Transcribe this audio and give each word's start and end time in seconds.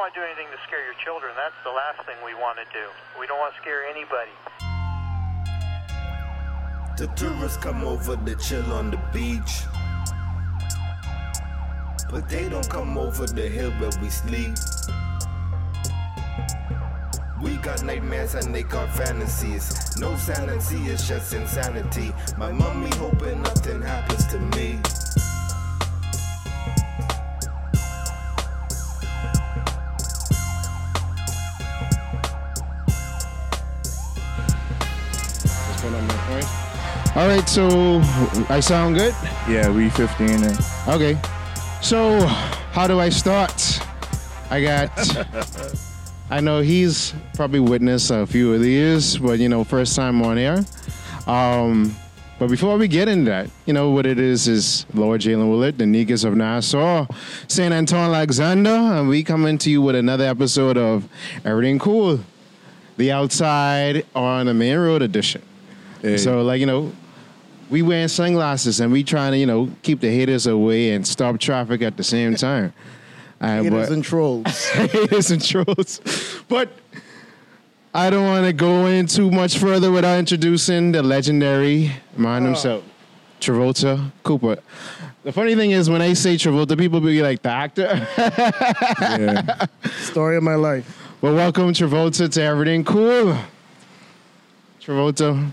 want 0.00 0.14
to 0.14 0.20
do 0.20 0.24
anything 0.24 0.46
to 0.50 0.56
scare 0.66 0.82
your 0.82 0.94
children. 1.04 1.30
That's 1.36 1.60
the 1.62 1.70
last 1.70 2.06
thing 2.06 2.16
we 2.24 2.32
want 2.32 2.56
to 2.56 2.64
do. 2.72 2.88
We 3.20 3.26
don't 3.26 3.38
want 3.38 3.52
to 3.52 3.60
scare 3.60 3.84
anybody. 3.84 4.32
The 6.96 7.06
tourists 7.16 7.58
come 7.58 7.84
over 7.84 8.16
to 8.16 8.34
chill 8.36 8.64
on 8.72 8.90
the 8.90 9.00
beach. 9.12 9.64
But 12.10 12.30
they 12.30 12.48
don't 12.48 12.68
come 12.70 12.96
over 12.96 13.26
the 13.26 13.46
hill 13.46 13.70
where 13.72 13.90
we 14.00 14.08
sleep. 14.08 14.56
We 17.42 17.56
got 17.56 17.84
nightmares 17.84 18.34
and 18.34 18.54
they 18.54 18.62
got 18.62 18.88
fantasies. 18.96 19.98
No 19.98 20.16
sanity, 20.16 20.78
it's 20.90 21.06
just 21.06 21.34
insanity. 21.34 22.14
My 22.38 22.50
mommy 22.50 22.88
hoping 22.96 23.42
nothing 23.42 23.82
happens 23.82 24.26
to 24.28 24.38
me. 24.56 24.78
All 37.20 37.28
right, 37.28 37.46
so 37.46 38.00
I 38.48 38.60
sound 38.60 38.96
good. 38.96 39.14
Yeah, 39.46 39.70
we 39.70 39.90
15 39.90 40.42
and 40.42 40.58
Okay, 40.88 41.20
so 41.82 42.18
how 42.72 42.86
do 42.86 42.98
I 42.98 43.10
start? 43.10 43.78
I 44.48 44.62
got. 44.62 44.90
I 46.30 46.40
know 46.40 46.60
he's 46.60 47.12
probably 47.34 47.60
witnessed 47.60 48.10
a 48.10 48.26
few 48.26 48.54
of 48.54 48.62
these, 48.62 49.18
but 49.18 49.38
you 49.38 49.50
know, 49.50 49.64
first 49.64 49.94
time 49.96 50.22
on 50.22 50.38
air. 50.38 50.64
Um, 51.26 51.94
but 52.38 52.48
before 52.48 52.78
we 52.78 52.88
get 52.88 53.06
into 53.06 53.30
that, 53.30 53.50
you 53.66 53.74
know 53.74 53.90
what 53.90 54.06
it 54.06 54.18
is 54.18 54.48
is 54.48 54.86
Lord 54.94 55.20
Jalen 55.20 55.50
Willard, 55.50 55.76
the 55.76 55.84
Negus 55.84 56.24
of 56.24 56.34
Nassau, 56.36 57.06
Saint 57.48 57.74
Anton 57.74 58.14
Alexander, 58.14 58.70
and 58.70 59.10
we 59.10 59.24
coming 59.24 59.58
to 59.58 59.70
you 59.70 59.82
with 59.82 59.94
another 59.94 60.24
episode 60.24 60.78
of 60.78 61.06
Everything 61.44 61.78
Cool, 61.78 62.20
the 62.96 63.12
outside 63.12 64.06
on 64.14 64.46
the 64.46 64.54
main 64.54 64.78
road 64.78 65.02
edition. 65.02 65.42
Hey. 66.00 66.16
So 66.16 66.40
like 66.40 66.60
you 66.60 66.66
know, 66.66 66.92
we 67.70 67.82
wearing 67.82 68.08
sunglasses 68.08 68.80
and 68.80 68.90
we 68.92 69.02
trying 69.04 69.32
to 69.32 69.38
you 69.38 69.46
know 69.46 69.70
keep 69.82 70.00
the 70.00 70.10
haters 70.10 70.46
away 70.46 70.92
and 70.92 71.06
stop 71.06 71.38
traffic 71.38 71.82
at 71.82 71.96
the 71.96 72.04
same 72.04 72.34
time. 72.34 72.72
Uh, 73.42 73.62
Haters 73.62 73.88
but- 73.88 73.92
and 73.94 74.04
trolls. 74.04 74.64
haters 74.68 75.30
and 75.30 75.42
trolls. 75.42 76.02
But 76.46 76.68
I 77.94 78.10
don't 78.10 78.26
want 78.26 78.44
to 78.44 78.52
go 78.52 78.84
in 78.84 79.06
too 79.06 79.30
much 79.30 79.56
further 79.56 79.90
without 79.90 80.18
introducing 80.18 80.92
the 80.92 81.02
legendary 81.02 81.90
man 82.18 82.44
himself, 82.44 82.84
Travolta 83.40 84.12
Cooper. 84.24 84.58
The 85.24 85.32
funny 85.32 85.54
thing 85.54 85.70
is, 85.70 85.88
when 85.88 86.02
I 86.02 86.12
say 86.12 86.34
Travolta, 86.36 86.76
people 86.76 87.00
be 87.00 87.22
like 87.22 87.40
the 87.40 87.48
actor. 87.48 88.06
yeah. 89.00 89.64
Story 90.02 90.36
of 90.36 90.42
my 90.42 90.56
life. 90.56 90.84
but 91.22 91.32
welcome 91.32 91.72
Travolta 91.72 92.30
to 92.30 92.42
Everything 92.42 92.84
Cool. 92.84 93.38
Travolta, 94.82 95.50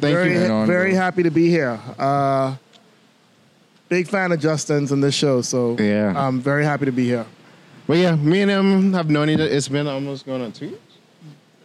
thank 0.00 0.14
very, 0.14 0.32
you. 0.34 0.40
man. 0.40 0.66
Very 0.66 0.90
bro. 0.92 1.00
happy 1.00 1.22
to 1.22 1.30
be 1.30 1.48
here. 1.48 1.78
Uh, 1.98 2.56
big 3.88 4.08
fan 4.08 4.32
of 4.32 4.40
Justin's 4.40 4.92
and 4.92 5.02
this 5.02 5.14
show, 5.14 5.42
so 5.42 5.76
Yeah. 5.78 6.12
I'm 6.16 6.40
very 6.40 6.64
happy 6.64 6.84
to 6.86 6.92
be 6.92 7.04
here. 7.04 7.26
But 7.86 7.98
yeah, 7.98 8.16
me 8.16 8.42
and 8.42 8.50
him 8.50 8.92
have 8.92 9.08
known 9.08 9.30
each 9.30 9.40
other. 9.40 9.48
It's 9.48 9.68
been 9.68 9.86
almost 9.86 10.26
going 10.26 10.42
on 10.42 10.52
two 10.52 10.66
years. 10.66 10.80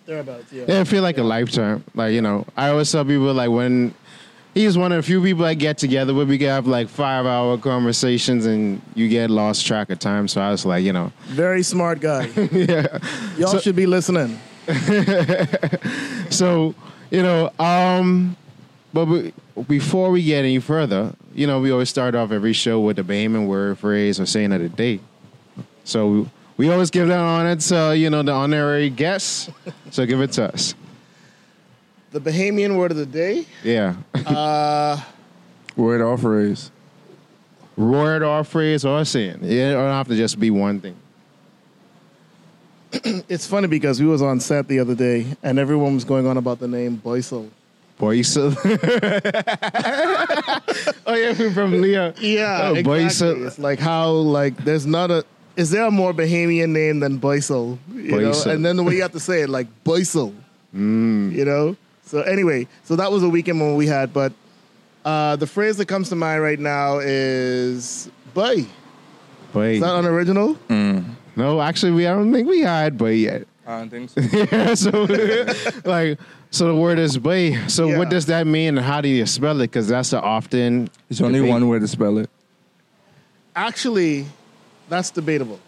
Thereabouts, 0.05 0.51
yeah. 0.51 0.65
Yeah, 0.67 0.81
it 0.81 0.87
feel 0.87 1.01
like 1.03 1.17
a 1.17 1.23
lifetime. 1.23 1.83
Like, 1.95 2.13
you 2.13 2.21
know, 2.21 2.45
I 2.57 2.69
always 2.69 2.91
tell 2.91 3.05
people, 3.05 3.33
like, 3.33 3.49
when 3.49 3.93
he's 4.53 4.77
one 4.77 4.91
of 4.91 4.97
the 4.97 5.03
few 5.03 5.21
people 5.21 5.43
I 5.45 5.53
get 5.53 5.77
together 5.77 6.13
with, 6.13 6.29
we 6.29 6.37
can 6.37 6.47
have 6.47 6.67
like 6.67 6.87
five 6.89 7.25
hour 7.25 7.57
conversations 7.57 8.45
and 8.45 8.81
you 8.95 9.07
get 9.09 9.29
lost 9.29 9.65
track 9.65 9.89
of 9.89 9.99
time. 9.99 10.27
So 10.27 10.41
I 10.41 10.51
was 10.51 10.65
like, 10.65 10.83
you 10.83 10.93
know, 10.93 11.11
Very 11.27 11.63
smart 11.63 11.99
guy. 12.01 12.25
yeah. 12.51 12.99
Y'all 13.37 13.47
So- 13.51 13.59
should 13.59 13.75
be 13.75 13.85
listening. 13.85 14.39
So, 16.29 16.73
you 17.14 17.22
know, 17.22 17.51
um, 17.59 18.35
but 18.91 19.06
we, 19.06 19.34
before 19.68 20.09
we 20.09 20.24
get 20.24 20.40
any 20.40 20.57
further, 20.59 21.13
you 21.35 21.46
know, 21.47 21.59
we 21.62 21.72
always 21.72 21.90
start 21.90 22.16
off 22.16 22.31
every 22.31 22.53
show 22.53 22.79
with 22.79 22.96
the 22.97 23.03
Bahamian 23.03 23.47
word, 23.47 23.78
phrase, 23.78 24.19
or 24.19 24.25
saying 24.25 24.51
of 24.51 24.62
the 24.62 24.69
day. 24.69 25.00
So 25.84 26.28
we 26.57 26.72
always 26.72 26.90
give 26.90 27.07
that 27.09 27.19
honor 27.19 27.56
to, 27.56 27.96
you 27.96 28.09
know, 28.09 28.23
the 28.23 28.31
honorary 28.31 28.90
guests. 28.90 29.50
So 29.91 30.06
give 30.07 30.22
it 30.22 30.31
to 30.34 30.52
us. 30.53 30.73
The 32.12 32.19
Bahamian 32.19 32.78
word 32.78 32.91
of 32.91 32.97
the 32.97 33.06
day. 33.06 33.46
Yeah. 33.63 33.96
Uh, 34.13 35.00
Word 35.75 36.02
or 36.02 36.18
phrase. 36.18 36.72
word 37.75 38.22
or 38.23 38.44
phrase 38.44 38.85
or 38.85 39.03
saying. 39.06 39.44
It 39.44 39.72
don't 39.72 39.90
have 39.90 40.07
to 40.07 40.16
just 40.16 40.40
be 40.40 40.52
one 40.52 40.79
thing. 40.79 40.96
it's 43.29 43.47
funny 43.47 43.67
because 43.67 43.99
we 43.99 44.05
was 44.07 44.21
on 44.21 44.39
set 44.39 44.67
the 44.67 44.79
other 44.79 44.95
day 44.95 45.25
and 45.41 45.57
everyone 45.59 45.95
was 45.95 46.03
going 46.05 46.27
on 46.27 46.37
about 46.37 46.59
the 46.59 46.67
name 46.67 47.01
Boisel. 47.03 47.49
Boisel. 47.99 48.55
oh 51.07 51.13
yeah, 51.15 51.33
we're 51.37 51.51
from 51.51 51.81
Leah. 51.81 52.13
Yeah, 52.19 52.69
Oh, 52.69 52.75
exactly. 52.75 52.83
Boysel. 52.83 53.47
It's 53.47 53.59
like 53.59 53.79
how 53.79 54.11
like 54.11 54.55
there's 54.63 54.85
not 54.85 55.11
a 55.11 55.25
is 55.55 55.69
there 55.69 55.85
a 55.85 55.91
more 55.91 56.13
Bahamian 56.13 56.69
name 56.69 56.99
than 56.99 57.19
Boisel? 57.19 57.77
You 57.93 58.11
Boysel. 58.13 58.45
know, 58.47 58.51
and 58.53 58.65
then 58.65 58.75
the 58.77 58.83
way 58.83 58.95
you 58.95 59.01
have 59.03 59.11
to 59.13 59.19
say 59.19 59.41
it, 59.41 59.49
like 59.49 59.67
Boysel. 59.83 60.33
You 60.73 61.45
know. 61.45 61.75
So 62.05 62.21
anyway, 62.21 62.67
so 62.83 62.95
that 62.95 63.11
was 63.11 63.23
a 63.23 63.29
weekend 63.29 63.59
when 63.61 63.75
we 63.75 63.85
had, 63.87 64.11
but 64.13 64.33
uh, 65.05 65.35
the 65.35 65.47
phrase 65.47 65.77
that 65.77 65.87
comes 65.87 66.09
to 66.09 66.15
mind 66.15 66.41
right 66.41 66.59
now 66.59 66.99
is 66.99 68.09
"boy." 68.33 68.65
Boy. 69.53 69.75
Is 69.75 69.81
that 69.81 69.95
unoriginal? 69.95 70.57
No, 71.35 71.61
actually, 71.61 71.91
we 71.94 72.05
I 72.07 72.13
don't 72.13 72.31
think 72.31 72.47
we 72.47 72.61
had 72.61 72.97
but 72.97 73.05
yet. 73.16 73.47
I 73.66 73.79
don't 73.79 73.89
think 73.89 74.09
so. 74.09 74.21
yeah, 74.51 74.73
so 74.75 74.89
like, 75.89 76.19
so 76.51 76.67
the 76.67 76.75
word 76.75 76.99
is 76.99 77.17
bay. 77.17 77.55
So 77.67 77.88
Yeah. 77.89 77.97
what 77.97 78.09
does 78.09 78.25
that 78.27 78.45
mean, 78.45 78.77
and 78.77 78.85
how 78.85 79.01
do 79.01 79.07
you 79.09 79.25
spell 79.25 79.59
it? 79.61 79.66
Because 79.67 79.88
that's 79.88 80.13
a 80.13 80.22
often. 80.22 80.89
There's 81.09 81.22
only 81.22 81.39
debate. 81.39 81.51
one 81.51 81.67
way 81.69 81.79
to 81.79 81.88
spell 81.88 82.17
it. 82.17 82.29
Actually, 83.55 84.25
that's 84.89 85.11
debatable. 85.11 85.59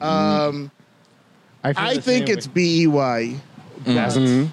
Um, 0.00 0.70
I, 1.62 1.72
feel 1.72 1.84
I 1.84 1.94
the 1.94 2.02
think 2.02 2.26
same 2.28 2.36
it's 2.38 2.46
way. 2.48 2.52
B 2.54 2.82
E 2.82 2.86
Y. 2.86 3.34
Mhm. 3.84 4.52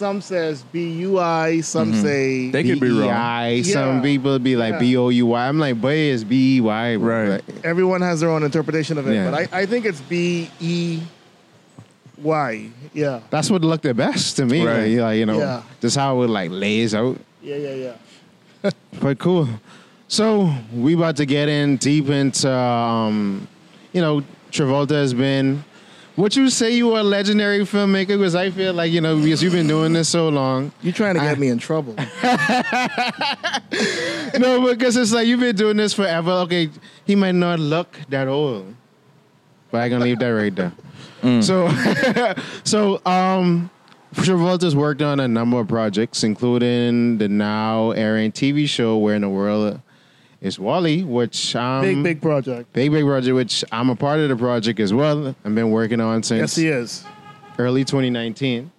Some 0.00 0.22
says 0.22 0.62
B 0.72 0.92
U 1.00 1.18
I. 1.18 1.60
Some 1.60 1.92
say 1.92 2.48
They 2.50 2.64
could 2.64 2.80
be 2.80 2.88
wrong. 2.88 3.02
B-E-I. 3.02 3.60
Some 3.60 4.00
people 4.00 4.38
be 4.38 4.56
like 4.56 4.72
Yeah. 4.72 4.78
B 4.78 4.96
O 4.96 5.10
U 5.10 5.26
Y. 5.26 5.46
I'm 5.46 5.58
like 5.58 5.78
boy 5.78 5.92
is 5.94 6.24
B 6.24 6.56
E 6.56 6.60
Y. 6.62 6.96
Right. 6.96 7.42
everyone 7.64 8.00
has 8.00 8.20
their 8.20 8.30
own 8.30 8.42
interpretation 8.42 8.96
of 8.96 9.06
it, 9.06 9.12
Yeah. 9.16 9.30
but 9.30 9.52
I, 9.52 9.60
I 9.60 9.66
think 9.66 9.84
it's 9.84 10.00
B 10.00 10.48
E 10.58 11.02
Y. 12.16 12.70
Yeah. 12.94 13.20
That's 13.28 13.50
what 13.50 13.60
looked 13.60 13.82
the 13.82 13.92
best 13.92 14.36
to 14.38 14.46
me. 14.46 14.64
Right. 14.66 14.92
Like, 14.92 15.00
like, 15.00 15.18
you 15.18 15.26
know, 15.26 15.38
Yeah. 15.38 15.62
just 15.82 15.96
how 15.98 16.22
it 16.22 16.30
like 16.30 16.50
lays 16.50 16.94
out. 16.94 17.18
Yeah, 17.42 17.56
yeah, 17.56 17.92
yeah. 18.64 18.70
But 19.02 19.18
cool. 19.18 19.50
So 20.08 20.50
we 20.74 20.94
about 20.94 21.16
to 21.16 21.26
get 21.26 21.50
in 21.50 21.76
deep 21.76 22.08
into, 22.08 22.50
um, 22.50 23.46
you 23.92 24.00
know, 24.00 24.22
Travolta 24.50 24.92
has 24.92 25.12
been. 25.12 25.62
Would 26.16 26.36
you 26.36 26.50
say 26.50 26.72
you 26.74 26.94
are 26.94 27.00
a 27.00 27.02
legendary 27.02 27.60
filmmaker? 27.60 28.08
Because 28.18 28.34
I 28.34 28.50
feel 28.50 28.74
like 28.74 28.92
you 28.92 29.00
know 29.00 29.16
because 29.20 29.42
you've 29.42 29.52
been 29.52 29.68
doing 29.68 29.92
this 29.92 30.08
so 30.08 30.28
long. 30.28 30.72
You're 30.82 30.92
trying 30.92 31.14
to 31.14 31.20
get 31.20 31.36
I- 31.36 31.40
me 31.40 31.48
in 31.48 31.58
trouble? 31.58 31.94
no, 34.38 34.66
because 34.70 34.96
it's 34.96 35.12
like 35.12 35.26
you've 35.26 35.40
been 35.40 35.56
doing 35.56 35.76
this 35.76 35.92
forever. 35.94 36.30
Okay, 36.32 36.68
he 37.06 37.14
might 37.14 37.34
not 37.34 37.58
look 37.60 37.96
that 38.08 38.28
old, 38.28 38.74
but 39.70 39.78
I'm 39.78 39.90
gonna 39.90 40.04
leave 40.04 40.18
that 40.18 40.28
right 40.28 40.54
there. 40.54 40.72
So, 41.42 41.68
so 42.64 43.00
um, 43.06 43.70
Travolta's 44.14 44.74
worked 44.74 45.02
on 45.02 45.20
a 45.20 45.28
number 45.28 45.60
of 45.60 45.68
projects, 45.68 46.24
including 46.24 47.18
the 47.18 47.28
now 47.28 47.90
airing 47.92 48.32
TV 48.32 48.68
show 48.68 48.96
"Where 48.98 49.14
in 49.14 49.22
the 49.22 49.28
World 49.28 49.80
Is 50.40 50.58
Wally," 50.58 51.02
which 51.04 51.54
um, 51.54 51.82
big, 51.82 52.02
big 52.02 52.22
project. 52.22 52.72
big, 52.72 52.90
big 52.90 53.04
project, 53.04 53.34
which 53.34 53.64
I'm 53.72 53.90
a 53.90 53.96
part 53.96 54.20
of 54.20 54.28
the 54.30 54.36
project 54.36 54.80
as 54.80 54.92
well. 54.94 55.34
I've 55.44 55.54
been 55.54 55.70
working 55.70 56.00
on 56.00 56.22
since 56.22 56.40
Yes, 56.40 56.56
he 56.56 56.68
is. 56.68 57.04
early 57.58 57.84
2019. 57.84 58.70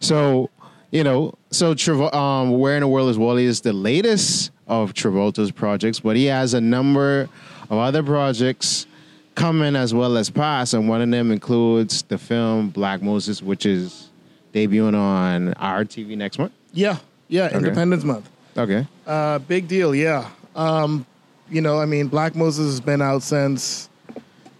So, 0.00 0.50
you 0.90 1.02
know, 1.02 1.34
so 1.50 1.74
Trav- 1.74 2.12
um, 2.14 2.58
Where 2.58 2.76
in 2.76 2.80
the 2.82 2.88
World 2.88 3.08
is 3.10 3.16
Wally 3.18 3.44
is 3.46 3.62
the 3.62 3.72
latest 3.72 4.50
of 4.66 4.92
Travolta's 4.92 5.50
projects, 5.50 6.00
but 6.00 6.16
he 6.16 6.26
has 6.26 6.52
a 6.52 6.60
number 6.60 7.28
of 7.70 7.78
other 7.78 8.02
projects 8.02 8.86
coming 9.34 9.74
as 9.76 9.94
well 9.94 10.16
as 10.18 10.28
past, 10.28 10.74
and 10.74 10.86
one 10.88 11.00
of 11.00 11.10
them 11.10 11.30
includes 11.32 12.02
the 12.02 12.18
film 12.18 12.68
Black 12.70 13.00
Moses, 13.02 13.42
which 13.42 13.64
is 13.64 14.10
debuting 14.52 14.94
on 14.94 15.54
our 15.54 15.84
TV 15.84 16.16
next 16.16 16.38
month. 16.38 16.52
Yeah, 16.72 16.98
yeah. 17.28 17.54
Independence 17.56 18.04
Month. 18.04 18.28
Okay. 18.56 18.86
Uh, 19.06 19.38
big 19.40 19.66
deal. 19.68 19.94
Yeah. 19.94 20.28
Um, 20.56 21.06
you 21.48 21.60
know, 21.60 21.78
I 21.80 21.84
mean, 21.86 22.08
Black 22.08 22.34
Moses 22.34 22.66
has 22.66 22.80
been 22.80 23.00
out 23.00 23.22
since 23.22 23.88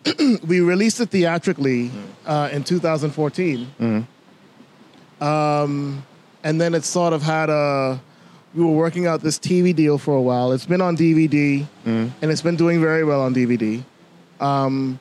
we 0.46 0.60
released 0.60 1.00
it 1.00 1.10
theatrically 1.10 1.90
uh, 2.26 2.50
in 2.52 2.62
2014. 2.62 4.06
Um, 5.20 6.04
and 6.44 6.60
then 6.60 6.74
it 6.74 6.84
sort 6.84 7.12
of 7.12 7.22
had 7.22 7.50
a. 7.50 8.00
We 8.54 8.64
were 8.64 8.70
working 8.70 9.06
out 9.06 9.20
this 9.20 9.38
TV 9.38 9.74
deal 9.74 9.98
for 9.98 10.14
a 10.14 10.22
while. 10.22 10.52
It's 10.52 10.64
been 10.64 10.80
on 10.80 10.96
DVD, 10.96 11.66
and 12.22 12.30
it's 12.30 12.40
been 12.42 12.56
doing 12.56 12.80
very 12.80 13.04
well 13.04 13.20
on 13.20 13.34
DVD. 13.34 13.82
Um, 14.40 14.98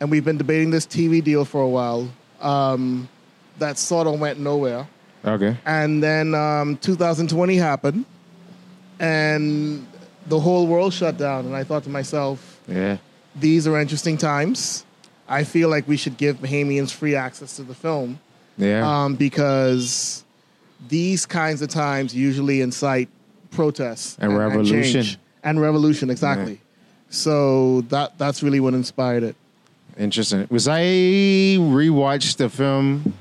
and 0.00 0.10
we've 0.10 0.24
been 0.24 0.36
debating 0.36 0.70
this 0.70 0.86
TV 0.86 1.22
deal 1.22 1.44
for 1.44 1.62
a 1.62 1.68
while. 1.68 2.10
Um, 2.40 3.08
that 3.58 3.78
sort 3.78 4.06
of 4.06 4.20
went 4.20 4.38
nowhere. 4.38 4.86
Okay. 5.24 5.56
And 5.64 6.02
then 6.02 6.34
um, 6.34 6.76
2020 6.78 7.56
happened, 7.56 8.04
and 9.00 9.86
the 10.28 10.38
whole 10.40 10.66
world 10.66 10.92
shut 10.92 11.16
down. 11.16 11.46
And 11.46 11.54
I 11.56 11.64
thought 11.64 11.84
to 11.84 11.90
myself, 11.90 12.60
Yeah. 12.68 12.98
these 13.38 13.66
are 13.66 13.78
interesting 13.80 14.16
times. 14.16 14.84
I 15.28 15.44
feel 15.44 15.68
like 15.68 15.86
we 15.86 15.96
should 15.96 16.16
give 16.16 16.38
Bahamians 16.40 16.90
free 16.90 17.14
access 17.14 17.56
to 17.56 17.62
the 17.62 17.74
film 17.74 18.18
Yeah. 18.56 18.86
um, 19.04 19.14
because 19.14 20.24
these 20.88 21.26
kinds 21.26 21.60
of 21.62 21.68
times 21.68 22.14
usually 22.14 22.60
incite 22.60 23.08
protests 23.50 24.16
And 24.20 24.36
revolution. 24.36 24.82
change. 24.82 25.18
and 25.42 25.60
revolution. 25.60 26.10
Exactly. 26.10 26.60
So 27.10 27.82
that 27.88 28.18
that's 28.18 28.42
really 28.42 28.60
what 28.60 28.74
inspired 28.74 29.22
it. 29.22 29.36
Interesting. 29.98 30.46
Was 30.50 30.68
I 30.68 30.82
rewatched 31.58 32.36
the 32.36 32.48
film 32.48 33.14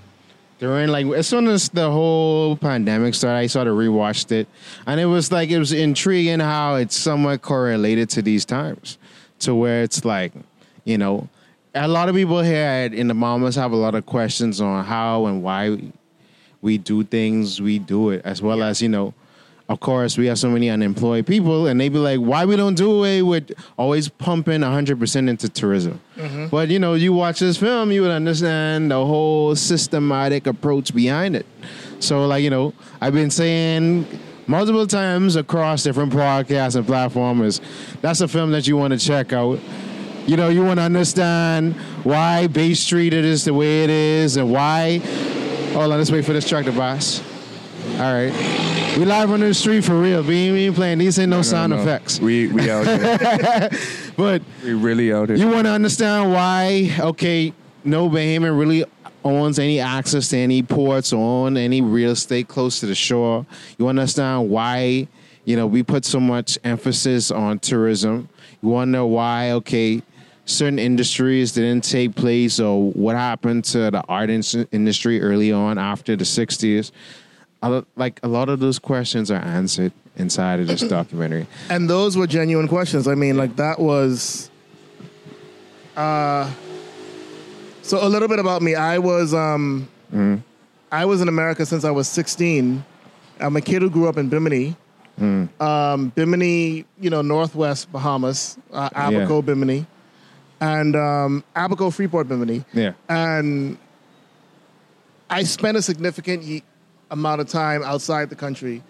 during 0.60 0.90
like 0.90 1.06
as 1.08 1.28
soon 1.28 1.48
as 1.48 1.70
the 1.70 1.90
whole 1.90 2.56
pandemic 2.56 3.14
started, 3.14 3.38
I 3.38 3.48
sort 3.48 3.68
of 3.68 3.76
rewatched 3.76 4.32
it, 4.32 4.48
and 4.86 5.00
it 5.00 5.06
was 5.06 5.32
like 5.32 5.50
it 5.50 5.60
was 5.60 5.72
intriguing 5.72 6.40
how 6.40 6.76
it's 6.76 6.96
somewhat 6.96 7.42
correlated 7.42 8.10
to 8.12 8.22
these 8.22 8.46
times, 8.46 8.98
to 9.40 9.54
where 9.54 9.84
it's 9.84 10.04
like, 10.04 10.34
you 10.84 10.98
know, 10.98 11.30
a 11.76 11.88
lot 11.88 12.10
of 12.10 12.16
people 12.16 12.42
here 12.42 12.66
at, 12.66 12.94
in 12.94 13.08
the 13.08 13.14
Bahamas 13.14 13.56
have 13.56 13.72
a 13.72 13.76
lot 13.76 13.96
of 13.96 14.06
questions 14.06 14.60
on 14.60 14.84
how 14.86 15.28
and 15.28 15.44
why 15.44 15.78
we 16.62 16.78
do 16.78 17.04
things 17.04 17.62
we 17.62 17.80
do 17.80 18.10
it, 18.10 18.22
as 18.26 18.42
well 18.42 18.64
as 18.64 18.82
you 18.82 18.90
know. 18.90 19.14
Of 19.70 19.82
course, 19.82 20.18
we 20.18 20.28
have 20.28 20.40
so 20.40 20.50
many 20.50 20.70
unemployed 20.70 21.28
people, 21.28 21.68
and 21.68 21.80
they 21.80 21.90
be 21.90 21.98
like, 21.98 22.20
"Why 22.20 22.46
we 22.46 22.56
don't 22.56 22.76
do 22.76 22.90
away 22.90 23.22
with 23.22 23.52
always 23.78 24.08
pumping 24.08 24.62
hundred 24.62 24.98
percent 24.98 25.28
into 25.28 25.50
tourism?" 25.50 26.00
Mm-hmm. 26.16 26.48
But 26.48 26.70
you 26.70 26.80
know, 26.80 26.94
you 26.94 27.12
watch 27.12 27.40
this 27.40 27.58
film, 27.58 27.92
you 27.92 28.02
would 28.02 28.12
understand 28.12 28.92
the 28.92 29.06
whole 29.06 29.56
systematic 29.56 30.48
approach 30.48 30.94
behind 30.96 31.36
it. 31.36 31.46
So, 32.00 32.26
like 32.28 32.44
you 32.44 32.50
know, 32.50 32.74
I've 33.02 33.14
been 33.14 33.30
saying 33.30 34.08
multiple 34.48 34.88
times 34.88 35.36
across 35.36 35.84
different 35.84 36.14
podcasts 36.14 36.78
and 36.78 36.88
platforms, 36.88 37.60
that's 38.02 38.22
a 38.22 38.28
film 38.30 38.52
that 38.52 38.68
you 38.68 38.78
want 38.78 38.94
to 38.94 39.00
check 39.00 39.34
out. 39.34 39.60
You 40.28 40.38
know, 40.38 40.48
you 40.48 40.64
want 40.64 40.80
to 40.80 40.84
understand 40.84 41.76
why 42.04 42.48
Bay 42.48 42.74
Street 42.74 43.14
it 43.14 43.26
is 43.26 43.44
the 43.44 43.54
way 43.54 43.84
it 43.84 43.90
is, 43.90 44.38
and 44.38 44.50
why. 44.50 45.00
Hold 45.74 45.92
on, 45.92 45.98
let's 45.98 46.10
wait 46.10 46.24
for 46.24 46.32
this 46.32 46.48
truck 46.48 46.64
to 46.66 46.72
pass. 46.72 47.22
All 47.96 48.14
right. 48.14 48.32
We 48.98 49.06
live 49.06 49.32
on 49.32 49.40
the 49.40 49.54
street 49.54 49.84
for 49.84 50.00
real. 50.00 50.22
We 50.24 50.36
ain't, 50.36 50.54
we 50.54 50.66
ain't 50.66 50.76
playing. 50.76 50.98
These 51.00 51.20
ain't 51.20 51.30
no, 51.30 51.38
No, 51.38 51.42
sound 51.42 51.72
no. 51.72 51.82
effects. 51.82 52.20
We 52.20 52.48
we 52.48 52.70
out 52.70 52.86
here. 52.86 53.70
But 54.18 54.42
we 54.64 54.74
really 54.74 55.14
out 55.14 55.30
here. 55.30 55.38
you 55.38 55.48
want 55.48 55.66
to 55.66 55.72
understand 55.72 56.32
why, 56.32 56.92
okay, 57.00 57.54
no 57.84 58.10
Bahamian 58.10 58.58
really 58.58 58.84
owns 59.24 59.60
any 59.60 59.80
access 59.80 60.30
to 60.30 60.38
any 60.38 60.64
ports 60.64 61.14
or 61.14 61.18
own 61.46 61.56
any 61.58 61.82
real 61.82 62.12
estate 62.12 62.48
close 62.48 62.80
to 62.80 62.88
the 62.88 62.96
shore. 62.96 63.46
You 63.78 63.88
understand 63.88 64.50
why, 64.50 65.08
you 65.46 65.56
know, 65.56 65.68
we 65.68 65.84
put 65.84 66.04
so 66.04 66.20
much 66.20 66.58
emphasis 66.64 67.30
on 67.30 67.60
tourism. 67.60 68.28
You 68.64 68.70
wonder 68.70 69.06
why, 69.06 69.52
okay, 69.52 70.02
certain 70.46 70.80
industries 70.80 71.52
didn't 71.52 71.84
take 71.84 72.16
place 72.16 72.60
or 72.60 72.92
what 72.94 73.16
happened 73.16 73.66
to 73.66 73.92
the 73.92 74.04
art 74.10 74.32
industry 74.32 75.22
early 75.22 75.52
on 75.52 75.78
after 75.78 76.16
the 76.16 76.24
60s. 76.24 76.92
Like 77.62 78.20
a 78.24 78.28
lot 78.28 78.50
of 78.50 78.60
those 78.60 78.80
questions 78.80 79.32
are 79.32 79.42
answered 79.42 79.92
inside 80.16 80.60
of 80.60 80.68
this 80.68 80.82
documentary. 80.98 81.48
And 81.70 81.90
those 81.90 82.16
were 82.18 82.28
genuine 82.28 82.68
questions. 82.68 83.08
I 83.08 83.16
mean, 83.16 83.38
like 83.38 83.56
that 83.58 83.80
was. 83.80 84.50
Uh, 85.96 86.52
so 87.82 88.06
a 88.06 88.10
little 88.10 88.28
bit 88.28 88.40
about 88.40 88.62
me. 88.62 88.76
I 88.76 88.98
was 89.00 89.34
um, 89.34 89.88
I 90.92 91.06
was 91.06 91.22
in 91.22 91.28
America 91.28 91.66
since 91.66 91.84
I 91.84 91.92
was 91.92 92.08
16. 92.08 92.84
I'm 93.40 93.56
a 93.56 93.62
kid 93.62 93.82
who 93.82 93.90
grew 93.90 94.08
up 94.08 94.18
in 94.18 94.30
Bimini. 94.30 94.76
Um, 95.20 96.10
Bimini, 96.10 96.86
you 97.00 97.10
know, 97.10 97.24
Northwest 97.24 97.92
Bahamas, 97.92 98.58
uh, 98.72 98.90
Abaco, 98.94 99.42
Bimini, 99.44 99.88
and 100.62 100.96
um, 100.96 101.44
Abaco, 101.56 101.92
Freeport, 101.92 102.28
Bimini. 102.28 102.64
Yeah. 102.72 102.94
and 103.10 103.78
I 105.30 105.42
spent 105.44 105.76
a 105.76 105.82
significant 105.82 106.44
amount 107.12 107.42
of 107.42 107.48
time 107.48 107.84
outside 107.84 108.30
the 108.30 108.36
country. 108.36 108.84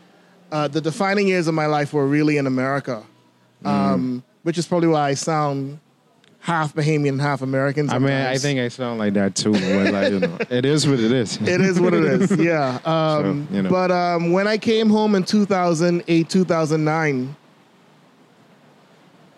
Uh, 0.51 0.67
the 0.67 0.81
defining 0.81 1.27
years 1.27 1.47
of 1.47 1.53
my 1.53 1.65
life 1.65 1.93
were 1.93 2.07
really 2.07 2.37
in 2.37 2.47
America, 2.47 3.03
um, 3.65 4.23
which 4.43 4.57
is 4.57 4.65
probably 4.67 4.87
why 4.87 5.09
I 5.09 5.13
sound 5.13 5.79
half 6.39 6.73
Bahamian 6.73 7.09
and 7.09 7.21
half 7.21 7.41
American. 7.41 7.89
I 7.89 7.99
mean, 7.99 8.11
I 8.11 8.37
think 8.37 8.59
I 8.59 8.69
sound 8.69 8.99
like 8.99 9.13
that 9.15 9.35
too. 9.35 9.51
But 9.51 9.91
like, 9.91 10.11
you 10.11 10.19
know, 10.21 10.37
it 10.49 10.65
is 10.65 10.87
what 10.87 10.99
it 11.01 11.11
is. 11.11 11.35
it 11.41 11.59
is 11.59 11.79
what 11.79 11.93
it 11.93 12.03
is. 12.05 12.31
Yeah. 12.39 12.79
Um, 12.85 13.47
So, 13.49 13.55
you 13.55 13.61
know. 13.63 13.69
But 13.69 13.91
um, 13.91 14.31
when 14.31 14.47
I 14.47 14.57
came 14.57 14.89
home 14.89 15.15
in 15.15 15.23
2008, 15.23 16.29
2009, 16.29 17.35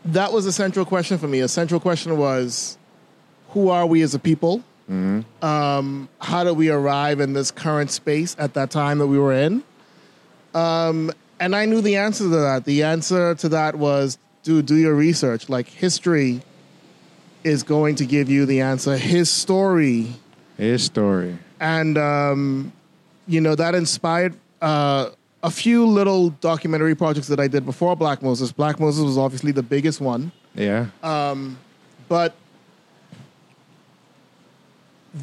that 0.06 0.32
was 0.32 0.46
a 0.46 0.52
central 0.52 0.86
question 0.86 1.18
for 1.18 1.28
me. 1.28 1.40
A 1.40 1.48
central 1.48 1.80
question 1.80 2.18
was, 2.18 2.78
who 3.50 3.70
are 3.70 3.86
we 3.88 4.02
as 4.04 4.14
a 4.14 4.20
people? 4.20 4.64
Mm-hmm. 4.90 5.46
Um, 5.46 6.10
how 6.20 6.44
do 6.44 6.54
we 6.54 6.70
arrive 6.70 7.20
in 7.20 7.34
this 7.34 7.52
current 7.52 7.92
space 7.92 8.36
at 8.40 8.56
that 8.56 8.72
time 8.72 8.98
that 9.00 9.08
we 9.08 9.20
were 9.20 9.34
in? 9.34 9.64
Um, 10.54 11.12
and 11.40 11.56
I 11.56 11.66
knew 11.66 11.82
the 11.82 11.96
answer 11.98 12.24
to 12.24 12.30
that. 12.30 12.66
The 12.66 12.84
answer 12.84 13.36
to 13.36 13.50
that 13.50 13.76
was, 13.76 14.18
do 14.44 14.62
do 14.62 14.76
your 14.76 14.96
research. 14.96 15.48
Like 15.50 15.68
history 15.68 16.42
is 17.44 17.62
going 17.64 17.96
to 17.96 18.06
give 18.06 18.30
you 18.30 18.46
the 18.46 18.62
answer. 18.62 18.98
His 18.98 19.30
story 19.30 20.08
His 20.58 20.84
story. 20.84 21.38
and 21.60 21.98
um, 21.98 22.72
you 23.28 23.42
know 23.42 23.54
that 23.56 23.76
inspired 23.76 24.34
uh, 24.62 25.10
a 25.44 25.52
few 25.52 25.86
little 25.86 26.32
documentary 26.42 26.96
projects 26.96 27.28
that 27.28 27.40
I 27.40 27.48
did 27.48 27.66
before 27.66 27.96
Black 27.96 28.22
Moses. 28.24 28.52
Black 28.52 28.80
Moses 28.80 29.04
was 29.04 29.18
obviously 29.18 29.52
the 29.52 29.64
biggest 29.64 30.02
one, 30.02 30.32
Yeah. 30.56 30.88
but 32.10 32.34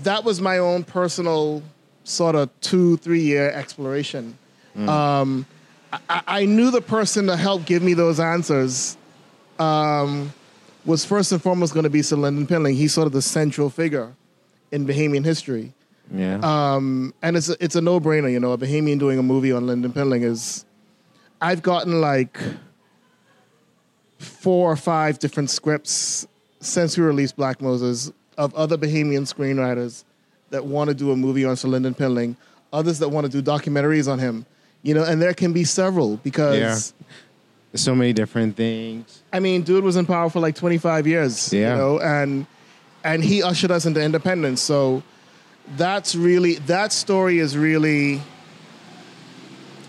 that 0.03 0.25
was 0.25 0.41
my 0.41 0.59
own 0.59 0.85
personal 0.85 1.62
sort 2.05 2.35
of 2.35 2.50
two 2.61 2.97
three 2.99 3.23
year 3.23 3.50
exploration. 3.50 4.38
Um, 4.77 5.47
I, 5.93 6.23
I 6.27 6.44
knew 6.44 6.71
the 6.71 6.83
person 6.83 7.27
to 7.29 7.37
help 7.37 7.65
give 7.65 7.83
me 7.83 7.94
those 7.94 8.21
answers 8.21 8.97
um, 9.59 10.33
was 10.85 11.05
first 11.05 11.33
and 11.33 11.43
foremost 11.43 11.73
going 11.73 11.85
to 11.85 11.91
be 11.91 12.03
Sir 12.03 12.17
Lyndon 12.17 12.47
Pindling. 12.47 12.75
He's 12.75 12.93
sort 12.93 13.06
of 13.06 13.12
the 13.12 13.23
central 13.23 13.70
figure 13.70 14.15
in 14.70 14.87
Bahamian 14.87 15.25
history. 15.25 15.72
yeah. 16.15 16.39
Um, 16.43 17.15
and 17.22 17.37
it's 17.37 17.49
a, 17.49 17.56
it's 17.58 17.75
a 17.75 17.81
no 17.81 18.01
brainer, 18.01 18.31
you 18.31 18.39
know. 18.39 18.53
A 18.53 18.58
Bahamian 18.58 18.99
doing 18.99 19.19
a 19.19 19.22
movie 19.22 19.53
on 19.53 19.67
Lyndon 19.67 19.93
Pindling 19.93 20.22
is. 20.22 20.65
I've 21.41 21.63
gotten 21.63 22.01
like 22.01 22.39
four 24.19 24.70
or 24.70 24.77
five 24.77 25.19
different 25.19 25.51
scripts 25.51 26.27
since 26.60 26.96
we 26.96 27.05
released 27.05 27.37
Black 27.37 27.60
Moses 27.60 28.10
of 28.36 28.55
other 28.55 28.76
Bahamian 28.76 29.22
screenwriters 29.32 30.05
that 30.50 30.64
want 30.64 30.88
to 30.88 30.94
do 30.94 31.10
a 31.10 31.16
movie 31.16 31.44
on 31.44 31.56
Sir 31.56 31.69
Lyndon 31.69 31.94
Pindling, 31.94 32.36
others 32.72 32.98
that 33.00 33.08
want 33.08 33.31
to 33.31 33.32
do 33.32 33.43
documentaries 33.43 34.10
on 34.10 34.19
him, 34.19 34.46
you 34.82 34.94
know. 34.94 35.02
And 35.05 35.20
there 35.20 35.34
can 35.34 35.52
be 35.52 35.64
several 35.64 36.16
because 36.19 36.56
Yeah. 36.58 36.78
There's 37.72 37.82
so 37.82 37.94
many 37.94 38.12
different 38.12 38.56
things. 38.56 39.22
I 39.32 39.40
mean, 39.40 39.62
dude 39.62 39.84
was 39.84 39.96
in 39.96 40.06
power 40.06 40.31
for 40.31 40.40
like 40.40 40.55
25 40.55 41.06
years, 41.06 41.52
Yeah. 41.52 41.72
you 41.72 41.76
know, 41.78 42.00
and 42.00 42.46
and 43.05 43.22
he 43.22 43.43
ushered 43.43 43.70
us 43.70 43.86
into 43.86 44.02
independence. 44.02 44.62
So 44.62 45.02
that's 45.76 46.14
really 46.14 46.55
that 46.66 46.93
story 46.93 47.38
is 47.38 47.56
really 47.56 48.22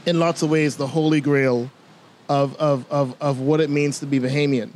in 0.05 0.19
lots 0.19 0.41
of 0.41 0.49
ways 0.49 0.77
the 0.77 0.87
holy 0.87 1.21
grail 1.21 1.69
of 2.29 2.55
of 2.57 2.85
of 2.89 3.15
of 3.21 3.39
what 3.39 3.61
it 3.61 3.69
means 3.69 3.99
to 3.99 4.05
be 4.05 4.19
Bahamian. 4.19 4.71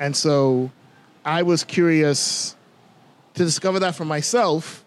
And 0.00 0.16
so 0.16 0.70
I 1.24 1.42
was 1.42 1.64
curious 1.64 2.56
to 3.38 3.44
discover 3.44 3.78
that 3.80 3.94
for 3.94 4.04
myself. 4.04 4.84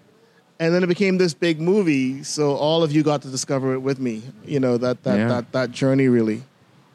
And 0.60 0.74
then 0.76 0.84
it 0.84 0.88
became 0.88 1.18
this 1.18 1.34
big 1.34 1.60
movie, 1.60 2.22
so 2.24 2.54
all 2.56 2.84
of 2.84 2.92
you 2.92 3.02
got 3.02 3.24
to 3.24 3.30
discover 3.30 3.74
it 3.74 3.80
with 3.80 4.00
me. 4.00 4.22
You 4.46 4.60
know 4.60 4.78
that 4.78 5.02
that 5.04 5.18
Yeah. 5.18 5.28
that 5.30 5.52
that 5.54 5.72
journey 5.72 6.08
really. 6.08 6.44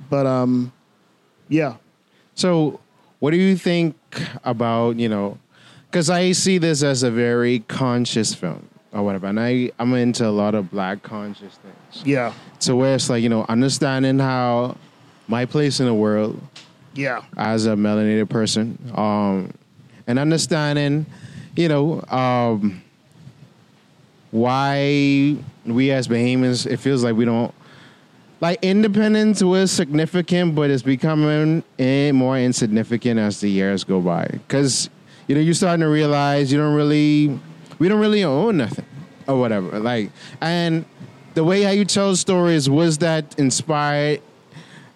But 0.08 0.24
um, 0.26 0.72
yeah. 1.48 1.74
So, 2.34 2.78
what 3.18 3.32
do 3.32 3.38
you 3.38 3.56
think 3.56 3.96
about 4.44 5.00
you 5.00 5.08
know? 5.08 5.38
Because 5.90 6.10
I 6.10 6.30
see 6.32 6.58
this 6.58 6.82
as 6.84 7.02
a 7.02 7.10
very 7.10 7.60
conscious 7.60 8.34
film 8.34 8.68
or 8.92 9.02
whatever, 9.02 9.26
and 9.26 9.40
I 9.40 9.72
I'm 9.80 9.92
into 9.94 10.24
a 10.28 10.30
lot 10.30 10.54
of 10.54 10.70
black 10.70 11.02
conscious 11.02 11.54
things. 11.58 12.06
Yeah, 12.06 12.34
So 12.60 12.76
where 12.76 12.94
it's 12.94 13.10
like 13.10 13.22
you 13.24 13.28
know 13.30 13.44
understanding 13.48 14.20
how 14.20 14.76
my 15.26 15.44
place 15.44 15.80
in 15.80 15.86
the 15.86 15.94
world 15.94 16.40
yeah, 16.94 17.22
as 17.36 17.66
a 17.66 17.70
melanated 17.74 18.28
person, 18.28 18.78
um, 18.94 19.52
and 20.06 20.18
understanding, 20.20 21.06
you 21.56 21.68
know, 21.68 22.02
um, 22.08 22.82
why 24.30 25.36
we 25.64 25.90
as 25.90 26.08
Bahamians, 26.08 26.66
it 26.70 26.78
feels 26.78 27.02
like 27.02 27.16
we 27.16 27.24
don't 27.24 27.54
like 28.40 28.58
independence 28.62 29.42
was 29.42 29.72
significant, 29.72 30.54
but 30.54 30.70
it's 30.70 30.82
becoming 30.82 31.62
eh, 31.78 32.12
more 32.12 32.38
insignificant 32.38 33.18
as 33.18 33.40
the 33.40 33.50
years 33.50 33.84
go 33.84 34.00
by. 34.00 34.26
Because 34.26 34.90
you 35.26 35.34
know, 35.34 35.40
you're 35.40 35.54
starting 35.54 35.80
to 35.80 35.88
realize 35.88 36.52
you 36.52 36.58
don't 36.58 36.74
really, 36.74 37.38
we 37.78 37.88
don't 37.88 38.00
really 38.00 38.22
own 38.22 38.58
nothing 38.58 38.84
or 39.26 39.38
whatever. 39.40 39.80
Like, 39.80 40.10
and 40.40 40.84
the 41.34 41.42
way 41.42 41.62
how 41.62 41.70
you 41.70 41.84
tell 41.84 42.14
stories 42.14 42.70
was 42.70 42.98
that 42.98 43.38
inspired 43.38 44.20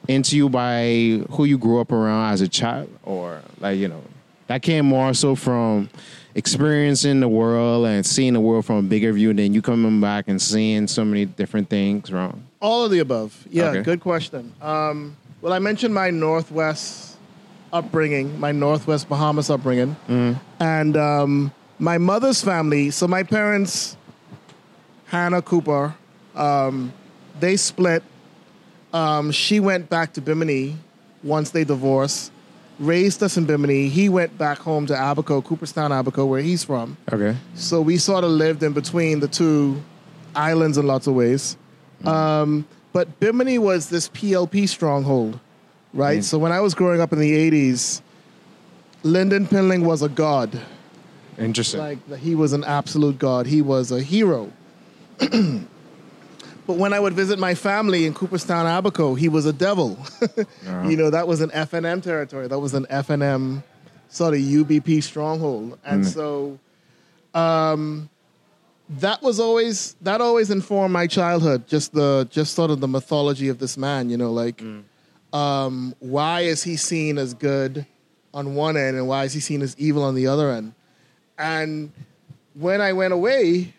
into 0.06 0.36
you 0.36 0.48
by 0.48 1.24
who 1.30 1.44
you 1.44 1.58
grew 1.58 1.80
up 1.80 1.92
around 1.92 2.32
as 2.32 2.40
a 2.40 2.48
child, 2.48 2.90
or 3.04 3.42
like 3.58 3.78
you 3.78 3.88
know, 3.88 4.02
that 4.46 4.62
came 4.62 4.86
more 4.86 5.14
so 5.14 5.34
from 5.34 5.88
experiencing 6.34 7.20
the 7.20 7.28
world 7.28 7.86
and 7.86 8.04
seeing 8.04 8.32
the 8.34 8.40
world 8.40 8.64
from 8.64 8.76
a 8.76 8.82
bigger 8.82 9.12
view 9.12 9.32
than 9.34 9.52
you 9.52 9.62
coming 9.62 10.00
back 10.00 10.26
and 10.28 10.40
seeing 10.40 10.86
so 10.86 11.04
many 11.04 11.24
different 11.24 11.68
things 11.68 12.10
wrong. 12.12 12.42
All 12.60 12.84
of 12.84 12.90
the 12.90 12.98
above. 13.00 13.46
Yeah, 13.50 13.66
Okay. 13.70 13.82
good 13.82 14.00
question. 14.00 14.52
Um, 14.60 15.16
well, 15.40 15.52
I 15.52 15.58
mentioned 15.58 15.94
my 15.94 16.10
Northwest 16.10 17.16
upbringing, 17.72 18.38
my 18.38 18.52
Northwest 18.52 19.08
Bahamas 19.08 19.48
upbringing, 19.50 19.96
and 20.60 20.96
um, 20.96 21.52
my 21.78 21.98
mother's 21.98 22.42
family. 22.42 22.90
So 22.90 23.08
my 23.08 23.22
parents, 23.22 23.96
Hannah 25.06 25.42
Cooper, 25.42 25.94
um, 26.34 26.92
they 27.38 27.56
split. 27.56 28.02
Um, 28.92 29.30
she 29.30 29.60
went 29.60 29.88
back 29.88 30.12
to 30.14 30.20
Bimini 30.20 30.76
once 31.22 31.50
they 31.50 31.64
divorced. 31.64 32.32
Raised 32.80 33.22
us 33.22 33.36
in 33.36 33.44
Bimini. 33.44 33.88
He 33.88 34.08
went 34.08 34.36
back 34.36 34.58
home 34.58 34.86
to 34.86 34.94
Abaco, 34.94 35.42
Cooperstown, 35.42 35.92
Abaco, 35.92 36.26
where 36.26 36.40
he's 36.40 36.64
from. 36.64 36.96
Okay. 37.12 37.36
So 37.54 37.80
we 37.80 37.98
sort 37.98 38.24
of 38.24 38.30
lived 38.30 38.62
in 38.62 38.72
between 38.72 39.20
the 39.20 39.28
two 39.28 39.80
islands 40.34 40.78
in 40.78 40.86
lots 40.86 41.06
of 41.06 41.14
ways. 41.14 41.56
Um, 42.04 42.66
but 42.92 43.20
Bimini 43.20 43.58
was 43.58 43.90
this 43.90 44.08
PLP 44.08 44.68
stronghold, 44.68 45.38
right? 45.92 46.24
So 46.24 46.38
when 46.38 46.52
I 46.52 46.60
was 46.60 46.74
growing 46.74 47.00
up 47.00 47.12
in 47.12 47.18
the 47.18 47.50
80s, 47.50 48.00
Lyndon 49.02 49.46
Pindling 49.46 49.84
was 49.84 50.02
a 50.02 50.08
god. 50.08 50.60
Interesting. 51.38 51.80
Like 51.80 52.16
he 52.16 52.34
was 52.34 52.52
an 52.52 52.64
absolute 52.64 53.18
god. 53.18 53.46
He 53.46 53.62
was 53.62 53.92
a 53.92 54.02
hero. 54.02 54.50
but 56.70 56.78
when 56.78 56.92
I 56.92 57.00
would 57.00 57.14
visit 57.14 57.40
my 57.40 57.56
family 57.56 58.06
in 58.06 58.14
Cooperstown, 58.14 58.64
Abaco, 58.64 59.16
he 59.16 59.28
was 59.28 59.44
a 59.44 59.52
devil. 59.52 59.98
You 60.88 60.96
know, 60.96 61.10
that 61.10 61.26
was 61.26 61.40
an 61.40 61.50
FNM 61.50 62.00
territory. 62.00 62.46
That 62.46 62.60
was 62.60 62.74
an 62.74 62.86
FNM 62.86 63.64
sort 64.08 64.34
of 64.34 64.40
UBP 64.40 65.02
stronghold. 65.02 65.80
And 65.84 66.06
so 66.06 66.60
um, 67.34 68.08
that 68.88 69.20
was 69.20 69.40
always 69.40 69.96
that 70.02 70.20
always 70.20 70.48
informed 70.48 70.92
my 70.92 71.08
childhood. 71.08 71.66
Just 71.66 71.92
the 71.92 72.28
just 72.30 72.54
sort 72.54 72.70
of 72.70 72.78
the 72.78 72.86
mythology 72.86 73.48
of 73.48 73.58
this 73.58 73.76
man. 73.76 74.08
You 74.08 74.16
know, 74.16 74.30
like 74.30 74.62
um, 75.32 75.92
why 75.98 76.42
is 76.42 76.62
he 76.62 76.76
seen 76.76 77.18
as 77.18 77.34
good 77.34 77.84
on 78.32 78.54
one 78.54 78.76
end 78.76 78.96
and 78.96 79.08
why 79.08 79.24
is 79.24 79.32
he 79.32 79.40
seen 79.40 79.60
as 79.60 79.74
evil 79.76 80.04
on 80.04 80.14
the 80.14 80.28
other 80.28 80.52
end? 80.52 80.74
And 81.36 81.90
when 82.54 82.80
I 82.80 82.92
went 82.92 83.12
away, 83.12 83.74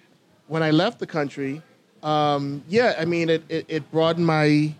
when 0.48 0.62
I 0.62 0.72
left 0.72 1.00
the 1.00 1.08
country, 1.08 1.62
um, 2.04 2.64
yeah, 2.68 2.96
I 2.98 3.06
mean, 3.06 3.30
it, 3.30 3.44
it, 3.50 3.66
it 3.68 3.92
broadened 3.92 4.26
my, 4.26 4.74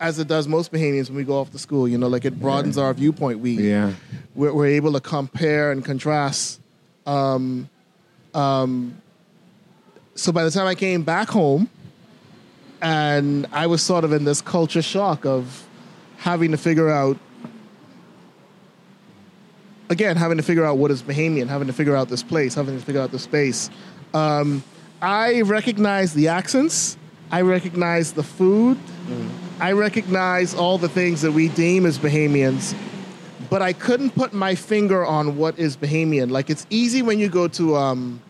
as 0.00 0.18
it 0.18 0.28
does 0.28 0.48
most 0.48 0.72
Bahamians 0.72 1.08
when 1.08 1.16
we 1.16 1.24
go 1.24 1.38
off 1.38 1.50
to 1.52 1.58
school, 1.58 1.86
you 1.86 1.98
know, 1.98 2.08
like 2.08 2.24
it 2.24 2.40
broadens 2.40 2.78
our 2.78 2.92
viewpoint. 2.94 3.40
We, 3.40 3.52
yeah. 3.52 3.92
we're, 4.34 4.52
we're 4.52 4.66
able 4.66 4.92
to 4.92 5.00
compare 5.00 5.70
and 5.70 5.84
contrast. 5.84 6.60
Um, 7.06 7.68
um, 8.32 9.00
so 10.14 10.32
by 10.32 10.44
the 10.44 10.50
time 10.50 10.66
I 10.66 10.74
came 10.74 11.02
back 11.02 11.28
home, 11.28 11.68
and 12.82 13.46
I 13.52 13.66
was 13.66 13.82
sort 13.82 14.04
of 14.04 14.12
in 14.12 14.24
this 14.24 14.42
culture 14.42 14.82
shock 14.82 15.24
of 15.24 15.66
having 16.18 16.50
to 16.50 16.58
figure 16.58 16.90
out, 16.90 17.18
again, 19.88 20.16
having 20.16 20.36
to 20.36 20.42
figure 20.42 20.64
out 20.64 20.76
what 20.76 20.90
is 20.90 21.02
Bahamian, 21.02 21.48
having 21.48 21.66
to 21.66 21.72
figure 21.72 21.96
out 21.96 22.08
this 22.08 22.22
place, 22.22 22.54
having 22.54 22.78
to 22.78 22.84
figure 22.84 23.00
out 23.00 23.10
the 23.10 23.18
space. 23.18 23.70
Um, 24.12 24.62
I 25.04 25.42
recognize 25.42 26.14
the 26.14 26.28
accents. 26.28 26.96
I 27.30 27.42
recognize 27.42 28.12
the 28.12 28.22
food. 28.22 28.78
I 29.60 29.72
recognize 29.72 30.54
all 30.54 30.78
the 30.78 30.88
things 30.88 31.22
that 31.22 31.32
we 31.32 31.48
deem 31.48 31.86
as 31.86 31.98
Bahamians 31.98 32.74
but 33.50 33.62
I 33.62 33.72
couldn't 33.72 34.10
put 34.16 34.32
my 34.32 34.54
finger 34.54 35.04
on 35.04 35.36
what 35.36 35.58
is 35.58 35.76
Bahamian. 35.76 36.30
Like 36.30 36.50
it's 36.50 36.66
easy 36.70 37.02
when 37.02 37.18
you 37.18 37.28
go 37.28 37.48
to 37.48 37.76
um, 37.76 38.20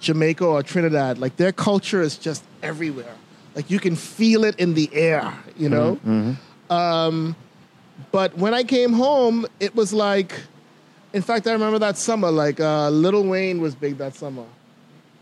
Jamaica 0.00 0.44
or 0.44 0.62
Trinidad. 0.62 1.18
Like 1.18 1.36
their 1.36 1.52
culture 1.52 2.02
is 2.02 2.16
just 2.16 2.44
everywhere. 2.62 3.14
Like 3.54 3.70
you 3.70 3.78
can 3.78 3.96
feel 3.96 4.44
it 4.44 4.58
in 4.58 4.74
the 4.74 4.90
air, 4.92 5.32
you 5.56 5.68
know. 5.68 5.98
Um, 6.70 7.36
but 8.12 8.36
when 8.36 8.54
I 8.54 8.64
came 8.64 8.92
home, 8.92 9.46
it 9.60 9.74
was 9.74 9.92
like, 9.92 10.32
in 11.12 11.22
fact, 11.22 11.46
I 11.46 11.52
remember 11.52 11.78
that 11.78 11.96
summer. 11.96 12.30
Like 12.30 12.60
uh, 12.60 12.90
Lil 12.90 13.24
Wayne 13.24 13.60
was 13.60 13.74
big 13.74 13.98
that 13.98 14.14
summer. 14.14 14.44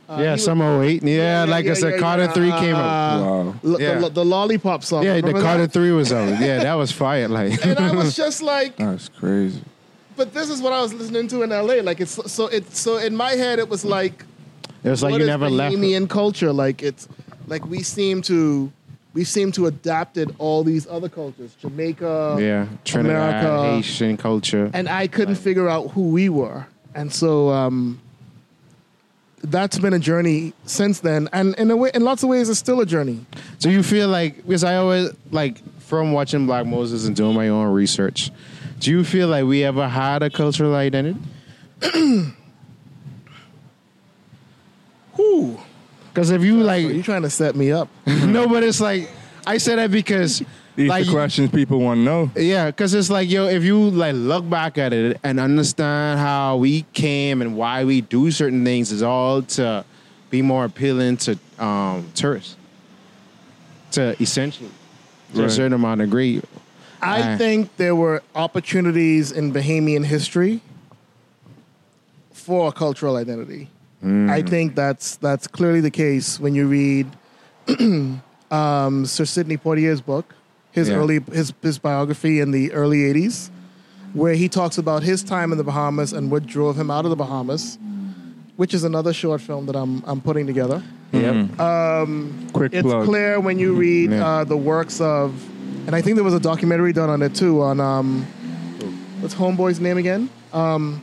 Uh, 0.09 0.19
yeah, 0.21 0.33
was- 0.33 0.45
summer 0.45 0.83
08. 0.85 1.03
Yeah, 1.03 1.45
like 1.49 1.67
I 1.67 1.75
said, 1.75 1.99
Carter 1.99 2.29
3 2.29 2.51
came 2.53 2.75
out. 2.77 3.21
uh, 3.21 3.25
Wow. 3.25 3.55
L- 3.65 3.81
Yeah. 3.81 3.99
the, 3.99 4.09
the 4.11 4.25
lollipop 4.25 4.85
song. 4.85 5.03
Yeah, 5.03 5.21
the 5.21 5.33
Carter 5.33 5.67
that? 5.67 5.73
3 5.73 5.91
was 5.93 6.13
out. 6.13 6.41
Yeah, 6.41 6.63
that 6.63 6.75
was 6.75 6.93
fire. 7.03 7.27
Like, 7.29 7.65
And 7.67 7.79
I 7.79 7.93
was 7.95 8.15
just 8.25 8.41
like, 8.43 8.77
That's 8.77 9.09
crazy. 9.09 9.61
but 10.17 10.33
this 10.33 10.49
is 10.49 10.63
what 10.63 10.73
I 10.73 10.81
was 10.81 10.95
listening 10.95 11.27
to 11.29 11.43
in 11.43 11.51
LA. 11.51 11.83
Like 11.83 12.01
it's 12.01 12.33
so 12.33 12.47
it's 12.47 12.79
so 12.79 12.99
in 12.99 13.17
my 13.17 13.33
head 13.33 13.59
it 13.59 13.69
was 13.69 13.85
like 13.85 14.25
it 14.85 14.89
was 14.91 15.03
like 15.03 15.11
what 15.13 15.19
you 15.19 15.25
is 15.25 15.29
never 15.29 15.51
left. 15.51 15.75
Bahamian 15.75 16.09
culture. 16.09 16.53
Like 16.53 16.83
it's 16.83 17.09
like 17.49 17.67
we 17.67 17.83
seem 17.83 18.23
to 18.23 18.71
we 19.13 19.25
seem 19.25 19.51
to 19.53 19.67
adapted 19.67 20.35
all 20.39 20.63
these 20.63 20.87
other 20.87 21.09
cultures, 21.09 21.55
Jamaica, 21.61 22.37
Yeah, 22.39 22.67
Trinidad, 22.85 23.45
America. 23.45 23.75
Haitian 23.77 24.17
culture. 24.17 24.71
and 24.73 24.89
I 24.89 25.07
couldn't 25.09 25.37
figure 25.37 25.69
out 25.69 25.91
who 25.91 26.11
we 26.11 26.29
were. 26.29 26.67
And 26.95 27.13
so 27.13 27.49
um, 27.51 28.01
that's 29.51 29.79
been 29.79 29.93
a 29.93 29.99
journey 29.99 30.53
since 30.65 31.01
then. 31.01 31.29
And 31.33 31.55
in 31.57 31.71
a 31.71 31.77
way, 31.77 31.91
in 31.95 32.03
lots 32.03 32.23
of 32.23 32.29
ways, 32.29 32.49
it's 32.49 32.59
still 32.59 32.81
a 32.81 32.87
journey. 32.87 33.25
So 33.59 33.69
you 33.69 33.83
feel 33.83 34.09
like 34.09 34.37
because 34.37 34.65
I 34.65 34.77
always 34.77 35.11
like 35.31 35.63
from 35.81 36.13
watching 36.13 36.47
Black 36.47 36.67
Moses 36.67 37.07
and 37.07 37.15
doing 37.15 37.35
my 37.35 37.49
own 37.49 37.73
research, 37.73 38.31
do 38.81 38.91
you 38.91 39.05
feel 39.05 39.29
like 39.29 39.45
we 39.45 39.65
ever 39.65 39.89
had 39.89 40.23
a 40.23 40.31
cultural 40.31 40.75
identity? 40.75 41.19
Whew. 45.15 45.61
Because 46.09 46.31
if 46.31 46.43
you 46.43 46.63
like, 46.63 47.05
trying 47.05 47.23
to 47.23 47.31
set 47.31 47.57
me 47.57 47.73
up? 47.73 47.89
no, 48.07 48.49
but 48.49 48.63
it's 48.63 48.81
like 48.81 49.11
I 49.47 49.59
said 49.59 49.79
that 49.79 49.91
because 49.91 50.43
These 50.77 50.89
like 50.91 51.07
the 51.07 51.13
questions 51.13 51.51
people 51.51 51.81
want 51.81 51.99
to 52.01 52.05
know. 52.05 52.31
Yeah, 52.37 52.67
because 52.67 52.93
it's 52.95 53.09
like 53.11 53.31
yo, 53.31 53.47
if 53.47 53.65
you 53.65 53.91
like 53.91 54.15
look 54.15 54.49
back 54.49 54.77
at 54.79 54.93
it 54.93 55.19
and 55.25 55.41
understand 55.41 56.21
how 56.21 56.59
we 56.59 56.83
came 56.93 57.41
and 57.43 57.57
why 57.57 57.85
we 57.85 58.03
do 58.03 58.31
certain 58.31 58.63
things, 58.65 58.93
is 58.93 59.03
all 59.03 59.43
to 59.43 59.85
be 60.31 60.43
more 60.43 60.67
appealing 60.67 61.17
to 61.19 61.39
um, 61.59 62.07
tourists, 62.15 62.57
to 63.93 64.15
essentially 64.23 64.71
to 65.35 65.45
a 65.45 65.51
certain 65.51 65.73
amount 65.73 66.01
of 66.03 66.09
degree. 66.09 66.43
I 67.03 67.21
Uh, 67.23 67.39
think 67.39 67.77
there 67.79 67.95
were 67.97 68.23
opportunities 68.35 69.33
in 69.33 69.53
Bahamian 69.53 70.05
history 70.05 70.61
for 72.33 72.71
cultural 72.73 73.17
identity. 73.17 73.69
I 74.05 74.43
think 74.43 74.77
that's 74.77 75.17
that's 75.17 75.49
clearly 75.49 75.81
the 75.81 75.91
case 75.91 76.39
when 76.39 76.55
you 76.55 76.69
read 76.69 77.07
um, 78.53 79.05
Sir 79.05 79.25
Sidney 79.25 79.57
Poitier's 79.57 80.01
book, 80.01 80.33
his 80.77 80.89
Yeah. 80.89 80.95
early 80.97 81.19
his 81.33 81.53
his 81.63 81.79
biography 81.79 82.39
in 82.39 82.53
the 82.53 82.73
early 82.73 82.99
'80s, 83.13 83.51
where 84.15 84.35
he 84.35 84.49
talks 84.49 84.79
about 84.79 85.03
his 85.03 85.25
time 85.25 85.51
in 85.51 85.59
the 85.59 85.65
Bahamas 85.65 86.13
and 86.13 86.31
what 86.31 86.47
drove 86.47 86.79
him 86.79 86.89
out 86.91 87.05
of 87.05 87.11
the 87.11 87.17
Bahamas, 87.17 87.79
which 88.57 88.73
is 88.73 88.85
another 88.85 89.13
short 89.13 89.41
film 89.41 89.67
that 89.67 89.75
I'm 89.75 90.03
I'm 90.07 90.21
putting 90.21 90.47
together. 90.47 90.83
Yep. 91.13 91.57
Quick 92.53 92.73
It's 92.75 92.83
plug. 92.83 93.05
clear 93.07 93.41
when 93.41 93.59
you 93.59 93.75
read 93.75 94.11
Yeah. 94.11 94.27
uh, 94.27 94.45
the 94.45 94.57
works 94.57 95.01
of, 95.01 95.33
and 95.87 95.95
I 95.97 96.01
think 96.03 96.15
there 96.17 96.25
was 96.25 96.35
a 96.35 96.41
documentary 96.53 96.93
done 96.93 97.11
on 97.11 97.23
it 97.23 97.35
too. 97.35 97.63
On 97.63 97.81
um, 97.81 98.27
what's 99.21 99.35
Homeboy's 99.35 99.81
name 99.81 99.99
again? 99.99 100.29
Um, 100.53 101.01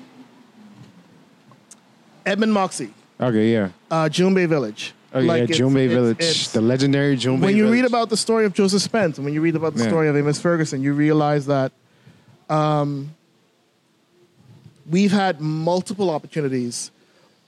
Edmund 2.26 2.54
Moxey, 2.54 2.90
Okay, 3.20 3.52
yeah. 3.52 3.70
uh, 3.92 4.08
Jumbey 4.10 4.48
Village. 4.48 4.94
Oh 5.16 5.20
yeah, 5.20 5.28
Like, 5.28 5.44
it's- 5.44 5.60
Jumbey 5.60 5.86
it's- 5.86 5.92
Village, 5.94 6.18
it's- 6.20 6.52
the 6.52 6.62
legendary 6.62 7.16
Jumbey 7.16 7.42
when 7.42 7.56
you 7.56 7.70
read 7.72 7.86
about 7.86 8.10
the 8.10 8.18
story 8.18 8.46
of 8.46 8.54
Joseph 8.54 8.82
Spence, 8.82 9.18
and 9.18 9.26
when 9.26 9.34
you 9.34 9.42
read 9.42 9.56
about 9.56 9.76
the 9.76 9.84
Yeah. 9.84 9.90
story 9.90 10.08
of 10.08 10.16
Amos 10.18 10.40
Ferguson, 10.40 10.82
you 10.82 10.94
realize 10.94 11.46
that 11.46 11.72
um, 12.50 13.12
we've 14.90 15.12
had 15.12 15.40
multiple 15.40 16.10
opportunities, 16.10 16.92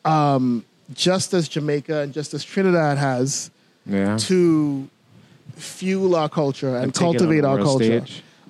um, 0.05 0.63
just 0.93 1.33
as 1.33 1.47
Jamaica 1.47 2.01
and 2.01 2.13
just 2.13 2.33
as 2.33 2.43
Trinidad 2.43 2.97
has, 2.97 3.49
yeah. 3.85 4.17
to 4.17 4.87
fuel 5.55 6.15
our 6.15 6.29
culture 6.29 6.75
and, 6.75 6.85
on 6.85 6.91
cultivate 6.91 7.43
our 7.43 7.57
culture. 7.57 8.05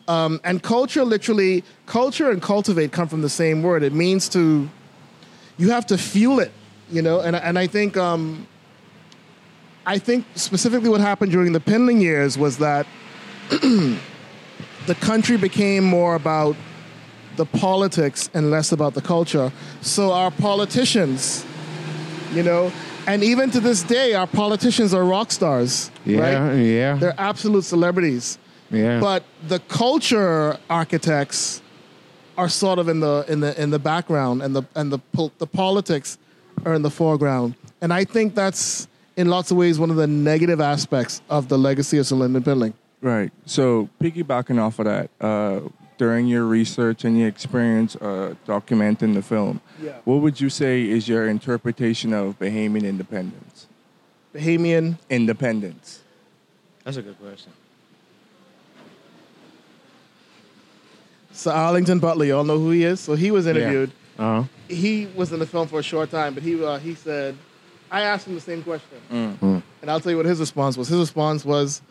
Um, 0.07 0.39
and 0.43 0.61
culture, 0.61 1.03
literally, 1.03 1.63
culture 1.87 2.29
and 2.29 2.41
cultivate 2.41 2.91
come 2.91 3.07
from 3.07 3.21
the 3.21 3.29
same 3.29 3.63
word. 3.63 3.81
It 3.81 3.93
means 3.93 4.29
to, 4.29 4.69
you 5.57 5.69
have 5.71 5.87
to 5.87 5.97
fuel 5.97 6.39
it, 6.39 6.51
you 6.91 7.01
know. 7.01 7.21
And 7.21 7.35
and 7.35 7.57
I 7.57 7.65
think, 7.67 7.97
um, 7.97 8.45
I 9.85 9.97
think 9.99 10.25
specifically 10.35 10.89
what 10.89 11.01
happened 11.01 11.31
during 11.31 11.51
the 11.53 11.59
Pindling 11.59 12.01
years 12.01 12.37
was 12.37 12.57
that 12.57 12.87
the 13.49 14.95
country 14.99 15.37
became 15.37 15.83
more 15.83 16.15
about 16.15 16.55
the 17.35 17.45
politics 17.45 18.29
and 18.33 18.49
less 18.49 18.71
about 18.71 18.93
the 18.93 19.01
culture. 19.01 19.51
So 19.81 20.11
our 20.11 20.31
politicians, 20.31 21.45
you 22.33 22.43
know, 22.43 22.71
and 23.07 23.23
even 23.23 23.51
to 23.51 23.59
this 23.59 23.83
day, 23.83 24.13
our 24.13 24.25
politicians 24.27 24.93
are 24.93 25.03
rock 25.05 25.31
stars. 25.31 25.91
Yeah, 26.05 26.47
right? 26.47 26.55
yeah, 26.55 26.95
They're 26.95 27.13
absolute 27.19 27.63
celebrities. 27.63 28.39
yeah. 28.71 28.99
But 28.99 29.23
the 29.47 29.59
culture 29.59 30.57
architects 30.69 31.61
are 32.37 32.49
sort 32.49 32.79
of 32.79 32.89
in 32.89 32.99
the 33.01 33.23
in 33.27 33.39
the 33.41 33.61
in 33.61 33.69
the 33.69 33.79
background, 33.79 34.41
and 34.41 34.55
the 34.55 34.63
and 34.75 34.91
the 34.91 34.99
the 35.37 35.47
politics 35.47 36.17
are 36.65 36.73
in 36.73 36.81
the 36.81 36.89
foreground. 36.89 37.55
And 37.81 37.93
I 37.93 38.05
think 38.05 38.33
that's 38.33 38.87
in 39.15 39.27
lots 39.29 39.51
of 39.51 39.57
ways 39.57 39.79
one 39.79 39.89
of 39.89 39.95
the 39.95 40.07
negative 40.07 40.59
aspects 40.61 41.21
of 41.29 41.47
the 41.47 41.57
legacy 41.57 41.97
of 41.97 42.05
Sir 42.07 42.15
Lyndon 42.15 42.43
Pindling. 42.43 42.73
Right. 43.01 43.31
So 43.45 43.89
piggybacking 44.01 44.59
off 44.59 44.79
of 44.79 44.85
that, 44.85 45.09
uh, 45.21 45.61
during 45.97 46.27
your 46.27 46.43
research 46.43 47.05
and 47.05 47.17
your 47.17 47.27
experience 47.29 47.95
uh, 47.97 48.35
documenting 48.47 49.13
the 49.13 49.21
film, 49.21 49.61
Yeah. 49.81 49.93
what 50.03 50.17
would 50.21 50.41
you 50.41 50.49
say 50.49 50.83
is 50.89 51.07
your 51.07 51.27
interpretation 51.27 52.13
of 52.13 52.37
Bahamian 52.39 52.83
independence? 52.83 53.67
Bahamian. 54.33 54.97
Independence. 55.09 56.01
That's 56.83 56.97
a 56.97 57.01
good 57.01 57.17
question. 57.19 57.51
Sir 61.31 61.51
Arlington 61.51 61.99
Butler, 61.99 62.25
you 62.25 62.35
all 62.37 62.43
know 62.43 62.57
who 62.59 62.71
he 62.71 62.83
is. 62.83 62.99
So 62.99 63.15
he 63.15 63.31
was 63.31 63.47
interviewed. 63.47 63.91
Uh 64.17 64.41
huh. 64.41 64.47
He 64.69 65.07
was 65.15 65.31
in 65.33 65.39
the 65.39 65.45
film 65.45 65.67
for 65.67 65.79
a 65.79 65.83
short 65.83 66.09
time, 66.11 66.33
but 66.33 66.43
he 66.43 66.61
uh, 66.63 66.77
he 66.79 66.95
said, 66.95 67.35
I 67.95 68.01
asked 68.01 68.27
him 68.27 68.35
the 68.35 68.41
same 68.41 68.61
question, 68.63 68.97
Mm. 69.11 69.61
and 69.81 69.89
I'll 69.91 69.99
tell 70.01 70.11
you 70.11 70.17
what 70.17 70.25
his 70.25 70.39
response 70.39 70.77
was. 70.77 70.87
His 70.89 70.99
response 70.99 71.45
was, 71.45 71.81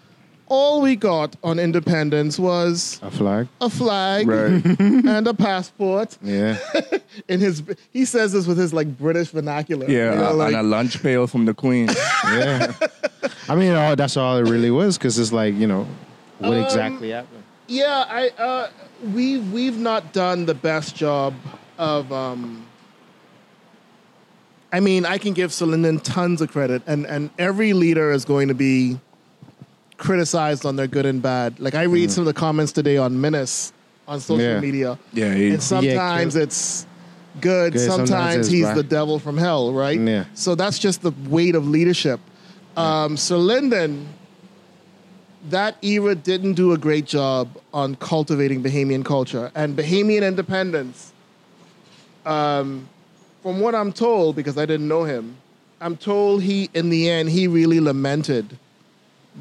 "All 0.49 0.83
we 0.83 0.97
got 0.97 1.35
on 1.43 1.59
independence 1.59 2.39
was 2.39 2.99
A 3.03 3.11
flag. 3.11 3.49
a 3.61 3.71
flag 3.71 4.29
Right. 4.29 4.63
and 5.17 5.27
a 5.27 5.35
passport." 5.49 6.19
Yeah. 6.23 6.59
In 7.29 7.41
his, 7.41 7.63
he 7.93 8.05
says 8.05 8.33
this 8.33 8.47
with 8.47 8.59
his 8.59 8.73
like 8.75 8.89
British 8.99 9.29
vernacular. 9.31 9.87
yeah, 9.89 10.13
You 10.13 10.19
know, 10.19 10.31
uh, 10.31 10.35
like- 10.35 10.49
and 10.49 10.57
a 10.57 10.63
lunch 10.77 11.03
pail 11.03 11.27
from 11.27 11.45
the 11.47 11.55
Queen. 11.55 11.89
yeah. 12.37 12.73
I 13.49 13.55
mean, 13.55 13.73
all, 13.73 13.97
that's 13.97 14.17
all 14.17 14.37
it 14.39 14.49
really 14.49 14.71
was, 14.71 14.99
because 14.99 15.19
it's 15.19 15.33
like 15.33 15.55
you 15.55 15.67
know, 15.67 15.87
what 16.39 16.53
Um, 16.59 16.65
exactly 16.65 17.11
happened? 17.11 17.43
Yeah, 17.67 18.05
I 18.11 18.29
uh, 18.39 18.69
we 19.15 19.39
we've 19.39 19.79
not 19.79 20.13
done 20.13 20.45
the 20.45 20.55
best 20.55 20.95
job 20.95 21.33
of. 21.79 22.13
Um, 22.13 22.64
I 24.75 24.81
mean, 24.81 25.07
I 25.07 25.19
can 25.19 25.35
give 25.35 25.53
Sir 25.53 25.67
Lyndon 25.67 26.01
tons 26.01 26.41
of 26.41 26.51
credit, 26.51 26.83
and 26.89 27.07
and 27.07 27.31
every 27.39 27.73
leader 27.75 28.11
is 28.11 28.25
going 28.25 28.49
to 28.49 28.55
be 28.55 28.99
criticized 29.99 30.67
on 30.67 30.75
their 30.75 30.89
good 30.89 31.07
and 31.07 31.23
bad. 31.23 31.61
Like 31.61 31.77
I 31.77 31.85
read 31.85 32.11
some 32.11 32.23
of 32.23 32.27
the 32.27 32.35
comments 32.35 32.73
today 32.73 32.97
on 32.97 33.21
Menace 33.21 33.73
on 34.09 34.19
social 34.19 34.45
Yeah. 34.45 34.61
media, 34.61 34.99
yeah, 35.13 35.33
he, 35.33 35.51
and 35.51 35.63
sometimes 35.63 36.35
killed. 36.35 36.49
it's 36.49 36.87
good, 37.41 37.73
Good, 37.75 37.79
sometimes 37.87 38.09
sometimes 38.11 38.37
it's 38.37 38.49
he's 38.49 38.65
bad. 38.65 38.77
the 38.77 38.83
devil 38.83 39.21
from 39.21 39.39
hell, 39.39 39.73
right? 39.73 39.99
Yeah. 40.01 40.25
So 40.35 40.57
that's 40.57 40.81
just 40.81 41.03
the 41.03 41.13
weight 41.29 41.55
of 41.55 41.69
leadership. 41.69 42.19
Um, 42.77 43.17
Sir 43.17 43.37
Lyndon, 43.37 44.09
that 45.51 45.77
era 45.85 46.17
didn't 46.17 46.55
do 46.55 46.73
a 46.73 46.79
great 46.79 47.07
job 47.07 47.49
on 47.73 47.95
cultivating 47.95 48.61
Bahamian 48.61 49.05
culture 49.05 49.53
and 49.55 49.77
Bahamian 49.79 50.27
independence. 50.27 51.13
Um, 52.27 52.89
from 53.45 53.61
what 53.61 53.75
I'm 53.75 53.93
told, 53.93 54.37
because 54.37 54.57
I 54.57 54.65
didn't 54.65 54.89
know 54.89 55.05
him, 55.05 55.37
I'm 55.79 55.99
told 55.99 56.43
he, 56.43 56.71
in 56.73 56.89
the 56.89 57.11
end, 57.11 57.29
he 57.29 57.47
really 57.47 57.79
lamented 57.79 58.57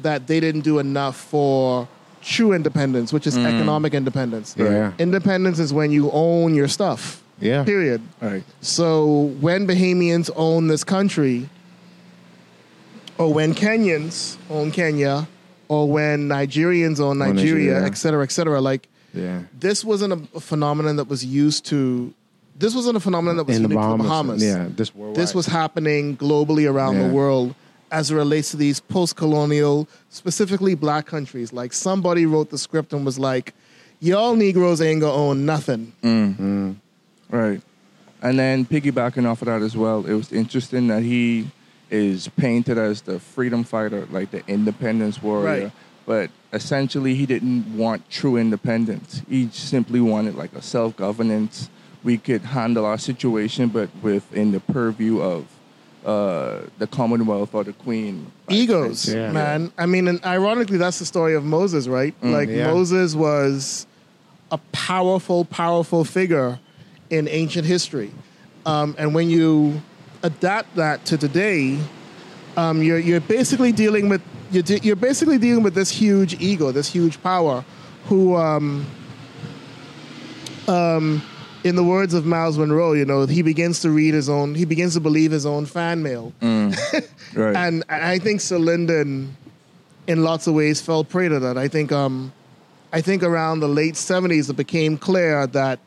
that 0.02 0.26
they 0.26 0.40
didn't 0.40 0.60
do 0.60 0.78
enough 0.78 1.16
for 1.16 1.88
true 2.20 2.52
independence, 2.52 3.14
which 3.14 3.26
is 3.26 3.34
mm. 3.34 3.46
economic 3.46 3.94
independence. 3.94 4.54
Yeah. 4.58 4.92
Independence 4.98 5.58
is 5.58 5.72
when 5.72 5.90
you 5.90 6.10
own 6.10 6.54
your 6.54 6.68
stuff. 6.68 7.22
Yeah. 7.40 7.64
Period. 7.64 8.02
right. 8.20 8.44
So 8.60 9.32
when 9.40 9.66
Bahamians 9.66 10.30
own 10.36 10.66
this 10.66 10.84
country, 10.84 11.48
or 13.16 13.32
when 13.32 13.54
Kenyans 13.54 14.36
own 14.50 14.70
Kenya, 14.70 15.26
or 15.68 15.88
when 15.88 16.28
Nigerians 16.28 17.00
own 17.00 17.22
Own 17.22 17.36
Nigeria, 17.36 17.72
Nigeria. 17.72 17.86
et 17.86 17.94
cetera, 17.94 18.22
et 18.22 18.32
cetera, 18.32 18.60
like 18.60 18.86
Yeah. 19.14 19.44
this 19.58 19.82
wasn't 19.82 20.28
a 20.34 20.40
phenomenon 20.40 20.96
that 20.96 21.08
was 21.08 21.24
used 21.24 21.64
to. 21.66 22.12
This 22.56 22.74
wasn't 22.74 22.96
a 22.96 23.00
phenomenon 23.00 23.36
that 23.38 23.44
was 23.44 23.56
In 23.56 23.64
the 23.64 23.68
unique 23.68 23.84
to 23.84 23.90
the 23.92 23.96
Bahamas. 24.04 24.42
Bahamas. 24.42 24.44
Yeah. 24.44 24.68
This 24.74 24.94
worldwide. 24.94 25.16
This 25.16 25.34
was 25.34 25.46
happening 25.46 26.16
globally 26.16 26.70
around 26.70 26.96
Yeah. 26.96 27.08
the 27.08 27.14
world 27.14 27.54
as 27.90 28.10
it 28.10 28.14
relates 28.14 28.50
to 28.52 28.56
these 28.56 28.80
post-colonial, 28.80 29.88
specifically 30.08 30.74
black 30.74 31.06
countries. 31.06 31.52
Like 31.52 31.72
somebody 31.72 32.26
wrote 32.26 32.50
the 32.50 32.58
script 32.58 32.92
and 32.92 33.04
was 33.04 33.18
like, 33.18 33.54
"Y'all 34.00 34.34
Negroes 34.36 34.80
ain't 34.80 35.00
gonna 35.00 35.12
own 35.12 35.44
nothing." 35.46 35.92
Mm-hmm. 36.02 36.72
Right. 37.30 37.60
And 38.22 38.38
then 38.38 38.64
piggybacking 38.64 39.26
off 39.26 39.42
of 39.42 39.46
that 39.46 39.62
as 39.62 39.76
well, 39.76 40.06
it 40.06 40.14
was 40.14 40.32
interesting 40.32 40.86
that 40.88 41.02
he 41.02 41.50
is 41.90 42.28
painted 42.36 42.78
as 42.78 43.02
the 43.02 43.20
freedom 43.20 43.64
fighter, 43.64 44.06
like 44.10 44.30
the 44.30 44.42
independence 44.48 45.22
warrior. 45.22 45.64
Right. 45.64 45.72
But 46.06 46.30
essentially, 46.52 47.14
he 47.14 47.26
didn't 47.26 47.76
want 47.76 48.08
true 48.10 48.36
independence. 48.36 49.22
He 49.28 49.48
simply 49.52 50.00
wanted 50.00 50.36
like 50.36 50.52
a 50.54 50.62
self 50.62 50.96
governance. 50.96 51.68
We 52.04 52.18
could 52.18 52.42
handle 52.42 52.84
our 52.84 52.98
situation, 52.98 53.68
but 53.70 53.88
within 54.02 54.52
the 54.52 54.60
purview 54.60 55.20
of 55.20 55.46
uh, 56.04 56.60
the 56.78 56.86
Commonwealth 56.86 57.54
or 57.54 57.64
the 57.64 57.72
Queen. 57.72 58.30
egos, 58.50 59.08
Yeah. 59.12 59.32
man. 59.32 59.72
I 59.78 59.86
mean, 59.86 60.06
and 60.06 60.22
ironically, 60.24 60.76
that's 60.76 60.98
the 60.98 61.06
story 61.06 61.34
of 61.34 61.44
Moses, 61.44 61.88
right? 61.88 62.14
like 62.22 62.50
yeah. 62.50 62.70
Moses 62.70 63.14
was 63.14 63.86
a 64.52 64.58
powerful, 64.72 65.46
powerful 65.46 66.04
figure 66.04 66.58
in 67.08 67.26
ancient 67.28 67.64
history, 67.66 68.10
um, 68.66 68.94
and 68.98 69.14
when 69.14 69.30
you 69.30 69.80
adapt 70.22 70.76
that 70.76 71.04
to 71.06 71.16
today, 71.16 71.78
um, 72.58 72.82
you're 72.82 72.98
you're 72.98 73.20
basically 73.20 73.72
dealing 73.72 74.08
with 74.10 74.20
you're, 74.52 74.62
de- 74.62 74.80
you're 74.80 74.96
basically 74.96 75.38
dealing 75.38 75.62
with 75.64 75.74
this 75.74 75.90
huge 75.90 76.38
ego, 76.40 76.70
this 76.70 76.92
huge 76.92 77.22
power, 77.22 77.64
who. 78.08 78.36
Um, 78.36 78.84
um, 80.68 81.22
in 81.64 81.74
the 81.76 81.82
words 81.84 82.14
of 82.14 82.24
Myles 82.26 82.56
Munroe, 82.58 82.92
you 82.92 83.04
know, 83.06 83.26
he 83.26 83.42
begins 83.42 83.80
to 83.80 83.90
read 83.90 84.14
his 84.14 84.28
own, 84.28 84.54
he 84.54 84.64
begins 84.64 84.94
to 84.94 85.00
believe 85.00 85.32
his 85.32 85.46
own 85.46 85.66
fan 85.66 86.02
mail. 86.02 86.32
Right. 87.34 87.56
And 87.56 87.82
I 87.88 88.20
think 88.20 88.40
Sir 88.40 88.58
Lyndon, 88.58 89.36
in 90.06 90.22
lots 90.22 90.46
of 90.46 90.54
ways, 90.54 90.80
fell 90.80 91.02
prey 91.02 91.28
to 91.28 91.40
that. 91.40 91.58
I 91.58 91.66
think, 91.66 91.90
um, 91.90 92.32
I 92.92 93.00
think 93.00 93.24
around 93.24 93.58
the 93.58 93.66
late 93.66 93.94
'70s, 93.94 94.48
it 94.50 94.52
became 94.56 94.96
clear 94.96 95.44
that 95.48 95.80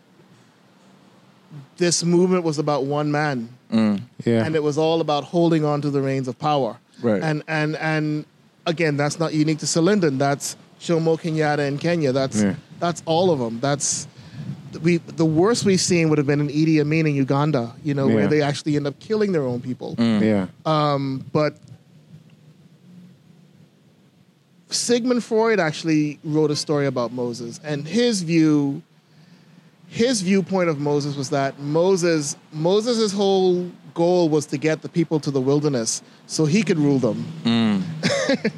this 1.77 2.03
movement 2.03 2.43
was 2.43 2.59
about 2.59 2.83
one 2.85 3.11
man, 3.11 3.47
Yeah. 3.71 4.43
and 4.45 4.55
it 4.55 4.63
was 4.63 4.77
all 4.77 4.99
about 4.99 5.23
holding 5.23 5.63
on 5.63 5.81
to 5.81 5.89
the 5.89 6.01
reins 6.01 6.27
of 6.27 6.37
power. 6.37 6.77
Right. 7.01 7.21
And 7.23 7.43
and 7.47 7.75
and 7.77 8.25
again, 8.65 8.97
that's 8.97 9.19
not 9.19 9.33
unique 9.33 9.59
to 9.59 9.67
Sir 9.67 9.81
Lyndon. 9.81 10.17
That's 10.17 10.57
Jomo 10.81 11.17
Kenyatta 11.19 11.65
in 11.67 11.77
Kenya. 11.77 12.11
That's 12.11 12.41
Yeah. 12.41 12.55
that's 12.79 13.03
all 13.05 13.31
of 13.31 13.39
them. 13.39 13.59
That's 13.61 14.07
we. 14.81 14.97
The 14.97 15.25
worst 15.25 15.65
we've 15.65 15.81
seen 15.81 16.09
would 16.09 16.17
have 16.17 16.27
been 16.27 16.39
in 16.39 16.47
Idi 16.49 16.79
Amin 16.79 17.07
in 17.07 17.15
Uganda. 17.15 17.73
You 17.83 17.93
know, 17.93 18.07
where 18.07 18.27
they 18.27 18.41
actually 18.41 18.75
end 18.75 18.87
up 18.87 18.99
killing 18.99 19.31
their 19.31 19.43
own 19.43 19.61
people. 19.61 19.95
Mm. 19.95 20.21
yeah. 20.21 20.47
Um, 20.65 21.25
but 21.31 21.57
Sigmund 24.69 25.23
Freud 25.23 25.59
actually 25.59 26.19
wrote 26.23 26.51
a 26.51 26.55
story 26.55 26.87
about 26.87 27.11
Moses, 27.11 27.59
and 27.63 27.87
his 27.87 28.21
view, 28.21 28.81
his 29.87 30.21
viewpoint 30.21 30.69
of 30.69 30.79
Moses 30.79 31.15
was 31.15 31.29
that 31.29 31.59
Moses, 31.59 32.35
Moses' 32.51 33.11
whole 33.11 33.71
goal 33.93 34.29
was 34.29 34.45
to 34.47 34.57
get 34.57 34.81
the 34.81 34.89
people 34.89 35.19
to 35.19 35.31
the 35.31 35.41
wilderness 35.41 36.01
so 36.27 36.45
he 36.45 36.61
could 36.63 36.77
rule 36.77 36.99
them. 36.99 37.25
Mm. 37.43 37.83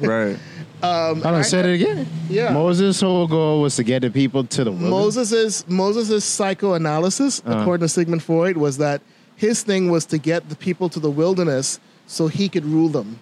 right. 0.06 0.38
I 0.82 1.14
don't 1.14 1.44
say 1.44 1.60
it 1.60 1.74
again. 1.82 2.06
Yeah. 2.28 2.52
Moses' 2.52 3.00
whole 3.00 3.26
goal 3.26 3.62
was 3.62 3.76
to 3.76 3.82
get 3.84 4.02
the 4.02 4.10
people 4.10 4.44
to 4.44 4.64
the 4.64 4.70
wilderness. 4.72 4.90
Moses's 4.90 5.64
Moses's 5.68 6.24
psychoanalysis, 6.24 7.42
Uh-huh. 7.44 7.60
according 7.60 7.84
to 7.84 7.88
Sigmund 7.88 8.22
Freud, 8.22 8.56
was 8.56 8.78
that 8.78 9.00
his 9.36 9.62
thing 9.62 9.90
was 9.90 10.04
to 10.06 10.18
get 10.18 10.48
the 10.48 10.56
people 10.56 10.88
to 10.90 11.00
the 11.00 11.10
wilderness 11.10 11.80
so 12.06 12.26
he 12.28 12.48
could 12.48 12.64
rule 12.64 12.88
them. 12.88 13.18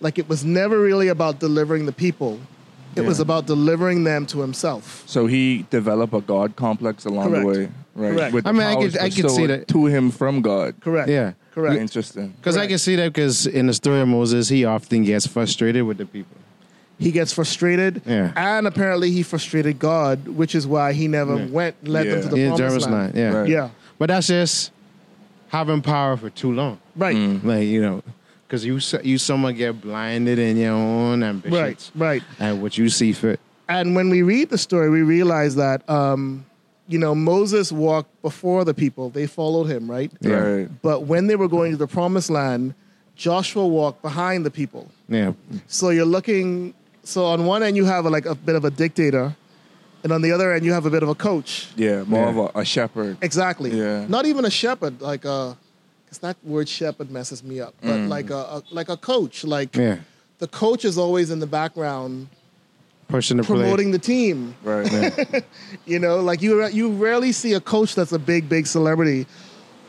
Like 0.00 0.18
it 0.18 0.28
was 0.28 0.44
never 0.44 0.78
really 0.80 1.08
about 1.08 1.40
delivering 1.40 1.86
the 1.86 1.92
people; 1.92 2.38
it 2.96 3.02
was 3.04 3.20
about 3.20 3.46
delivering 3.46 4.04
them 4.04 4.24
to 4.26 4.40
himself. 4.40 5.02
So 5.06 5.26
he 5.26 5.66
developed 5.70 6.14
a 6.14 6.20
God 6.22 6.56
complex 6.56 7.04
along 7.04 7.28
Correct. 7.28 7.42
the 7.42 7.46
way, 7.46 7.68
right? 7.94 8.14
Correct. 8.16 8.34
With 8.34 8.46
I 8.46 8.52
mean, 8.52 8.62
I 8.62 8.74
powers 8.74 8.92
could- 8.92 9.00
I 9.02 9.10
could 9.10 9.30
see 9.30 9.46
that. 9.46 9.68
to 9.68 9.86
him 9.86 10.10
from 10.10 10.40
God. 10.40 10.74
Correct. 10.80 11.08
Yeah. 11.10 11.32
Correct. 11.54 11.78
Interesting. 11.80 12.32
Because 12.36 12.56
I 12.56 12.66
can 12.66 12.78
see 12.78 12.96
that 12.96 13.12
because 13.12 13.46
in 13.46 13.66
the 13.66 13.74
story 13.74 14.00
of 14.00 14.08
Moses, 14.08 14.48
he 14.48 14.64
often 14.64 15.04
gets 15.04 15.26
frustrated 15.26 15.82
with 15.84 15.98
the 15.98 16.06
people. 16.06 16.36
He 17.00 17.10
gets 17.10 17.32
frustrated, 17.32 18.02
Yeah. 18.06 18.30
and 18.36 18.66
apparently 18.66 19.10
he 19.10 19.22
frustrated 19.24 19.78
God, 19.78 20.28
which 20.28 20.54
is 20.54 20.66
why 20.66 20.92
he 20.92 21.08
never 21.08 21.36
Yeah. 21.36 21.46
went 21.46 21.88
led 21.88 22.06
them 22.06 22.22
to 22.22 22.28
the 22.28 22.38
Yeah, 22.38 22.46
promised 22.48 22.58
Jarvis 22.60 22.84
land. 22.84 22.94
line. 22.94 23.12
Yeah. 23.16 23.32
Right. 23.38 23.48
Yeah. 23.48 23.68
But 23.98 24.08
that's 24.08 24.26
just 24.28 24.70
having 25.48 25.80
power 25.82 26.16
for 26.16 26.30
too 26.30 26.52
long. 26.52 26.78
Right. 26.96 27.16
Mm. 27.16 27.42
Like, 27.42 27.66
you 27.66 27.80
know, 27.80 28.02
because 28.46 28.64
you, 28.66 28.76
s- 28.76 28.94
you 29.02 29.16
someone 29.18 29.54
get 29.54 29.80
blinded 29.80 30.38
in 30.38 30.56
your 30.58 30.72
own 30.74 31.22
ambitions 31.22 31.90
Right. 31.96 32.06
Right. 32.06 32.22
and 32.38 32.60
what 32.62 32.76
you 32.78 32.88
see 32.90 33.12
fit. 33.12 33.40
and 33.68 33.94
when 33.96 34.10
we 34.10 34.20
read 34.22 34.50
the 34.50 34.58
story, 34.58 34.90
we 34.90 35.02
realize 35.02 35.54
that 35.56 35.88
um, 35.88 36.44
you 36.86 36.98
know, 36.98 37.14
Moses 37.14 37.70
walked 37.72 38.10
before 38.20 38.64
the 38.64 38.74
people; 38.74 39.10
they 39.10 39.26
followed 39.28 39.64
him, 39.70 39.88
right? 39.90 40.10
Yeah. 40.20 40.32
Right. 40.34 40.68
But 40.82 41.04
when 41.06 41.28
they 41.28 41.36
were 41.36 41.46
going 41.48 41.70
to 41.70 41.76
the 41.78 41.86
promised 41.86 42.28
land, 42.30 42.74
Joshua 43.14 43.64
walked 43.66 44.02
behind 44.02 44.44
the 44.44 44.50
people. 44.50 44.88
Yeah. 45.08 45.32
So 45.68 45.90
you're 45.90 46.04
looking. 46.04 46.74
So 47.04 47.24
on 47.26 47.46
one 47.46 47.62
end 47.62 47.76
you 47.76 47.84
have 47.84 48.04
a, 48.06 48.10
like 48.10 48.26
a 48.26 48.34
bit 48.34 48.54
of 48.56 48.64
a 48.64 48.70
dictator, 48.70 49.34
and 50.04 50.12
on 50.12 50.22
the 50.22 50.32
other 50.32 50.52
end 50.52 50.64
you 50.64 50.72
have 50.72 50.86
a 50.86 50.90
bit 50.90 51.02
of 51.02 51.08
a 51.08 51.14
coach. 51.14 51.68
Yeah, 51.76 52.04
more 52.04 52.24
Yeah. 52.24 52.30
of 52.30 52.36
a, 52.54 52.58
a 52.60 52.64
shepherd. 52.64 53.16
Exactly. 53.22 53.70
Yeah. 53.70 54.06
Not 54.08 54.26
even 54.26 54.44
a 54.44 54.50
shepherd, 54.50 55.00
like 55.00 55.24
uh, 55.26 55.28
a, 55.30 55.56
because 56.04 56.18
that 56.18 56.36
word 56.44 56.68
shepherd 56.68 57.10
messes 57.10 57.42
me 57.42 57.60
up. 57.60 57.74
But 57.82 57.90
mm. 57.96 58.08
like 58.08 58.30
a, 58.30 58.34
a 58.36 58.62
like 58.70 58.88
a 58.88 58.96
coach, 58.96 59.44
like 59.44 59.74
Yeah. 59.76 59.98
the 60.38 60.48
coach 60.48 60.84
is 60.84 60.98
always 60.98 61.30
in 61.30 61.38
the 61.40 61.46
background 61.46 62.28
Pushing 63.08 63.38
the 63.38 63.42
play. 63.42 63.56
promoting 63.58 63.90
the 63.90 63.98
team. 63.98 64.54
Right. 64.62 64.90
Yeah. 64.92 65.40
You 65.86 65.98
know, 65.98 66.20
like 66.20 66.42
you 66.42 66.66
you 66.68 66.90
rarely 66.90 67.32
see 67.32 67.54
a 67.54 67.60
coach 67.60 67.94
that's 67.94 68.12
a 68.12 68.18
big 68.18 68.48
big 68.48 68.66
celebrity. 68.66 69.26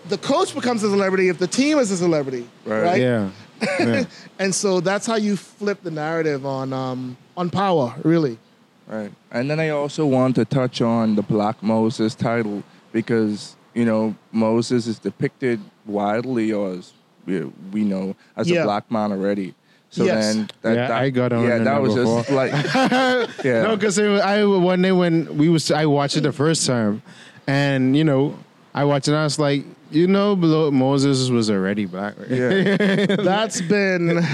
The 0.10 0.18
coach 0.18 0.56
becomes 0.56 0.82
a 0.84 0.90
celebrity 0.90 1.30
if 1.30 1.38
the 1.38 1.46
team 1.48 1.78
is 1.78 1.92
a 1.92 1.98
celebrity, 1.98 2.48
Right. 2.66 2.82
right? 2.82 3.02
Yeah. 3.02 3.30
Yeah. 3.62 4.06
And 4.40 4.56
so 4.56 4.80
that's 4.80 5.06
how 5.06 5.16
you 5.18 5.38
flip 5.38 5.84
the 5.84 5.92
narrative 5.92 6.46
on 6.48 6.74
um, 6.74 7.16
on 7.38 7.50
power, 7.52 7.94
really. 8.04 8.40
Right. 8.88 9.12
And 9.32 9.50
then 9.50 9.60
I 9.60 9.70
also 9.70 10.06
want 10.06 10.36
to 10.36 10.46
touch 10.46 10.82
on 10.82 11.16
the 11.16 11.22
Black 11.22 11.62
Moses 11.62 12.16
title 12.16 12.64
because, 12.92 13.56
you 13.76 13.86
know, 13.86 14.16
Moses 14.32 14.88
is 14.88 14.98
depicted 15.00 15.60
widely 15.86 16.52
or 16.52 16.72
as 16.74 16.92
we, 17.26 17.44
we 17.72 17.84
know 17.84 18.16
as 18.36 18.50
Yeah. 18.50 18.62
a 18.62 18.64
black 18.66 18.90
man 18.92 19.12
already. 19.12 19.54
So 19.92 20.06
Yes. 20.06 20.34
then 20.34 20.50
that, 20.64 20.76
Yeah, 20.76 20.88
that- 20.88 21.02
I 21.04 21.10
got 21.12 21.32
on 21.34 21.44
Yeah, 21.44 21.58
that 21.60 21.64
that 21.66 21.82
was 21.82 21.94
before. 21.96 22.24
just 22.24 22.32
like 22.32 22.52
yeah. 23.46 23.62
No, 23.64 23.76
because 23.76 24.00
I 24.00 24.44
one 24.44 24.82
day 24.82 24.92
when 24.92 25.38
we 25.38 25.50
was 25.50 25.70
I 25.72 25.86
watched 25.86 26.18
it 26.18 26.22
the 26.22 26.32
first 26.34 26.66
time, 26.66 27.02
and 27.46 27.96
you 27.96 28.04
know 28.04 28.36
I 28.74 28.86
watched 28.86 29.08
it, 29.08 29.12
and 29.12 29.20
I 29.20 29.24
was 29.24 29.38
like, 29.38 29.66
you 29.92 30.08
know, 30.08 30.36
Moses 30.36 31.30
was 31.30 31.50
already 31.50 31.86
black. 31.86 32.18
Right? 32.18 32.32
yeah. 32.32 33.06
That's 33.18 33.62
been. 33.62 34.26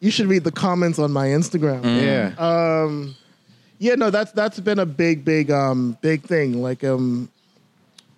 You 0.00 0.10
should 0.10 0.26
read 0.26 0.44
the 0.44 0.52
comments 0.52 0.98
on 0.98 1.12
my 1.12 1.26
Instagram. 1.26 1.84
yeah. 1.84 2.34
Um, 2.38 3.14
yeah, 3.78 3.94
no, 3.94 4.10
that's 4.10 4.30
that's 4.32 4.60
been 4.60 4.78
a 4.78 4.84
big, 4.86 5.24
big, 5.24 5.50
um, 5.50 5.96
big 6.02 6.22
thing. 6.22 6.60
Like, 6.60 6.84
um, 6.84 7.30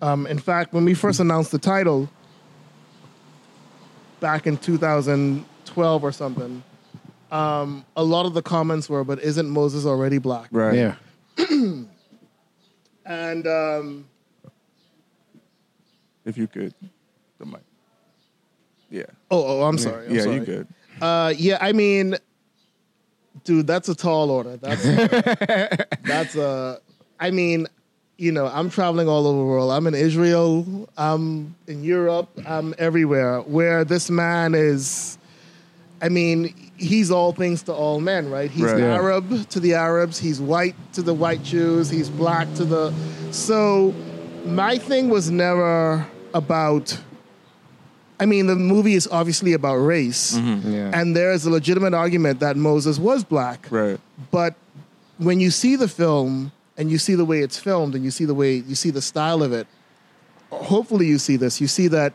um, 0.01 0.27
in 0.27 0.37
fact, 0.37 0.73
when 0.73 0.83
we 0.83 0.93
first 0.93 1.21
announced 1.21 1.51
the 1.51 1.57
title 1.57 2.09
back 4.19 4.45
in 4.45 4.57
2012 4.57 6.03
or 6.03 6.11
something, 6.11 6.61
um, 7.31 7.85
a 7.95 8.03
lot 8.03 8.25
of 8.25 8.33
the 8.33 8.41
comments 8.41 8.89
were, 8.89 9.05
"But 9.05 9.21
isn't 9.21 9.49
Moses 9.49 9.85
already 9.85 10.17
black?" 10.17 10.49
Right. 10.51 10.75
yeah. 10.75 10.95
And 13.05 13.45
um, 13.47 14.05
If 16.25 16.37
you 16.37 16.47
could. 16.47 16.73
The 17.39 17.45
mic. 17.45 17.61
Yeah. 18.89 19.03
oh, 19.31 19.61
oh, 19.61 19.63
I'm 19.63 19.77
sorry. 19.77 20.07
I'm 20.07 20.15
yeah, 20.15 20.21
sorry. 20.21 20.35
you 20.35 20.45
good. 20.45 20.67
Uh, 21.01 21.33
yeah, 21.35 21.57
I 21.59 21.71
mean, 21.71 22.15
dude, 23.43 23.65
that's 23.65 23.89
a 23.89 23.95
tall 23.95 24.29
order. 24.29 24.57
That's 24.57 24.83
that's 26.03 26.35
a. 26.35 26.79
I 27.19 27.31
mean, 27.31 27.67
you 28.17 28.31
know, 28.31 28.45
I'm 28.45 28.69
traveling 28.69 29.07
all 29.07 29.25
over 29.25 29.39
the 29.39 29.45
world. 29.45 29.71
I'm 29.71 29.87
in 29.87 29.95
Israel. 29.95 30.87
I'm 30.97 31.55
in 31.67 31.83
Europe. 31.83 32.29
I'm 32.45 32.75
everywhere. 32.77 33.41
Where 33.41 33.83
this 33.83 34.09
man 34.09 34.53
is, 34.53 35.17
I 36.01 36.09
mean, 36.09 36.53
he's 36.77 37.09
all 37.09 37.31
things 37.33 37.63
to 37.63 37.73
all 37.73 37.99
men, 37.99 38.29
right? 38.29 38.51
He's 38.51 38.63
Right. 38.65 38.81
Arab 38.81 39.49
to 39.49 39.59
the 39.59 39.73
Arabs. 39.73 40.19
He's 40.19 40.39
white 40.39 40.75
to 40.93 41.01
the 41.01 41.13
white 41.13 41.43
Jews. 41.43 41.89
He's 41.89 42.09
black 42.09 42.53
to 42.55 42.65
the. 42.65 42.93
So, 43.31 43.93
my 44.45 44.77
thing 44.77 45.09
was 45.09 45.31
never 45.31 46.05
about. 46.33 46.99
I 48.19 48.25
mean, 48.25 48.47
the 48.47 48.55
movie 48.55 48.93
is 48.93 49.07
obviously 49.07 49.53
about 49.53 49.75
race. 49.75 50.37
Mm-hmm. 50.37 50.71
Yeah. 50.71 50.91
And 50.93 51.15
there 51.15 51.33
is 51.33 51.45
a 51.45 51.49
legitimate 51.49 51.93
argument 51.93 52.39
that 52.39 52.55
Moses 52.55 52.99
was 52.99 53.23
black. 53.23 53.67
Right. 53.69 53.99
But 54.31 54.55
when 55.17 55.39
you 55.39 55.51
see 55.51 55.75
the 55.75 55.87
film 55.87 56.51
and 56.77 56.91
you 56.91 56.97
see 56.97 57.15
the 57.15 57.25
way 57.25 57.39
it's 57.39 57.57
filmed 57.57 57.95
and 57.95 58.03
you 58.03 58.11
see 58.11 58.25
the 58.25 58.33
way 58.33 58.55
you 58.55 58.75
see 58.75 58.91
the 58.91 59.01
style 59.01 59.43
of 59.43 59.51
it, 59.51 59.67
hopefully 60.51 61.07
you 61.07 61.17
see 61.17 61.35
this. 61.35 61.59
You 61.59 61.67
see 61.67 61.87
that 61.89 62.13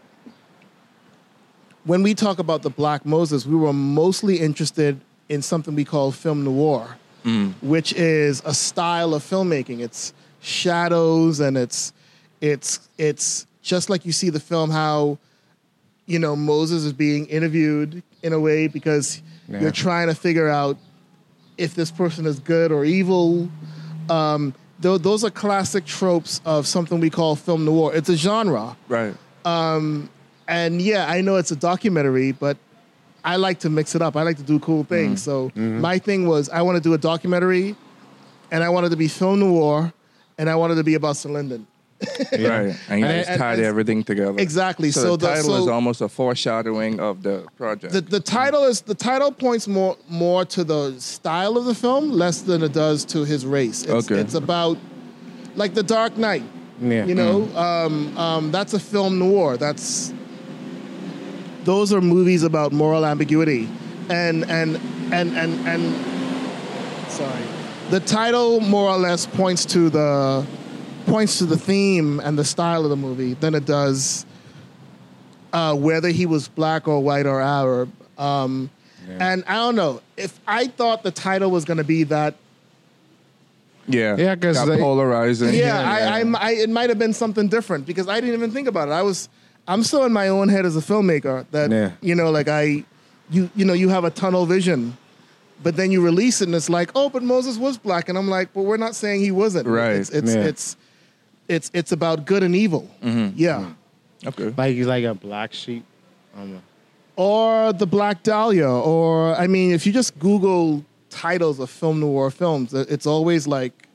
when 1.84 2.02
we 2.02 2.14
talk 2.14 2.38
about 2.38 2.62
the 2.62 2.70
black 2.70 3.04
Moses, 3.04 3.46
we 3.46 3.56
were 3.56 3.72
mostly 3.72 4.38
interested 4.38 5.00
in 5.28 5.42
something 5.42 5.74
we 5.74 5.84
call 5.84 6.12
film 6.12 6.44
noir, 6.44 6.96
mm-hmm. 7.24 7.66
which 7.66 7.92
is 7.94 8.42
a 8.44 8.54
style 8.54 9.14
of 9.14 9.22
filmmaking. 9.22 9.80
It's 9.80 10.12
shadows 10.40 11.40
and 11.40 11.56
it's 11.56 11.92
it's 12.40 12.88
it's 12.98 13.46
just 13.68 13.90
like 13.90 14.06
you 14.06 14.12
see 14.12 14.30
the 14.30 14.40
film 14.40 14.70
how 14.70 15.18
you 16.06 16.18
know 16.18 16.34
Moses 16.34 16.84
is 16.84 16.92
being 16.94 17.26
interviewed 17.26 18.02
in 18.22 18.32
a 18.32 18.40
way 18.40 18.66
because 18.66 19.20
Yeah. 19.46 19.60
you're 19.60 19.70
trying 19.70 20.08
to 20.08 20.14
figure 20.14 20.48
out 20.48 20.76
if 21.58 21.74
this 21.74 21.90
person 21.90 22.24
is 22.26 22.40
good 22.40 22.72
or 22.72 22.84
evil. 22.84 23.48
Um, 24.08 24.54
tho- 24.80 24.96
those 24.98 25.22
are 25.22 25.30
classic 25.30 25.84
tropes 25.84 26.40
of 26.46 26.66
something 26.66 26.98
we 26.98 27.10
call 27.10 27.36
film 27.36 27.64
noir. 27.64 27.92
It's 27.94 28.08
a 28.08 28.16
genre, 28.16 28.76
Right. 28.88 29.14
Um, 29.44 30.08
and 30.46 30.80
yeah, 30.80 31.06
I 31.08 31.20
know 31.20 31.36
it's 31.36 31.50
a 31.50 31.56
documentary, 31.56 32.32
but 32.32 32.56
I 33.24 33.36
like 33.36 33.58
to 33.60 33.70
mix 33.70 33.94
it 33.94 34.00
up. 34.00 34.16
I 34.16 34.22
like 34.22 34.38
to 34.38 34.42
do 34.42 34.58
cool 34.60 34.84
things. 34.84 35.20
Mm-hmm. 35.20 35.30
So 35.30 35.48
mm-hmm. 35.50 35.80
my 35.80 35.98
thing 35.98 36.26
was 36.26 36.48
I 36.48 36.62
want 36.62 36.76
to 36.76 36.82
do 36.82 36.94
a 36.94 36.98
documentary, 36.98 37.76
and 38.50 38.64
I 38.64 38.70
wanted 38.70 38.90
to 38.90 38.96
be 38.96 39.08
film 39.08 39.40
noir, 39.40 39.92
and 40.38 40.48
I 40.48 40.54
wanted 40.54 40.76
to 40.76 40.84
be 40.84 40.94
about 40.94 41.16
Sir 41.16 41.28
Lyndon. 41.28 41.66
Right. 42.32 42.76
And 42.88 43.00
you 43.00 43.06
And- 43.06 43.18
just 43.18 43.30
and- 43.30 43.38
tied 43.40 43.58
and- 43.58 43.66
everything 43.66 44.04
together. 44.04 44.34
Exactly. 44.38 44.90
So, 44.92 45.00
So 45.00 45.16
the 45.16 45.26
the- 45.26 45.34
title 45.34 45.56
is 45.62 45.66
almost 45.68 46.00
a 46.00 46.08
foreshadowing 46.08 47.00
of 47.00 47.22
the 47.22 47.44
project. 47.56 47.92
The, 47.92 48.00
the 48.00 48.20
title 48.20 48.64
is 48.64 48.82
the 48.82 48.94
title 48.94 49.32
points 49.32 49.66
more 49.66 49.96
more 50.08 50.44
to 50.46 50.62
the 50.64 50.94
style 51.00 51.56
of 51.56 51.64
the 51.64 51.74
film 51.74 52.10
less 52.12 52.42
than 52.42 52.62
it 52.62 52.72
does 52.72 53.04
to 53.06 53.24
his 53.24 53.44
race. 53.44 53.82
It's, 53.82 53.90
Okay. 54.10 54.20
it's 54.20 54.34
about 54.34 54.78
like 55.56 55.74
The 55.74 55.82
Dark 55.82 56.16
Knight. 56.16 56.44
yeah. 56.80 57.04
You 57.04 57.14
know, 57.16 57.48
um, 57.56 58.16
um, 58.16 58.52
that's 58.52 58.74
a 58.74 58.78
film 58.78 59.18
noir. 59.18 59.56
That's 59.56 60.12
those 61.64 61.92
are 61.92 62.00
movies 62.00 62.42
about 62.44 62.72
moral 62.72 63.04
ambiguity, 63.04 63.68
and 64.08 64.44
and 64.48 64.78
and 65.12 65.36
and 65.36 65.52
and 65.66 65.82
sorry, 67.10 67.42
the 67.90 68.00
title 68.00 68.60
more 68.60 68.88
or 68.90 68.96
less 68.98 69.26
points 69.26 69.64
to 69.66 69.90
the 69.90 70.46
points 71.08 71.38
to 71.38 71.46
the 71.46 71.56
theme 71.56 72.20
and 72.20 72.38
the 72.38 72.44
style 72.44 72.84
of 72.84 72.90
the 72.90 72.96
movie 72.96 73.34
than 73.34 73.54
it 73.54 73.64
does 73.64 74.26
uh, 75.52 75.74
whether 75.74 76.08
he 76.08 76.26
was 76.26 76.48
black 76.48 76.86
or 76.86 77.00
white 77.02 77.26
or 77.26 77.40
Arab. 77.40 77.90
Um, 78.18 78.70
And 79.18 79.42
I 79.46 79.54
don't 79.54 79.74
know 79.74 80.02
if 80.18 80.38
I 80.46 80.66
thought 80.66 81.02
the 81.02 81.10
title 81.10 81.50
was 81.50 81.64
going 81.64 81.78
to 81.78 81.84
be 81.84 82.02
that 82.04 82.34
yeah. 83.90 84.16
Yeah, 84.18 84.36
'cause 84.36 84.56
Got 84.56 84.66
they- 84.66 84.76
polarizing. 84.78 85.54
yeah, 85.54 85.80
I, 85.80 86.20
I, 86.20 86.32
I, 86.34 86.50
it 86.52 86.68
might 86.68 86.90
have 86.90 86.98
been 86.98 87.14
something 87.14 87.48
different 87.48 87.86
because 87.86 88.06
I 88.06 88.20
didn't 88.20 88.34
even 88.34 88.50
think 88.50 88.68
about 88.68 88.88
it. 88.88 88.92
I 88.92 89.00
was, 89.00 89.30
I'm 89.66 89.82
still 89.82 90.04
in 90.04 90.12
my 90.12 90.28
own 90.28 90.50
head 90.50 90.66
as 90.66 90.76
a 90.76 90.80
filmmaker. 90.80 91.46
That 91.52 91.70
Yeah. 91.70 91.92
you 92.02 92.14
know, 92.14 92.30
like 92.30 92.48
I, 92.48 92.84
you, 93.30 93.48
you 93.56 93.64
know, 93.64 93.72
you 93.72 93.88
have 93.88 94.04
a 94.04 94.10
tunnel 94.10 94.44
vision, 94.44 94.94
but 95.62 95.76
then 95.76 95.90
you 95.90 96.02
release 96.04 96.42
it 96.42 96.48
and 96.48 96.54
it's 96.54 96.68
like, 96.68 96.90
oh, 96.94 97.08
but 97.08 97.22
Moses 97.22 97.56
was 97.56 97.78
black, 97.78 98.10
and 98.10 98.18
I'm 98.18 98.28
like, 98.28 98.52
but 98.52 98.62
we're 98.64 98.76
not 98.76 98.94
saying 98.94 99.22
he 99.22 99.30
wasn't. 99.30 99.66
Right. 99.66 99.92
It's 99.96 100.10
it's 100.10 100.34
Yeah. 100.34 100.42
it's, 100.44 100.76
it's 101.48 101.70
it's 101.74 101.92
about 101.92 102.24
good 102.26 102.42
and 102.42 102.54
evil. 102.54 102.88
Yeah. 103.02 103.72
Okay. 104.26 104.52
Like 104.56 104.74
he's 104.74 104.86
like 104.86 105.04
a 105.04 105.14
black 105.14 105.52
sheep. 105.52 105.84
Um, 106.36 106.62
Or 107.16 107.72
the 107.72 107.86
Black 107.86 108.22
Dahlia, 108.22 108.68
or 108.70 109.34
I 109.34 109.48
mean, 109.48 109.72
if 109.72 109.84
you 109.86 109.92
just 109.92 110.16
Google 110.20 110.84
titles 111.10 111.58
of 111.58 111.68
film 111.68 111.98
noir 112.00 112.30
films, 112.30 112.72
it's 112.72 113.06
always 113.06 113.46
like 113.48 113.88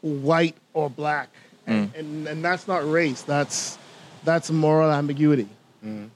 white 0.00 0.56
or 0.72 0.88
black, 0.88 1.28
and, 1.66 1.94
and 1.94 2.26
and 2.28 2.42
that's 2.44 2.66
not 2.66 2.88
race. 2.90 3.20
That's 3.22 3.76
that's 4.24 4.50
moral 4.50 4.90
ambiguity. 4.90 5.48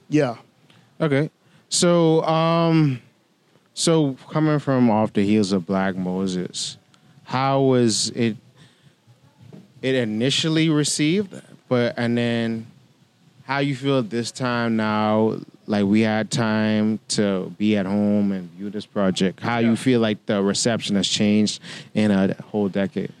Yeah. 0.09 0.37
Okay. 0.99 1.29
So, 1.69 2.23
um, 2.23 3.01
so 3.73 4.15
coming 4.31 4.57
from 4.59 4.89
off 4.89 5.13
the 5.13 5.23
heels 5.23 5.51
of 5.51 5.65
Black 5.65 5.95
Moses, 5.95 6.77
how 7.25 7.61
was 7.61 8.09
it? 8.15 8.37
It 9.81 9.95
initially 9.95 10.69
received, 10.69 11.39
but 11.69 11.93
and 11.97 12.17
then 12.17 12.67
how 13.45 13.59
you 13.59 13.75
feel 13.75 14.01
this 14.03 14.31
time 14.31 14.75
now? 14.75 15.37
Like 15.69 15.85
we 15.85 16.01
had 16.01 16.31
time 16.31 16.99
to 17.09 17.53
be 17.57 17.75
at 17.77 17.85
home 17.85 18.31
and 18.31 18.49
view 18.51 18.69
this 18.69 18.85
project. 18.85 19.41
How 19.41 19.59
you 19.59 19.75
feel 19.75 19.99
like 19.99 20.25
the 20.25 20.41
reception 20.41 20.95
has 20.95 21.07
changed 21.07 21.61
in 21.93 22.09
a 22.11 22.33
whole 22.51 22.69
decade? 22.69 23.11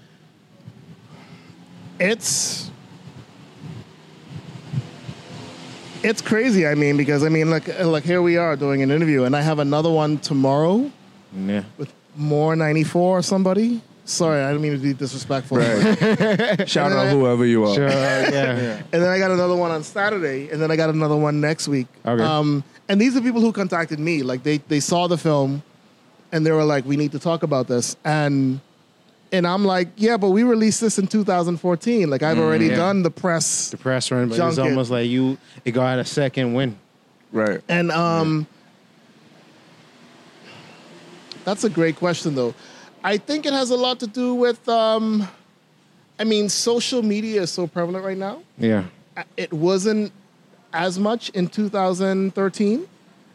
it's 1.99 2.69
it's 6.03 6.21
crazy. 6.21 6.67
I 6.67 6.75
mean, 6.75 6.95
because 6.95 7.23
I 7.23 7.29
mean, 7.29 7.49
like 7.49 7.67
like 7.79 8.03
here 8.03 8.21
we 8.21 8.37
are 8.37 8.55
doing 8.55 8.81
an 8.81 8.91
interview, 8.91 9.23
and 9.23 9.35
I 9.35 9.41
have 9.41 9.59
another 9.59 9.89
one 9.89 10.17
tomorrow 10.19 10.89
Yeah. 11.35 11.63
with 11.77 11.91
more 12.15 12.55
ninety 12.55 12.83
four 12.83 13.17
or 13.17 13.21
somebody. 13.21 13.81
Sorry, 14.07 14.41
I 14.41 14.53
didn't 14.53 14.61
mean 14.61 14.71
to 14.71 14.77
be 14.77 14.93
disrespectful. 14.93 15.57
Right. 15.57 16.67
Shout 16.69 16.93
out 16.93 17.09
whoever 17.09 17.45
you 17.45 17.65
are. 17.65 17.75
Sure, 17.75 17.89
yeah. 17.89 18.81
And 18.93 19.03
then 19.03 19.09
I 19.09 19.19
got 19.19 19.31
another 19.31 19.55
one 19.57 19.69
on 19.69 19.83
Saturday, 19.83 20.49
and 20.49 20.61
then 20.61 20.71
I 20.71 20.77
got 20.77 20.89
another 20.89 21.17
one 21.17 21.41
next 21.41 21.67
week. 21.67 21.87
Okay. 22.05 22.23
Um, 22.23 22.63
and 22.87 23.01
these 23.01 23.17
are 23.17 23.21
people 23.21 23.41
who 23.41 23.51
contacted 23.51 23.99
me. 23.99 24.23
Like 24.23 24.43
they 24.43 24.59
they 24.59 24.79
saw 24.79 25.07
the 25.07 25.17
film, 25.17 25.61
and 26.31 26.45
they 26.45 26.51
were 26.51 26.63
like, 26.63 26.85
"We 26.85 26.95
need 26.95 27.11
to 27.11 27.19
talk 27.19 27.43
about 27.43 27.67
this." 27.67 27.97
And 28.05 28.61
and 29.33 29.45
I'm 29.45 29.65
like, 29.65 29.89
"Yeah, 29.97 30.15
but 30.15 30.29
we 30.29 30.43
released 30.43 30.79
this 30.79 30.97
in 30.97 31.07
2014. 31.07 32.09
Like 32.09 32.23
I've 32.23 32.39
already 32.39 32.67
yeah. 32.67 32.77
done 32.77 33.03
the 33.03 33.11
press." 33.11 33.71
The 33.71 33.77
press 33.77 34.09
run, 34.09 34.29
but 34.29 34.39
it's 34.39 34.57
almost 34.57 34.89
like 34.89 35.09
you 35.09 35.37
it 35.65 35.71
got 35.71 35.99
a 35.99 36.05
second 36.05 36.53
win. 36.53 36.79
Right. 37.33 37.59
And 37.67 37.91
um, 37.91 38.47
that's 41.43 41.65
a 41.65 41.69
great 41.69 41.97
question, 41.97 42.35
though. 42.35 42.53
I 43.03 43.17
think 43.17 43.45
it 43.45 43.53
has 43.53 43.69
a 43.69 43.75
lot 43.75 43.99
to 44.01 44.07
do 44.07 44.33
with. 44.35 44.67
Um, 44.67 45.27
I 46.19 46.23
mean, 46.23 46.49
social 46.49 47.03
media 47.03 47.43
is 47.43 47.51
so 47.51 47.67
prevalent 47.67 48.03
right 48.03 48.17
now. 48.17 48.41
Yeah. 48.57 48.85
it 49.35 49.53
wasn't 49.53 50.11
as 50.73 50.97
much 50.99 51.29
in 51.29 51.47
2013. 51.47 52.87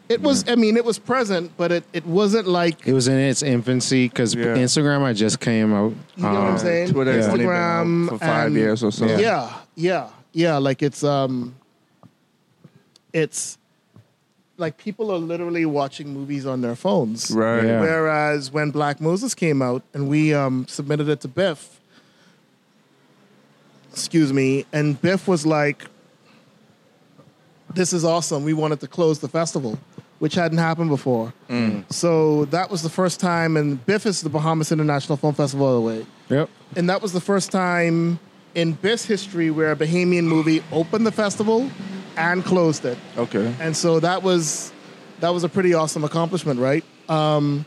It 0.09 0.21
was, 0.21 0.43
I 0.49 0.55
mean, 0.55 0.75
it 0.75 0.83
was 0.83 0.99
present, 0.99 1.51
but 1.55 1.71
it, 1.71 1.83
it 1.93 2.05
wasn't 2.05 2.45
like, 2.47 2.85
It 2.85 2.91
was 2.93 3.07
in 3.07 3.17
its 3.17 3.41
infancy 3.41 4.09
because 4.09 4.35
Yeah. 4.35 4.47
Instagram 4.57 5.01
I 5.01 5.13
just 5.13 5.39
came 5.39 5.73
out. 5.73 5.93
you 6.17 6.23
know 6.23 6.33
what 6.33 6.41
I'm 6.41 6.55
Uh, 6.55 6.57
saying? 6.57 6.89
Twitter 6.91 7.13
has 7.13 7.27
only 7.29 7.45
been 7.45 7.53
out 7.55 7.85
Instagram 7.85 8.09
for 8.09 8.17
five 8.19 8.47
and- 8.47 8.55
years 8.55 8.83
or 8.83 8.91
so. 8.91 9.05
Yeah. 9.05 9.17
Yeah, 9.19 9.53
yeah, 9.75 10.09
yeah. 10.33 10.57
Like 10.57 10.83
it's, 10.83 11.03
um, 11.05 11.55
it's 13.13 13.57
like 14.57 14.77
people 14.77 15.11
are 15.11 15.17
literally 15.17 15.65
watching 15.65 16.13
movies 16.13 16.45
on 16.45 16.61
their 16.61 16.75
phones. 16.75 17.31
Right. 17.31 17.63
Yeah. 17.63 17.81
Whereas 17.81 18.51
when 18.51 18.71
Black 18.71 19.01
Moses 19.01 19.33
came 19.33 19.61
out 19.61 19.83
and 19.93 20.07
we 20.07 20.33
um, 20.33 20.67
submitted 20.67 21.09
it 21.09 21.21
to 21.21 21.27
BIFF, 21.27 21.79
excuse 23.91 24.31
me, 24.31 24.65
and 24.71 24.99
BIFF 25.01 25.27
was 25.27 25.45
like, 25.45 25.85
"This 27.73 27.93
is 27.93 28.05
awesome. 28.05 28.43
We 28.43 28.53
wanted 28.53 28.79
to 28.81 28.87
close 28.87 29.19
the 29.19 29.29
festival." 29.29 29.79
Which 30.19 30.35
hadn't 30.35 30.59
happened 30.59 30.89
before. 30.89 31.33
So 31.89 32.45
that 32.45 32.71
was 32.71 32.81
the 32.81 32.89
first 32.89 33.19
time, 33.19 33.57
and 33.57 33.85
BIFF 33.85 34.05
is 34.05 34.21
the 34.21 34.29
Bahamas 34.29 34.71
International 34.71 35.17
Film 35.17 35.33
Festival, 35.33 35.67
by 35.67 35.73
the 35.73 35.81
way. 35.81 36.05
Yep. 36.29 36.49
And 36.77 36.89
that 36.89 37.01
was 37.01 37.11
the 37.11 37.19
first 37.19 37.51
time 37.51 38.19
in 38.55 38.73
BIFF's 38.75 39.05
history 39.05 39.49
where 39.51 39.71
a 39.71 39.75
Bahamian 39.75 40.23
movie 40.25 40.63
opened 40.71 41.05
the 41.07 41.11
festival 41.11 41.69
and 42.17 42.43
closed 42.45 42.85
it 42.85 42.97
Okay. 43.17 43.53
and 43.59 43.75
so 43.75 43.99
that 43.99 44.21
was 44.23 44.71
that 45.19 45.29
was 45.33 45.43
a 45.43 45.49
pretty 45.49 45.73
awesome 45.73 46.03
accomplishment, 46.03 46.59
right? 46.59 46.83
Um, 47.09 47.65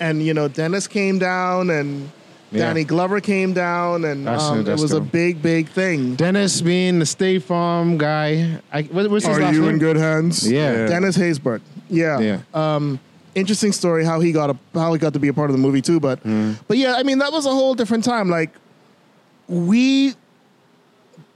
and 0.00 0.22
you 0.22 0.32
know, 0.34 0.48
Dennis 0.48 0.86
came 0.88 1.18
down, 1.18 1.70
and 1.70 2.10
Yeah. 2.50 2.66
Danny 2.68 2.84
Glover 2.84 3.20
came 3.20 3.52
down, 3.52 4.04
and 4.04 4.28
um, 4.28 4.60
it 4.60 4.62
that's 4.64 4.80
was 4.82 4.92
a 4.92 5.00
big, 5.00 5.42
big 5.42 5.68
thing. 5.68 6.14
Dennis 6.16 6.60
being 6.62 6.98
the 7.00 7.06
State 7.06 7.42
Farm 7.42 7.98
guy. 7.98 8.60
I, 8.72 8.82
what, 8.82 9.10
what's 9.10 9.26
his 9.26 9.36
Are 9.36 9.40
last 9.40 9.54
you 9.54 9.62
name? 9.62 9.70
in 9.70 9.78
good 9.78 9.96
hands? 9.96 10.50
Yeah. 10.50 10.86
Dennis 10.86 11.16
Haysbert. 11.18 11.60
Yeah. 11.90 12.18
Yeah. 12.20 12.38
Um, 12.54 12.98
interesting 13.34 13.72
story 13.72 14.04
how 14.04 14.20
he 14.20 14.32
got 14.32 14.50
a, 14.50 14.56
how 14.72 14.92
he 14.92 14.98
got 14.98 15.12
to 15.14 15.18
be 15.18 15.28
a 15.28 15.34
part 15.34 15.50
of 15.50 15.56
the 15.56 15.62
movie 15.62 15.82
too, 15.82 16.00
but 16.00 16.20
but 16.68 16.76
yeah, 16.78 16.94
I 16.96 17.02
mean 17.02 17.18
that 17.18 17.32
was 17.32 17.44
a 17.46 17.50
whole 17.50 17.74
different 17.74 18.04
time. 18.04 18.28
Like 18.30 18.50
we. 19.48 20.14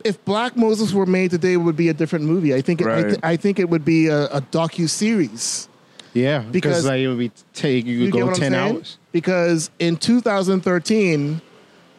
If 0.05 0.25
Black 0.25 0.57
Moses 0.57 0.93
were 0.93 1.07
made 1.07 1.31
today, 1.33 1.55
it 1.55 1.57
would 1.57 1.77
be 1.77 1.89
a 1.89 1.95
different 1.95 2.25
movie. 2.25 2.55
I 2.55 2.61
think. 2.63 2.81
It, 2.81 2.87
I, 2.87 3.03
th- 3.03 3.19
I 3.23 3.37
think 3.37 3.59
it 3.59 3.69
would 3.69 3.85
be 3.85 4.07
a, 4.09 4.27
a 4.27 4.41
docu 4.41 4.89
series. 4.89 5.69
Yeah, 6.15 6.41
Because- 6.51 6.87
like 6.87 7.01
it 7.01 7.09
would 7.09 7.19
be 7.19 7.31
take 7.53 7.85
you, 7.87 7.99
You 7.99 8.11
go 8.11 8.33
ten 8.35 8.55
hours. 8.55 8.99
Because 9.13 9.71
in 9.79 9.97
2013, 9.97 11.41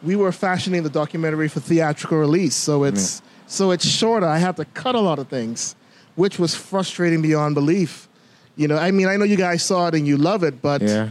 we 0.02 0.16
were 0.16 0.32
fashioning 0.32 0.82
the 0.82 0.90
documentary 0.90 1.48
for 1.48 1.60
theatrical 1.60 2.18
release. 2.18 2.54
So 2.54 2.84
it's 2.84 3.22
so 3.46 3.70
it's 3.70 3.86
shorter. 3.86 4.26
I 4.26 4.38
have 4.38 4.56
to 4.56 4.64
cut 4.64 4.94
a 4.94 5.00
lot 5.00 5.18
of 5.18 5.28
things, 5.28 5.74
which 6.16 6.38
was 6.38 6.54
frustrating 6.54 7.20
beyond 7.22 7.54
belief. 7.54 8.08
You 8.56 8.68
know, 8.68 8.76
I 8.76 8.90
mean, 8.90 9.06
I 9.08 9.16
know 9.16 9.24
you 9.24 9.36
guys 9.36 9.62
saw 9.62 9.88
it 9.88 9.94
and 9.94 10.06
you 10.06 10.16
love 10.16 10.42
it, 10.44 10.60
but 10.60 10.82
Yeah, 10.82 11.10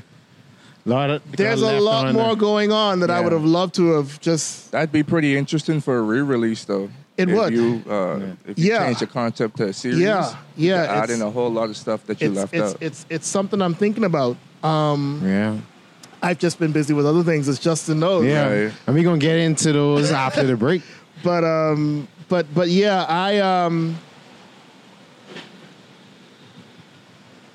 lot 0.89 1.09
of 1.09 1.21
there's 1.31 1.61
a 1.61 1.79
lot 1.79 2.13
more 2.13 2.27
there. 2.27 2.35
going 2.35 2.71
on 2.71 2.99
that 3.01 3.09
I 3.11 3.19
would 3.21 3.31
have 3.31 3.45
loved 3.45 3.75
to 3.75 3.93
have 3.97 4.19
just. 4.19 4.71
That'd 4.71 4.91
be 4.91 5.03
pretty 5.03 5.37
interesting 5.37 5.81
for 5.81 5.97
a 5.97 6.01
re-release, 6.01 6.65
though. 6.65 6.89
It 7.17 7.29
if 7.29 7.35
would. 7.35 7.53
You, 7.53 7.83
uh, 7.89 8.19
If 8.47 8.57
you 8.59 8.71
Yeah. 8.71 8.85
change 8.85 8.99
the 8.99 9.07
concept 9.07 9.57
to 9.57 9.65
a 9.67 9.73
series, 9.73 9.99
Yeah, 9.99 10.33
yeah, 10.55 10.85
could 10.87 10.95
add 11.03 11.09
in 11.09 11.21
a 11.21 11.29
whole 11.29 11.51
lot 11.51 11.69
of 11.69 11.75
stuff 11.77 12.05
that 12.07 12.21
you 12.21 12.27
It's 12.29 12.37
left 12.37 12.53
it's, 12.53 12.73
out. 12.73 12.77
it's 12.81 13.05
it's 13.09 13.27
something 13.27 13.61
I'm 13.61 13.73
thinking 13.75 14.05
about. 14.05 14.37
Um, 14.63 15.21
Yeah, 15.25 15.55
I've 16.21 16.39
just 16.39 16.59
been 16.59 16.71
busy 16.71 16.93
with 16.93 17.05
other 17.05 17.23
things, 17.23 17.47
It's 17.49 17.57
just 17.59 17.63
Justin 17.87 17.99
knows. 17.99 18.25
yeah, 18.25 18.47
Right. 18.47 18.71
and 18.87 18.95
we're 18.95 19.03
gonna 19.03 19.17
get 19.17 19.37
into 19.37 19.73
those 19.73 20.11
after 20.11 20.43
the 20.43 20.55
break. 20.55 20.81
but 21.23 21.43
um 21.43 22.07
but 22.29 22.45
but 22.55 22.69
yeah 22.69 23.03
i 23.09 23.39
um 23.39 23.97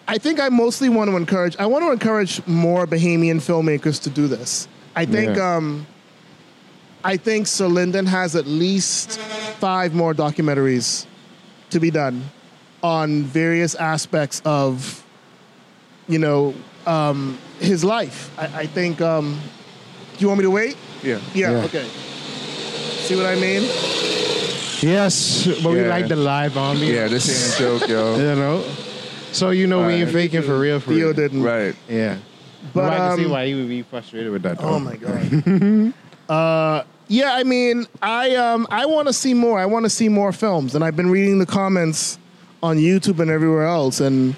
i 0.08 0.18
think 0.18 0.38
i 0.40 0.48
mostly 0.48 0.88
want 0.88 1.10
to 1.10 1.16
encourage 1.16 1.56
i 1.58 1.66
want 1.66 1.84
to 1.84 1.90
encourage 1.90 2.44
more 2.46 2.86
bahamian 2.86 3.36
filmmakers 3.36 4.00
to 4.02 4.10
do 4.10 4.26
this 4.28 4.68
i 4.96 5.04
think 5.04 5.36
Yeah. 5.36 5.56
um 5.56 5.86
i 7.02 7.16
think 7.16 7.46
sir 7.46 7.66
lyndon 7.66 8.06
has 8.06 8.36
at 8.36 8.46
least 8.46 9.18
five 9.60 9.94
more 9.94 10.14
documentaries 10.14 11.06
to 11.70 11.80
be 11.80 11.90
done 11.90 12.24
on 12.82 13.22
various 13.24 13.74
aspects 13.74 14.42
of 14.44 15.02
you 16.08 16.18
know 16.18 16.54
um 16.86 17.38
his 17.60 17.82
life 17.84 18.30
i, 18.38 18.62
I 18.62 18.66
think 18.66 19.00
um 19.00 19.40
do 20.16 20.20
you 20.20 20.28
want 20.28 20.38
me 20.38 20.44
to 20.44 20.50
wait 20.50 20.76
yeah. 21.02 21.18
yeah, 21.34 21.50
Yeah. 21.50 21.64
okay 21.64 21.88
see 23.06 23.16
what 23.16 23.26
i 23.26 23.34
mean 23.36 23.62
Yes, 24.82 25.46
but 25.62 25.72
we 25.72 25.80
like 25.80 26.08
the 26.08 26.16
live 26.16 26.58
on 26.58 26.78
me. 26.78 26.92
Yeah, 26.92 27.08
this 27.08 27.24
ain't 27.30 27.54
a 27.54 27.58
joke, 27.78 27.88
yo. 27.88 28.16
you 28.18 28.34
know. 28.34 28.64
So 29.34 29.50
you 29.50 29.66
know 29.66 29.86
we 29.86 29.94
ain't 29.94 30.10
faking 30.10 30.42
for 30.42 30.58
real, 30.58 30.78
for 30.80 30.90
theo 30.90 31.06
real. 31.06 31.12
didn't 31.12 31.42
Right. 31.42 31.74
Yeah, 31.88 32.18
But, 32.72 32.82
but 32.82 32.92
I 32.92 32.96
can 32.98 33.16
see 33.18 33.24
um, 33.24 33.30
why 33.32 33.44
you 33.44 33.56
would 33.56 33.68
be 33.68 33.82
frustrated 33.82 34.30
with 34.30 34.42
that. 34.42 34.58
Oh 34.60 34.72
though. 34.72 34.78
my 34.78 34.96
god. 34.96 35.92
uh, 36.28 36.84
yeah, 37.08 37.34
I 37.34 37.42
mean, 37.42 37.86
I 38.00 38.34
um, 38.36 38.66
I 38.70 38.86
want 38.86 39.08
to 39.08 39.12
see 39.12 39.34
more. 39.34 39.58
I 39.58 39.66
want 39.66 39.84
to 39.84 39.90
see 39.90 40.08
more 40.08 40.32
films, 40.32 40.74
and 40.74 40.84
I've 40.84 40.96
been 40.96 41.10
reading 41.10 41.38
the 41.38 41.46
comments 41.46 42.18
on 42.62 42.78
YouTube 42.78 43.18
and 43.20 43.30
everywhere 43.30 43.64
else, 43.66 44.00
and 44.00 44.34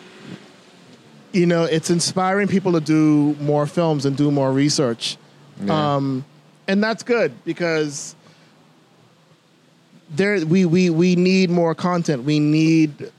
you 1.33 1.45
know, 1.47 1.65
it's 1.65 1.91
inspiring 1.91 2.49
people 2.49 2.73
to 2.73 2.81
do 2.81 3.35
more 3.41 3.67
films 3.67 4.07
and 4.07 4.17
do 4.17 4.31
more 4.31 4.51
research, 4.51 5.19
Yeah. 5.63 5.97
um, 5.97 6.25
and 6.67 6.83
that's 6.83 7.03
good 7.03 7.33
because 7.45 8.17
there 10.11 10.45
we 10.47 10.65
we 10.65 10.89
we 10.91 11.15
need 11.17 11.51
more 11.51 11.75
content. 11.75 12.25
We 12.25 12.41
need, 12.41 13.13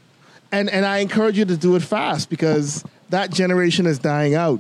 and 0.58 0.70
and 0.70 0.86
I 0.86 0.98
encourage 1.00 1.38
you 1.38 1.46
to 1.46 1.58
do 1.58 1.76
it 1.76 1.84
fast 1.84 2.30
because 2.30 2.84
that 3.10 3.28
generation 3.32 3.86
is 3.86 3.98
dying 4.00 4.36
out. 4.36 4.60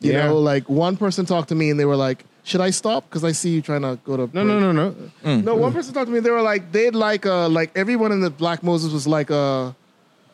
You 0.00 0.12
Yeah. 0.12 0.26
know, 0.26 0.38
like 0.38 0.68
one 0.68 0.96
person 0.96 1.26
talked 1.26 1.48
to 1.50 1.54
me 1.54 1.70
and 1.70 1.78
they 1.80 1.84
were 1.92 1.96
like, 2.08 2.24
"Should 2.44 2.60
I 2.68 2.70
stop?" 2.70 3.00
Because 3.08 3.24
I 3.24 3.32
see 3.32 3.50
you 3.50 3.62
trying 3.62 3.82
to 3.82 3.98
go 4.04 4.16
to 4.16 4.24
No, 4.36 4.42
no, 4.44 4.58
no, 4.58 4.72
no. 4.72 5.36
no. 5.48 5.54
One 5.66 5.72
person 5.72 5.94
talked 5.94 6.06
to 6.08 6.12
me. 6.12 6.20
They 6.20 6.30
were 6.38 6.42
like, 6.52 6.72
they'd 6.72 6.94
like 7.08 7.24
uh 7.26 7.48
like 7.48 7.70
everyone 7.76 8.10
in 8.16 8.20
the 8.20 8.30
Black 8.30 8.62
Moses 8.62 8.92
was 8.92 9.06
like 9.06 9.30
a. 9.30 9.74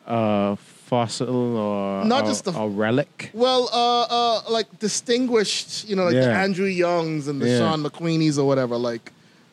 Uh, 0.07 0.55
fossil 0.89 1.55
or 1.55 2.03
Not 2.03 2.23
a, 2.23 2.27
just 2.27 2.45
the- 2.45 2.51
a 2.57 2.67
relic. 2.67 3.29
well 3.35 3.69
uh 3.71 4.05
uh 4.09 4.41
like 4.49 4.67
distinguished. 4.79 5.87
You 5.87 5.95
know, 5.95 6.05
like 6.05 6.15
the 6.15 6.21
Yeah. 6.33 6.43
Andrew 6.43 6.65
Youngs 6.65 7.27
and 7.27 7.39
the 7.41 7.47
Yeah. 7.47 7.59
Sean 7.59 7.83
McWeeneys 7.83 8.39
or 8.39 8.45
whatever. 8.45 8.75
Like 8.75 9.11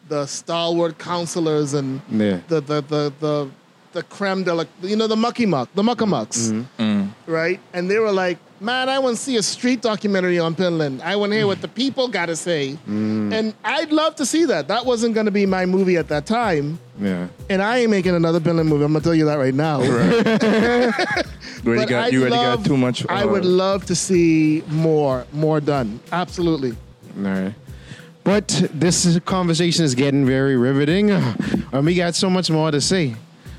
the 0.09 0.25
stalwart 0.27 0.97
counselors 0.99 1.75
and 1.75 2.01
Yeah. 2.11 2.39
the 2.49 2.61
the 2.63 2.79
the 2.93 3.13
the 3.21 3.49
the 3.97 4.03
creme 4.03 4.45
de 4.45 4.53
la 4.53 4.65
you 4.83 4.95
know 4.95 5.07
the 5.07 5.17
mucky 5.17 5.47
muck 5.47 5.69
the 5.75 5.83
muckamucks 5.83 6.53
mm-hmm. 6.53 6.83
mm-hmm. 6.83 7.33
right? 7.33 7.59
And 7.73 7.91
they 7.91 7.99
were 7.99 8.13
like 8.13 8.39
man 8.61 8.89
i 8.89 8.99
want 8.99 9.17
to 9.17 9.23
see 9.23 9.37
a 9.37 9.43
street 9.43 9.81
documentary 9.83 10.39
on 10.39 10.55
Pindling. 10.55 11.01
i 11.03 11.17
want 11.17 11.33
to 11.33 11.37
hear 11.37 11.47
what 11.47 11.61
the 11.61 11.69
mm. 11.69 11.75
people 11.75 12.09
got 12.09 12.27
to 12.27 12.37
say 12.37 12.79
mm. 12.89 13.31
and 13.33 13.53
i'd 13.65 13.93
love 13.93 14.15
to 14.17 14.25
see 14.25 14.45
that. 14.47 14.69
That 14.69 14.87
wasn't 14.87 15.15
going 15.15 15.27
to 15.27 15.33
be 15.33 15.45
my 15.45 15.67
movie 15.67 15.97
at 15.97 16.09
that 16.09 16.27
time. 16.27 16.79
Yeah. 17.01 17.29
and 17.51 17.63
i 17.63 17.79
ain't 17.79 17.91
making 17.91 18.15
another 18.15 18.41
Pindling 18.41 18.69
movie. 18.69 18.85
I'm 18.85 18.93
going 18.93 19.03
to 19.03 19.09
tell 19.09 19.15
you 19.15 19.27
that 19.27 19.39
right 19.39 19.55
now. 19.55 19.81
You 21.67 21.73
already 21.73 21.91
got, 21.91 22.13
you 22.13 22.21
already 22.21 22.37
love- 22.37 22.59
got 22.59 22.67
too 22.67 22.77
much. 22.77 23.05
i 23.09 23.23
uh, 23.23 23.29
would 23.29 23.45
love 23.45 23.87
to 23.87 23.97
see 23.97 24.63
more 24.69 25.27
more 25.33 25.59
done. 25.61 25.99
Absolutely. 26.13 26.73
All 27.19 27.23
right. 27.25 27.55
But 28.23 28.49
this 28.73 29.19
conversation 29.25 29.85
is 29.85 29.95
getting 29.95 30.27
very 30.27 30.57
riveting, 30.57 31.11
and 31.73 31.87
we 31.87 31.95
got 31.95 32.15
so 32.15 32.29
much 32.29 32.51
more 32.51 32.71
to 32.71 32.81
say. 32.81 33.15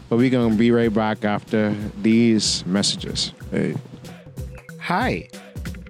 But 0.10 0.17
we're 0.17 0.30
gonna 0.30 0.56
be 0.56 0.72
right 0.72 0.93
back 0.93 1.26
after 1.26 1.76
these 2.02 2.65
messages. 2.65 3.34
Hey, 3.52 3.76
Hi, 4.80 5.28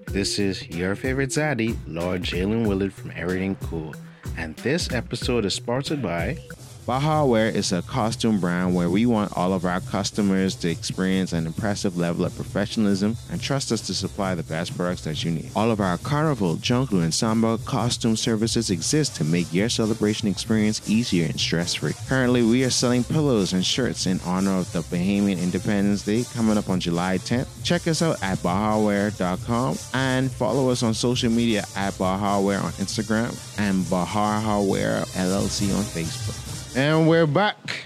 this 0.08 0.40
is 0.40 0.68
your 0.70 0.96
favorite 0.96 1.30
Zaddy, 1.30 1.78
Lord 1.86 2.24
Jalen 2.24 2.68
Willard 2.68 2.92
from 2.94 3.12
Everything 3.16 3.56
Cool, 3.62 3.94
and 4.36 4.56
this 4.58 4.92
episode 4.92 5.46
is 5.46 5.54
sponsored 5.54 6.02
by 6.02 6.40
Baja 6.88 7.26
Wear 7.26 7.50
is 7.50 7.74
a 7.74 7.82
costume 7.82 8.40
brand 8.40 8.74
where 8.74 8.90
we 8.90 9.06
want 9.06 9.36
all 9.36 9.52
of 9.52 9.66
our 9.66 9.82
customers 9.82 10.56
to 10.56 10.70
experience 10.70 11.34
an 11.34 11.46
impressive 11.46 11.98
level 11.98 12.24
of 12.24 12.34
professionalism 12.34 13.18
and 13.30 13.42
trust 13.42 13.74
us 13.74 13.82
to 13.88 13.94
supply 13.94 14.36
the 14.36 14.44
best 14.44 14.74
products 14.78 15.02
that 15.02 15.22
you 15.22 15.32
need. 15.32 15.52
All 15.54 15.70
of 15.70 15.82
our 15.82 15.98
Carnival, 15.98 16.56
Jungle, 16.56 17.02
and 17.02 17.14
Samba 17.14 17.58
costume 17.66 18.16
services 18.16 18.70
exist 18.70 19.18
to 19.18 19.26
make 19.26 19.54
your 19.54 19.68
celebration 19.68 20.30
experience 20.30 20.90
easier 20.90 21.26
and 21.26 21.38
stress 21.38 21.74
free. 21.74 21.92
Currently, 22.08 22.44
we 22.44 22.64
are 22.64 22.70
selling 22.70 23.04
pillows 23.04 23.52
and 23.52 23.66
shirts 23.66 24.06
in 24.06 24.22
honor 24.26 24.58
of 24.58 24.72
the 24.72 24.80
Bahamian 24.84 25.44
Independence 25.44 26.06
Day 26.06 26.24
coming 26.34 26.58
up 26.58 26.70
on 26.70 26.80
July 26.80 27.18
10th. 27.18 27.50
Check 27.66 27.86
us 27.90 28.02
out 28.02 28.24
at 28.24 28.38
BajaWear.com 28.38 29.78
and 29.94 30.32
follow 30.32 30.70
us 30.70 30.84
on 30.84 30.94
social 30.94 31.30
media 31.30 31.66
at 31.76 31.96
BajaWear 31.96 32.64
on 32.64 32.72
Instagram 32.80 33.36
and 33.60 33.84
BajaWear 33.88 35.06
LLC 35.18 35.78
on 35.78 35.84
Facebook. 35.84 36.47
And 36.78 37.10
we're 37.10 37.26
back. 37.26 37.86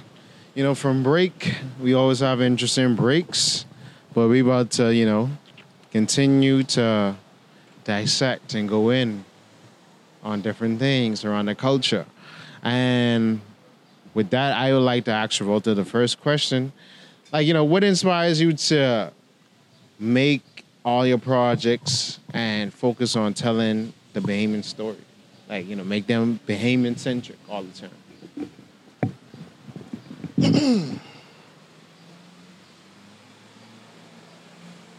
You 0.54 0.66
know, 0.66 0.76
from 0.76 1.02
break, 1.02 1.56
we 1.80 1.94
always 1.94 2.20
have 2.20 2.42
interesting 2.42 2.94
breaks, 2.94 3.64
but 4.14 4.28
we 4.28 4.42
about 4.42 4.72
to, 4.72 4.94
you 4.94 5.06
know, 5.06 5.30
continue 5.92 6.64
to 6.64 7.16
dissect 7.86 8.54
and 8.54 8.68
go 8.68 8.90
in 8.90 9.24
on 10.22 10.42
different 10.42 10.78
things 10.78 11.24
around 11.24 11.46
the 11.46 11.56
culture. 11.56 12.06
And 12.64 13.40
with 14.14 14.30
that, 14.32 14.58
I 14.58 14.74
would 14.74 14.80
like 14.80 15.06
to 15.06 15.12
ask 15.12 15.42
Travolta 15.42 15.74
the 15.74 15.86
first 15.86 16.20
question. 16.20 16.74
Like, 17.32 17.48
you 17.48 17.54
know, 17.54 17.64
what 17.64 17.86
inspires 17.86 18.42
you 18.42 18.52
to 18.52 19.14
make 20.00 20.66
all 20.84 21.08
your 21.08 21.18
projects 21.18 22.20
and 22.34 22.74
focus 22.74 23.16
on 23.16 23.36
telling 23.36 23.94
the 24.12 24.20
Bahamian 24.20 24.66
story? 24.66 24.98
Like, 25.48 25.66
you 25.66 25.78
know, 25.78 25.86
make 25.86 26.08
them 26.08 26.42
Bahamian 26.46 27.00
centric 27.00 27.38
all 27.48 27.64
the 27.64 27.72
time. 27.72 28.01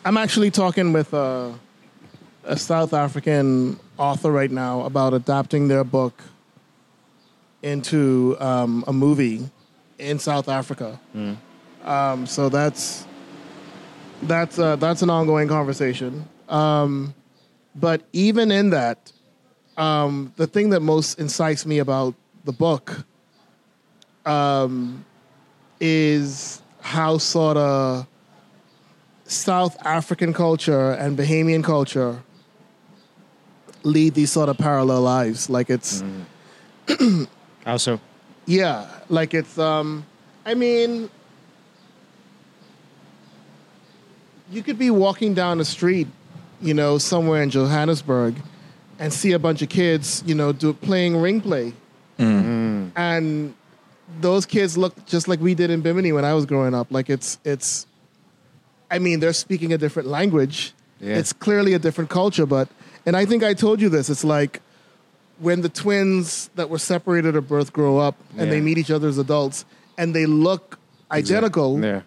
I'm 0.05 0.17
actually 0.17 0.53
talking 0.53 0.93
with 0.93 1.13
a, 1.15 1.53
a 2.45 2.57
South 2.57 2.93
African 2.93 3.81
author 3.99 4.31
right 4.31 4.51
now 4.51 4.83
about 4.83 5.15
adapting 5.15 5.67
their 5.67 5.83
book 5.83 6.23
into 7.63 8.37
um, 8.39 8.85
a 8.87 8.93
movie 8.93 9.49
in 9.99 10.21
South 10.21 10.49
Africa. 10.49 11.01
Um, 11.85 12.27
so 12.27 12.49
that's 12.49 13.05
that's 14.23 14.61
uh, 14.61 14.77
that's 14.77 15.03
an 15.03 15.11
ongoing 15.11 15.49
conversation. 15.49 16.29
Um, 16.49 17.15
but 17.75 18.03
even 18.13 18.53
in 18.53 18.71
that, 18.71 19.11
um, 19.77 20.33
the 20.37 20.47
thing 20.47 20.71
that 20.71 20.81
most 20.81 21.19
incites 21.19 21.67
me 21.67 21.81
about 21.81 22.15
the 22.45 22.53
book 22.53 23.05
um, 24.25 25.05
is 25.85 26.63
how 26.81 27.19
sort 27.19 27.57
of 27.57 28.07
South 29.25 29.77
African 29.85 30.33
culture 30.33 30.93
and 30.93 31.19
Bahamian 31.19 31.65
culture 31.65 32.23
lead 33.83 34.15
these 34.15 34.31
sort 34.31 34.49
of 34.49 34.57
parallel 34.57 35.01
lives. 35.01 35.51
Like 35.51 35.69
it's 35.71 36.05
Also, 37.67 38.01
yeah, 38.47 38.89
like 39.09 39.35
it's 39.35 39.59
um 39.59 40.07
I 40.47 40.55
mean 40.55 41.11
you 44.53 44.63
could 44.63 44.79
be 44.79 44.91
walking 44.91 45.35
down 45.35 45.59
the 45.59 45.65
street, 45.65 46.07
you 46.61 46.75
know, 46.75 46.99
somewhere 46.99 47.43
in 47.43 47.51
Johannesburg 47.51 48.37
and 49.01 49.13
see 49.13 49.33
a 49.33 49.39
bunch 49.39 49.63
of 49.63 49.69
kids, 49.69 50.23
you 50.27 50.35
know, 50.37 50.53
do 50.53 50.73
playing 50.75 51.17
ring 51.17 51.41
play. 51.41 51.73
And 52.95 53.55
those 54.21 54.47
kids 54.47 54.77
look 54.77 55.07
just 55.07 55.29
like 55.29 55.41
we 55.41 55.55
did 55.55 55.71
in 55.71 55.81
Bimini 55.81 56.13
when 56.13 56.25
I 56.25 56.35
was 56.35 56.47
growing 56.47 56.75
up. 56.75 56.89
Like 56.91 57.11
it's 57.11 57.39
it's 57.45 57.87
I 58.91 58.99
mean, 58.99 59.21
they're 59.21 59.33
speaking 59.33 59.73
a 59.73 59.79
different 59.79 60.09
language. 60.09 60.75
Yeah. 61.01 61.17
It's 61.17 61.33
clearly 61.33 61.73
a 61.75 61.79
different 61.79 62.11
culture, 62.11 62.47
but 62.47 62.69
and 63.07 63.17
I 63.17 63.25
think 63.25 63.43
I 63.43 63.55
told 63.55 63.81
you 63.81 63.89
this. 63.89 64.11
It's 64.11 64.25
like 64.25 64.61
when 65.39 65.63
the 65.63 65.69
twins 65.69 66.51
that 66.55 66.71
were 66.71 66.79
separated 66.79 67.35
at 67.35 67.49
birth 67.49 67.73
grow 67.73 67.99
up 67.99 68.17
and 68.37 68.53
they 68.53 68.61
meet 68.61 68.79
each 68.79 68.91
other 68.91 69.09
as 69.09 69.19
adults 69.19 69.65
and 69.99 70.15
they 70.15 70.27
look 70.27 70.79
identical, 71.11 71.83
yeah. 71.83 72.03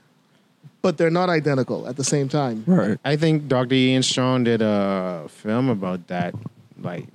but 0.81 0.97
they're 0.97 1.09
not 1.09 1.29
identical 1.29 1.87
at 1.87 1.97
the 1.97 2.03
same 2.03 2.29
time. 2.29 2.63
Right. 2.65 2.97
I 3.03 3.17
think 3.17 3.47
Dr. 3.47 3.75
Ian 3.75 4.03
Strong 4.03 4.45
did 4.45 4.61
a 4.61 5.25
film 5.27 5.69
about 5.69 6.07
that, 6.07 6.33
like 6.81 7.07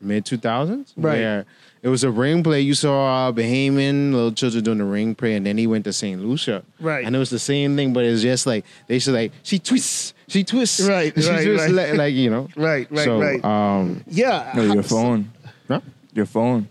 mid 0.00 0.24
2000s. 0.24 0.92
Right. 0.96 1.20
Where 1.20 1.46
it 1.82 1.88
was 1.88 2.04
a 2.04 2.10
ring 2.10 2.42
play. 2.42 2.60
You 2.60 2.74
saw 2.74 3.32
Bahamian 3.32 4.12
little 4.12 4.32
children 4.32 4.62
doing 4.64 4.78
the 4.78 4.84
ring 4.84 5.14
play, 5.14 5.34
and 5.34 5.46
then 5.46 5.56
he 5.56 5.66
went 5.66 5.84
to 5.84 5.92
St. 5.92 6.20
Lucia. 6.20 6.62
Right. 6.78 7.04
And 7.04 7.16
it 7.16 7.18
was 7.18 7.30
the 7.30 7.38
same 7.38 7.74
thing, 7.76 7.92
but 7.92 8.04
it's 8.04 8.22
just 8.22 8.46
like, 8.46 8.64
they 8.86 8.98
should 8.98 9.14
like, 9.14 9.32
she 9.42 9.58
twists, 9.58 10.12
she 10.28 10.44
twists. 10.44 10.80
Right, 10.86 11.12
she 11.20 11.28
right, 11.28 11.44
twists, 11.44 11.72
right. 11.72 11.88
Like, 11.90 11.98
like, 11.98 12.14
you 12.14 12.28
know. 12.30 12.48
Right, 12.56 12.86
right, 12.90 13.04
so, 13.04 13.20
right. 13.20 13.42
Um, 13.44 14.04
yeah. 14.06 14.52
No, 14.54 14.62
your 14.62 14.76
how- 14.76 14.82
phone. 14.82 15.32
Huh? 15.68 15.80
Your 16.12 16.26
phone. 16.26 16.68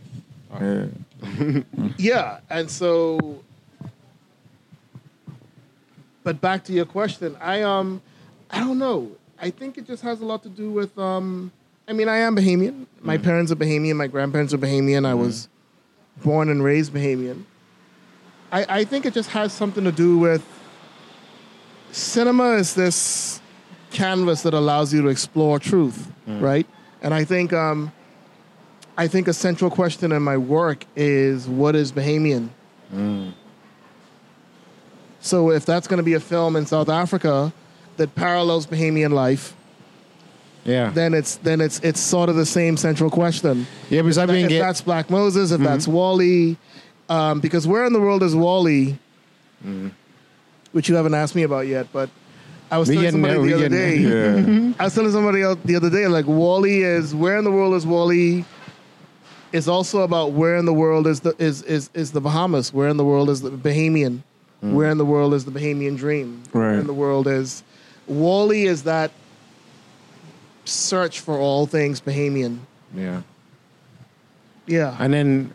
Yeah. 0.60 0.86
Yeah, 1.98 2.40
and 2.50 2.70
so, 2.72 3.42
but 6.24 6.40
back 6.40 6.64
to 6.66 6.74
your 6.74 6.86
question, 6.86 7.36
I 7.42 7.62
um, 7.62 8.02
I 8.50 8.60
don't 8.60 8.78
know. 8.80 9.12
I 9.42 9.50
think 9.50 9.78
it 9.78 9.86
just 9.86 10.02
has 10.04 10.22
a 10.22 10.26
lot 10.26 10.44
to 10.44 10.50
do 10.50 10.72
with 10.72 10.98
um. 10.98 11.52
I 11.90 11.94
mean, 11.94 12.08
I 12.08 12.18
am 12.18 12.36
Bahamian. 12.36 12.86
My 13.02 13.18
mm. 13.18 13.24
parents 13.24 13.52
are 13.52 13.56
Bahamian. 13.56 13.96
My 13.96 14.06
grandparents 14.06 14.54
are 14.54 14.60
Bahamian. 14.60 15.08
I 15.08 15.14
mm. 15.14 15.18
was 15.18 15.50
born 16.24 16.50
and 16.50 16.64
raised 16.64 16.94
Bahamian. 16.94 17.46
I 18.52 18.82
I 18.82 18.84
think 18.84 19.08
it 19.08 19.14
just 19.16 19.32
has 19.32 19.52
something 19.52 19.84
to 19.84 19.92
do 19.92 20.20
with 20.20 20.46
cinema 21.92 22.52
is 22.52 22.76
this 22.76 23.42
canvas 23.90 24.44
that 24.44 24.54
allows 24.54 24.94
you 24.94 25.02
to 25.02 25.08
explore 25.08 25.58
truth, 25.58 26.12
mm. 26.28 26.40
right? 26.40 26.68
And 27.02 27.12
I 27.12 27.24
think 27.24 27.54
um, 27.54 27.92
I 28.96 29.08
think 29.08 29.28
a 29.28 29.34
central 29.34 29.72
question 29.72 30.12
in 30.12 30.22
my 30.22 30.38
work 30.38 30.86
is 30.96 31.48
what 31.48 31.76
is 31.76 31.92
Bahamian? 31.92 32.50
So 35.22 35.50
if 35.50 35.66
that's 35.66 35.88
going 35.88 35.98
to 35.98 36.04
be 36.04 36.14
a 36.14 36.20
film 36.20 36.56
in 36.56 36.68
South 36.68 36.90
Africa 36.90 37.52
that 37.98 38.14
parallels 38.14 38.68
Bahamian 38.68 39.12
life, 39.12 39.56
yeah. 40.70 40.90
then 40.92 41.14
it's 41.14 41.38
then 41.38 41.62
it's 41.62 41.80
it's 41.80 42.00
sort 42.00 42.30
of 42.30 42.36
the 42.36 42.46
same 42.46 42.78
central 42.78 43.10
question. 43.10 43.68
yeah, 43.90 44.02
because 44.02 44.18
I've 44.18 44.28
been 44.28 44.46
if 44.46 44.50
getting. 44.50 44.62
that's 44.62 44.82
Black 44.82 45.10
Moses, 45.10 45.52
if 45.52 45.58
mm-hmm. 45.58 45.66
that's 45.66 45.88
Wally, 45.88 46.58
um, 47.10 47.40
because 47.40 47.68
where 47.68 47.86
in 47.86 47.94
the 47.94 48.00
world 48.00 48.24
is 48.24 48.36
Wally? 48.36 48.98
Mm-hmm. 49.66 49.90
Which 50.72 50.88
you 50.88 50.96
haven't 50.96 51.16
asked 51.16 51.36
me 51.36 51.44
about 51.44 51.68
yet, 51.68 51.88
but 51.92 52.10
I 52.72 52.78
was 52.78 52.90
We 52.90 52.96
telling 52.96 53.12
somebody 53.12 53.40
the 53.40 53.54
other 53.56 53.70
day. 53.70 53.98
Yeah. 54.00 54.74
I 54.80 54.84
was 54.86 54.96
telling 54.96 55.12
somebody 55.12 55.42
else 55.42 55.58
the 55.66 55.76
other 55.76 55.90
day, 55.90 56.08
like 56.08 56.26
Wally 56.28 56.84
is 56.84 57.16
where 57.16 57.38
in 57.38 57.44
the 57.44 57.52
world 57.52 57.74
is 57.74 57.86
Wally? 57.86 58.46
Is 59.52 59.68
also 59.68 60.02
about 60.02 60.34
where 60.34 60.58
in 60.58 60.66
the 60.66 60.74
world 60.74 61.08
is 61.08 61.22
the 61.22 61.36
is 61.40 61.64
is 61.64 61.90
is 61.96 62.12
the 62.12 62.22
Bahamas? 62.22 62.72
Where 62.72 62.88
in 62.88 62.98
the 62.98 63.06
world 63.06 63.30
is 63.30 63.42
the 63.42 63.50
Bahamian? 63.50 64.22
Mm. 64.64 64.74
Where 64.74 64.92
in 64.92 65.00
the 65.00 65.06
world 65.06 65.34
is 65.34 65.46
the 65.46 65.52
Bahamian 65.52 65.98
dream? 65.98 66.44
Where 66.52 66.74
in 66.74 66.86
the 66.86 66.94
world 66.94 67.28
is 67.28 67.64
Wally? 68.06 68.66
Is 68.66 68.84
that 68.84 69.12
search 70.70 71.20
for 71.20 71.38
all 71.38 71.66
things 71.66 72.02
Bahamian? 72.02 72.60
yeah. 72.96 73.22
Yeah. 74.68 74.96
And 75.00 75.12
then 75.14 75.54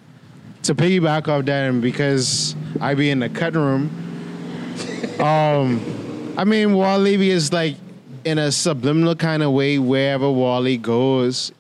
to 0.65 0.75
piggyback 0.75 1.29
off 1.29 1.45
that, 1.45 1.69
and 1.71 1.81
because 1.81 2.57
I 2.81 2.95
be 2.95 3.11
in 3.11 3.21
the 3.21 3.29
cutting 3.29 3.61
room, 3.61 3.91
um, 5.21 6.35
I 6.37 6.45
mean 6.45 6.75
Wally 6.75 7.31
is 7.31 7.53
like 7.53 7.77
in 8.25 8.39
a 8.39 8.51
subliminal 8.51 9.15
kind 9.15 9.43
of 9.43 9.53
way 9.53 9.79
wherever 9.79 10.31
Wally 10.31 10.77
goes. 10.79 11.53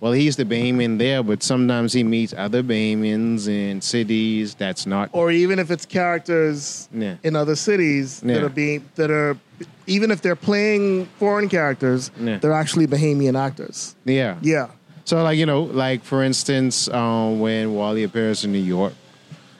Well, 0.00 0.10
he's 0.12 0.34
the 0.34 0.44
Bahamian 0.44 0.98
there, 0.98 1.22
but 1.22 1.44
sometimes 1.44 1.92
he 1.92 2.02
meets 2.02 2.34
other 2.36 2.60
Bahamians 2.64 3.46
in 3.46 3.80
cities 3.80 4.56
that's 4.56 4.84
not. 4.84 5.10
or 5.12 5.30
even 5.30 5.60
if 5.60 5.70
it's 5.70 5.86
characters 5.86 6.88
Yeah. 6.92 7.16
in 7.22 7.36
other 7.36 7.54
cities 7.54 8.18
that 8.20 8.42
are 8.42 8.48
being 8.48 8.84
that 8.96 9.12
are 9.12 9.38
even 9.86 10.10
if 10.10 10.20
they're 10.22 10.36
playing 10.36 11.06
foreign 11.18 11.48
characters, 11.48 12.10
Yeah. 12.20 12.38
they're 12.38 12.52
actually 12.52 12.86
Bahamian 12.86 13.38
actors. 13.38 13.94
Yeah. 14.04 14.36
Yeah. 14.42 14.68
So, 15.04 15.22
like, 15.22 15.38
you 15.38 15.46
know, 15.46 15.62
like 15.62 16.02
for 16.02 16.22
instance, 16.22 16.88
um, 16.88 17.38
when 17.40 17.74
Wally 17.74 18.02
appears 18.02 18.44
in 18.44 18.52
New 18.52 18.58
York, 18.58 18.92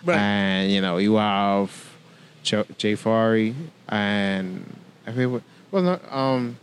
Right. 0.04 0.18
and 0.18 0.70
you 0.72 0.80
know, 0.80 0.98
you 0.98 1.14
have 1.16 1.70
Ch- 2.42 2.66
Jay 2.78 2.94
Fari 2.94 3.54
and 3.88 4.64
I 5.06 5.26
what, 5.26 5.42
well, 5.70 5.82
not, 5.82 6.00
um, 6.12 6.56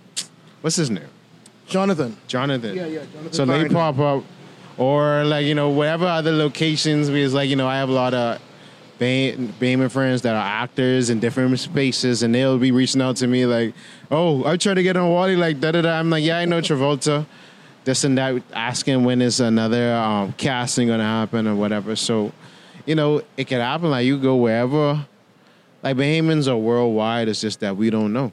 what's 0.61 0.75
his 0.75 0.89
name? 0.89 1.07
Jonathan. 1.67 2.17
Jonathan. 2.27 2.75
Yeah, 2.75 2.85
yeah, 2.87 2.99
Jonathan 3.13 3.33
So 3.33 3.45
they 3.45 3.69
pop 3.69 3.97
up, 3.99 4.23
or 4.77 5.23
like 5.23 5.45
you 5.45 5.55
know, 5.55 5.69
whatever 5.69 6.05
other 6.05 6.31
locations. 6.33 7.09
Because 7.09 7.33
like 7.33 7.49
you 7.49 7.55
know, 7.55 7.67
I 7.67 7.77
have 7.77 7.89
a 7.89 7.93
lot 7.93 8.13
of 8.13 8.39
Bay- 9.03 9.35
Bayman 9.59 9.91
friends 9.91 10.21
that 10.21 10.33
are 10.33 10.63
actors 10.63 11.09
in 11.09 11.19
different 11.19 11.59
spaces, 11.59 12.23
and 12.23 12.33
they'll 12.33 12.57
be 12.57 12.71
reaching 12.71 13.01
out 13.01 13.17
to 13.17 13.27
me 13.27 13.45
like, 13.45 13.73
"Oh, 14.09 14.45
I 14.45 14.55
tried 14.55 14.75
to 14.75 14.83
get 14.83 14.95
on 14.95 15.09
Wally 15.09 15.35
like 15.35 15.59
da 15.59 15.71
da 15.71 15.81
da." 15.81 15.99
I'm 15.99 16.09
like, 16.09 16.23
"Yeah, 16.23 16.37
I 16.37 16.45
know 16.45 16.61
Travolta." 16.61 17.25
This 17.83 18.05
and 18.05 18.17
that, 18.17 18.41
asking 18.53 19.03
when 19.03 19.21
is 19.21 19.41
another 19.41 19.93
um, 19.93 20.31
casting 20.37 20.87
gonna 20.87 21.03
happen 21.03 21.47
or 21.47 21.55
whatever. 21.55 21.97
So 21.97 22.31
you 22.85 22.95
know, 22.95 23.21
it 23.35 23.47
can 23.47 23.59
happen. 23.59 23.89
Like 23.91 24.05
you 24.05 24.17
go 24.17 24.37
wherever. 24.37 25.05
Like 25.83 25.97
Bahamians 25.97 26.47
are 26.47 26.55
worldwide. 26.55 27.27
It's 27.27 27.41
just 27.41 27.59
that 27.59 27.75
we 27.75 27.89
don't 27.89 28.13
know. 28.13 28.31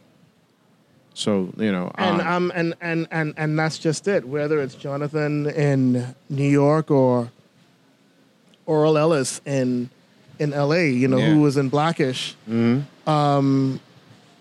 So 1.15 1.53
you 1.57 1.73
know, 1.73 1.91
And 1.97 2.21
um, 2.21 2.29
um 2.29 2.53
and, 2.55 2.75
and 2.81 3.09
and 3.11 3.35
and 3.37 3.59
that's 3.59 3.77
just 3.77 4.07
it. 4.07 4.25
Whether 4.25 4.61
it's 4.61 4.77
Jonathan 4.77 5.51
in 5.51 6.15
New 6.29 6.49
York 6.49 6.93
or 6.93 7.33
Oral 8.67 8.97
Ellis 8.97 9.41
in 9.45 9.91
in 10.41 10.53
L.A., 10.55 10.89
you 10.89 11.07
know, 11.07 11.19
Yeah. 11.19 11.35
who 11.35 11.41
was 11.43 11.57
in 11.57 11.69
Blackish. 11.69 12.35
Um, 13.07 13.79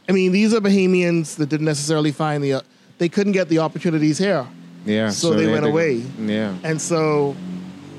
I 0.07 0.11
mean, 0.11 0.31
these 0.31 0.53
are 0.53 0.61
Bahamians 0.61 1.35
that 1.35 1.49
didn't 1.49 1.65
necessarily 1.65 2.11
find 2.11 2.43
the. 2.43 2.53
Uh, 2.53 2.61
they 2.97 3.09
couldn't 3.09 3.33
get 3.33 3.47
the 3.49 3.59
opportunities 3.59 4.17
here, 4.17 4.45
yeah. 4.85 5.09
so 5.09 5.33
they 5.33 5.43
had 5.43 5.51
went 5.51 5.65
away. 5.65 6.03
Yeah. 6.19 6.53
and 6.63 6.81
so 6.81 7.35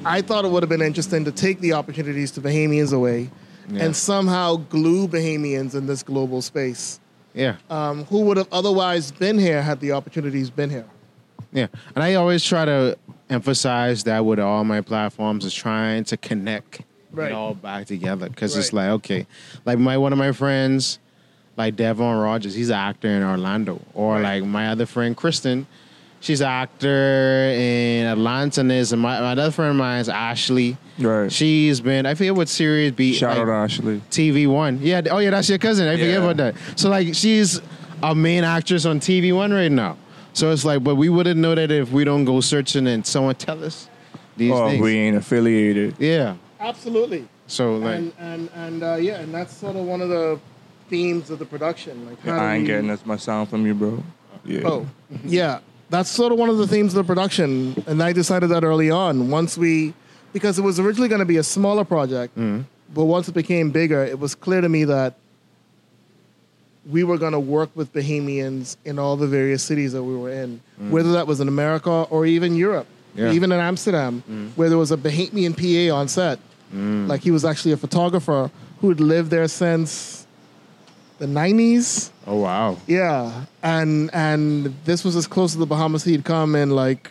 I 0.05 0.21
thought 0.23 0.45
it 0.45 0.51
would 0.51 0.63
have 0.63 0.69
been 0.71 0.83
interesting 0.83 1.25
to 1.27 1.33
take 1.33 1.61
the 1.61 1.73
opportunities 1.75 2.31
to 2.33 2.41
Bahamians 2.41 2.93
away, 2.93 3.31
Yeah. 3.71 3.85
and 3.85 3.95
somehow 3.97 4.57
glue 4.57 5.07
Bahamians 5.09 5.75
in 5.75 5.87
this 5.87 6.03
global 6.03 6.43
space. 6.43 7.01
Yeah. 7.35 7.57
Um, 7.71 8.05
who 8.07 8.23
would 8.23 8.37
have 8.39 8.49
otherwise 8.51 9.13
been 9.13 9.39
here 9.39 9.63
had 9.63 9.79
the 9.81 9.93
opportunities 9.93 10.51
been 10.51 10.69
here? 10.71 10.87
Yeah, 11.53 11.67
and 11.95 12.03
I 12.05 12.15
always 12.15 12.45
try 12.45 12.65
to 12.65 12.97
emphasize 13.29 14.05
that 14.05 14.25
with 14.25 14.39
all 14.41 14.65
my 14.65 14.81
platforms 14.81 15.45
is 15.45 15.55
trying 15.55 16.05
to 16.05 16.17
connect 16.17 16.83
Right. 17.13 17.31
it 17.31 17.35
all 17.35 17.55
back 17.55 17.87
together 17.87 18.29
because 18.29 18.57
it's 18.57 18.73
like 18.73 18.91
okay, 18.91 19.27
like 19.65 19.79
my 19.79 19.97
one 19.99 20.13
of 20.13 20.19
my 20.19 20.33
friends, 20.33 20.99
like 21.57 21.77
Devon 21.77 22.17
Rogers, 22.19 22.55
he's 22.55 22.71
an 22.71 22.77
actor 22.77 23.09
in 23.09 23.23
Orlando, 23.23 23.81
or 23.95 24.15
Right. 24.15 24.41
like 24.41 24.45
my 24.45 24.69
other 24.69 24.87
friend 24.87 25.17
Kristen, 25.17 25.67
she's 26.21 26.41
an 26.41 26.49
actor 26.49 26.89
in 27.55 28.07
Atlanta, 28.07 28.61
and 28.61 28.71
there's 28.71 28.93
my, 28.95 29.21
my 29.21 29.33
other 29.33 29.51
friend 29.51 29.71
of 29.71 29.77
mine 29.77 30.01
is 30.01 30.09
Ashley. 30.09 30.77
Right. 30.99 31.31
She's 31.33 31.81
been 31.81 32.07
I 32.07 32.15
forget 32.15 32.35
what 32.35 32.49
series 32.49 32.93
be 32.93 33.13
Shout 33.15 33.31
like, 33.37 33.39
out 33.41 33.45
to 33.47 33.53
Ashley. 33.53 34.03
TV 34.11 34.47
One. 34.47 34.79
Yeah. 34.83 35.03
Oh 35.11 35.19
yeah, 35.19 35.31
that's 35.31 35.49
your 35.49 35.59
cousin. 35.59 35.89
I 35.89 35.97
forget 35.97 36.19
about 36.19 36.37
that. 36.37 36.55
So 36.77 36.89
like 36.91 37.15
she's 37.15 37.61
a 38.03 38.15
main 38.15 38.45
actress 38.45 38.85
on 38.87 39.01
TV 39.01 39.35
One 39.35 39.53
right 39.53 39.73
now. 39.73 39.97
So 40.33 40.53
it's 40.53 40.65
like, 40.65 40.85
but 40.85 40.95
we 40.95 41.09
wouldn't 41.09 41.41
know 41.41 41.57
that 41.57 41.73
if 41.73 41.91
we 41.91 42.05
don't 42.05 42.25
go 42.25 42.41
searching 42.41 42.87
and 42.87 43.05
someone 43.05 43.35
tell 43.35 43.65
us 43.65 43.89
these 44.37 44.53
Oh, 44.53 44.69
things. 44.69 44.81
we 44.81 44.97
ain't 44.97 45.17
affiliated. 45.17 45.97
yeah. 45.99 46.37
Absolutely. 46.61 47.27
So 47.47 47.77
like, 47.77 47.97
and 47.97 48.13
and 48.19 48.51
and 48.55 48.83
uh, 48.83 48.95
yeah, 48.97 49.21
and 49.21 49.35
that's 49.35 49.57
sort 49.57 49.77
of 49.77 49.85
one 49.85 50.01
of 50.01 50.09
the 50.09 50.39
themes 50.89 51.31
of 51.31 51.39
the 51.39 51.47
production. 51.47 52.07
Like, 52.07 52.21
how 52.21 52.39
I 52.39 52.55
ain't 52.55 52.63
we- 52.63 52.67
getting 52.69 52.91
as 52.91 53.05
much 53.07 53.21
sound 53.21 53.49
from 53.49 53.67
you, 53.67 53.75
bro. 53.75 54.03
Yeah. 54.45 54.63
Oh, 54.65 54.87
yeah. 55.25 55.61
That's 55.91 56.09
sort 56.09 56.33
of 56.33 56.39
one 56.39 56.49
of 56.49 56.59
the 56.59 56.67
themes 56.69 56.95
of 56.95 57.05
the 57.05 57.15
production, 57.15 57.83
and 57.87 58.03
I 58.03 58.13
decided 58.13 58.49
that 58.51 58.63
early 58.63 58.91
on. 58.91 59.29
Once 59.29 59.59
we, 59.59 59.93
because 60.33 60.57
it 60.57 60.63
was 60.63 60.79
originally 60.79 61.09
going 61.09 61.19
to 61.19 61.25
be 61.25 61.39
a 61.39 61.43
smaller 61.43 61.85
project, 61.85 62.37
mm-hmm. 62.39 62.63
but 62.95 63.07
once 63.07 63.29
it 63.29 63.33
became 63.35 63.73
bigger, 63.73 64.05
it 64.05 64.19
was 64.21 64.37
clear 64.37 64.61
to 64.61 64.69
me 64.69 64.85
that 64.85 65.15
we 66.89 67.05
were 67.05 67.19
going 67.19 67.33
to 67.33 67.41
work 67.41 67.71
with 67.75 67.93
Bahamians 67.93 68.77
in 68.85 68.99
all 68.99 69.17
the 69.17 69.27
various 69.27 69.63
cities 69.63 69.93
that 69.93 70.03
we 70.03 70.17
were 70.17 70.31
in, 70.31 70.61
mm. 70.81 70.91
whether 70.91 71.13
that 71.13 71.27
was 71.27 71.41
in 71.41 71.49
America 71.49 71.91
or 71.91 72.25
even 72.25 72.57
Europe, 72.57 72.87
Yeah. 73.15 73.33
even 73.33 73.53
in 73.53 73.61
Amsterdam, 73.61 74.23
mm. 74.31 74.51
where 74.57 74.69
there 74.69 74.79
was 74.79 74.93
a 74.93 74.97
Bahamian 74.97 75.55
PA 75.57 75.95
on 75.95 76.09
set. 76.09 76.39
Like 76.73 77.23
he 77.23 77.31
was 77.33 77.45
actually 77.45 77.73
a 77.73 77.77
photographer 77.77 78.51
who 78.81 78.89
had 78.91 79.01
lived 79.01 79.31
there 79.31 79.49
since 79.49 80.27
the 81.19 81.27
90s. 81.27 82.11
oh 82.27 82.37
wow. 82.37 82.77
Yeah, 82.87 83.45
and 83.63 84.09
and 84.15 84.75
this 84.85 85.05
was 85.05 85.17
as 85.17 85.27
close 85.27 85.53
to 85.53 85.59
the 85.59 85.67
Bahamas 85.67 86.05
he'd 86.05 86.25
come 86.25 86.55
in 86.55 86.71
like 86.71 87.11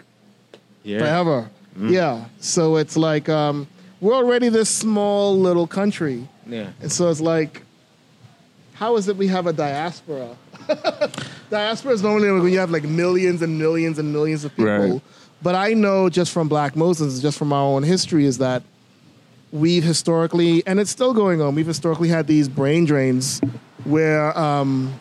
Yeah. 0.83 0.99
forever. 0.99 1.49
Yeah, 1.79 2.25
so 2.39 2.75
it's 2.77 2.97
like 2.97 3.29
um, 3.29 3.67
we're 4.01 4.15
already 4.15 4.49
this 4.49 4.69
small 4.69 5.37
little 5.39 5.67
country, 5.67 6.27
Yeah. 6.47 6.69
and 6.81 6.91
so 6.91 7.09
it's 7.09 7.21
like, 7.21 7.61
how 8.73 8.97
is 8.97 9.07
it 9.07 9.15
we 9.17 9.27
have 9.27 9.45
a 9.47 9.53
diaspora? 9.53 10.35
diaspora 11.49 11.93
is 11.93 12.01
normally 12.03 12.31
when 12.31 12.51
you 12.51 12.59
have 12.59 12.71
like 12.71 12.83
millions 12.83 13.41
and 13.41 13.57
millions 13.57 13.99
and 13.99 14.11
millions 14.11 14.43
of 14.45 14.51
people. 14.55 14.89
Right. 14.93 15.01
But 15.41 15.55
I 15.55 15.73
know 15.73 16.09
just 16.09 16.31
from 16.31 16.47
Black 16.49 16.75
Moses, 16.75 17.21
just 17.21 17.37
from 17.37 17.53
our 17.53 17.63
own 17.63 17.83
history, 17.83 18.25
is 18.25 18.37
that 18.39 18.61
we've 19.51 19.83
historically, 19.83 20.65
and 20.65 20.79
it's 20.79 20.91
still 20.91 21.13
going 21.13 21.41
on. 21.41 21.55
We've 21.55 21.65
historically 21.67 22.09
had 22.09 22.27
these 22.27 22.47
brain 22.47 22.85
drains 22.85 23.41
where 23.83 24.37
um, 24.37 24.99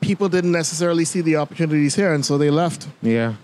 people 0.00 0.28
didn't 0.28 0.52
necessarily 0.52 1.04
see 1.04 1.20
the 1.20 1.36
opportunities 1.36 1.94
here, 1.94 2.12
and 2.12 2.24
so 2.24 2.38
they 2.38 2.50
left. 2.50 2.88
Yeah. 3.02 3.34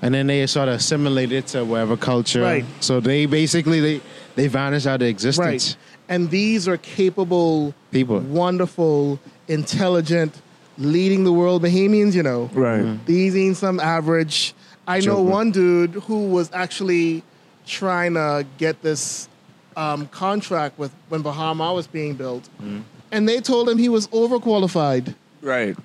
And 0.00 0.12
then 0.14 0.26
they 0.26 0.44
sort 0.48 0.68
of 0.68 0.74
assimilated 0.74 1.46
to 1.48 1.64
whatever 1.64 1.96
culture. 1.96 2.42
Right. 2.42 2.64
So 2.80 2.98
they 2.98 3.26
basically 3.26 3.80
they 3.80 4.00
they 4.34 4.48
vanish 4.48 4.86
out 4.86 5.00
of 5.00 5.08
existence. 5.08 5.44
Right. 5.46 5.54
existence. 5.54 5.86
And 6.08 6.30
these 6.30 6.66
are 6.66 6.76
capable, 6.76 7.72
People. 7.92 8.18
wonderful, 8.20 9.20
intelligent, 9.46 10.42
leading 10.76 11.22
the 11.22 11.32
world 11.32 11.62
Bahamians. 11.62 12.14
you 12.14 12.24
know. 12.24 12.50
Right. 12.52 12.98
These 13.06 13.36
ain't 13.36 13.56
some 13.56 13.78
average. 13.78 14.54
I 14.88 14.98
know 14.98 15.22
one 15.22 15.52
dude 15.52 15.92
who 15.92 16.26
was 16.26 16.50
actually 16.52 17.22
trying 17.66 18.14
to 18.14 18.46
get 18.58 18.82
this 18.82 19.28
um, 19.76 20.06
contract 20.08 20.78
with 20.78 20.92
when 21.08 21.22
Bahama 21.22 21.72
was 21.72 21.86
being 21.86 22.14
built. 22.14 22.48
Mm. 22.60 22.82
And 23.10 23.28
they 23.28 23.40
told 23.40 23.68
him 23.68 23.78
he 23.78 23.88
was 23.88 24.08
overqualified. 24.08 25.14
Right. 25.40 25.76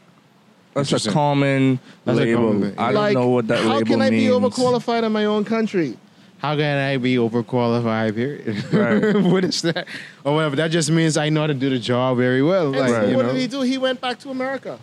That's 0.74 1.06
a 1.06 1.12
common 1.12 1.80
That's 2.06 2.20
a 2.20 2.34
common 2.36 2.62
thing. 2.62 2.76
I 2.78 2.92
don't 2.92 2.96
like, 3.02 3.14
know 3.16 3.30
what 3.30 3.48
that 3.48 3.64
how 3.64 3.82
can 3.82 4.02
I 4.02 4.10
means. 4.12 4.24
be 4.24 4.30
overqualified 4.32 5.04
in 5.04 5.12
my 5.12 5.26
own 5.26 5.44
country? 5.44 5.98
How 6.38 6.56
can 6.56 6.78
I 6.78 6.98
be 6.98 7.16
overqualified? 7.16 8.14
Period. 8.14 8.72
Right. 8.72 9.24
what 9.32 9.44
is 9.44 9.64
that? 9.64 9.88
Or 10.24 10.36
whatever. 10.36 10.56
That 10.58 10.68
just 10.70 10.92
means 10.92 11.18
I 11.18 11.30
know 11.30 11.42
how 11.42 11.48
to 11.48 11.56
do 11.56 11.72
the 11.72 11.80
job 11.80 12.18
very 12.18 12.44
well. 12.44 12.68
And 12.68 12.76
Like, 12.78 12.90
so 12.90 13.06
you 13.08 13.16
what 13.16 13.26
know? 13.26 13.34
did 13.34 13.42
he 13.42 13.48
do? 13.48 13.62
He 13.62 13.80
went 13.80 14.00
back 14.02 14.20
to 14.20 14.30
America. 14.30 14.78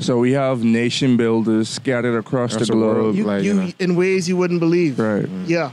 So 0.00 0.18
we 0.18 0.32
have 0.32 0.62
nation 0.62 1.16
builders 1.16 1.68
scattered 1.70 2.16
across 2.18 2.52
Across 2.52 2.68
the 2.68 2.72
the 2.74 2.78
globe. 2.78 2.96
world. 2.96 3.16
You, 3.16 3.24
Like, 3.24 3.42
you, 3.42 3.54
you 3.54 3.60
know. 3.62 3.72
in 3.78 3.96
ways 3.96 4.28
you 4.28 4.36
wouldn't 4.36 4.60
believe. 4.60 4.98
Right. 4.98 5.26
Yeah. 5.46 5.72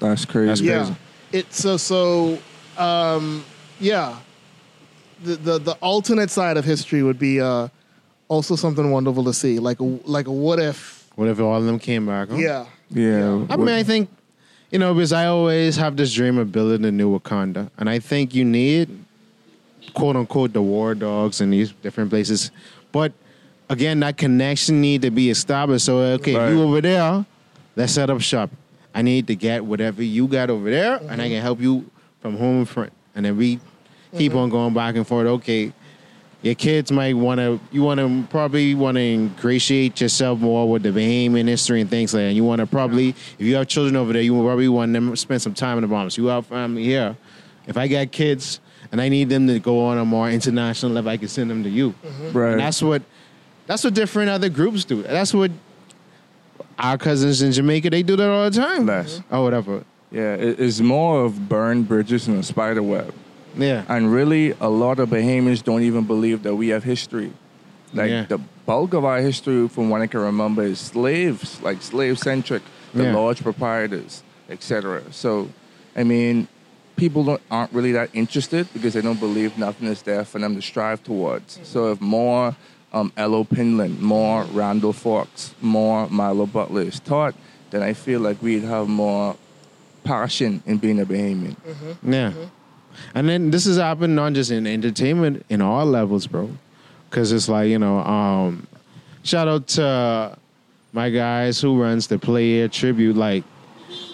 That's 0.00 0.24
crazy. 0.24 0.46
That's 0.48 0.60
yeah 0.60 0.78
crazy. 0.84 0.96
it 1.32 1.52
so 1.52 1.76
so 1.76 2.38
um 2.76 3.44
yeah 3.80 4.16
the, 5.22 5.36
the 5.36 5.58
the 5.58 5.72
alternate 5.80 6.30
side 6.30 6.56
of 6.56 6.64
history 6.64 7.02
would 7.02 7.18
be 7.18 7.40
uh 7.40 7.68
also 8.28 8.56
something 8.56 8.90
wonderful 8.90 9.24
to 9.24 9.32
see 9.32 9.58
like 9.58 9.80
a 9.80 9.84
like 10.04 10.26
a 10.28 10.32
what 10.32 10.58
if 10.58 11.08
What 11.16 11.28
if 11.28 11.40
all 11.40 11.56
of 11.56 11.64
them 11.64 11.78
came 11.78 12.06
back? 12.06 12.28
Huh? 12.28 12.36
yeah 12.36 12.66
Yeah. 12.90 13.44
I 13.50 13.56
mean, 13.56 13.68
I 13.68 13.82
think, 13.82 14.08
you 14.70 14.78
know, 14.78 14.94
because 14.94 15.12
I 15.12 15.26
always 15.26 15.76
have 15.76 15.96
this 15.96 16.12
dream 16.14 16.38
of 16.38 16.52
building 16.52 16.84
a 16.86 16.92
new 16.92 17.18
Wakanda. 17.18 17.70
And 17.78 17.88
I 17.90 17.98
think 17.98 18.34
you 18.34 18.44
need, 18.44 18.88
quote 19.94 20.16
unquote, 20.16 20.52
the 20.52 20.62
war 20.62 20.94
dogs 20.94 21.40
in 21.40 21.50
these 21.50 21.72
different 21.82 22.10
places. 22.10 22.50
But 22.92 23.12
again, 23.68 24.00
that 24.00 24.16
connection 24.16 24.80
need 24.80 25.02
to 25.02 25.10
be 25.10 25.28
established. 25.30 25.84
So, 25.86 25.98
okay, 26.20 26.34
if 26.34 26.52
you 26.54 26.62
over 26.62 26.80
there, 26.80 27.24
let's 27.76 27.92
set 27.92 28.08
up 28.10 28.20
shop. 28.20 28.50
I 28.98 29.02
need 29.02 29.28
to 29.28 29.36
get 29.36 29.64
whatever 29.64 30.02
you 30.02 30.26
got 30.26 30.50
over 30.50 30.68
there, 30.68 30.96
and 30.96 31.08
I 31.08 31.26
mm-hmm. 31.26 31.34
can 31.34 31.42
help 31.42 31.60
you 31.60 31.88
from 32.20 32.36
home 32.36 32.64
front. 32.64 32.92
And 33.14 33.24
then 33.24 33.36
we 33.36 33.60
keep 34.16 34.32
mm-hmm. 34.32 34.40
on 34.40 34.50
going 34.50 34.74
back 34.74 34.96
and 34.96 35.06
forth. 35.06 35.28
Okay, 35.28 35.72
your 36.42 36.56
kids 36.56 36.90
might 36.90 37.14
want 37.14 37.38
to 37.38 37.60
you 37.70 37.84
want 37.84 38.00
to 38.00 38.26
probably 38.28 38.74
want 38.74 38.96
to 38.96 39.00
ingratiate 39.00 40.00
yourself 40.00 40.40
more 40.40 40.68
with 40.68 40.82
the 40.82 40.88
Bahamian 40.88 41.46
history 41.46 41.80
and 41.80 41.88
things 41.88 42.12
like 42.12 42.24
that. 42.24 42.32
You 42.32 42.42
want 42.42 42.58
to 42.58 42.66
probably 42.66 43.10
if 43.10 43.40
you 43.42 43.54
have 43.54 43.68
children 43.68 43.94
over 43.94 44.12
there, 44.12 44.20
you 44.20 44.32
probably 44.34 44.68
want 44.68 44.92
them 44.92 45.10
to 45.10 45.16
spend 45.16 45.42
some 45.42 45.54
time 45.54 45.78
in 45.78 45.82
the 45.82 45.88
Bahamas. 45.88 46.18
You 46.18 46.26
have 46.26 46.48
family 46.48 46.82
here. 46.82 47.16
If 47.68 47.76
I 47.76 47.86
got 47.86 48.10
kids 48.10 48.58
and 48.90 49.00
I 49.00 49.08
need 49.08 49.28
them 49.28 49.46
to 49.46 49.60
go 49.60 49.78
on 49.84 49.98
a 49.98 50.04
more 50.04 50.28
international 50.28 50.90
level, 50.90 51.12
I 51.12 51.18
can 51.18 51.28
send 51.28 51.50
them 51.50 51.62
to 51.62 51.70
you. 51.70 51.90
Mm-hmm. 51.90 52.36
Right. 52.36 52.50
And 52.50 52.60
that's 52.60 52.82
what 52.82 53.02
that's 53.68 53.84
what 53.84 53.94
different 53.94 54.28
other 54.28 54.48
groups 54.48 54.84
do. 54.84 55.04
That's 55.04 55.32
what 55.32 55.52
our 56.78 56.96
cousins 56.98 57.42
in 57.42 57.52
Jamaica 57.52 57.90
they 57.90 58.02
do 58.02 58.16
that 58.16 58.28
all 58.30 58.48
the 58.50 58.56
time. 58.56 58.86
Less. 58.86 59.20
Oh, 59.30 59.42
whatever. 59.42 59.84
yeah. 60.10 60.34
It, 60.34 60.60
it's 60.60 60.80
more 60.80 61.24
of 61.24 61.48
burned 61.48 61.88
bridges 61.88 62.28
and 62.28 62.38
a 62.38 62.42
spider 62.42 62.82
web. 62.82 63.12
Yeah. 63.56 63.84
And 63.88 64.12
really, 64.12 64.54
a 64.60 64.68
lot 64.68 64.98
of 65.00 65.08
Bahamians 65.08 65.62
don't 65.64 65.82
even 65.82 66.04
believe 66.04 66.42
that 66.44 66.54
we 66.54 66.68
have 66.68 66.84
history. 66.84 67.32
Like 67.92 68.10
Yeah. 68.10 68.24
the 68.28 68.38
bulk 68.66 68.92
of 68.94 69.04
our 69.04 69.18
history, 69.20 69.66
from 69.68 69.88
what 69.90 70.00
I 70.02 70.06
can 70.06 70.20
remember, 70.20 70.62
is 70.62 70.78
slaves, 70.78 71.60
like 71.62 71.82
slave 71.82 72.18
centric, 72.18 72.62
the 72.94 73.04
Yeah. 73.04 73.14
large 73.16 73.42
proprietors, 73.42 74.22
etc. 74.48 75.02
So, 75.10 75.48
I 75.96 76.04
mean, 76.04 76.46
people 76.96 77.24
don't, 77.24 77.42
aren't 77.50 77.72
really 77.72 77.92
that 77.92 78.10
interested 78.12 78.68
because 78.72 78.92
they 78.94 79.00
don't 79.00 79.18
believe 79.18 79.56
nothing 79.58 79.88
is 79.88 80.02
there 80.02 80.24
for 80.24 80.38
them 80.38 80.54
to 80.54 80.62
strive 80.62 81.02
towards. 81.02 81.54
Mm-hmm. 81.54 81.64
So, 81.64 81.90
if 81.92 82.00
more 82.00 82.54
um, 82.92 83.12
L.O. 83.16 83.44
Pindling, 83.44 84.00
more 84.00 84.44
Randol 84.44 84.94
Fawkes, 84.94 85.54
more 85.60 86.08
Milo 86.08 86.46
Butler 86.46 86.82
is 86.82 87.00
taught, 87.00 87.34
then 87.70 87.82
I 87.82 87.92
feel 87.92 88.20
like 88.20 88.42
we'd 88.42 88.64
have 88.64 88.88
more 88.88 89.36
passion 90.04 90.62
in 90.66 90.78
being 90.78 91.00
a 91.00 91.06
Bahamian. 91.06 91.56
Yeah. 92.02 92.32
And 93.14 93.28
then 93.28 93.50
this 93.50 93.66
has 93.66 93.76
happened 93.76 94.16
not 94.16 94.32
just 94.32 94.50
in 94.50 94.66
entertainment, 94.66 95.44
in 95.48 95.60
all 95.60 95.86
levels, 95.86 96.26
bro. 96.26 96.50
Because 97.08 97.32
it's 97.32 97.48
like, 97.48 97.68
you 97.68 97.78
know, 97.78 98.00
um, 98.00 98.66
shout 99.22 99.48
out 99.48 99.66
to 99.68 100.36
my 100.92 101.10
guys 101.10 101.60
who 101.60 101.80
runs 101.80 102.06
the 102.06 102.18
player 102.18 102.68
tribute. 102.68 103.16
Like, 103.16 103.44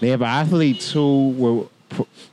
they 0.01 0.09
have 0.09 0.23
athletes 0.23 0.93
who 0.93 1.31
were 1.31 1.67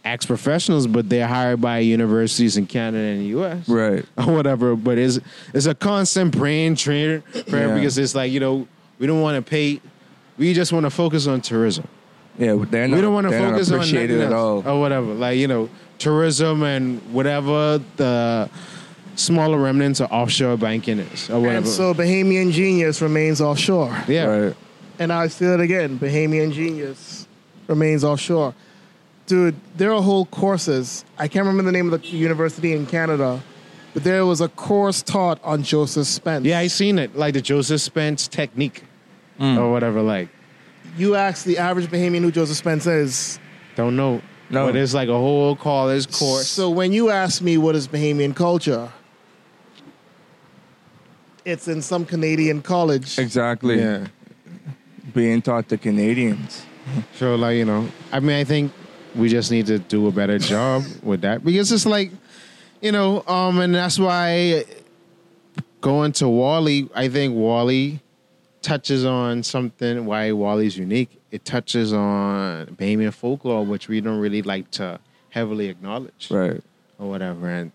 ex 0.03 0.25
professionals, 0.25 0.87
but 0.87 1.09
they're 1.09 1.27
hired 1.27 1.61
by 1.61 1.79
universities 1.79 2.57
in 2.57 2.65
Canada 2.65 3.03
and 3.03 3.21
the 3.21 3.25
U.S. 3.27 3.67
Right. 3.69 4.05
or 4.17 4.33
whatever. 4.33 4.75
But 4.75 4.97
it's 4.97 5.19
it's 5.53 5.65
a 5.67 5.75
constant 5.75 6.35
brain 6.35 6.75
trainer 6.75 7.23
Yeah. 7.47 7.73
because 7.75 7.97
it's 7.97 8.15
like 8.15 8.31
you 8.31 8.39
know 8.39 8.67
we 8.99 9.07
don't 9.07 9.21
want 9.21 9.43
to 9.43 9.49
pay. 9.49 9.81
We 10.37 10.53
just 10.53 10.71
want 10.73 10.85
to 10.85 10.89
focus 10.89 11.27
on 11.27 11.41
tourism. 11.41 11.87
Yeah, 12.39 12.55
they're 12.69 12.87
not, 12.87 12.95
we 12.95 13.01
don't 13.01 13.13
want 13.13 13.29
to 13.29 13.37
focus 13.37 13.69
on 13.71 13.75
appreciated 13.79 14.17
nothing 14.19 14.33
at 14.33 14.37
all. 14.37 14.67
or 14.67 14.79
whatever. 14.79 15.13
Like 15.13 15.37
you 15.37 15.47
know, 15.47 15.69
tourism 15.99 16.63
and 16.63 16.99
whatever 17.13 17.79
the 17.97 18.49
smaller 19.15 19.57
remnants 19.59 19.99
of 19.99 20.11
offshore 20.11 20.57
banking 20.57 20.99
is 20.99 21.29
or 21.29 21.39
whatever. 21.39 21.57
And 21.57 21.67
so 21.67 21.93
Bahamian 21.93 22.51
genius 22.51 23.01
remains 23.01 23.41
offshore. 23.41 23.95
yeah, 24.07 24.25
Right. 24.25 24.55
And 24.97 25.11
I 25.11 25.27
say 25.27 25.47
it 25.47 25.59
again, 25.59 25.99
Bahamian 25.99 26.51
genius 26.53 27.27
remains 27.67 28.03
offshore. 28.03 28.55
Dude, 29.25 29.55
there 29.77 29.93
are 29.93 30.01
whole 30.01 30.25
courses. 30.25 31.05
I 31.17 31.27
can't 31.27 31.45
remember 31.45 31.71
the 31.71 31.77
name 31.77 31.91
of 31.91 32.01
the 32.01 32.07
university 32.07 32.73
in 32.73 32.85
Canada, 32.85 33.41
but 33.93 34.03
there 34.03 34.25
was 34.25 34.41
a 34.41 34.49
course 34.49 35.01
taught 35.01 35.39
on 35.43 35.63
Joseph 35.63 36.07
Spence. 36.07 36.45
yeah, 36.45 36.59
I 36.59 36.67
seen 36.67 36.99
it. 36.99 37.15
Like 37.15 37.33
the 37.33 37.41
Joseph 37.41 37.81
Spence 37.81 38.27
technique 38.27 38.83
mm. 39.39 39.57
or 39.57 39.71
whatever. 39.71 40.01
Like 40.01 40.29
You 40.97 41.15
ask 41.15 41.45
the 41.45 41.57
average 41.57 41.87
Bahamian 41.87 42.21
who 42.21 42.31
Joseph 42.31 42.57
Spence 42.57 42.87
is. 42.87 43.39
don't 43.75 43.95
know. 43.95 44.21
No. 44.49 44.65
but 44.65 44.75
it's 44.75 44.93
like 44.93 45.07
a 45.07 45.13
whole 45.13 45.55
college 45.55 46.11
course. 46.11 46.47
So 46.49 46.69
when 46.69 46.91
you 46.91 47.09
ask 47.09 47.41
me 47.41 47.57
what 47.57 47.73
is 47.73 47.87
Bahamian 47.87 48.35
culture, 48.35 48.91
it's 51.45 51.69
in 51.69 51.81
some 51.81 52.05
Canadian 52.05 52.61
college. 52.61 53.17
Exactly. 53.17 53.79
yeah. 53.79 54.07
Being 55.13 55.41
taught 55.41 55.69
to 55.69 55.77
Canadians. 55.77 56.65
So 57.15 57.35
like 57.35 57.55
you 57.55 57.65
know, 57.65 57.87
I 58.11 58.19
mean, 58.19 58.35
I 58.35 58.43
think 58.43 58.71
we 59.15 59.29
just 59.29 59.51
need 59.51 59.65
to 59.67 59.79
do 59.79 60.07
a 60.07 60.11
better 60.11 60.37
job 60.39 60.83
with 61.03 61.21
that 61.21 61.43
because 61.43 61.71
it's 61.71 61.85
like, 61.85 62.11
you 62.81 62.91
know, 62.91 63.23
um, 63.27 63.59
and 63.59 63.75
that's 63.75 63.99
why 63.99 64.63
going 65.81 66.11
to 66.13 66.27
Wally, 66.27 66.89
I 66.95 67.07
think 67.09 67.35
Wally 67.35 67.99
touches 68.61 69.05
on 69.05 69.43
something 69.43 70.05
why 70.05 70.31
Wally's 70.31 70.77
unique. 70.77 71.19
It 71.31 71.45
touches 71.45 71.93
on 71.93 72.67
Bahamian 72.67 73.13
folklore, 73.13 73.65
which 73.65 73.87
we 73.87 74.01
don't 74.01 74.19
really 74.19 74.41
like 74.41 74.69
to 74.71 74.99
heavily 75.29 75.67
acknowledge 75.69 76.29
Right. 76.29 76.61
or 76.99 77.09
whatever, 77.09 77.47
and 77.49 77.71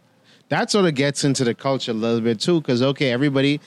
that 0.49 0.71
sort 0.71 0.85
of 0.87 0.95
gets 0.95 1.25
into 1.25 1.43
the 1.43 1.55
culture 1.55 1.91
a 1.91 1.95
little 1.95 2.21
bit 2.21 2.39
too. 2.41 2.61
Because 2.61 2.83
okay, 2.83 3.11
everybody 3.11 3.61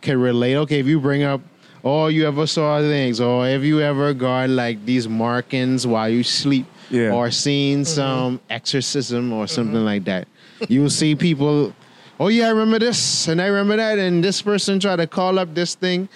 can 0.00 0.18
relate. 0.20 0.56
Okay, 0.56 0.78
if 0.80 0.86
you 0.86 1.00
bring 1.00 1.24
up, 1.24 1.40
oh, 1.84 2.06
you 2.06 2.26
ever 2.26 2.46
saw 2.46 2.80
things, 2.80 3.20
or 3.20 3.46
if 3.48 3.62
you 3.62 3.80
ever 3.80 4.14
got 4.14 4.48
like 4.48 4.84
these 4.86 5.08
markings 5.08 5.86
while 5.86 6.08
you 6.08 6.22
sleep, 6.22 6.66
Yeah. 6.90 7.12
or 7.12 7.30
seen 7.30 7.84
some 7.84 8.40
exorcism 8.48 9.32
or 9.32 9.46
something 9.46 9.84
like 9.84 10.04
that, 10.04 10.28
you 10.68 10.82
will 10.82 10.90
see 10.90 11.14
people. 11.14 11.74
Oh 12.18 12.28
yeah, 12.28 12.46
I 12.46 12.50
remember 12.50 12.78
this, 12.78 13.28
and 13.28 13.42
I 13.42 13.46
remember 13.46 13.76
that, 13.76 13.98
and 13.98 14.22
this 14.24 14.40
person 14.40 14.80
tried 14.80 14.96
to 14.96 15.06
call 15.06 15.38
up 15.38 15.54
this 15.54 15.74
thing, 15.74 16.08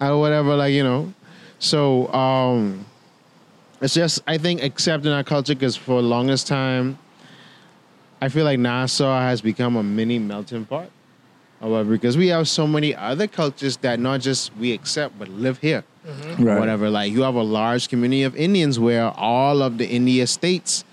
or 0.00 0.18
whatever. 0.20 0.54
Like 0.54 0.72
you 0.72 0.84
know, 0.84 1.12
so 1.58 2.12
um, 2.12 2.84
it's 3.80 3.94
just 3.94 4.22
I 4.26 4.38
think 4.38 4.62
accepting 4.62 5.10
our 5.12 5.24
culture 5.24 5.54
because 5.54 5.76
for 5.76 6.00
the 6.00 6.08
longest 6.08 6.46
time, 6.46 6.98
I 8.20 8.28
feel 8.28 8.44
like 8.44 8.58
Nassau 8.58 9.18
has 9.20 9.40
become 9.40 9.76
a 9.76 9.82
mini 9.82 10.18
melting 10.18 10.64
pot. 10.64 10.90
However, 11.60 11.90
because 11.90 12.16
we 12.16 12.28
have 12.28 12.48
so 12.48 12.66
many 12.66 12.94
other 12.94 13.26
cultures 13.26 13.76
that 13.78 13.98
not 13.98 14.20
just 14.20 14.56
we 14.56 14.72
accept 14.72 15.18
but 15.18 15.28
live 15.28 15.58
here, 15.58 15.82
mm-hmm. 16.06 16.44
Right. 16.44 16.58
whatever. 16.58 16.88
Like 16.88 17.12
you 17.12 17.22
have 17.22 17.34
a 17.34 17.42
large 17.42 17.88
community 17.88 18.22
of 18.22 18.36
Indians 18.36 18.78
where 18.78 19.10
all 19.10 19.62
of 19.62 19.78
the 19.78 19.86
India 19.86 20.26
states 20.26 20.84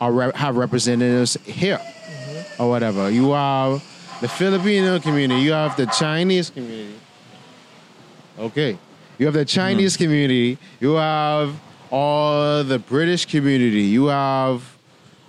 are 0.00 0.12
re- 0.12 0.32
have 0.34 0.56
representatives 0.56 1.36
here, 1.44 1.78
mm-hmm. 1.78 2.62
or 2.62 2.68
whatever. 2.68 3.10
You 3.10 3.32
have 3.32 3.84
the 4.20 4.28
Filipino 4.28 4.98
community. 4.98 5.42
You 5.42 5.52
have 5.52 5.76
the 5.76 5.86
Chinese 5.86 6.50
community. 6.50 6.98
Okay, 8.38 8.78
you 9.18 9.26
have 9.26 9.34
the 9.34 9.44
Chinese 9.44 9.94
mm-hmm. 9.94 10.04
community. 10.04 10.58
You 10.80 10.94
have 10.94 11.54
all 11.92 12.64
the 12.64 12.80
British 12.80 13.26
community. 13.26 13.82
You 13.82 14.06
have 14.06 14.76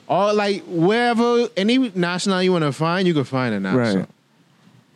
all 0.10 0.34
like 0.34 0.64
wherever 0.66 1.48
any 1.56 1.90
national 1.90 2.42
you 2.42 2.52
want 2.52 2.64
to 2.64 2.72
find, 2.72 3.08
you 3.08 3.14
can 3.14 3.24
find 3.24 3.54
a 3.54 3.60
national. 3.60 3.98
Right. 3.98 4.10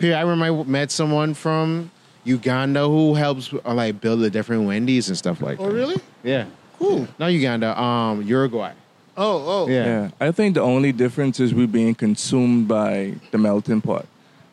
Here, 0.01 0.15
I 0.15 0.21
remember 0.21 0.61
I 0.61 0.63
met 0.65 0.91
someone 0.91 1.33
from 1.33 1.91
Uganda 2.23 2.87
who 2.87 3.13
helps 3.13 3.53
uh, 3.53 3.73
like 3.73 4.01
build 4.01 4.19
the 4.21 4.29
different 4.29 4.67
Wendy's 4.67 5.07
and 5.09 5.17
stuff 5.17 5.41
like 5.41 5.57
that. 5.57 5.63
oh, 5.63 5.67
that. 5.67 5.73
really? 5.75 6.01
Yeah. 6.23 6.45
Cool. 6.79 7.07
Not 7.19 7.27
Uganda, 7.27 7.79
um, 7.79 8.21
Uruguay. 8.23 8.73
Oh, 9.17 9.43
oh. 9.45 9.67
Yeah. 9.69 9.85
Yeah. 9.85 10.09
I 10.19 10.31
think 10.31 10.55
the 10.55 10.61
only 10.61 10.91
difference 10.91 11.39
is 11.39 11.53
we're 11.53 11.67
being 11.67 11.93
consumed 11.95 12.67
by 12.67 13.15
the 13.31 13.37
melting 13.37 13.81
pot 13.81 14.05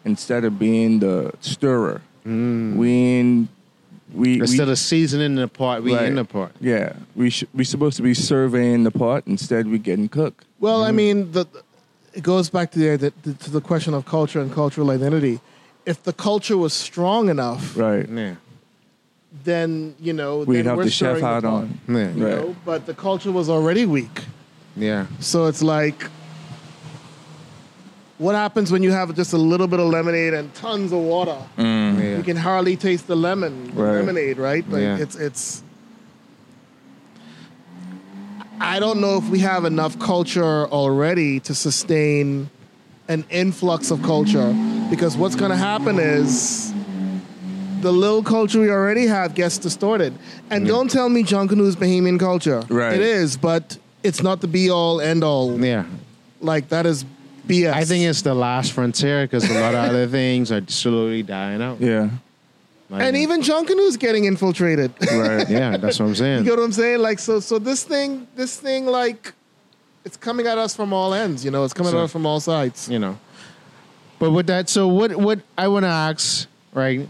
instead 0.04 0.44
of 0.44 0.58
being 0.58 0.98
the 0.98 1.32
stirrer. 1.40 2.02
We 2.24 3.18
in 3.20 3.48
we 4.12 4.40
Instead 4.40 4.66
we, 4.66 4.72
of 4.72 4.78
seasoning 4.78 5.34
the 5.34 5.48
pot, 5.48 5.82
we 5.82 5.94
Right. 5.94 6.06
in 6.06 6.14
the 6.16 6.24
pot. 6.24 6.52
yeah 6.60 6.94
we 7.14 7.28
sh- 7.30 7.44
we 7.54 7.62
supposed 7.64 7.96
to 7.98 8.02
be 8.02 8.14
surveying 8.14 8.84
the 8.84 8.90
pot 8.90 9.22
instead 9.26 9.66
we 9.68 9.78
getting 9.78 10.08
cooked. 10.08 10.44
Well, 10.60 10.80
Mm-hmm. 10.80 10.88
I 10.88 10.92
mean, 10.92 11.32
the, 11.32 11.46
it 12.18 12.24
goes 12.24 12.50
back 12.50 12.72
to 12.72 12.78
the, 12.78 13.12
the 13.22 13.32
to 13.44 13.50
the 13.50 13.60
question 13.60 13.94
of 13.94 14.04
culture 14.04 14.40
and 14.40 14.52
cultural 14.52 14.90
identity. 14.90 15.40
If 15.86 16.02
the 16.02 16.12
culture 16.12 16.56
was 16.58 16.72
strong 16.74 17.28
enough, 17.30 17.76
Right. 17.76 18.06
Yeah. 18.08 18.34
then 19.44 19.94
you 20.06 20.12
know 20.12 20.38
We'd 20.38 20.56
then 20.58 20.64
have 20.66 20.76
we're 20.78 20.84
the 20.84 20.90
chef 20.90 21.18
stirring 21.18 21.24
hat 21.34 21.44
on. 21.44 21.78
Yeah. 21.88 21.94
you 21.94 22.26
Right. 22.26 22.36
know, 22.36 22.56
but 22.64 22.80
the 22.86 22.94
culture 22.94 23.32
was 23.32 23.48
already 23.48 23.86
weak. 23.86 24.16
Yeah. 24.76 25.06
So 25.20 25.46
it's 25.46 25.62
like, 25.62 26.00
what 28.18 28.34
happens 28.34 28.70
when 28.72 28.82
you 28.82 28.90
have 28.92 29.14
just 29.14 29.32
a 29.32 29.38
little 29.52 29.68
bit 29.68 29.80
of 29.80 29.86
lemonade 29.88 30.34
and 30.34 30.52
tons 30.54 30.92
of 30.92 30.98
water? 30.98 31.38
Mm. 31.56 31.98
Yeah. 32.02 32.16
You 32.18 32.22
can 32.24 32.36
hardly 32.36 32.76
taste 32.76 33.06
the 33.06 33.16
lemon, 33.16 33.54
the 33.74 33.82
Right. 33.82 33.94
lemonade, 33.98 34.38
right? 34.38 34.64
Like 34.68 34.82
Yeah. 34.82 34.98
it's 35.04 35.16
it's. 35.16 35.62
I 38.60 38.78
don't 38.80 39.00
know 39.00 39.16
if 39.16 39.28
we 39.28 39.38
have 39.40 39.64
enough 39.64 39.98
culture 39.98 40.66
already 40.66 41.40
to 41.40 41.54
sustain 41.54 42.50
an 43.08 43.24
influx 43.30 43.90
of 43.90 44.02
culture, 44.02 44.54
because 44.90 45.16
what's 45.16 45.34
going 45.34 45.50
to 45.50 45.56
happen 45.56 45.98
is 45.98 46.72
the 47.80 47.92
little 47.92 48.22
culture 48.22 48.60
we 48.60 48.70
already 48.70 49.06
have 49.06 49.34
gets 49.34 49.58
distorted. 49.58 50.12
And 50.50 50.66
don't 50.66 50.90
tell 50.90 51.08
me 51.08 51.22
Junkanoo 51.22 51.66
is 51.66 51.76
Bahamian 51.76 52.18
culture. 52.18 52.62
Right. 52.68 52.94
It 52.94 53.00
is, 53.00 53.36
but 53.36 53.78
it's 54.02 54.22
not 54.22 54.40
the 54.40 54.48
be 54.48 54.70
all 54.70 55.00
end 55.00 55.24
all. 55.24 55.58
Yeah. 55.58 55.86
Like 56.40 56.68
that 56.68 56.86
is 56.86 57.04
BS. 57.46 57.72
I 57.72 57.84
think 57.84 58.04
it's 58.04 58.22
the 58.22 58.34
last 58.34 58.72
frontier 58.72 59.24
because 59.24 59.48
a 59.48 59.60
lot 59.60 59.74
of 59.74 59.88
other 59.88 60.06
things 60.18 60.52
are 60.52 60.62
slowly 60.68 61.22
dying 61.22 61.62
out. 61.62 61.80
Yeah. 61.80 62.10
Like- 62.90 63.02
and 63.02 63.16
even 63.16 63.42
Junkanoo's 63.42 63.96
getting 63.96 64.24
infiltrated. 64.24 64.92
Right. 65.00 65.48
yeah, 65.48 65.76
that's 65.76 65.98
what 65.98 66.06
I'm 66.06 66.14
saying. 66.24 66.38
You 66.38 66.44
get 66.44 66.58
what 66.58 66.64
I'm 66.64 66.72
saying? 66.72 67.00
Like 67.00 67.18
so 67.18 67.40
so 67.40 67.58
this 67.58 67.84
thing 67.84 68.26
this 68.34 68.58
thing 68.58 68.86
like 68.86 69.34
it's 70.04 70.16
coming 70.16 70.46
at 70.46 70.56
us 70.56 70.74
from 70.74 70.92
all 70.92 71.12
ends, 71.12 71.44
you 71.44 71.50
know, 71.50 71.64
it's 71.64 71.74
coming 71.74 71.92
So- 71.92 71.98
at 71.98 72.04
us 72.04 72.12
from 72.12 72.24
all 72.26 72.40
sides. 72.40 72.88
you 72.88 72.98
know. 72.98 73.18
But 74.18 74.32
with 74.32 74.46
that, 74.48 74.68
so 74.68 74.88
what? 74.88 75.14
What 75.14 75.40
I 75.56 75.68
want 75.68 75.84
to 75.84 75.88
ask, 75.88 76.48
right? 76.72 77.08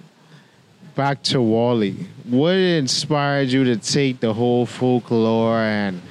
Back 0.95 1.22
to 1.24 1.41
Wally. 1.41 1.97
What 2.24 2.55
inspired 2.55 3.49
you 3.49 3.64
to 3.64 3.76
take 3.76 4.20
the 4.20 4.35
whole 4.35 4.66
folklore 4.66 5.57
and 5.59 6.03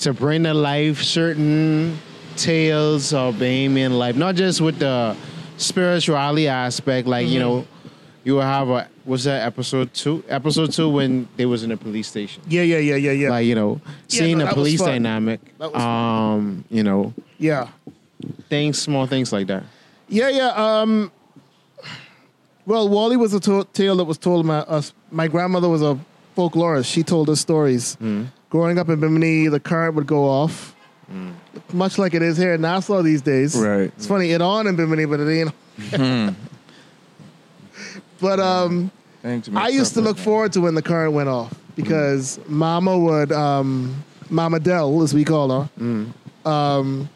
to 0.00 0.12
bring 0.12 0.42
to 0.42 0.52
life 0.52 1.02
certain 1.02 1.98
tales 2.36 3.14
of 3.14 3.36
Bahamian 3.36 3.96
life, 3.96 4.16
not 4.16 4.34
just 4.34 4.60
with 4.60 4.78
the 4.80 5.16
spirituality 5.56 6.48
aspect, 6.48 7.06
like 7.08 7.26
you 7.26 7.40
mm-hmm. 7.40 7.48
know, 7.60 7.66
you 8.24 8.34
will 8.34 8.42
have 8.42 8.68
a 8.68 8.88
was 9.06 9.24
that 9.24 9.42
episode 9.46 9.92
two? 9.94 10.24
Episode 10.28 10.72
two 10.72 10.88
when 10.88 11.28
they 11.36 11.46
was 11.46 11.62
in 11.62 11.70
a 11.72 11.76
police 11.76 12.08
station 12.08 12.42
Yeah, 12.48 12.62
yeah, 12.62 12.78
yeah, 12.78 12.96
yeah, 12.96 13.12
yeah. 13.12 13.30
like 13.30 13.46
you 13.46 13.54
know 13.54 13.80
Yeah, 13.84 13.90
seeing 14.08 14.38
no, 14.38 14.44
the 14.44 14.50
that 14.50 14.56
was 14.56 14.62
police 14.64 14.80
fun. 14.80 14.88
dynamic 14.88 15.40
That 15.58 15.72
was 15.72 15.82
fun. 15.82 16.36
um 16.38 16.64
you 16.70 16.82
know 16.82 17.12
yeah. 17.38 17.68
things 18.48 18.78
small 18.80 19.06
things 19.06 19.32
like 19.32 19.46
that 19.48 19.64
Yeah, 20.08 20.28
yeah. 20.30 20.50
Um, 20.80 21.10
well, 22.66 22.88
Wally 22.88 23.16
was 23.16 23.34
a 23.34 23.40
to- 23.40 23.66
tale 23.72 23.96
that 23.96 24.04
was 24.04 24.16
told 24.18 24.46
my 24.46 24.58
us. 24.60 24.92
My 25.10 25.28
grandmother 25.28 25.68
was 25.68 25.82
a 25.82 25.98
folklorist. 26.36 26.86
She 26.86 27.02
told 27.02 27.28
us 27.28 27.40
stories. 27.40 27.96
Growing 28.48 28.78
up 28.78 28.88
in 28.88 29.00
Bimini, 29.00 29.48
the 29.48 29.60
current 29.60 29.94
would 29.96 30.06
go 30.06 30.24
off, 30.24 30.74
much 31.72 31.98
like 31.98 32.14
it 32.14 32.22
is 32.22 32.36
here 32.38 32.54
in 32.54 32.60
Nassau 32.62 33.02
these 33.02 33.20
days. 33.20 33.54
Right. 33.56 33.92
It's 33.96 34.06
funny, 34.06 34.30
it 34.32 34.40
on 34.40 34.66
in 34.66 34.76
Bimini, 34.76 35.04
but 35.04 35.20
it 35.20 35.28
ain't. 35.30 36.36
but 38.24 38.40
um, 38.40 38.90
I 39.54 39.68
used 39.68 39.94
to 39.94 40.00
look 40.00 40.18
forward 40.18 40.52
to 40.54 40.60
when 40.60 40.74
the 40.74 40.82
current 40.82 41.12
went 41.12 41.28
off 41.28 41.52
because 41.76 42.38
Mama 42.48 42.98
would, 42.98 43.30
um, 43.32 44.02
Mama 44.30 44.58
Dell, 44.60 45.02
as 45.02 45.12
we 45.14 45.24
call 45.24 45.48
her, 45.50 45.68
um, 46.50 47.08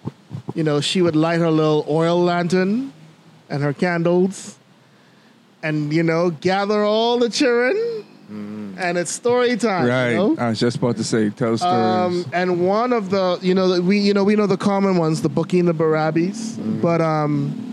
you 0.55 0.63
know, 0.63 0.81
she 0.81 1.01
would 1.03 1.17
light 1.17 1.39
her 1.39 1.51
little 1.51 1.85
oil 1.89 2.23
lantern 2.23 2.93
and 3.51 3.63
her 3.63 3.73
candles 3.73 4.59
and, 5.63 5.93
you 5.93 6.03
know, 6.03 6.31
gather 6.31 6.83
all 6.85 7.19
the 7.19 7.31
children 7.31 8.05
and 8.31 8.99
it's 8.99 9.11
story 9.11 9.57
time. 9.57 9.85
you 9.85 9.91
Right. 9.91 10.15
know? 10.15 10.37
I 10.39 10.51
was 10.51 10.61
just 10.61 10.77
about 10.77 10.97
to 10.99 11.05
say, 11.05 11.31
tell 11.31 11.57
stories. 11.57 12.27
Um, 12.27 12.27
and 12.33 12.67
one 12.67 12.93
of 12.93 13.09
the, 13.11 13.39
you 13.43 13.55
know, 13.55 13.81
we, 13.81 13.99
you 13.99 14.13
know, 14.13 14.23
we 14.25 14.37
know 14.37 14.47
the 14.47 14.59
common 14.59 14.99
ones, 14.99 15.23
the 15.23 15.29
Bookie 15.31 15.59
and 15.61 15.69
the 15.69 15.73
Barabbis, 15.75 16.59
but 16.83 17.01
um, 17.01 17.68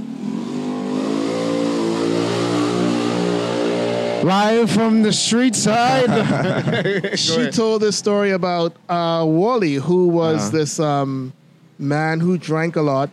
Live 4.26 4.72
from 4.72 5.04
the 5.04 5.14
street 5.14 5.56
side. 5.56 6.10
she 7.20 7.52
told 7.52 7.84
this 7.84 7.96
story 7.96 8.32
about 8.32 8.74
uh, 8.90 9.24
Wally, 9.28 9.76
who 9.76 10.08
was 10.08 10.48
Uh-huh. 10.48 10.58
this 10.58 10.80
um, 10.80 11.32
man 11.78 12.20
who 12.20 12.36
drank 12.36 12.76
a 12.76 12.82
lot, 12.82 13.12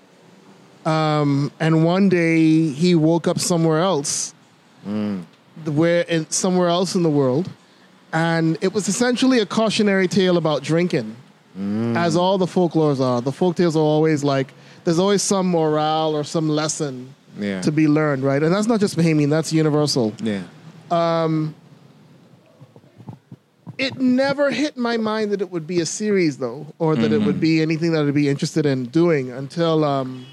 um, 0.87 1.53
and 1.61 1.85
one 1.85 2.09
day 2.09 2.69
he 2.71 2.95
woke 2.95 3.29
up 3.29 3.39
somewhere 3.39 3.81
else, 3.81 4.33
where 5.67 6.01
in, 6.09 6.31
somewhere 6.31 6.69
else 6.69 6.95
in 6.95 7.03
the 7.03 7.11
world, 7.11 7.51
and 8.15 8.57
it 8.63 8.73
was 8.73 8.89
essentially 8.89 9.39
a 9.41 9.47
cautionary 9.47 10.09
tale 10.09 10.39
about 10.39 10.63
drinking, 10.63 11.15
as 11.95 12.17
all 12.17 12.39
the 12.39 12.47
folklores 12.47 13.01
are. 13.01 13.21
The 13.21 13.33
folk 13.33 13.57
tales 13.57 13.77
are 13.77 13.81
always 13.97 14.25
like 14.25 14.55
there's 14.85 14.99
always 14.99 15.21
some 15.21 15.47
morale 15.51 16.17
or 16.17 16.25
some 16.25 16.49
lesson 16.49 17.15
yeah. 17.39 17.61
to 17.61 17.71
be 17.71 17.87
learned, 17.87 18.23
right? 18.25 18.43
And 18.43 18.51
that's 18.51 18.67
not 18.67 18.81
just 18.81 18.97
Bahamian; 18.97 19.29
that's 19.29 19.53
universal. 19.53 20.15
yeah. 20.23 20.45
It 23.79 23.99
never 23.99 24.51
hit 24.51 24.77
my 24.77 24.97
mind 24.97 25.33
that 25.33 25.41
it 25.41 25.51
would 25.51 25.67
be 25.67 25.81
a 25.81 25.87
series 25.87 26.39
though 26.39 26.67
or 26.79 26.95
that 26.95 27.11
it 27.13 27.19
would 27.23 27.41
be 27.41 27.63
anything 27.63 27.93
that 27.93 28.05
i'd 28.07 28.15
be 28.15 28.29
interested 28.29 28.67
in 28.67 28.85
doing 28.87 29.31
until 29.31 29.83
um, 29.85 30.27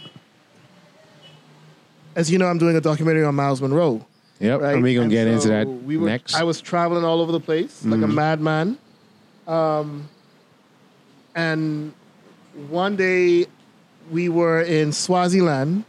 as 2.15 2.29
you 2.29 2.37
know 2.37 2.45
i'm 2.47 2.57
doing 2.57 2.75
a 2.75 2.81
documentary 2.81 3.23
on 3.23 3.33
Myles 3.35 3.61
Munroe. 3.61 4.05
Yep. 4.39 4.61
right 4.61 4.73
And 4.75 4.83
we 4.83 4.93
gonna 4.93 5.03
And 5.05 5.11
get 5.11 5.27
into 5.27 5.47
that 5.49 5.67
we 5.67 5.97
were, 5.97 6.07
next. 6.07 6.35
i 6.35 6.43
was 6.43 6.61
traveling 6.61 7.03
all 7.03 7.21
over 7.21 7.31
the 7.31 7.39
place 7.39 7.83
like 7.85 8.01
a 8.01 8.07
madman. 8.07 8.77
Um, 9.47 10.07
and 11.35 11.93
one 12.69 12.95
day 12.97 13.47
we 14.11 14.27
were 14.29 14.61
in 14.61 14.91
swaziland 14.91 15.85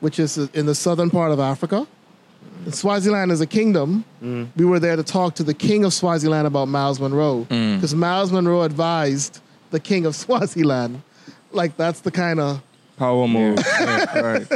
which 0.00 0.18
is 0.18 0.38
in 0.38 0.66
the 0.66 0.74
southern 0.74 1.10
part 1.10 1.30
of 1.30 1.38
africa 1.38 1.86
Swaziland 2.74 3.30
is 3.32 3.40
a 3.40 3.46
kingdom. 3.46 4.04
We 4.56 4.64
were 4.64 4.80
there 4.80 4.96
to 4.96 5.02
talk 5.02 5.34
to 5.36 5.42
the 5.42 5.54
king 5.54 5.84
of 5.84 5.92
Swaziland 5.92 6.46
about 6.46 6.68
Myles 6.68 6.98
Munroe 7.00 7.44
because 7.48 7.94
Myles 7.94 8.32
Munroe 8.32 8.62
advised 8.62 9.40
the 9.70 9.80
king 9.80 10.06
of 10.06 10.14
Swaziland. 10.24 11.02
Like 11.52 11.76
that's 11.76 12.00
the 12.00 12.10
kind 12.10 12.40
of 12.40 12.62
Power 12.98 13.28
move. 13.28 13.58
Yeah, 13.78 14.18
right. 14.20 14.48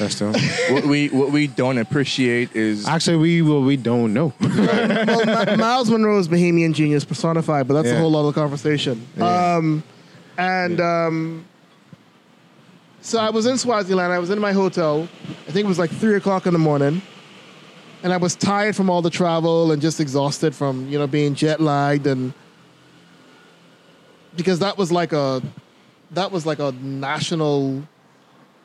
That's 0.00 0.18
dope. 0.18 0.34
What 0.70 0.84
we 0.84 1.08
what 1.08 1.30
we 1.30 1.46
don't 1.46 1.78
appreciate 1.78 2.56
is 2.56 2.88
Actually, 2.88 3.18
we 3.18 3.40
well, 3.42 3.62
we 3.62 3.76
don't 3.76 4.12
know. 4.12 4.32
well, 4.40 5.26
Ma- 5.26 5.56
Myles 5.56 5.90
Munroe 5.90 6.18
is 6.18 6.26
Bahamian 6.26 6.74
genius 6.74 7.04
personified, 7.04 7.68
but 7.68 7.74
that's 7.74 7.90
a 7.94 7.96
whole 7.98 8.16
other 8.16 8.32
conversation. 8.32 9.06
Yeah. 9.16 9.56
Um, 9.56 9.84
and 10.36 10.80
um, 10.80 11.44
so 13.00 13.20
I 13.20 13.30
was 13.30 13.46
in 13.46 13.58
Swaziland. 13.58 14.12
I 14.12 14.18
was 14.18 14.30
in 14.30 14.40
my 14.40 14.50
hotel. 14.52 15.08
I 15.46 15.52
think 15.52 15.64
it 15.64 15.68
was 15.68 15.78
like 15.78 15.90
three 15.90 16.16
o'clock 16.16 16.46
in 16.46 16.52
the 16.52 16.58
morning, 16.58 17.00
and 18.04 18.12
I 18.12 18.18
was 18.18 18.36
tired 18.36 18.76
from 18.76 18.90
all 18.90 19.00
the 19.00 19.10
travel 19.10 19.72
and 19.72 19.80
just 19.82 19.98
exhausted 19.98 20.54
from 20.54 20.88
you 20.88 20.98
know 20.98 21.08
being 21.08 21.34
jet 21.34 21.60
lagged 21.60 22.06
and 22.06 22.32
because 24.36 24.58
that 24.60 24.76
was 24.78 24.92
like 24.92 25.12
a 25.12 25.42
that 26.12 26.30
was 26.30 26.46
like 26.46 26.58
a 26.58 26.72
national 26.72 27.82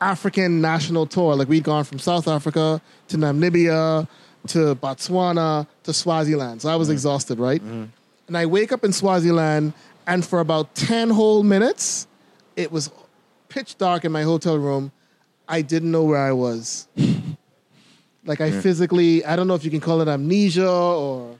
African 0.00 0.60
national 0.60 1.06
tour. 1.06 1.34
Like 1.34 1.48
we'd 1.48 1.64
gone 1.64 1.84
from 1.84 1.98
South 1.98 2.28
Africa 2.28 2.80
to 3.08 3.16
Namibia 3.16 4.06
to 4.48 4.74
Botswana 4.76 5.66
to 5.84 5.92
Swaziland. 5.92 6.62
So 6.62 6.68
I 6.68 6.76
was 6.76 6.88
mm. 6.88 6.92
exhausted, 6.92 7.38
right? 7.38 7.60
Mm-hmm. 7.60 7.84
And 8.28 8.38
I 8.38 8.46
wake 8.46 8.72
up 8.72 8.84
in 8.84 8.92
Swaziland, 8.92 9.72
and 10.06 10.24
for 10.24 10.38
about 10.38 10.74
10 10.76 11.10
whole 11.10 11.42
minutes, 11.42 12.06
it 12.56 12.70
was 12.70 12.90
pitch 13.48 13.76
dark 13.76 14.04
in 14.04 14.12
my 14.12 14.22
hotel 14.22 14.56
room. 14.56 14.92
I 15.48 15.62
didn't 15.62 15.90
know 15.90 16.04
where 16.04 16.20
I 16.20 16.32
was. 16.32 16.86
like 18.24 18.40
I 18.40 18.50
physically, 18.50 19.24
I 19.24 19.36
don't 19.36 19.48
know 19.48 19.54
if 19.54 19.64
you 19.64 19.70
can 19.70 19.80
call 19.80 20.00
it 20.00 20.08
amnesia 20.08 20.70
or 20.70 21.38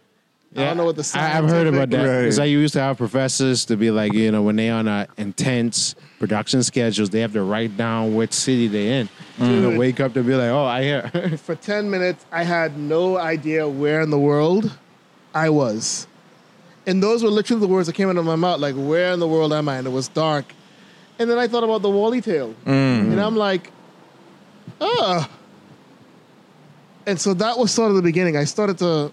I 0.56 0.64
don't 0.64 0.76
know 0.78 0.84
what 0.84 0.96
the 0.96 1.12
I, 1.14 1.38
I've 1.38 1.48
heard 1.48 1.68
about 1.68 1.90
that. 1.90 2.24
Right. 2.24 2.38
I 2.38 2.44
used 2.44 2.74
to 2.74 2.80
have 2.80 2.96
professors 2.96 3.64
to 3.66 3.76
be 3.76 3.92
like, 3.92 4.12
you 4.12 4.32
know, 4.32 4.42
when 4.42 4.56
they 4.56 4.68
on 4.68 4.88
a 4.88 5.06
intense 5.16 5.94
production 6.18 6.64
schedules, 6.64 7.10
they 7.10 7.20
have 7.20 7.32
to 7.34 7.42
write 7.42 7.76
down 7.76 8.16
which 8.16 8.32
city 8.32 8.66
they're 8.66 9.02
in. 9.02 9.08
Mm. 9.38 9.70
they 9.70 9.78
wake 9.78 10.00
up 10.00 10.12
to 10.14 10.24
be 10.24 10.34
like, 10.34 10.50
oh, 10.50 10.64
I 10.64 10.82
hear. 10.82 11.38
for 11.38 11.54
10 11.54 11.88
minutes, 11.88 12.26
I 12.32 12.42
had 12.42 12.76
no 12.76 13.16
idea 13.16 13.68
where 13.68 14.00
in 14.00 14.10
the 14.10 14.18
world 14.18 14.76
I 15.34 15.50
was. 15.50 16.08
And 16.84 17.00
those 17.00 17.22
were 17.22 17.30
literally 17.30 17.60
the 17.60 17.68
words 17.68 17.86
that 17.86 17.92
came 17.92 18.08
out 18.08 18.16
of 18.16 18.24
my 18.24 18.34
mouth, 18.34 18.58
like, 18.58 18.74
where 18.74 19.12
in 19.12 19.20
the 19.20 19.28
world 19.28 19.52
am 19.52 19.68
I? 19.68 19.76
And 19.76 19.86
it 19.86 19.90
was 19.90 20.08
dark. 20.08 20.46
And 21.20 21.30
then 21.30 21.38
I 21.38 21.46
thought 21.46 21.62
about 21.62 21.82
the 21.82 21.90
Wally 21.90 22.20
tale. 22.20 22.56
And 22.66 23.20
I'm 23.20 23.36
like, 23.36 23.70
ah. 24.80 25.30
And 27.06 27.20
so 27.20 27.34
that 27.34 27.58
was 27.58 27.70
sort 27.70 27.90
of 27.90 27.96
the 27.96 28.02
beginning. 28.02 28.36
I 28.36 28.44
started 28.44 28.78
to, 28.78 29.12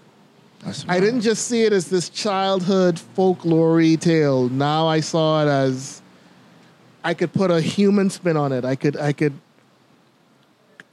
I 0.88 1.00
didn't 1.00 1.22
just 1.22 1.46
see 1.46 1.62
it 1.62 1.72
as 1.72 1.88
this 1.88 2.08
childhood 2.08 2.98
folklore 2.98 3.80
tale. 3.96 4.48
Now 4.48 4.86
I 4.86 5.00
saw 5.00 5.42
it 5.42 5.48
as 5.48 6.02
I 7.04 7.14
could 7.14 7.32
put 7.32 7.50
a 7.50 7.60
human 7.60 8.10
spin 8.10 8.36
on 8.36 8.52
it. 8.52 8.64
I 8.64 8.74
could, 8.74 8.96
I 8.96 9.12
could, 9.12 9.34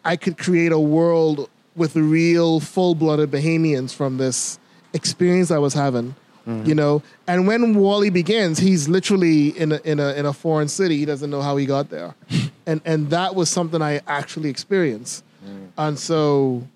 I 0.04 0.16
could 0.16 0.38
create 0.38 0.72
a 0.72 0.80
world 0.80 1.50
with 1.76 1.96
real 1.96 2.60
full-blooded 2.60 3.32
Bahamians 3.32 3.94
from 3.94 4.18
this 4.18 4.60
experience 4.94 5.52
I 5.52 5.58
was 5.58 5.74
having. 5.74 6.16
Mm-hmm. 6.48 6.70
You 6.70 6.76
know, 6.76 7.04
and 7.26 7.48
when 7.48 7.74
Wally 7.74 8.12
begins, 8.12 8.60
he's 8.60 8.88
literally 8.88 9.50
in 9.58 9.72
a, 9.72 9.82
in 9.84 10.00
a 10.00 10.14
in 10.14 10.28
a 10.28 10.34
foreign 10.34 10.68
city. 10.68 10.96
He 10.98 11.06
doesn't 11.06 11.32
know 11.32 11.42
how 11.42 11.58
he 11.58 11.66
got 11.66 11.90
there, 11.90 12.14
and 12.68 12.82
and 12.86 13.10
that 13.10 13.34
was 13.34 13.50
something 13.50 13.82
I 13.82 14.02
actually 14.06 14.50
experienced. 14.50 15.24
Mm. 15.44 15.70
And 15.76 15.98
so 15.98 16.68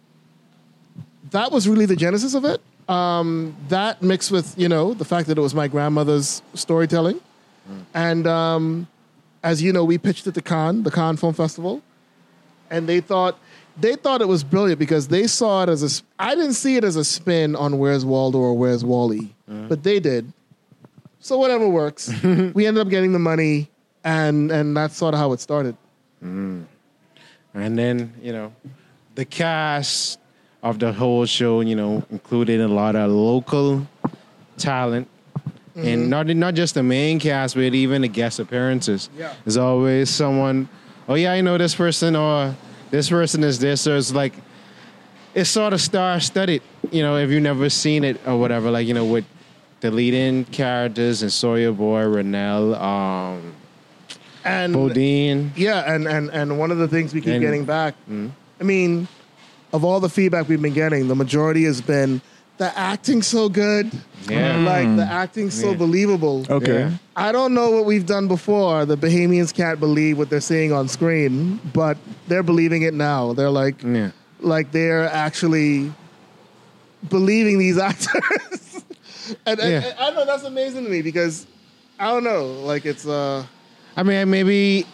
that 1.31 1.51
was 1.51 1.67
really 1.67 1.85
the 1.85 1.95
genesis 1.95 2.33
of 2.33 2.45
it. 2.45 2.61
Um, 2.87 3.55
that 3.67 4.01
mixed 4.01 4.31
with 4.31 4.57
you 4.57 4.67
know 4.67 4.93
the 4.93 5.05
fact 5.05 5.27
that 5.27 5.37
it 5.37 5.41
was 5.41 5.53
my 5.53 5.67
grandmother's 5.67 6.41
storytelling, 6.53 7.19
and 7.93 8.25
um, 8.27 8.87
as 9.43 9.61
you 9.61 9.71
know, 9.71 9.83
we 9.83 9.97
pitched 9.97 10.27
it 10.27 10.33
to 10.33 10.41
Cannes, 10.41 10.83
the 10.83 10.91
Cannes 10.91 11.17
Film 11.17 11.33
Festival, 11.33 11.81
and 12.69 12.89
they 12.89 12.99
thought 12.99 13.37
they 13.79 13.95
thought 13.95 14.21
it 14.21 14.27
was 14.27 14.43
brilliant 14.43 14.79
because 14.79 15.07
they 15.07 15.27
saw 15.27 15.63
it 15.63 15.69
as 15.69 15.83
a. 15.83 16.03
I 16.17 16.35
didn't 16.35 16.53
see 16.53 16.77
it 16.77 16.83
as 16.83 16.95
a 16.95 17.05
spin 17.05 17.55
on 17.55 17.77
Where's 17.77 18.05
Waldo 18.05 18.39
or 18.39 18.57
Where's 18.57 18.83
Wally, 18.83 19.33
but 19.67 19.83
they 19.83 19.99
did. 19.99 20.31
So 21.19 21.37
whatever 21.37 21.67
works. 21.67 22.11
we 22.23 22.65
ended 22.65 22.77
up 22.81 22.89
getting 22.89 23.13
the 23.13 23.19
money, 23.19 23.69
and 24.03 24.51
and 24.51 24.75
that's 24.75 24.95
sort 24.95 25.13
of 25.13 25.19
how 25.19 25.31
it 25.33 25.39
started. 25.39 25.75
And 27.53 27.77
then, 27.77 28.13
you 28.21 28.31
know, 28.31 28.53
the 29.15 29.25
cast 29.25 30.19
of 30.61 30.79
the 30.79 30.91
whole 30.91 31.25
show, 31.25 31.61
you 31.61 31.75
know, 31.75 32.03
included 32.11 32.59
a 32.61 32.67
lot 32.67 32.95
of 32.95 33.09
local 33.11 33.87
talent. 34.57 35.07
And 35.75 36.09
not 36.09 36.27
not 36.27 36.55
just 36.55 36.73
the 36.73 36.83
main 36.83 37.19
cast, 37.19 37.55
but 37.55 37.61
even 37.73 38.01
the 38.01 38.09
guest 38.09 38.39
appearances. 38.39 39.09
Yeah. 39.17 39.33
There's 39.45 39.55
always 39.55 40.09
someone, 40.09 40.67
oh 41.07 41.13
yeah, 41.15 41.31
I 41.31 41.39
know 41.39 41.57
this 41.57 41.73
person, 41.73 42.17
or 42.17 42.53
this 42.91 43.07
person 43.09 43.45
is 43.45 43.59
this. 43.59 43.79
So 43.79 43.95
it's 43.95 44.11
like, 44.11 44.33
it's 45.33 45.49
sort 45.49 45.71
of 45.71 45.79
star 45.79 46.19
studded, 46.19 46.61
you 46.91 47.01
know, 47.01 47.15
if 47.15 47.29
you've 47.29 47.43
never 47.43 47.69
seen 47.69 48.03
it 48.03 48.19
or 48.27 48.37
whatever, 48.37 48.69
like, 48.69 48.87
you 48.87 48.93
know, 48.93 49.05
with 49.05 49.23
the 49.79 49.89
leading 49.89 50.43
characters 50.43 51.21
and 51.21 51.31
Sawyer 51.31 51.71
Boy, 51.71 52.01
Renell, 52.01 52.77
um, 52.77 53.53
And 54.43 54.73
Bodine. 54.73 55.53
Yeah, 55.55 55.89
and, 55.93 56.09
and, 56.09 56.29
and 56.31 56.59
one 56.59 56.71
of 56.71 56.77
the 56.77 56.89
things 56.89 57.13
we 57.13 57.21
keep 57.21 57.35
And- 57.35 57.41
getting 57.41 57.63
back, 57.63 57.95
I 58.59 58.63
mean, 58.65 59.07
of 59.73 59.83
all 59.83 59.99
the 59.99 60.09
feedback 60.09 60.47
we've 60.47 60.61
been 60.61 60.73
getting, 60.73 61.07
the 61.07 61.15
majority 61.15 61.63
has 61.65 61.81
been 61.81 62.21
the 62.57 62.77
acting's 62.77 63.25
so 63.27 63.47
good. 63.49 63.89
Yeah. 64.29 64.57
Like 64.57 64.95
the 64.97 65.05
acting's 65.09 65.53
so 65.59 65.71
Yeah. 65.71 65.77
believable. 65.77 66.45
Okay. 66.49 66.79
Yeah. 66.79 66.91
I 67.15 67.31
don't 67.31 67.53
know 67.53 67.71
what 67.71 67.85
we've 67.85 68.05
done 68.05 68.27
before. 68.27 68.85
The 68.85 68.97
Bahamians 68.97 69.53
can't 69.53 69.79
believe 69.79 70.17
what 70.17 70.29
they're 70.29 70.41
seeing 70.41 70.73
on 70.73 70.87
screen, 70.89 71.59
but 71.73 71.97
they're 72.27 72.43
believing 72.43 72.81
it 72.81 72.93
now. 72.93 73.31
They're 73.33 73.49
like, 73.49 73.81
Yeah. 73.83 74.11
like 74.41 74.71
they're 74.71 75.07
actually 75.07 75.93
believing 77.09 77.59
these 77.59 77.77
actors. 77.89 78.83
and, 79.45 79.59
and- 79.59 79.85
and 79.85 79.95
I 79.99 80.05
don't 80.07 80.15
know. 80.15 80.25
That's 80.25 80.43
amazing 80.43 80.83
to 80.83 80.89
me 80.89 81.01
because 81.01 81.47
I 81.97 82.07
don't 82.11 82.23
know. 82.23 82.45
Like 82.63 82.85
it's 82.85 83.07
uh. 83.07 83.45
I 83.99 84.03
mean, 84.03 84.29
maybe 84.29 84.85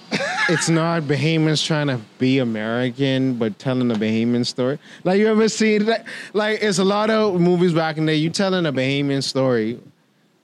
it's 0.49 0.67
not 0.67 1.03
Bahamians 1.03 1.63
trying 1.63 1.87
to 1.87 1.99
be 2.17 2.39
American, 2.39 3.35
but 3.35 3.59
telling 3.59 3.91
a 3.91 3.93
Bahamian 3.93 4.43
story. 4.45 4.79
Like 5.03 5.19
you 5.19 5.27
ever 5.27 5.47
seen 5.47 5.85
that? 5.85 6.05
Like 6.33 6.59
it's 6.63 6.79
a 6.79 6.83
lot 6.83 7.11
of 7.11 7.39
movies 7.39 7.73
back 7.73 7.97
in 7.97 8.07
the 8.07 8.13
day. 8.13 8.17
You 8.17 8.31
telling 8.31 8.65
a 8.65 8.73
Bahamian 8.73 9.21
story, 9.21 9.79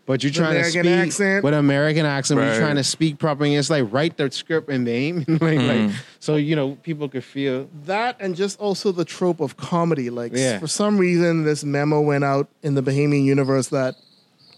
but 0.06 0.22
you're 0.24 0.32
trying 0.32 0.52
American 0.58 0.84
to 0.84 0.90
speak 0.92 1.08
accent. 1.08 1.44
with 1.44 1.54
American 1.56 2.06
accent. 2.06 2.38
but 2.38 2.44
Right. 2.44 2.52
You're 2.54 2.62
trying 2.62 2.76
to 2.76 2.84
speak 2.84 3.18
properly. 3.18 3.56
It's 3.56 3.72
like 3.72 3.86
write 3.92 4.18
the 4.18 4.30
script 4.30 4.70
and 4.70 4.86
the 4.86 4.92
aim, 4.92 5.18
like, 5.28 5.40
like 5.42 5.58
Mm-hmm. 5.58 5.96
so 6.20 6.36
you 6.36 6.56
know 6.56 6.76
people 6.84 7.10
could 7.10 7.24
feel. 7.24 7.68
that 7.86 8.18
and 8.20 8.36
just 8.36 8.60
also 8.60 8.92
the 8.92 9.06
trope 9.06 9.40
of 9.40 9.58
comedy. 9.58 10.12
Like 10.12 10.34
Yeah. 10.36 10.60
for 10.60 10.68
some 10.68 11.00
reason, 11.00 11.46
this 11.46 11.64
memo 11.64 12.00
went 12.00 12.24
out 12.24 12.48
in 12.62 12.76
the 12.76 12.84
Bahamian 12.84 13.26
universe 13.26 13.70
that 13.70 13.96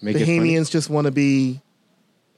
Make. 0.01 0.17
Bahamians 0.17 0.69
just 0.69 0.89
want 0.89 1.05
to 1.05 1.11
be 1.11 1.61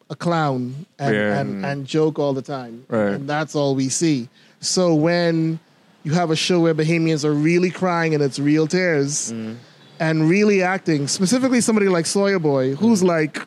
a 0.10 0.16
clown 0.16 0.86
and, 1.00 1.16
Yeah. 1.16 1.40
and, 1.40 1.66
and 1.66 1.86
joke 1.88 2.20
all 2.20 2.34
the 2.34 2.42
time. 2.42 2.84
Right. 2.88 3.14
And 3.14 3.28
that's 3.30 3.56
all 3.56 3.76
we 3.76 3.90
see. 3.90 4.30
So 4.60 4.94
when 4.94 5.60
you 6.04 6.14
have 6.14 6.30
a 6.32 6.36
show 6.36 6.60
where 6.60 6.76
Bahamians 6.76 7.26
are 7.26 7.34
really 7.34 7.72
crying 7.72 8.14
and 8.14 8.22
it's 8.24 8.38
real 8.40 8.68
tears 8.68 9.32
Mm. 9.32 9.56
and 10.00 10.30
really 10.30 10.62
acting, 10.62 11.08
specifically 11.08 11.62
somebody 11.62 11.88
like 11.90 12.06
Sawyer 12.06 12.38
Boy, 12.40 12.76
who's 12.76 13.02
like 13.02 13.40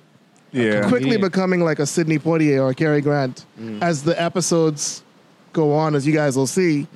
Yeah. 0.51 0.81
quickly 0.83 1.01
comedian. 1.11 1.21
becoming 1.21 1.61
like 1.61 1.79
a 1.79 1.87
Sidney 1.87 2.19
Poitier 2.19 2.61
or 2.63 2.71
a 2.71 2.75
Cary 2.75 3.01
Grant 3.03 3.45
Mm. 3.61 3.81
as 3.83 4.03
the 4.03 4.21
episodes 4.21 5.03
go 5.53 5.73
on, 5.73 5.95
as 5.95 6.07
you 6.07 6.13
guys 6.13 6.37
will 6.37 6.47
see. 6.47 6.87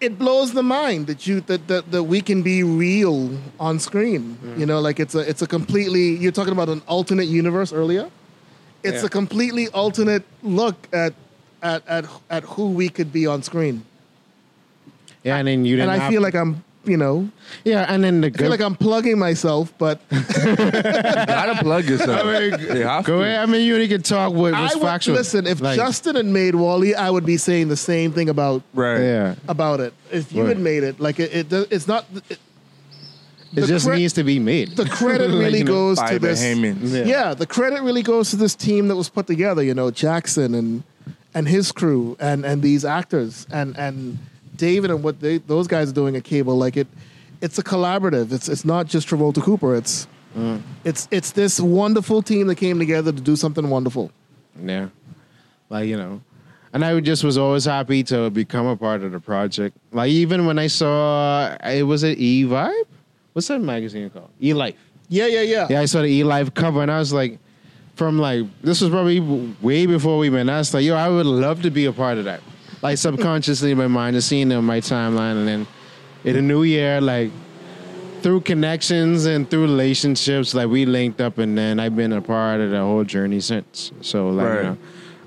It 0.00 0.18
blows 0.18 0.52
the 0.54 0.62
mind 0.62 1.06
that 1.08 1.26
you 1.26 1.40
that, 1.42 1.68
that 1.68 1.90
that 1.90 2.04
we 2.04 2.20
can 2.22 2.42
be 2.42 2.62
real 2.62 3.36
on 3.58 3.78
screen. 3.78 4.38
Mm. 4.42 4.58
You 4.60 4.66
know, 4.66 4.80
like 4.80 4.98
it's 4.98 5.14
a 5.14 5.20
it's 5.28 5.42
a 5.42 5.46
completely 5.46 6.16
you're 6.16 6.32
talking 6.32 6.52
about 6.54 6.68
an 6.70 6.80
alternate 6.86 7.28
universe 7.28 7.70
earlier. 7.72 8.08
It's 8.82 9.00
Yeah. 9.02 9.06
a 9.06 9.08
completely 9.10 9.68
alternate 9.68 10.22
look 10.42 10.88
at 10.92 11.12
at 11.62 11.82
at 11.86 12.06
at 12.30 12.42
who 12.44 12.70
we 12.70 12.88
could 12.88 13.12
be 13.12 13.26
on 13.26 13.42
screen. 13.42 13.82
Yeah, 15.22 15.36
and 15.36 15.46
then 15.46 15.66
you 15.66 15.76
didn't. 15.76 15.90
And 15.90 16.00
I 16.00 16.04
have- 16.04 16.10
feel 16.12 16.22
like 16.22 16.34
I'm, 16.34 16.64
you 16.84 16.96
know, 16.96 17.28
yeah, 17.64 17.84
and 17.92 18.02
then 18.02 18.20
the 18.22 18.28
I 18.28 18.30
good. 18.30 18.40
feel 18.40 18.50
like 18.50 18.60
I'm 18.60 18.74
plugging 18.74 19.18
myself, 19.18 19.72
but 19.78 20.00
gotta 20.10 21.56
plug 21.62 21.84
yourself. 21.84 22.24
You 22.24 22.82
have 22.86 23.04
Go 23.04 23.18
to. 23.18 23.24
ahead. 23.24 23.40
I 23.40 23.46
mean, 23.46 23.66
you 23.66 23.86
can 23.88 24.02
talk 24.02 24.32
with 24.32 24.54
I 24.54 24.62
what's 24.62 24.74
would 24.76 24.82
factual. 24.84 25.14
listen. 25.16 25.46
If 25.46 25.60
Like, 25.60 25.76
Justin 25.76 26.16
had 26.16 26.26
made 26.26 26.54
Wally, 26.54 26.94
I 26.94 27.10
would 27.10 27.26
be 27.26 27.36
saying 27.36 27.68
the 27.68 27.76
same 27.76 28.12
thing 28.12 28.28
about 28.28 28.62
Right. 28.74 29.00
yeah, 29.00 29.34
about 29.48 29.80
it. 29.80 29.92
If 30.10 30.32
you 30.32 30.42
Right. 30.42 30.48
had 30.50 30.58
made 30.58 30.82
it, 30.82 31.00
like 31.00 31.20
it, 31.20 31.34
it 31.34 31.48
does- 31.48 31.66
it's 31.70 31.86
not. 31.86 32.06
It, 32.14 32.38
it 33.52 33.60
the 33.62 33.66
just 33.66 33.86
cre- 33.86 33.94
needs 33.96 34.12
to 34.14 34.22
be 34.24 34.38
made. 34.38 34.76
the 34.76 34.84
credit 34.86 35.30
Like, 35.30 35.40
really 35.40 35.58
you 35.58 35.64
know, 35.64 35.72
goes 35.72 35.98
By 35.98 36.12
to 36.12 36.18
this. 36.20 36.40
Bahamians. 36.42 36.92
Yeah. 36.94 37.04
Yeah, 37.04 37.34
the 37.34 37.46
credit 37.46 37.82
really 37.82 38.02
goes 38.02 38.30
to 38.30 38.36
this 38.36 38.54
team 38.54 38.88
that 38.88 38.96
was 38.96 39.08
put 39.08 39.26
together. 39.26 39.62
You 39.62 39.74
know, 39.74 39.90
Jackson 39.90 40.54
and 40.54 40.82
and 41.34 41.46
his 41.48 41.72
crew 41.72 42.16
and 42.20 42.44
and 42.46 42.62
these 42.62 42.84
actors 42.84 43.46
and 43.50 43.76
and 43.76 44.18
David 44.60 44.90
and 44.90 45.02
what 45.02 45.18
they 45.20 45.38
those 45.38 45.66
guys 45.66 45.90
are 45.90 45.94
doing 45.94 46.14
at 46.16 46.24
Cable. 46.24 46.56
Like 46.56 46.76
it, 46.76 46.86
it's 47.40 47.58
a 47.58 47.62
collaborative. 47.64 48.30
It's 48.32 48.48
it's 48.48 48.64
not 48.64 48.86
just 48.86 49.08
Travolta 49.08 49.42
Cooper. 49.42 49.74
It's 49.74 50.06
Mm. 50.36 50.62
it's 50.84 51.08
it's 51.10 51.32
this 51.32 51.58
wonderful 51.58 52.22
team 52.22 52.46
that 52.46 52.54
came 52.54 52.78
together 52.78 53.10
to 53.10 53.20
do 53.20 53.34
something 53.34 53.68
wonderful. 53.68 54.12
Yeah. 54.64 54.90
Like, 55.68 55.88
you 55.88 55.96
know. 55.96 56.20
And 56.72 56.84
I 56.84 57.00
just 57.00 57.24
was 57.24 57.36
always 57.36 57.64
happy 57.64 58.04
to 58.04 58.30
become 58.30 58.64
a 58.66 58.76
part 58.76 59.02
of 59.02 59.10
the 59.10 59.18
project. 59.18 59.76
Like 59.90 60.10
even 60.10 60.46
when 60.46 60.56
I 60.56 60.68
saw 60.68 61.56
it 61.64 61.82
was 61.82 62.04
it 62.04 62.18
E 62.20 62.44
Vibe? 62.44 62.84
What's 63.32 63.48
that 63.48 63.58
magazine 63.60 64.08
called? 64.10 64.30
E 64.40 64.54
Life. 64.54 64.78
Yeah, 65.08 65.26
yeah, 65.26 65.40
yeah. 65.42 65.66
Yeah, 65.68 65.80
I 65.80 65.86
saw 65.86 66.02
the 66.02 66.06
E 66.08 66.22
Life 66.22 66.54
cover 66.54 66.80
and 66.80 66.92
I 66.92 67.00
was 67.00 67.12
like 67.12 67.40
from 67.96 68.20
like 68.20 68.46
this 68.62 68.80
was 68.80 68.90
probably 68.90 69.18
way 69.60 69.86
before 69.86 70.16
we 70.18 70.30
met. 70.30 70.48
I 70.48 70.58
was 70.58 70.72
like, 70.72 70.84
yo, 70.84 70.94
I 70.94 71.08
would 71.08 71.26
love 71.26 71.62
to 71.62 71.70
be 71.72 71.86
a 71.86 71.92
part 71.92 72.18
of 72.18 72.24
that. 72.26 72.40
Like 72.82 72.96
subconsciously 72.98 73.72
in 73.72 73.78
my 73.78 73.86
mind, 73.88 74.14
just 74.16 74.28
seeing 74.28 74.50
it 74.50 74.54
on 74.54 74.64
my 74.64 74.80
timeline 74.80 75.36
and 75.36 75.48
then 75.48 75.66
in 76.24 76.34
the 76.36 76.42
new 76.42 76.62
year, 76.62 77.00
like 77.00 77.30
through 78.22 78.40
connections 78.42 79.26
and 79.26 79.48
through 79.50 79.62
relationships, 79.62 80.54
like 80.54 80.68
we 80.68 80.86
linked 80.86 81.20
up, 81.20 81.38
and 81.38 81.56
then 81.56 81.78
I've 81.80 81.96
been 81.96 82.12
a 82.12 82.20
part 82.22 82.60
of 82.60 82.70
the 82.70 82.78
whole 82.80 83.04
journey 83.04 83.40
since. 83.40 83.92
So 84.00 84.28
like, 84.30 84.46
Right. 84.46 84.56
you 84.64 84.78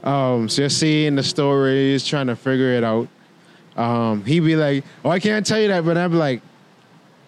know, 0.04 0.10
um, 0.12 0.50
so 0.50 0.64
just 0.64 0.80
seeing 0.80 1.16
the 1.16 1.24
stories, 1.24 2.06
trying 2.06 2.28
to 2.28 2.36
figure 2.36 2.74
it 2.74 2.84
out. 2.84 3.08
Um, 3.76 4.24
he'd 4.26 4.42
be 4.42 4.56
like, 4.56 4.84
"Oh, 5.04 5.10
I 5.10 5.20
can't 5.20 5.46
tell 5.46 5.60
you 5.60 5.68
that," 5.70 5.84
but 5.86 5.98
I'm 5.98 6.14
like, 6.14 6.42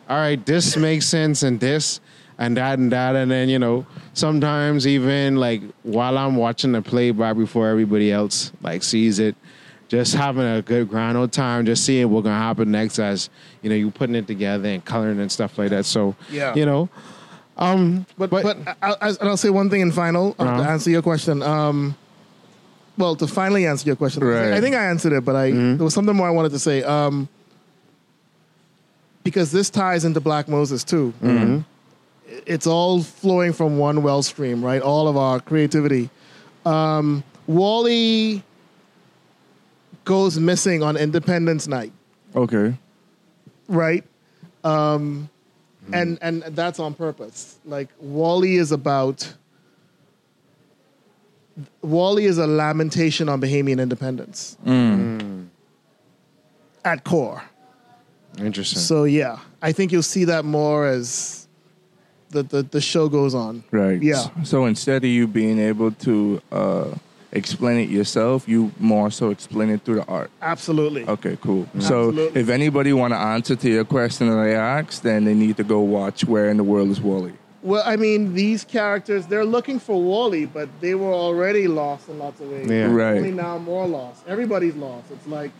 "All 0.09 0.17
right, 0.17 0.43
this 0.45 0.77
makes 0.77 1.07
sense, 1.07 1.41
and 1.41 1.59
this, 1.59 1.99
and 2.37 2.55
that, 2.57 2.77
and 2.77 2.91
that," 2.91 3.15
and 3.15 3.31
then 3.31 3.49
you 3.49 3.57
know, 3.57 3.85
sometimes 4.13 4.85
even 4.85 5.37
like 5.37 5.61
while 5.81 6.17
I'm 6.19 6.35
watching 6.35 6.71
the 6.73 6.83
playback 6.83 7.35
before 7.37 7.67
everybody 7.67 8.11
else 8.11 8.51
like 8.61 8.83
sees 8.83 9.17
it, 9.17 9.35
just 9.87 10.15
having 10.15 10.43
a 10.43 10.61
good 10.61 10.89
grand 10.89 11.17
old 11.17 11.31
time, 11.31 11.65
just 11.65 11.85
seeing 11.85 12.09
what's 12.09 12.23
gonna 12.25 12.35
happen 12.37 12.71
next 12.71 12.99
as 12.99 13.29
you 13.61 13.69
know 13.69 13.75
you 13.75 13.91
putting 13.91 14.15
it 14.15 14.27
together 14.27 14.67
and 14.69 14.83
coloring 14.83 15.19
and 15.19 15.31
stuff 15.31 15.57
like 15.57 15.69
that. 15.69 15.85
So 15.85 16.15
Yeah. 16.31 16.55
you 16.55 16.65
know, 16.65 16.89
um, 17.57 18.05
But 18.17 18.29
but, 18.29 18.57
I, 18.81 18.95
I, 19.01 19.09
and 19.09 19.29
I'll 19.29 19.37
say 19.37 19.49
one 19.49 19.69
thing 19.69 19.81
in 19.81 19.91
final 19.91 20.35
uh, 20.39 20.43
Uh-huh. 20.43 20.63
to 20.63 20.69
answer 20.69 20.89
your 20.89 21.01
question. 21.01 21.41
Um, 21.43 21.95
well, 22.97 23.15
to 23.17 23.27
finally 23.27 23.65
answer 23.67 23.85
your 23.87 23.95
question, 23.95 24.23
Right. 24.23 24.53
I 24.53 24.61
think 24.61 24.75
I 24.75 24.85
answered 24.85 25.13
it, 25.13 25.23
but 25.25 25.35
I 25.35 25.51
Mm-hmm. 25.51 25.77
there 25.77 25.83
was 25.83 25.93
something 25.93 26.15
more 26.15 26.27
I 26.27 26.31
wanted 26.31 26.51
to 26.53 26.59
say. 26.59 26.81
Um, 26.83 27.27
because 29.23 29.51
this 29.51 29.69
ties 29.69 30.05
into 30.05 30.19
Black 30.19 30.47
Moses 30.47 30.83
too. 30.83 31.13
Mm-hmm. 31.21 31.59
It's 32.45 32.67
all 32.67 33.01
flowing 33.01 33.53
from 33.53 33.77
one 33.77 34.03
well 34.03 34.21
stream, 34.23 34.63
right? 34.63 34.81
All 34.81 35.07
of 35.07 35.17
our 35.17 35.39
creativity. 35.39 36.09
Um, 36.65 37.23
Wally 37.47 38.43
goes 40.05 40.39
missing 40.39 40.81
on 40.83 40.95
Independence 40.97 41.67
Night 41.67 41.91
Okay. 42.35 42.75
right? 43.67 44.03
Um, 44.63 45.29
and 45.93 46.17
and 46.21 46.41
that's 46.43 46.79
on 46.79 46.93
purpose. 46.95 47.57
Like 47.65 47.89
Wally 47.99 48.55
is 48.55 48.71
about. 48.71 49.33
Wally 51.81 52.25
is 52.25 52.37
a 52.37 52.47
lamentation 52.47 53.29
on 53.29 53.39
Bahamian 53.39 53.79
independence 53.81 54.57
at 56.83 57.03
core. 57.03 57.41
interesting. 58.37 58.79
So 58.81 59.05
yeah, 59.05 59.39
I 59.61 59.71
think 59.71 59.91
you'll 59.91 60.03
see 60.03 60.25
that 60.25 60.43
more 60.45 60.85
as 60.87 61.47
the 62.29 62.43
the, 62.43 62.63
the 62.63 62.81
show 62.81 63.07
goes 63.07 63.33
on. 63.33 63.63
Right. 63.71 64.01
Yeah. 64.01 64.27
So 64.43 64.65
instead 64.65 65.03
of 65.03 65.09
you 65.09 65.27
being 65.27 65.59
able 65.59 65.91
to 65.91 66.41
uh, 66.51 66.87
explain 67.31 67.79
it 67.79 67.89
yourself, 67.89 68.47
you 68.47 68.71
more 68.79 69.11
so 69.11 69.29
explain 69.29 69.69
it 69.69 69.81
through 69.81 69.95
the 69.95 70.05
art. 70.05 70.31
Absolutely. 70.41 71.05
Okay, 71.07 71.37
cool. 71.41 71.67
So 71.79 72.09
Absolutely. 72.09 72.41
if 72.41 72.49
anybody 72.49 72.93
want 72.93 73.13
to 73.13 73.17
answer 73.17 73.55
to 73.55 73.69
your 73.69 73.85
question 73.85 74.29
that 74.29 74.37
I 74.37 74.51
asked, 74.51 75.03
then 75.03 75.25
they 75.25 75.33
need 75.33 75.57
to 75.57 75.63
go 75.63 75.79
watch 75.79 76.25
Where 76.25 76.49
in 76.49 76.57
the 76.57 76.63
World 76.63 76.89
is 76.89 77.01
Wally. 77.01 77.33
Well, 77.61 77.83
I 77.83 77.95
mean, 77.95 78.35
these 78.35 78.63
characters, 78.63 79.25
they're 79.25 79.43
looking 79.43 79.79
for 79.79 79.99
Wally, 79.99 80.45
but 80.45 80.69
they 80.81 80.93
were 80.93 81.13
already 81.13 81.67
lost 81.67 82.07
in 82.09 82.19
lots 82.19 82.39
of 82.39 82.49
ways. 82.49 82.69
Yeah. 82.69 82.93
Right. 82.93 83.17
Only 83.17 83.31
now 83.31 83.57
more 83.57 83.87
lost. 83.87 84.23
Everybody's 84.27 84.75
lost. 84.75 85.09
It's 85.11 85.25
like, 85.25 85.51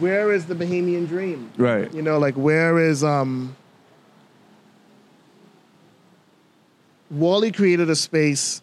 where 0.00 0.32
is 0.32 0.46
the 0.46 0.56
Bahamian 0.56 1.06
dream? 1.06 1.52
Right. 1.56 1.92
You 1.94 2.02
know, 2.02 2.18
like 2.18 2.34
where 2.34 2.78
is 2.80 3.04
um 3.04 3.54
Wally 7.10 7.52
created 7.52 7.88
a 7.90 7.96
space 7.96 8.60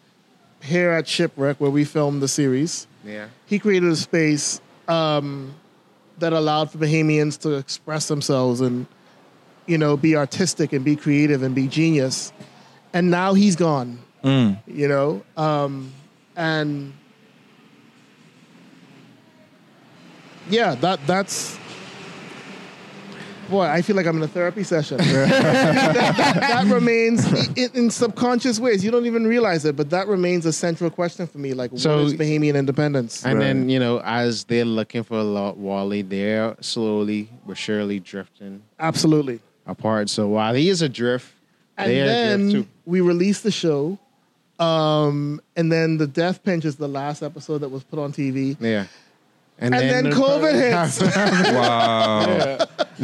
here 0.64 0.92
at 0.92 1.08
Shipwreck 1.08 1.60
where 1.60 1.72
we 1.72 1.84
filmed 1.84 2.22
the 2.22 2.28
series. 2.28 2.88
yeah. 3.06 3.28
He 3.46 3.60
created 3.60 3.90
a 3.90 3.96
space 3.96 4.62
um, 4.88 5.54
that 6.20 6.34
allowed 6.34 6.72
for 6.72 6.78
Bahamians 6.78 7.40
to 7.42 7.56
express 7.56 8.08
themselves 8.08 8.62
and, 8.62 8.86
you 9.66 9.78
know, 9.78 9.98
be 9.98 10.16
artistic 10.16 10.72
and 10.74 10.86
be 10.86 10.96
creative 10.96 11.44
and 11.44 11.54
be 11.56 11.68
genius. 11.68 12.32
And 12.94 13.10
now 13.10 13.34
he's 13.34 13.56
gone. 13.56 14.00
You 14.24 14.88
know? 14.88 15.24
Um, 15.36 15.92
and 16.36 16.94
yeah, 20.50 20.76
that 20.76 21.00
that's 21.08 21.58
boy, 23.52 23.66
I 23.66 23.84
feel 23.84 23.96
like 23.96 24.08
I'm 24.08 24.18
in 24.18 24.24
a 24.24 24.28
therapy 24.28 24.64
session. 24.64 24.98
that, 24.98 25.06
that- 26.26 26.36
that 26.40 26.66
remains 26.74 27.26
in, 27.58 27.70
in 27.76 27.90
subconscious 27.92 28.60
ways. 28.60 28.84
You 28.84 28.90
don't 28.90 29.06
even 29.06 29.28
realize 29.28 29.64
it, 29.66 29.76
but 29.76 29.90
that 29.92 30.08
remains 30.08 30.46
a 30.48 30.54
central 30.54 30.90
question 30.90 31.28
for 31.28 31.38
me. 31.38 31.54
Like, 31.54 31.72
So- 31.76 31.98
what 31.98 32.06
is 32.08 32.14
Bahamian 32.16 32.56
independence? 32.56 33.24
And 33.24 33.38
Right. 33.38 33.46
then 33.46 33.70
you 33.70 33.78
know, 33.80 34.02
as 34.04 34.46
they're 34.46 34.66
looking 34.66 35.04
for 35.04 35.22
Lo- 35.22 35.54
Wally, 35.56 36.02
they're 36.02 36.56
slowly 36.62 37.30
but 37.46 37.58
surely 37.58 38.00
drifting 38.00 38.64
Absolutely. 38.80 39.40
apart. 39.68 40.10
So 40.10 40.28
while 40.30 40.56
he 40.56 40.70
is 40.70 40.82
adrift, 40.82 41.32
And 41.78 41.92
they're 41.92 42.04
adrift 42.06 42.42
then 42.42 42.52
too. 42.64 42.68
we 42.86 43.02
release 43.02 43.42
the 43.42 43.52
show. 43.52 44.00
Um, 44.60 45.42
and 45.56 45.72
then 45.72 45.98
the 45.98 46.08
Death 46.08 46.44
Pinch 46.44 46.66
is 46.66 46.76
the 46.76 46.88
last 46.88 47.24
episode 47.24 47.60
that 47.60 47.70
was 47.70 47.84
put 47.84 48.00
on 48.00 48.12
TV. 48.14 48.56
Yeah. 48.60 48.86
And 49.58 49.74
then 49.76 50.06
COVID 50.12 50.54
hits. 50.54 51.02
Wow. 51.54 52.58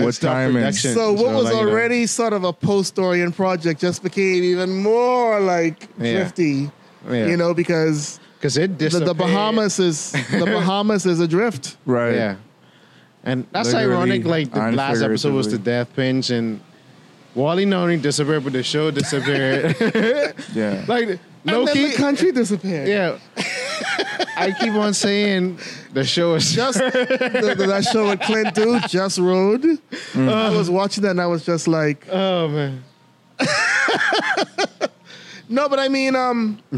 What 0.05 0.13
Stop 0.15 0.33
time 0.33 0.55
is 0.57 0.61
production. 0.81 0.93
So 0.93 1.11
what 1.13 1.19
So, 1.21 1.33
was 1.35 1.43
like, 1.45 1.53
you 1.55 1.61
know. 1.61 1.69
already 1.69 2.05
sort 2.07 2.33
of 2.33 2.43
a 2.43 2.53
post-Dorian 2.53 3.31
project 3.31 3.81
just 3.81 4.03
became 4.03 4.43
even 4.43 4.75
more 4.81 5.39
like 5.39 5.87
Yeah. 5.99 6.13
drifty, 6.13 6.69
Yeah. 7.09 7.27
you 7.27 7.37
know, 7.37 7.53
because 7.53 8.19
because 8.37 8.57
it 8.57 8.77
the, 8.77 8.89
the 8.89 9.13
Bahamas 9.15 9.79
is 9.79 10.11
the 10.11 10.45
Bahamas 10.57 11.05
is 11.05 11.19
adrift. 11.19 11.77
Right. 11.85 12.13
Yeah. 12.15 12.35
And 13.23 13.45
that's 13.51 13.73
Literally 13.73 13.93
ironic. 14.19 14.25
Like 14.25 14.51
the 14.53 14.71
last 14.71 15.01
episode 15.01 15.33
was 15.33 15.49
the 15.51 15.57
death 15.57 15.89
pinch, 15.95 16.29
and 16.29 16.61
Wally 17.35 17.65
not 17.65 17.81
only 17.83 17.97
disappeared, 17.97 18.43
but 18.43 18.53
the 18.53 18.63
show 18.63 18.91
disappeared. 18.91 19.75
Yeah. 20.53 20.85
like 20.87 21.19
no 21.43 21.59
and 21.59 21.67
then 21.67 21.89
the 21.91 21.95
country 21.97 22.31
disappeared. 22.31 22.87
Yeah. 22.87 23.17
I 24.37 24.53
keep 24.59 24.73
on 24.73 24.93
saying 24.93 25.59
the 25.93 26.03
show 26.03 26.35
is 26.35 26.51
Just 26.53 26.77
the, 26.79 27.55
the- 27.57 27.65
that 27.67 27.85
show 27.85 28.09
with 28.09 28.21
Clint 28.21 28.55
too, 28.55 28.79
Just 28.87 29.17
Road. 29.19 29.65
I 30.15 30.49
was 30.49 30.69
watching 30.69 31.03
that 31.03 31.11
and 31.11 31.21
I 31.21 31.27
was 31.27 31.45
just 31.45 31.67
like, 31.67 32.07
Oh 32.11 32.47
man. 32.47 32.83
no, 35.49 35.69
but 35.69 35.79
I 35.79 35.87
mean, 35.87 36.15
um, 36.15 36.59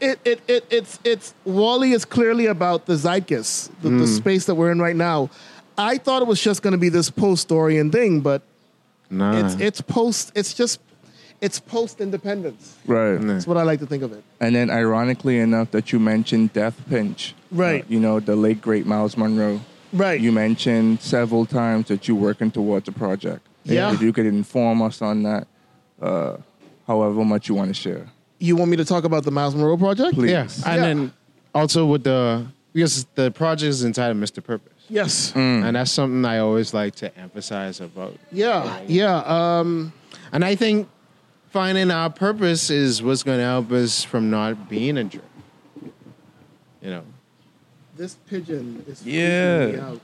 it, 0.00 0.18
it, 0.24 0.40
it, 0.48 0.64
it's, 0.70 0.98
it's 1.04 1.34
Wally 1.44 1.92
is 1.92 2.04
clearly 2.04 2.46
about 2.46 2.86
the 2.86 2.94
zeitgeist, 2.96 3.70
the, 3.82 3.90
the 3.90 4.06
space 4.06 4.44
that 4.46 4.54
we're 4.54 4.70
in 4.70 4.80
right 4.80 4.96
now. 4.96 5.30
I 5.78 5.98
thought 5.98 6.22
it 6.22 6.28
was 6.28 6.40
just 6.40 6.62
going 6.62 6.72
to 6.72 6.78
be 6.78 6.88
this 6.88 7.10
post-Dorian 7.10 7.90
thing, 7.90 8.20
but 8.20 8.42
Nah. 9.08 9.38
it's, 9.46 9.54
it's 9.60 9.80
post, 9.80 10.32
it's 10.34 10.52
just, 10.54 10.80
it's 11.40 11.58
post-independence. 11.60 12.76
Right. 12.86 13.16
That's 13.16 13.46
what 13.46 13.56
I 13.56 13.62
like 13.62 13.80
to 13.80 13.86
think 13.86 14.02
of 14.02 14.12
it. 14.12 14.22
And 14.40 14.54
then, 14.54 14.70
ironically 14.70 15.38
enough, 15.38 15.70
that 15.72 15.92
you 15.92 15.98
mentioned 16.00 16.52
Death 16.52 16.80
Pinch. 16.88 17.34
Right. 17.50 17.82
Uh, 17.82 17.86
you 17.88 18.00
know, 18.00 18.20
the 18.20 18.36
late, 18.36 18.60
great 18.60 18.86
Myles 18.86 19.16
Munroe. 19.16 19.60
Right. 19.92 20.20
You 20.20 20.32
mentioned 20.32 21.00
several 21.00 21.46
times 21.46 21.88
that 21.88 22.06
you're 22.08 22.16
working 22.16 22.50
towards 22.50 22.88
a 22.88 22.92
project. 22.92 23.46
Yeah. 23.64 23.92
If 23.92 24.00
you 24.02 24.12
could 24.12 24.26
inform 24.26 24.82
us 24.82 25.00
on 25.02 25.22
that, 25.24 25.46
uh, 26.00 26.36
however 26.86 27.24
much 27.24 27.48
you 27.48 27.54
want 27.54 27.68
to 27.68 27.74
share. 27.74 28.06
You 28.38 28.56
want 28.56 28.70
me 28.70 28.76
to 28.76 28.84
talk 28.84 29.04
about 29.04 29.24
the 29.24 29.30
Myles 29.30 29.54
Munroe 29.54 29.76
project? 29.76 30.14
Please. 30.14 30.30
yeah. 30.30 30.42
And 30.42 30.52
Yeah. 30.64 30.76
then 30.76 31.12
also 31.54 31.86
with 31.86 32.04
the 32.04 32.46
because 32.72 33.06
the 33.14 33.30
project 33.30 33.70
is 33.70 33.84
entitled 33.84 34.18
Mr. 34.22 34.44
Purpose. 34.44 34.74
Yes. 34.90 35.32
And 35.34 35.74
that's 35.74 35.90
something 35.90 36.24
I 36.26 36.38
always 36.38 36.74
like 36.74 36.94
to 36.96 37.16
emphasize 37.18 37.80
about. 37.80 38.14
Yeah. 38.30 38.80
Yeah. 38.86 39.16
Um, 39.26 39.92
And 40.32 40.44
I 40.44 40.54
think 40.56 40.88
finding 41.56 41.90
our 41.90 42.10
purpose 42.10 42.68
is 42.68 43.02
what's 43.02 43.22
going 43.22 43.38
to 43.38 43.44
help 43.44 43.72
us 43.72 44.04
from 44.04 44.28
not 44.28 44.68
being 44.68 44.98
a 44.98 45.04
jerk. 45.04 45.22
You 46.82 46.90
know. 46.90 47.02
this 47.96 48.14
pigeon 48.28 48.84
is 48.86 49.02
Yeah. 49.06 49.68
freaking 49.68 49.72
me 49.72 49.80
out. 49.80 50.00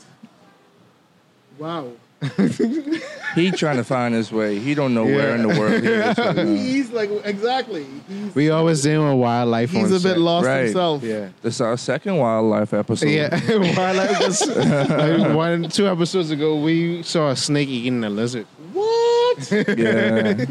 Wow. 1.59 1.89
He 3.35 3.51
trying 3.51 3.77
to 3.77 3.85
find 3.85 4.15
his 4.15 4.31
way. 4.33 4.59
He 4.59 4.75
don't 4.75 4.93
know 4.95 5.05
where 5.05 5.35
in 5.35 5.43
the 5.43 5.49
world 5.49 5.83
he 5.83 5.89
is 5.89 6.19
right. 6.19 6.47
He's 6.69 6.91
like 6.91 7.11
exactly. 7.25 7.87
He's, 8.09 8.35
We 8.35 8.49
always 8.51 8.83
dealing 8.83 9.09
with 9.09 9.19
wildlife 9.19 9.71
he's 9.71 9.91
on 9.91 9.97
a 9.99 10.01
bit 10.01 10.19
lost 10.19 10.47
Right. 10.47 10.65
himself. 10.65 11.03
Yeah. 11.03 11.29
This 11.43 11.55
is 11.57 11.61
our 11.61 11.77
second 11.77 12.17
wildlife 12.19 12.73
episode. 12.75 13.09
Yeah, 13.09 13.29
wildlife 13.77 14.21
was, 14.21 14.47
like 14.57 15.35
one, 15.35 15.69
two 15.71 15.87
episodes 15.89 16.31
ago, 16.31 16.57
we 16.61 17.03
saw 17.03 17.31
a 17.31 17.37
snake 17.37 17.69
eating 17.69 18.05
a 18.05 18.11
lizard. 18.11 18.47
What? 18.73 19.51
Yeah. 19.77 20.45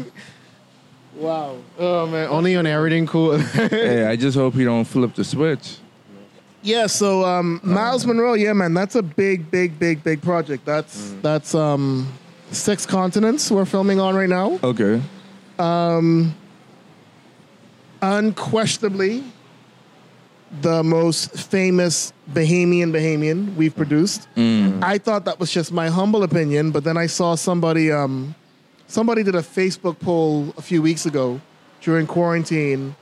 Wow. 1.22 1.58
Oh 1.78 2.06
man, 2.08 2.28
only 2.28 2.56
on 2.56 2.66
everything 2.66 3.06
cool. 3.06 3.38
hey, 3.38 4.04
I 4.06 4.16
just 4.16 4.36
hope 4.36 4.54
he 4.54 4.64
don't 4.64 4.84
flip 4.84 5.14
the 5.14 5.22
switch. 5.22 5.76
Yeah. 6.62 6.88
So 6.88 7.24
um, 7.24 7.60
Myles 7.62 8.04
Munroe. 8.04 8.34
Yeah, 8.34 8.52
man. 8.54 8.74
That's 8.74 8.96
a 8.96 9.02
big, 9.02 9.48
big, 9.48 9.78
big, 9.78 10.02
big 10.02 10.20
project. 10.20 10.64
That's 10.64 11.14
that's 11.22 11.54
um, 11.54 12.12
six 12.50 12.84
continents 12.84 13.50
we're 13.52 13.64
filming 13.64 14.00
on 14.00 14.16
right 14.16 14.28
now. 14.28 14.58
Okay. 14.64 15.00
Um 15.60 16.34
unquestionably, 18.02 19.22
the 20.60 20.82
most 20.82 21.34
famous 21.38 22.12
Bahamian 22.32 22.90
Bahamian 22.90 23.54
we've 23.54 23.74
produced. 23.74 24.26
I 24.36 24.98
thought 24.98 25.24
that 25.26 25.38
was 25.38 25.52
just 25.52 25.72
my 25.72 25.88
humble 25.88 26.24
opinion, 26.24 26.72
but 26.72 26.82
then 26.82 26.96
I 26.96 27.06
saw 27.06 27.36
somebody 27.36 27.92
um, 27.92 28.34
somebody 28.92 29.22
did 29.22 29.34
a 29.34 29.42
Facebook 29.42 29.98
poll 29.98 30.52
a 30.56 30.62
few 30.62 30.82
weeks 30.82 31.06
ago 31.06 31.40
during 31.80 32.06
quarantine 32.06 32.94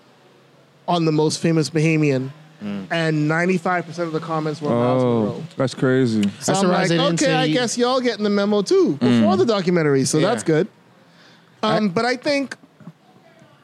on 0.87 1.05
the 1.05 1.13
most 1.13 1.41
famous 1.41 1.69
Bahamian, 1.71 2.31
hmm. 2.61 2.85
and 2.91 3.31
95% 3.31 3.99
of 3.99 4.13
the 4.13 4.21
comments 4.21 4.61
were 4.63 4.71
Myles 4.71 5.03
Oh, 5.03 5.23
Munroe. 5.23 5.45
that's 5.57 5.75
crazy. 5.75 6.23
So 6.41 6.55
I'm 6.55 6.67
I'm 6.67 6.89
like, 6.89 6.91
okay, 7.15 7.35
I 7.35 7.49
guess 7.49 7.77
y'all 7.77 8.01
getting 8.01 8.25
the 8.25 8.31
memo 8.31 8.63
too 8.63 8.93
hmm. 8.93 9.21
before 9.21 9.37
the 9.37 9.47
documentary, 9.47 10.05
so 10.05 10.19
Yeah. 10.19 10.29
that's 10.29 10.43
good. 10.43 10.69
Um, 11.63 11.91
but 11.91 12.05
I 12.07 12.17
think 12.17 12.57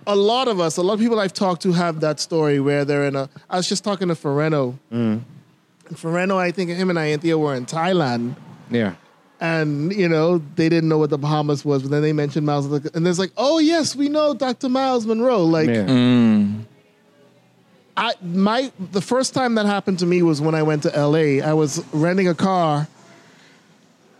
a 0.06 0.14
lot 0.14 0.48
of 0.48 0.60
us, 0.60 0.76
a 0.76 0.82
lot 0.82 0.94
of 0.94 1.00
people 1.00 1.18
I've 1.18 1.32
talked 1.32 1.62
to 1.62 1.72
have 1.72 2.00
that 2.00 2.20
story 2.20 2.60
where 2.60 2.84
they're 2.84 3.06
in 3.06 3.16
a. 3.16 3.28
I 3.48 3.56
was 3.56 3.68
just 3.68 3.82
talking 3.84 4.08
to 4.08 4.14
Ferreno. 4.14 4.78
Hmm. 4.90 5.18
And 5.88 5.96
Ferreno, 5.96 6.36
I 6.36 6.50
think 6.50 6.70
him 6.70 6.90
and 6.90 6.98
Ianthea 6.98 7.38
were 7.38 7.54
in 7.54 7.64
Thailand, 7.64 8.36
yeah, 8.70 8.94
and 9.40 9.92
you 9.92 10.08
know 10.08 10.38
they 10.56 10.68
didn't 10.68 10.88
know 10.88 10.98
what 10.98 11.10
the 11.10 11.18
Bahamas 11.18 11.64
was, 11.64 11.82
but 11.82 11.90
then 11.90 12.02
they 12.02 12.12
mentioned 12.12 12.46
Myles, 12.46 12.66
and 12.66 13.04
there's 13.04 13.18
like, 13.18 13.32
oh 13.36 13.58
yes, 13.58 13.94
we 13.94 14.08
know 14.08 14.34
Dr. 14.34 14.68
Myles 14.68 15.06
Munroe. 15.06 15.44
Like, 15.44 15.68
yeah. 15.68 15.86
Mm. 15.86 16.64
I 17.96 18.12
my 18.22 18.72
the 18.92 19.00
first 19.00 19.34
time 19.34 19.54
that 19.54 19.66
happened 19.66 19.98
to 20.00 20.06
me 20.06 20.22
was 20.22 20.40
when 20.40 20.54
I 20.54 20.62
went 20.62 20.82
to 20.84 20.90
LA. 20.90 21.44
I 21.46 21.54
was 21.54 21.84
renting 21.92 22.28
a 22.28 22.34
car 22.34 22.88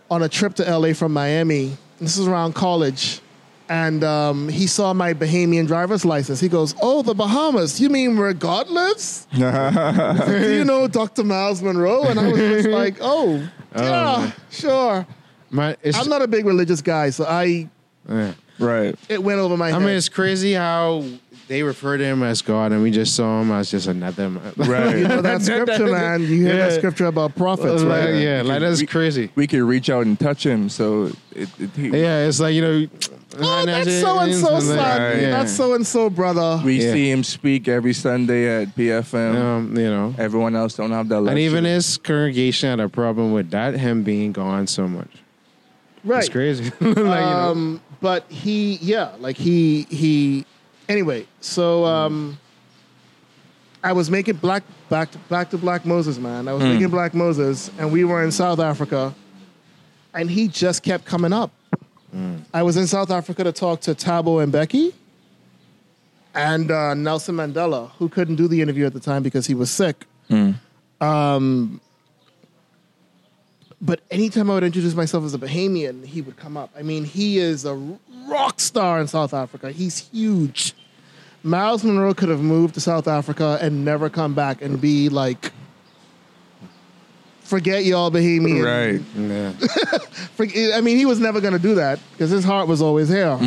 on 0.09 0.23
a 0.23 0.29
trip 0.29 0.55
to 0.55 0.77
LA 0.77 0.93
from 0.93 1.13
Miami. 1.13 1.77
This 1.99 2.17
is 2.17 2.27
around 2.27 2.53
college. 2.53 3.21
And 3.69 4.03
um, 4.03 4.47
he 4.49 4.65
saw 4.65 4.93
my 4.93 5.13
Bahamian 5.13 5.67
driver's 5.67 6.05
license. 6.05 6.39
He 6.39 6.47
goes, 6.47 6.73
"Oh, 6.81 7.01
the 7.01 7.13
Bahamas? 7.13 7.79
You 7.81 7.89
mean 7.89 8.17
where 8.17 8.33
God 8.33 8.69
lives? 8.69 9.27
Do 9.33 9.39
you 10.53 10.63
know 10.63 10.87
Dr. 10.87 11.23
Myles 11.23 11.61
Munroe?" 11.61 12.03
And 12.03 12.19
I 12.19 12.27
was 12.31 12.39
just 12.39 12.69
like, 12.81 12.95
"Oh, 13.01 13.45
yeah, 13.75 14.31
sure." 14.49 15.05
My, 15.49 15.75
I'm 15.95 16.09
not 16.09 16.21
a 16.21 16.27
big 16.27 16.45
religious 16.45 16.81
guy, 16.81 17.09
so 17.09 17.25
I 17.25 17.69
yeah. 18.09 18.33
Right. 18.59 18.95
it 19.09 19.21
went 19.21 19.39
over 19.39 19.55
my 19.55 19.67
I 19.67 19.71
head. 19.71 19.79
mean, 19.79 19.89
it's 19.95 20.09
crazy 20.09 20.53
how 20.53 21.03
they 21.47 21.63
refer 21.63 21.97
to 21.97 22.03
him 22.03 22.23
as 22.23 22.41
God, 22.41 22.71
and 22.71 22.81
we 22.83 22.91
just 22.91 23.15
saw 23.15 23.41
him 23.41 23.51
as 23.51 23.71
just 23.71 23.87
another 23.87 24.29
man. 24.29 24.53
Right. 24.57 24.97
you 24.97 25.07
know 25.07 25.21
that 25.21 25.41
scripture, 25.41 25.87
man. 25.87 26.21
You 26.21 26.27
hear 26.47 26.57
that 26.57 26.73
scripture 26.73 27.05
about 27.05 27.35
prophets, 27.35 27.83
Like, 27.83 28.05
right? 28.05 28.15
yeah, 28.15 28.41
like 28.43 28.59
that's 28.61 28.81
We- 28.81 28.87
crazy. 28.87 29.31
We 29.35 29.47
could 29.47 29.61
reach 29.63 29.89
out 29.89 30.05
and 30.05 30.19
touch 30.19 30.45
him, 30.45 30.69
so 30.69 31.11
it, 31.31 31.49
it, 31.59 31.69
he, 31.75 31.87
Yeah, 31.89 32.25
it's 32.27 32.39
like 32.39 32.53
you 32.55 32.61
know. 32.61 32.87
Oh, 33.39 33.65
that's 33.65 33.91
so 34.01 34.19
and 34.19 34.33
so, 34.33 34.59
son. 34.59 34.77
Yeah. 34.77 35.29
That's 35.31 35.51
so 35.55 35.73
and 35.75 35.85
so, 35.85 36.09
brother. 36.09 36.59
we 36.65 36.81
Yeah. 36.83 36.91
see 36.93 37.11
him 37.11 37.23
speak 37.23 37.67
every 37.67 37.93
Sunday 37.93 38.63
at 38.63 38.75
BFM. 38.75 39.35
Um, 39.35 39.77
you 39.77 39.89
know, 39.89 40.15
Everyone 40.17 40.55
else 40.55 40.75
don't 40.75 40.91
have 40.91 41.07
that. 41.09 41.17
and 41.23 41.37
even 41.37 41.63
his 41.63 41.97
congregation 41.97 42.69
had 42.69 42.79
a 42.79 42.89
problem 42.89 43.33
with 43.33 43.51
that 43.51 43.75
him 43.75 44.01
being 44.03 44.31
gone 44.31 44.65
so 44.65 44.87
much. 44.87 45.09
right. 46.03 46.19
It's 46.19 46.29
crazy. 46.29 46.63
like, 46.79 46.97
you 46.97 47.03
know. 47.03 47.11
Um, 47.13 47.81
but 48.01 48.25
he, 48.31 48.75
yeah, 48.81 49.11
like 49.19 49.37
he, 49.37 49.83
he. 49.89 50.45
Anyway, 50.89 51.25
so 51.41 51.85
um, 51.85 52.37
I 53.83 53.91
was 53.91 54.09
making 54.09 54.35
black 54.37 54.63
back 54.89 55.11
to 55.11 55.17
back 55.17 55.49
to 55.49 55.57
Black 55.57 55.85
Moses, 55.85 56.17
man. 56.17 56.47
I 56.47 56.53
was 56.53 56.63
making 56.63 56.89
Black 56.89 57.13
Moses, 57.13 57.69
and 57.77 57.91
we 57.91 58.03
were 58.05 58.23
in 58.23 58.31
South 58.31 58.59
Africa, 58.59 59.13
and 60.13 60.29
he 60.29 60.47
just 60.47 60.83
kept 60.83 61.05
coming 61.05 61.33
up. 61.33 61.51
I 62.53 62.63
was 62.63 62.77
in 62.77 62.87
South 62.87 63.11
Africa 63.11 63.43
to 63.43 63.51
talk 63.51 63.81
to 63.81 63.93
Thabo 63.93 64.43
Mbeki, 64.49 64.93
and 66.33 66.71
uh, 66.71 66.93
Nelson 66.93 67.35
Mandela, 67.35 67.91
who 67.99 68.07
couldn't 68.09 68.37
do 68.37 68.47
the 68.47 68.61
interview 68.61 68.85
at 68.85 68.93
the 68.93 68.99
time 68.99 69.21
because 69.23 69.45
he 69.45 69.53
was 69.53 69.69
sick. 69.69 70.05
Um, 70.99 71.79
but 73.79 73.99
anytime 74.09 74.49
I 74.49 74.55
would 74.55 74.63
introduce 74.63 74.95
myself 74.95 75.25
as 75.25 75.35
a 75.35 75.37
Bahamian, 75.37 76.03
he 76.05 76.21
would 76.21 76.37
come 76.37 76.57
up. 76.57 76.71
I 76.75 76.81
mean, 76.81 77.03
he 77.05 77.37
is 77.37 77.65
a 77.65 77.75
rock 78.27 78.59
star 78.59 78.99
in 78.99 79.07
South 79.07 79.33
Africa. 79.33 79.71
He's 79.71 80.09
huge. 80.09 80.73
Myles 81.43 81.83
Munroe 81.83 82.13
could 82.13 82.29
have 82.29 82.41
moved 82.41 82.73
to 82.73 82.81
South 82.81 83.07
Africa 83.07 83.57
and 83.61 83.85
never 83.85 84.09
come 84.09 84.33
back 84.33 84.61
and 84.61 84.81
be 84.81 85.07
like, 85.09 85.51
forget 87.41 87.85
y'all 87.85 88.11
Bahamian. 88.11 88.65
right. 88.65 89.01
yeah. 89.15 90.73
I 90.77 90.81
mean, 90.81 90.97
he 90.97 91.05
was 91.05 91.19
never 91.19 91.39
going 91.39 91.53
to 91.53 91.59
do 91.59 91.75
that 91.75 91.99
because 92.11 92.29
his 92.29 92.43
heart 92.43 92.67
was 92.67 92.81
always 92.81 93.07
here. 93.07 93.39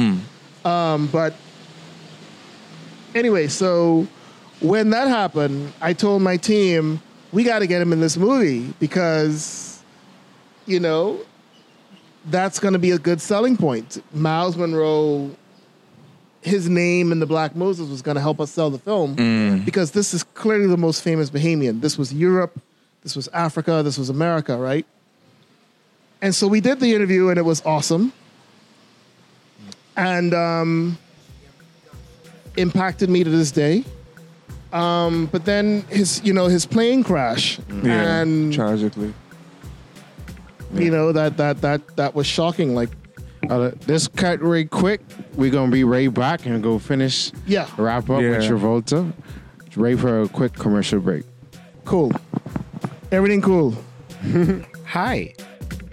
Um, 0.65 1.07
but 1.09 1.35
anyway, 3.15 3.49
so 3.49 4.07
when 4.61 4.91
that 4.91 5.09
happened, 5.09 5.73
I 5.81 5.93
told 5.93 6.23
my 6.23 6.37
team, 6.37 7.01
we 7.33 7.45
got 7.45 7.61
to 7.61 7.67
get 7.67 7.83
him 7.83 7.93
in 7.93 8.01
this 8.01 8.17
movie 8.17 8.73
because, 8.79 9.83
you 10.67 10.81
know, 10.81 11.21
that's 12.27 12.59
going 12.59 12.73
to 12.75 12.79
be 12.79 12.91
a 12.91 12.99
good 12.99 13.21
selling 13.21 13.57
point. 13.57 14.03
Myles 14.15 14.57
Munroe, 14.57 15.31
his 16.43 16.69
name 16.69 17.13
in 17.13 17.21
the 17.21 17.27
Black 17.27 17.57
Moses 17.57 17.89
was 17.89 18.03
going 18.03 18.15
to 18.17 18.21
help 18.21 18.41
us 18.41 18.51
sell 18.51 18.71
the 18.71 18.79
film 18.79 19.63
because 19.65 19.93
this 19.93 20.13
is 20.15 20.23
clearly 20.23 20.67
the 20.67 20.77
most 20.77 21.03
famous 21.03 21.31
Bahamian. 21.31 21.81
This 21.81 21.97
was 21.99 22.13
Europe, 22.13 22.59
this 23.03 23.17
was 23.17 23.29
Africa, 23.29 23.83
this 23.83 23.97
was 23.99 24.11
America, 24.11 24.57
right? 24.57 24.85
And 26.23 26.35
so 26.35 26.47
we 26.47 26.61
did 26.61 26.81
the 26.81 26.95
interview 26.95 27.29
and 27.31 27.39
it 27.39 27.43
was 27.45 27.63
awesome. 27.65 28.13
And 29.97 30.33
um, 30.35 30.99
impacted 32.57 33.11
me 33.11 33.25
to 33.25 33.31
this 33.31 33.51
day. 33.51 33.85
Um, 34.73 35.27
but 35.27 35.45
then 35.45 35.83
his, 35.89 36.23
you 36.25 36.33
know, 36.33 36.47
his 36.47 36.65
plane 36.65 37.03
crash, 37.03 37.59
Yeah. 37.83 38.21
and 38.21 38.53
Tragically. 38.53 39.13
You 40.75 40.91
know 40.91 41.13
that 41.13 41.37
that 41.37 41.61
that 41.63 41.97
that 41.97 42.15
was 42.15 42.27
shocking. 42.27 42.75
Like 42.75 42.91
Uh, 43.49 43.71
this 43.87 44.07
cut 44.07 44.41
right 44.43 44.69
quick. 44.69 45.01
We're 45.35 45.51
gonna 45.51 45.73
be 45.73 45.83
right 45.83 46.13
back 46.13 46.45
and 46.47 46.63
go 46.63 46.79
finish. 46.79 47.33
Yeah. 47.47 47.67
Wrap 47.79 48.11
up 48.11 48.19
with 48.21 48.43
Yeah. 48.43 48.49
Travolta. 48.51 49.13
Ready 49.77 49.97
for 49.97 50.23
a 50.23 50.29
quick 50.29 50.53
commercial 50.53 51.01
break. 51.01 51.25
Cool. 51.85 52.13
Everything 53.11 53.41
cool. 53.41 53.75
Hi, 54.87 55.33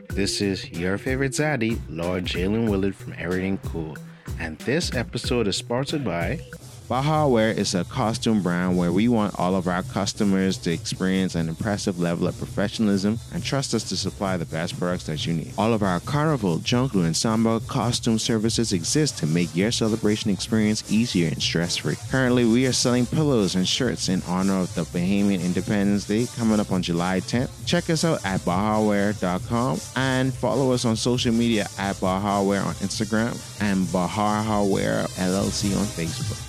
this 0.10 0.42
is 0.42 0.70
your 0.72 0.98
favorite 0.98 1.32
zaddy, 1.32 1.80
Lord 1.90 2.26
Jalen 2.26 2.70
Willard 2.70 2.96
from 2.96 3.14
Everything 3.18 3.58
Cool, 3.64 3.96
and 4.40 4.58
this 4.60 4.94
episode 4.94 5.48
is 5.48 5.56
sponsored 5.56 6.04
by 6.04 6.40
BahaWear 6.88 7.58
is 7.58 7.76
a 7.76 7.84
costume 7.84 8.42
brand 8.42 8.78
where 8.78 8.94
we 8.94 9.10
want 9.10 9.38
all 9.38 9.56
of 9.56 9.68
our 9.68 9.84
customers 9.84 10.58
to 10.60 10.72
experience 10.72 11.36
an 11.36 11.50
impressive 11.50 12.00
level 12.00 12.28
of 12.28 12.38
professionalism 12.38 13.20
and 13.34 13.44
trust 13.44 13.74
us 13.74 13.84
to 13.90 13.98
supply 13.98 14.38
the 14.38 14.46
best 14.46 14.80
products 14.80 15.04
that 15.08 15.26
you 15.26 15.34
need. 15.34 15.52
All 15.58 15.74
of 15.74 15.84
our 15.84 16.00
carnival, 16.00 16.60
jungle, 16.60 17.04
and 17.04 17.16
samba 17.16 17.60
costume 17.68 18.18
services 18.18 18.72
exist 18.72 19.18
to 19.18 19.28
make 19.28 19.54
your 19.54 19.70
celebration 19.70 20.32
experience 20.32 20.90
easier 20.90 21.28
and 21.28 21.44
stress-free. 21.44 21.98
Currently, 22.10 22.46
we 22.46 22.66
are 22.68 22.72
selling 22.72 23.06
pillows 23.06 23.56
and 23.56 23.68
shirts 23.68 24.08
in 24.08 24.22
honor 24.26 24.62
of 24.62 24.74
the 24.74 24.84
Bahamian 24.84 25.44
Independence 25.44 26.06
Day 26.06 26.26
coming 26.38 26.62
up 26.62 26.72
on 26.72 26.82
July 26.82 27.20
10th. 27.20 27.50
Check 27.66 27.90
us 27.90 28.06
out 28.06 28.24
at 28.24 28.40
BahaWear.com 28.42 29.82
and 29.98 30.34
follow 30.34 30.72
us 30.72 30.86
on 30.86 30.96
social 30.96 31.34
media 31.34 31.68
at 31.78 31.98
BahaWear 31.98 32.66
on 32.66 32.76
Instagram 32.76 33.36
and 33.62 33.86
BahaWear 33.88 35.10
LLC 35.18 35.78
on 35.78 35.84
Facebook. 35.84 36.47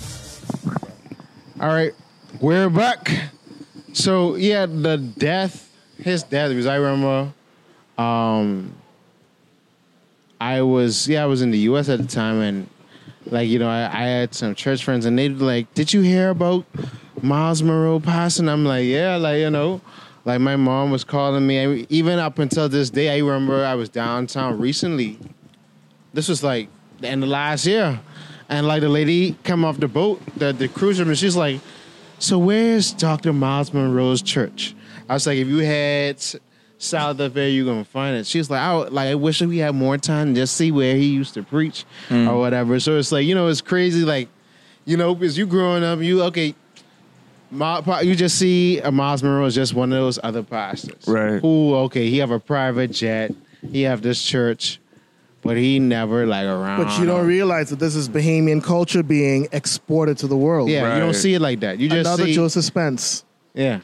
All 1.61 1.67
right, 1.67 1.93
we're 2.39 2.69
back. 2.69 3.11
So 3.91 4.35
yeah, 4.35 4.65
the 4.65 4.95
death, 4.95 5.69
his 5.97 6.23
death, 6.23 6.51
because 6.51 6.65
I 6.65 6.75
remember, 6.75 7.33
um, 7.97 8.75
I 10.39 10.61
was 10.61 11.09
yeah, 11.09 11.21
I 11.21 11.25
was 11.25 11.41
in 11.41 11.51
the 11.51 11.57
U.S. 11.59 11.89
at 11.89 11.99
the 11.99 12.07
time, 12.07 12.39
and 12.39 12.69
like 13.25 13.49
you 13.49 13.59
know, 13.59 13.67
I, 13.67 13.87
I 13.87 14.03
had 14.03 14.33
some 14.33 14.55
church 14.55 14.85
friends, 14.85 15.05
and 15.05 15.19
they 15.19 15.27
like, 15.27 15.73
"Did 15.73 15.91
you 15.91 15.99
hear 15.99 16.29
about 16.29 16.65
Myles 17.21 17.61
Munroe 17.61 17.99
passing?" 17.99 18.47
I'm 18.47 18.63
like, 18.63 18.85
"Yeah, 18.85 19.17
like 19.17 19.39
you 19.39 19.49
know." 19.49 19.81
Like 20.23 20.39
my 20.39 20.55
mom 20.55 20.91
was 20.91 21.03
calling 21.03 21.45
me, 21.47 21.59
I, 21.59 21.85
even 21.89 22.19
up 22.19 22.39
until 22.39 22.69
this 22.69 22.89
day. 22.89 23.09
I 23.09 23.17
remember 23.19 23.65
I 23.65 23.75
was 23.75 23.89
downtown 23.89 24.59
recently. 24.59 25.17
This 26.13 26.29
was 26.29 26.41
like 26.41 26.67
in 26.97 27.01
the 27.01 27.07
end 27.09 27.23
of 27.23 27.29
last 27.29 27.65
year, 27.65 27.99
and 28.49 28.67
like 28.67 28.81
the 28.81 28.89
lady 28.89 29.35
come 29.43 29.63
off 29.63 29.77
the 29.79 29.87
boat, 29.87 30.21
the 30.37 30.51
the 30.51 30.67
cruiser, 30.67 31.03
and 31.03 31.17
she's 31.17 31.35
like, 31.35 31.61
"So 32.19 32.37
where's 32.37 32.91
Dr. 32.91 33.31
Myles 33.33 33.73
Munroe's 33.73 34.21
church?" 34.21 34.75
I 35.07 35.13
was 35.13 35.25
like, 35.27 35.37
"If 35.37 35.47
you 35.47 35.59
head 35.59 36.21
south 36.77 37.19
of 37.19 37.33
there, 37.33 37.49
you're 37.49 37.65
gonna 37.65 37.83
find 37.85 38.15
it." 38.17 38.25
She's 38.25 38.49
like, 38.49 38.61
"I 38.61 38.75
would- 38.75 38.93
like 38.93 39.07
I 39.09 39.15
wish 39.15 39.41
we 39.41 39.57
had 39.59 39.75
more 39.75 39.97
time 39.97 40.33
to 40.33 40.41
just 40.41 40.55
see 40.55 40.71
where 40.71 40.95
he 40.95 41.05
used 41.07 41.33
to 41.35 41.43
preach 41.43 41.85
or 42.09 42.37
whatever." 42.39 42.79
So 42.79 42.97
it's 42.97 43.11
like 43.11 43.25
you 43.25 43.35
know, 43.35 43.47
it's 43.47 43.61
crazy, 43.61 44.03
like 44.03 44.27
you 44.85 44.97
know, 44.97 45.13
because 45.15 45.37
you 45.37 45.45
growing 45.45 45.83
up, 45.83 45.99
you 46.01 46.21
okay. 46.23 46.55
Pa- 47.57 48.01
You 48.03 48.15
just 48.15 48.37
see 48.37 48.79
uh, 48.79 48.91
Myles 48.91 49.23
Munroe 49.23 49.45
is 49.45 49.55
just 49.55 49.73
one 49.73 49.91
of 49.91 49.97
those 49.97 50.19
other 50.21 50.43
pastors, 50.43 51.07
Right. 51.07 51.41
Who 51.41 51.73
okay, 51.85 52.07
he 52.09 52.19
have 52.19 52.29
a 52.29 52.39
private 52.39 52.91
jet, 52.91 53.33
he 53.71 53.81
have 53.83 54.03
this 54.03 54.21
church, 54.23 54.79
but 55.41 55.57
he 55.57 55.79
never 55.79 56.25
like 56.25 56.45
around. 56.45 56.83
But 56.83 56.99
you 56.99 57.05
don't 57.05 57.25
realize 57.25 57.69
that 57.69 57.79
this 57.79 57.95
is 57.95 58.09
Bahamian 58.09 58.63
culture 58.63 59.03
being 59.03 59.47
exported 59.51 60.17
to 60.19 60.27
the 60.27 60.37
world. 60.37 60.69
Yeah, 60.69 60.93
you 60.95 60.99
don't 60.99 61.13
see 61.13 61.33
it 61.33 61.41
like 61.41 61.61
that. 61.61 61.79
You 61.79 61.89
just 61.89 62.07
Another 62.07 62.25
see, 62.25 62.33
Joseph 62.33 62.65
Spence. 62.65 63.23
yeah, 63.53 63.81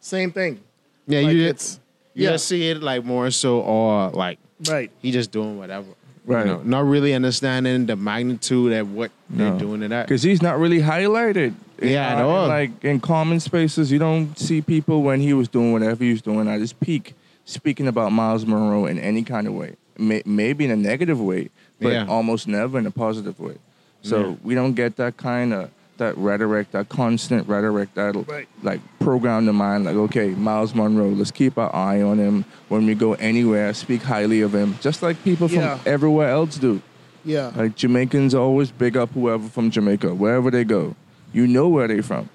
Same 0.00 0.32
thing. 0.32 0.60
yeah. 1.06 1.20
Like 1.20 1.34
you 1.34 1.52
just 1.52 1.80
you 2.14 2.24
yeah. 2.24 2.30
just 2.32 2.46
see 2.46 2.70
it 2.70 2.82
like 2.82 3.04
more 3.04 3.30
so, 3.30 3.60
or 3.60 4.10
like 4.10 4.38
right. 4.68 4.90
he 5.02 5.12
just 5.12 5.30
doing 5.30 5.58
whatever, 5.58 5.86
Right. 6.26 6.44
You 6.44 6.52
know, 6.54 6.62
not 6.64 6.84
really 6.84 7.14
understanding 7.14 7.86
the 7.86 7.94
magnitude 7.94 8.72
of 8.72 8.92
what 8.92 9.12
they're 9.30 9.56
doing 9.58 9.82
it 9.82 9.92
at. 9.92 10.06
because 10.08 10.24
he's 10.24 10.42
not 10.42 10.58
really 10.58 10.80
highlighted. 10.80 11.54
Yeah, 11.80 12.08
at 12.08 12.16
uh, 12.16 12.20
in, 12.20 12.24
all. 12.24 12.48
like 12.48 12.84
in 12.84 13.00
common 13.00 13.38
spaces, 13.38 13.92
you 13.92 14.00
don't 14.00 14.36
see 14.36 14.60
people 14.60 15.02
when 15.02 15.20
he 15.20 15.34
was 15.34 15.46
doing 15.46 15.72
whatever 15.72 16.02
he 16.02 16.10
was 16.10 16.22
doing 16.22 16.48
at 16.48 16.58
his 16.58 16.72
peak, 16.72 17.14
speaking 17.44 17.86
about 17.86 18.10
Myles 18.10 18.44
Munroe 18.44 18.86
in 18.86 18.98
any 18.98 19.22
kind 19.22 19.46
of 19.46 19.52
way. 19.52 19.76
May, 19.98 20.22
maybe 20.24 20.64
in 20.64 20.70
a 20.70 20.76
negative 20.76 21.20
way, 21.20 21.50
but 21.80 21.92
Yeah. 21.92 22.06
almost 22.06 22.46
never 22.48 22.78
in 22.78 22.86
a 22.86 22.90
positive 22.90 23.38
way. 23.40 23.56
So 24.02 24.20
Yeah. 24.20 24.34
we 24.44 24.54
don't 24.54 24.74
get 24.74 24.96
that 24.96 25.16
kind 25.16 25.52
of 25.52 25.70
that 25.98 26.14
rhetoric, 26.18 26.70
that 26.72 26.90
constant 26.90 27.48
rhetoric 27.48 27.88
that'll 27.94 28.24
Right. 28.24 28.46
like 28.62 28.80
program 28.98 29.46
the 29.46 29.54
mind. 29.54 29.86
Like, 29.86 29.96
okay, 29.96 30.28
Myles 30.34 30.74
Munroe, 30.74 31.08
let's 31.08 31.30
keep 31.30 31.56
our 31.56 31.74
eye 31.74 32.02
on 32.02 32.18
him 32.18 32.44
when 32.68 32.84
we 32.84 32.94
go 32.94 33.14
anywhere. 33.14 33.72
Speak 33.72 34.02
highly 34.02 34.42
of 34.42 34.54
him, 34.54 34.76
just 34.82 35.02
like 35.02 35.22
people 35.24 35.48
from 35.48 35.60
Yeah. 35.60 35.78
everywhere 35.86 36.28
else 36.28 36.58
do. 36.58 36.82
Yeah. 37.24 37.50
Like 37.56 37.76
Jamaicans 37.76 38.34
always 38.34 38.70
big 38.70 38.94
up 38.94 39.10
whoever 39.14 39.48
from 39.48 39.70
Jamaica, 39.70 40.14
wherever 40.14 40.50
they 40.50 40.64
go. 40.64 40.94
You 41.32 41.46
know 41.46 41.66
where 41.68 41.88
they 41.88 42.02
from. 42.02 42.28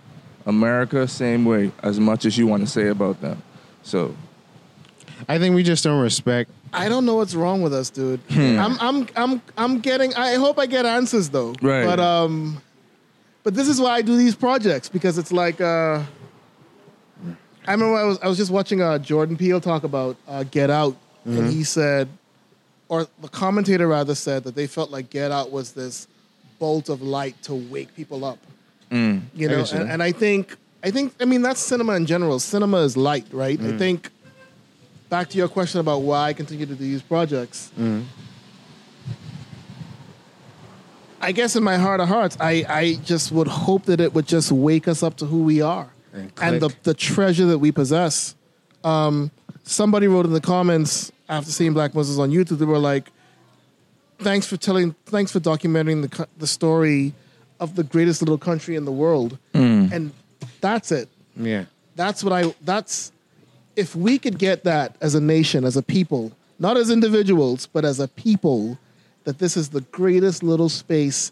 America, 0.48 1.08
same 1.08 1.46
way, 1.46 1.72
as 1.84 2.00
much 2.00 2.26
as 2.26 2.40
you 2.40 2.48
want 2.48 2.64
to 2.64 2.68
say 2.68 2.88
about 2.88 3.22
them. 3.22 3.44
So 3.84 4.16
I 5.30 5.38
think 5.38 5.54
we 5.54 5.62
just 5.62 5.84
don't 5.84 6.02
respect. 6.02 6.50
I 6.74 6.88
don't 6.90 7.06
know 7.06 7.16
what's 7.16 7.36
wrong 7.36 7.62
with 7.62 7.74
us, 7.74 7.90
dude. 7.90 8.20
Hmm. 8.30 8.58
I'm 8.60 8.78
I'm 8.80 9.08
I'm 9.16 9.42
I'm 9.58 9.80
getting 9.80 10.14
I 10.16 10.36
hope 10.36 10.58
I 10.58 10.66
get 10.66 10.86
answers 10.86 11.30
though. 11.30 11.54
Right. 11.62 11.86
But 11.86 12.00
um 12.00 12.62
but 13.44 13.54
this 13.56 13.68
is 13.68 13.82
why 13.82 13.92
I 13.92 14.02
do 14.02 14.16
these 14.16 14.36
projects 14.36 14.88
because 14.90 15.18
it's 15.18 15.32
like 15.32 15.60
uh 15.60 16.04
I 17.68 17.72
remember 17.74 17.96
I 17.96 18.04
was 18.06 18.20
I 18.24 18.28
was 18.28 18.38
just 18.38 18.52
watching 18.52 18.82
uh 18.82 18.98
Jordan 19.00 19.36
Peele 19.38 19.60
talk 19.62 19.84
about 19.84 20.16
uh 20.28 20.44
Get 20.44 20.70
Out 20.70 20.96
Mm-hmm. 21.22 21.38
and 21.38 21.54
he 21.54 21.64
said 21.64 22.10
or 22.90 23.06
the 23.22 23.28
commentator 23.28 23.88
rather 23.88 24.16
said 24.16 24.44
that 24.46 24.56
they 24.56 24.66
felt 24.66 24.90
like 24.90 25.12
Get 25.12 25.32
Out 25.32 25.52
was 25.52 25.74
this 25.74 26.08
bolt 26.58 26.90
of 26.90 27.04
light 27.04 27.40
to 27.44 27.54
wake 27.54 27.96
people 27.96 28.26
up. 28.26 28.40
Mm. 28.90 29.22
You 29.36 29.48
know, 29.48 29.64
see 29.64 29.78
and, 29.78 29.92
and 29.92 30.02
I 30.02 30.12
think 30.14 30.58
I 30.84 30.90
think 30.90 31.14
I 31.22 31.26
mean 31.26 31.44
that's 31.44 31.60
cinema 31.60 31.94
in 31.94 32.08
general. 32.08 32.40
Cinema 32.40 32.78
is 32.78 32.98
light, 32.98 33.28
right? 33.32 33.60
Mm. 33.60 33.76
I 33.76 33.78
think 33.78 34.10
back 35.12 35.28
to 35.28 35.38
your 35.38 35.50
question 35.50 35.82
about 35.82 36.02
why 36.02 36.30
I 36.30 36.34
continue 36.34 36.66
to 36.66 36.74
do 36.74 36.84
these 36.84 37.02
projects. 37.02 37.70
Mm. 37.78 38.06
I 41.20 41.34
guess 41.34 41.56
in 41.56 41.64
my 41.64 41.78
heart 41.78 42.00
of 42.00 42.08
hearts, 42.08 42.38
I, 42.40 42.66
I 42.68 42.94
just 43.04 43.32
would 43.32 43.48
hope 43.48 43.84
that 43.86 44.00
it 44.00 44.14
would 44.16 44.26
just 44.26 44.52
wake 44.54 44.88
us 44.88 45.04
up 45.04 45.18
to 45.18 45.26
who 45.26 45.44
we 45.44 45.62
are 45.62 45.92
And 46.14 46.32
and 46.42 46.62
the, 46.62 46.74
the 46.84 46.94
treasure 46.96 47.46
that 47.48 47.60
we 47.60 47.72
possess. 47.72 48.36
Um, 48.84 49.30
somebody 49.64 50.08
wrote 50.08 50.26
in 50.26 50.34
the 50.34 50.42
comments 50.42 51.12
after 51.30 51.52
seeing 51.52 51.74
Black 51.74 51.94
Moses 51.94 52.18
on 52.18 52.32
YouTube, 52.32 52.58
they 52.58 52.66
were 52.66 52.80
like, 52.80 53.12
"Thanks 54.18 54.48
for 54.48 54.58
telling, 54.58 54.96
thanks 55.06 55.32
for 55.32 55.40
documenting 55.40 56.02
the 56.02 56.28
the 56.38 56.48
story 56.48 57.14
of 57.60 57.76
the 57.76 57.84
greatest 57.84 58.22
little 58.22 58.40
country 58.40 58.76
in 58.76 58.86
the 58.86 58.92
world." 58.92 59.38
And 59.94 60.12
that's 60.62 60.92
it. 60.92 61.10
Yeah, 61.36 61.66
That's 61.96 62.24
what 62.24 62.34
I. 62.34 62.56
That's 62.62 63.12
if 63.76 63.96
we 63.96 64.20
could 64.20 64.38
get 64.38 64.64
that 64.64 64.96
as 65.02 65.16
a 65.16 65.22
nation, 65.22 65.64
as 65.66 65.78
a 65.78 65.82
people, 65.82 66.32
not 66.60 66.78
as 66.78 66.90
individuals, 66.90 67.68
but 67.68 67.86
as 67.86 68.00
a 68.00 68.08
people, 68.08 68.78
that 69.24 69.40
this 69.40 69.56
is 69.56 69.70
the 69.70 69.82
greatest 69.82 70.44
little 70.44 70.70
space 70.70 71.32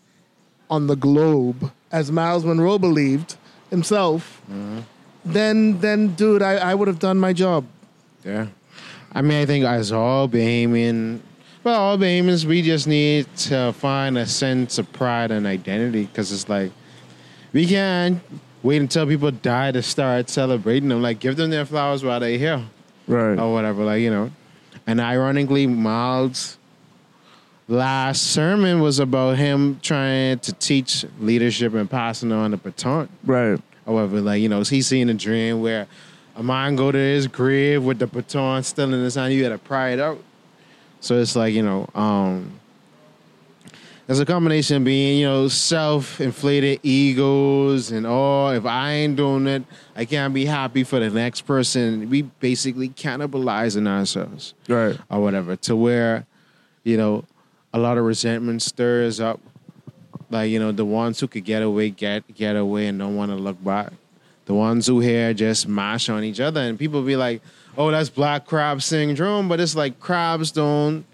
on 0.69 0.87
the 0.87 0.95
globe, 0.95 1.71
as 1.91 2.11
Myles 2.11 2.45
Munroe 2.45 2.77
believed 2.77 3.37
himself. 3.69 4.41
Mm-hmm. 4.45 4.79
Then, 5.25 5.79
then, 5.79 6.15
dude, 6.15 6.41
I, 6.41 6.55
I 6.55 6.75
would 6.75 6.87
have 6.87 6.99
done 6.99 7.17
my 7.19 7.33
job. 7.33 7.65
yeah. 8.23 8.47
I 9.11 9.23
mean, 9.23 9.41
I 9.41 9.45
think 9.47 9.65
as 9.65 9.91
all 9.91 10.29
Bahamian, 10.29 11.19
well, 11.63 11.81
all 11.81 11.97
Bahamians, 11.97 12.45
we 12.45 12.61
just 12.61 12.87
need 12.87 13.25
to 13.37 13.73
find 13.73 14.17
a 14.17 14.25
sense 14.25 14.77
of 14.77 14.91
pride 14.93 15.31
and 15.31 15.47
identity 15.47 16.05
because 16.05 16.31
it's 16.31 16.47
like 16.47 16.71
we 17.51 17.65
can't 17.65 18.21
wait 18.63 18.81
until 18.81 19.05
people 19.07 19.31
die 19.31 19.71
to 19.71 19.81
start 19.81 20.29
celebrating 20.29 20.89
them. 20.89 21.01
Like, 21.01 21.19
give 21.19 21.35
them 21.37 21.49
their 21.49 21.65
flowers 21.65 22.03
while 22.03 22.19
they're 22.19 22.37
here. 22.37 22.63
right, 23.07 23.37
or 23.39 23.53
whatever, 23.53 23.83
like 23.83 24.01
you 24.01 24.09
know. 24.09 24.31
And 24.87 24.99
ironically, 24.99 25.67
Myles' 25.67 26.57
last 27.67 28.23
sermon 28.31 28.79
was 28.81 28.99
about 28.99 29.37
him 29.37 29.79
trying 29.81 30.39
to 30.39 30.53
teach 30.53 31.05
leadership 31.19 31.73
and 31.73 31.89
passing 31.89 32.31
on 32.31 32.51
the 32.51 32.57
baton. 32.57 33.09
right, 33.25 33.59
However, 33.85 34.21
like 34.21 34.41
you 34.41 34.49
know, 34.49 34.61
he's 34.61 34.87
seeing 34.87 35.09
a 35.09 35.13
dream 35.13 35.61
where 35.61 35.87
a 36.35 36.43
man 36.43 36.75
go 36.75 36.91
to 36.91 36.97
his 36.97 37.27
grave 37.27 37.83
with 37.83 37.99
the 37.99 38.07
baton 38.07 38.63
still 38.63 38.93
in 38.93 39.03
his 39.03 39.15
hand. 39.15 39.33
You 39.33 39.41
got 39.43 39.49
to 39.49 39.57
pry 39.57 39.89
it 39.89 39.99
out. 39.99 40.19
So 41.01 41.19
it's 41.19 41.35
like 41.35 41.53
you 41.53 41.63
know, 41.63 41.87
um, 41.95 42.58
there's 44.09 44.19
a 44.19 44.25
combination 44.25 44.77
of 44.77 44.83
being 44.85 45.19
you 45.19 45.27
know 45.27 45.47
self-inflated 45.47 46.79
egos 46.81 47.91
and 47.91 48.07
oh, 48.07 48.49
if 48.49 48.65
I 48.65 48.93
ain't 48.93 49.15
doing 49.15 49.45
it, 49.45 49.63
I 49.95 50.05
can't 50.05 50.33
be 50.33 50.45
happy 50.45 50.83
for 50.83 50.99
the 50.99 51.11
next 51.11 51.41
person. 51.41 52.09
We 52.09 52.23
basically 52.23 52.89
cannibalizing 52.89 53.87
ourselves 53.87 54.55
right, 54.67 54.97
or 55.11 55.21
whatever 55.21 55.55
to 55.57 55.75
where 55.75 56.25
you 56.83 56.97
know 56.97 57.23
a 57.71 57.77
lot 57.77 57.99
of 57.99 58.03
resentment 58.03 58.63
stirs 58.63 59.19
up 59.19 59.39
like 60.31 60.49
you 60.49 60.57
know 60.57 60.71
the 60.71 60.85
ones 60.85 61.19
who 61.19 61.27
could 61.27 61.45
get 61.45 61.61
away 61.61 61.91
get 61.91 62.23
get 62.33 62.55
away 62.55 62.87
and 62.87 62.97
don't 62.97 63.15
want 63.15 63.29
to 63.29 63.35
look 63.35 63.63
back 63.63 63.93
the 64.45 64.55
ones 64.55 64.87
who 64.87 65.01
here 65.01 65.35
just 65.35 65.67
mash 65.67 66.09
on 66.09 66.23
each 66.23 66.39
other 66.39 66.61
and 66.61 66.79
people 66.79 67.03
be 67.03 67.15
like 67.15 67.43
oh 67.77 67.91
that's 67.91 68.09
black 68.09 68.47
crab 68.47 68.81
syndrome 68.81 69.47
but 69.47 69.59
it's 69.59 69.75
like 69.75 69.99
crabs 69.99 70.51
don't 70.51 71.05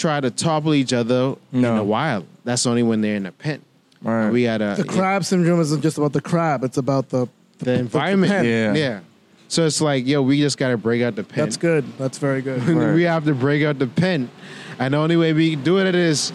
try 0.00 0.20
to 0.20 0.30
topple 0.30 0.74
each 0.74 0.92
other 0.92 1.36
in 1.52 1.60
No. 1.60 1.76
the 1.76 1.84
wild. 1.84 2.26
That's 2.44 2.66
only 2.66 2.82
when 2.82 3.00
they're 3.00 3.16
in 3.16 3.26
a 3.26 3.32
pen. 3.32 3.62
Right. 4.02 4.30
We 4.30 4.44
had 4.44 4.62
a 4.62 4.76
The 4.76 4.84
crab 4.84 5.24
syndrome 5.24 5.60
isn't 5.60 5.82
just 5.82 5.98
about 5.98 6.14
the 6.14 6.22
crab; 6.22 6.64
it's 6.64 6.78
about 6.78 7.10
the 7.10 7.28
the 7.58 7.74
environment. 7.74 8.32
pen. 8.32 8.44
Yeah. 8.46 8.74
yeah. 8.74 9.00
So 9.48 9.66
it's 9.66 9.80
like, 9.80 10.06
yo, 10.06 10.22
we 10.22 10.40
just 10.40 10.56
gotta 10.56 10.76
break 10.76 11.02
out 11.02 11.16
the 11.16 11.24
pen. 11.24 11.44
That's 11.44 11.56
good. 11.56 11.84
That's 11.98 12.18
very 12.18 12.40
good. 12.40 12.62
Right. 12.68 12.94
we 12.94 13.02
have 13.02 13.24
to 13.26 13.34
break 13.34 13.62
out 13.64 13.78
the 13.78 13.86
pen. 13.86 14.30
And 14.78 14.94
the 14.94 14.98
only 14.98 15.16
way 15.16 15.32
we 15.32 15.50
can 15.50 15.62
do 15.62 15.78
it 15.78 15.94
is 15.94 16.32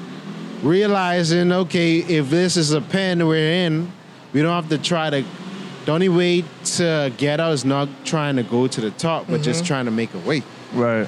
realizing, 0.62 1.52
okay, 1.52 1.98
if 2.00 2.30
this 2.30 2.58
is 2.58 2.72
a 2.72 2.82
pen 2.82 3.26
we're 3.26 3.66
in, 3.66 3.92
we 4.34 4.42
don't 4.42 4.54
have 4.54 4.70
to 4.70 4.78
try 4.78 5.10
to. 5.10 5.24
The 5.86 5.92
only 5.92 6.10
way 6.10 6.44
to 6.78 7.14
get 7.18 7.40
out 7.40 7.54
is 7.54 7.64
not 7.64 7.88
trying 8.06 8.36
to 8.36 8.44
go 8.44 8.68
to 8.68 8.82
the 8.82 8.92
top, 8.92 9.28
but 9.28 9.42
just 9.42 9.60
mm-hmm. 9.60 9.68
trying 9.68 9.86
to 9.86 9.92
make 9.92 10.14
a 10.14 10.20
way. 10.20 10.44
Right. 10.74 11.08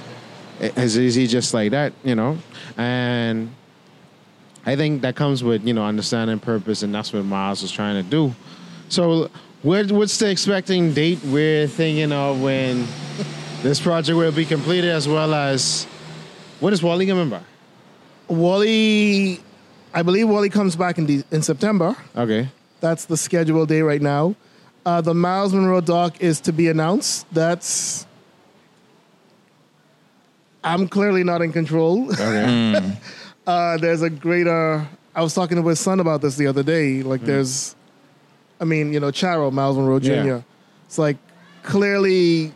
As 0.60 0.97
easy, 0.97 1.28
just 1.28 1.53
like 1.53 1.72
that, 1.72 1.93
you 2.03 2.16
know. 2.16 2.38
And 2.78 3.53
I 4.66 4.76
think 4.76 5.01
that 5.03 5.16
comes 5.16 5.43
with 5.43 5.66
you 5.68 5.74
know 5.74 5.86
understanding 5.86 6.39
purpose, 6.39 6.82
and 6.84 6.93
that's 6.93 7.14
what 7.14 7.24
Myles 7.26 7.62
was 7.62 7.72
trying 7.72 8.03
to 8.03 8.10
do. 8.10 8.34
So, 8.89 9.30
where, 9.62 9.86
what's 9.86 10.18
the 10.18 10.30
expecting 10.32 10.93
date 10.93 11.20
we're 11.26 11.68
thinking 11.68 12.12
of 12.12 12.41
when 12.41 12.88
this 13.62 13.80
project 13.80 14.18
will 14.18 14.32
be 14.32 14.45
completed, 14.45 14.89
as 14.89 15.08
well 15.08 15.34
as 15.36 15.86
what 16.60 16.74
is 16.74 16.82
Wally 16.82 17.05
coming 17.05 17.30
by? 17.30 17.41
Wally, 18.28 19.39
I 19.93 20.01
believe 20.01 20.28
Wally 20.28 20.49
comes 20.49 20.76
back 20.76 20.97
in 20.97 21.05
de- 21.05 21.24
in 21.32 21.43
September. 21.43 21.95
Okay, 22.16 22.49
That's 22.82 23.05
the 23.05 23.18
scheduled 23.18 23.70
day 23.70 23.82
right 23.82 24.01
now. 24.01 24.36
Uh, 24.88 25.01
the 25.01 25.14
Myles 25.14 25.53
Munroe 25.53 25.82
doc 25.82 26.20
is 26.22 26.39
to 26.41 26.51
be 26.51 26.68
announced. 26.68 27.28
That's. 27.32 28.07
I'm 30.64 30.88
clearly 30.88 31.24
not 31.24 31.41
in 31.41 31.51
control. 31.53 32.12
okay, 32.12 32.97
uh, 33.47 33.78
there's 33.78 34.01
a 34.01 34.10
greater. 34.10 34.88
I 35.16 35.22
was 35.22 35.34
talking 35.34 35.58
to 35.62 35.68
his 35.68 35.80
son 35.80 35.99
about 35.99 36.22
this 36.22 36.36
the 36.36 36.45
other 36.47 36.62
day. 36.64 37.01
Like, 37.01 37.22
there's, 37.22 37.76
I 38.62 38.66
mean, 38.66 38.93
you 38.93 38.99
know, 38.99 39.12
Chairo, 39.12 39.51
Myles 39.51 39.76
Munroe 39.78 39.99
Jr. 39.99 40.12
Yeah. 40.12 40.41
It's 40.86 40.97
like 40.99 41.18
clearly 41.64 42.53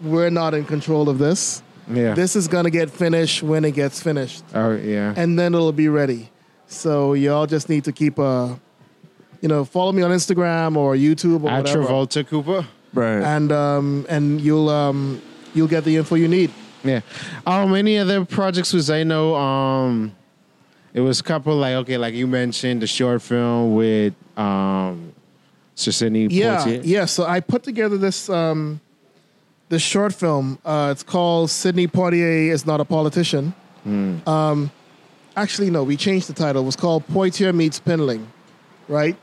we're 0.00 0.30
not 0.30 0.52
in 0.54 0.64
control 0.64 1.08
of 1.08 1.18
this. 1.18 1.62
yeah. 1.88 2.14
This 2.14 2.34
is 2.36 2.48
gonna 2.48 2.70
get 2.70 2.90
finished 2.90 3.42
when 3.42 3.64
it 3.64 3.72
gets 3.72 4.02
finished, 4.02 4.42
oh 4.54 4.72
yeah, 4.76 5.14
and 5.16 5.38
then 5.38 5.54
it'll 5.54 5.72
be 5.72 5.88
ready. 5.88 6.30
So 6.66 7.12
y'all 7.14 7.46
just 7.46 7.68
need 7.68 7.84
to 7.84 7.92
keep 7.92 8.18
a, 8.18 8.58
you 9.40 9.48
know, 9.48 9.64
follow 9.64 9.92
me 9.92 10.02
on 10.02 10.10
Instagram 10.10 10.76
or 10.76 10.94
YouTube 10.96 11.44
or 11.44 11.50
at 11.50 11.58
whatever, 11.64 11.84
Travolta 11.84 12.26
Cooper. 12.26 12.66
Right. 12.94 13.22
and 13.22 13.50
um 13.52 14.06
and 14.08 14.40
you'll 14.40 14.68
um 14.70 15.20
you'll 15.54 15.68
get 15.68 15.84
the 15.84 15.96
info 15.96 16.14
you 16.16 16.28
need. 16.28 16.50
Yeah. 16.84 17.00
Um, 17.46 17.74
any 17.74 17.98
other 17.98 18.24
projects 18.24 18.72
was 18.72 18.90
I 18.90 19.02
know 19.04 19.34
um 19.34 20.14
it 20.92 21.00
was 21.00 21.18
a 21.20 21.22
couple 21.22 21.56
like 21.56 21.74
okay, 21.76 21.96
like 21.96 22.14
you 22.14 22.26
mentioned 22.26 22.82
the 22.82 22.86
short 22.86 23.22
film 23.22 23.74
with 23.74 24.14
um 24.36 25.12
Sir 25.74 25.90
Sidney 25.90 26.26
Yeah, 26.26 26.58
Poitier. 26.58 26.80
yeah. 26.84 27.04
So 27.06 27.24
I 27.24 27.40
put 27.40 27.62
together 27.64 27.96
this 27.98 28.28
um, 28.30 28.80
this 29.70 29.82
short 29.82 30.12
film. 30.14 30.58
Uh, 30.64 30.90
it's 30.92 31.02
called 31.02 31.50
Sidney 31.50 31.88
Poitier 31.88 32.50
is 32.50 32.64
not 32.64 32.80
a 32.80 32.84
politician. 32.84 33.54
Um, 33.86 34.70
actually, 35.36 35.70
no, 35.70 35.82
we 35.82 35.96
changed 35.96 36.28
the 36.28 36.32
title. 36.32 36.62
It 36.62 36.66
was 36.66 36.76
called 36.76 37.06
Poitier 37.08 37.52
meets 37.54 37.80
Pindling, 37.80 38.26
right? 38.88 39.16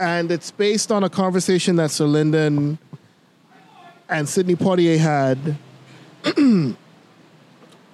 And 0.00 0.30
it's 0.32 0.50
based 0.50 0.90
on 0.90 1.04
a 1.04 1.08
conversation 1.08 1.76
that 1.76 1.90
Sir 1.92 2.06
Lyndon 2.06 2.78
and 4.08 4.28
Sidney 4.28 4.56
Poitier 4.56 4.98
had 4.98 5.56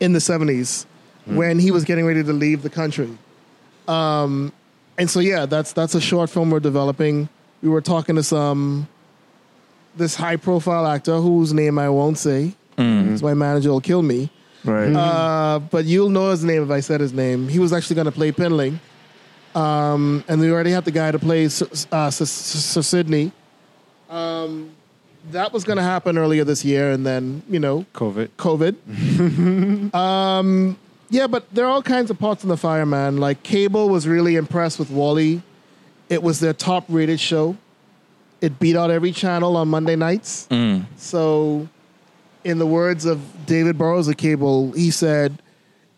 in 0.01 0.12
the 0.12 0.20
seventies 0.20 0.86
when 1.26 1.59
he 1.59 1.70
was 1.70 1.84
getting 1.84 2.07
ready 2.07 2.22
to 2.24 2.32
leave 2.32 2.62
the 2.62 2.70
country. 2.70 3.11
Um, 3.86 4.53
and 4.96 5.09
so 5.11 5.20
yeah, 5.20 5.46
that's 5.46 5.72
that's 5.72 5.94
a 5.94 6.01
short 6.01 6.30
film 6.30 6.51
we're 6.51 6.61
developing. 6.61 7.28
We 7.62 7.68
were 7.68 7.80
talking 7.82 8.16
to 8.16 8.22
some 8.22 8.88
this 9.96 10.14
high 10.14 10.36
profile 10.36 10.86
actor 10.86 11.16
whose 11.16 11.53
name 11.53 11.78
I 11.78 11.88
won't 11.88 12.18
say. 12.18 12.55
because 12.76 13.22
my 13.22 13.34
manager 13.34 13.70
will 13.70 13.80
kill 13.80 14.03
me. 14.03 14.30
Right. 14.64 14.92
Uh, 14.94 15.59
but 15.59 15.84
you'll 15.84 16.11
know 16.11 16.30
his 16.30 16.44
name 16.44 16.62
if 16.62 16.70
I 16.70 16.80
said 16.80 17.01
his 17.01 17.12
name. 17.12 17.49
He 17.49 17.59
was 17.59 17.72
actually 17.72 17.96
going 17.96 18.07
to 18.07 18.12
play 18.12 18.30
Pindling. 18.32 18.78
Um, 19.55 20.22
and 20.28 20.40
we 20.40 20.51
already 20.53 20.70
had 20.70 20.84
the 20.84 20.90
guy 20.92 21.11
to 21.11 21.18
play 21.18 21.49
Sir, 21.49 21.66
uh, 21.90 22.11
Sir, 22.11 22.24
Sir 22.24 22.82
Sidney. 22.82 23.32
Um, 24.09 24.70
that 25.33 25.53
was 25.53 25.64
going 25.64 25.76
to 25.76 25.83
happen 25.83 26.18
earlier 26.18 26.45
this 26.45 26.64
year, 26.64 26.91
and 26.91 27.07
then, 27.07 27.43
you 27.49 27.59
know, 27.59 27.87
COVID. 27.95 28.29
COVID. 28.39 29.95
um, 29.95 30.79
yeah, 31.11 31.26
but 31.26 31.53
there 31.55 31.64
are 31.66 31.70
all 31.70 31.83
kinds 31.83 32.11
of 32.11 32.18
pots 32.18 32.43
in 32.43 32.49
the 32.49 32.57
fire, 32.57 32.87
man. 32.87 33.16
Like 33.18 33.43
Cable 33.43 33.89
was 33.89 34.07
really 34.07 34.37
impressed 34.37 34.79
with 34.79 34.91
Wally. 34.91 35.43
It 36.09 36.22
was 36.22 36.41
their 36.41 36.53
top 36.53 36.85
rated 36.89 37.20
show. 37.20 37.57
It 38.41 38.59
beat 38.59 38.76
out 38.76 38.91
every 38.91 39.12
channel 39.12 39.57
on 39.57 39.68
Monday 39.68 39.97
nights. 39.97 40.47
Mm. 40.51 40.85
So, 40.97 41.68
in 42.45 42.59
the 42.59 42.66
words 42.66 43.05
of 43.05 43.47
David 43.47 43.76
Burrows 43.76 44.07
of 44.09 44.16
Cable, 44.16 44.72
he 44.72 44.91
said 44.91 45.43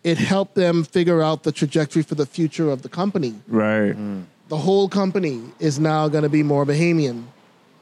it 0.03 0.17
helped 0.17 0.55
them 0.55 0.83
figure 0.83 1.21
out 1.21 1.43
the 1.43 1.51
trajectory 1.51 2.01
for 2.01 2.15
the 2.15 2.25
future 2.25 2.69
of 2.71 2.81
the 2.81 2.89
company. 2.89 3.35
Right. 3.47 3.93
The 4.47 4.57
whole 4.57 4.89
company 4.89 5.43
is 5.59 5.79
now 5.79 6.07
going 6.07 6.23
to 6.23 6.29
be 6.29 6.43
more 6.43 6.65
Bahamian 6.65 7.25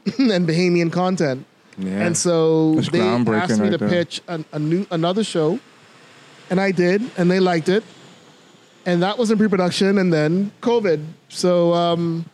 and 0.18 0.48
Bahamian 0.48 0.92
content. 0.92 1.46
Yeah. 1.78 2.06
And 2.06 2.18
so 2.18 2.76
That's 2.76 2.90
they 2.90 3.00
asked 3.02 3.26
me 3.28 3.34
right 3.36 3.72
to 3.72 3.78
there. 3.78 3.90
pitch 3.90 4.22
an, 4.28 4.44
a 4.52 4.60
new 4.60 4.86
another 4.92 5.24
show, 5.24 5.60
and 6.50 6.60
I 6.60 6.72
did, 6.72 7.02
and 7.18 7.32
they 7.32 7.40
liked 7.40 7.70
it, 7.70 7.84
and 8.86 9.02
that 9.02 9.18
was 9.18 9.32
in 9.32 9.38
pre-production, 9.38 9.98
and 9.98 10.12
then 10.12 10.52
COVID. 10.62 11.06
So 11.30 11.74
um, 11.74 12.26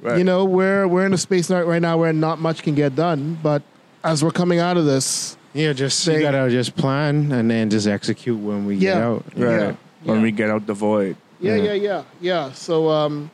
Right. 0.00 0.16
you 0.18 0.22
know 0.22 0.44
we're 0.44 0.86
we're 0.86 1.04
in 1.06 1.12
a 1.12 1.18
space 1.18 1.50
right 1.50 1.66
right 1.66 1.82
now 1.82 1.98
where 1.98 2.12
not 2.12 2.38
much 2.38 2.62
can 2.62 2.76
get 2.76 2.94
done, 2.94 3.36
but 3.42 3.62
as 4.04 4.22
we're 4.22 4.30
coming 4.30 4.60
out 4.60 4.76
of 4.76 4.84
this, 4.84 5.36
yeah, 5.54 5.72
just 5.72 6.06
They- 6.06 6.16
you 6.18 6.22
gotta 6.22 6.48
just 6.50 6.76
plan 6.76 7.32
and 7.32 7.50
then 7.50 7.68
just 7.68 7.88
execute 7.88 8.38
when 8.38 8.64
we 8.64 8.76
get 8.78 8.96
out. 8.96 9.24
Right. 9.34 9.50
Yeah. 9.58 9.72
When 10.04 10.18
Yeah. 10.18 10.22
we 10.22 10.30
get 10.30 10.50
out 10.50 10.68
the 10.68 10.74
void. 10.74 11.16
yeah, 11.40 11.56
Yeah. 11.56 11.62
yeah, 11.64 11.72
yeah, 11.72 12.02
yeah. 12.20 12.52
So 12.52 12.88
um, 12.90 13.28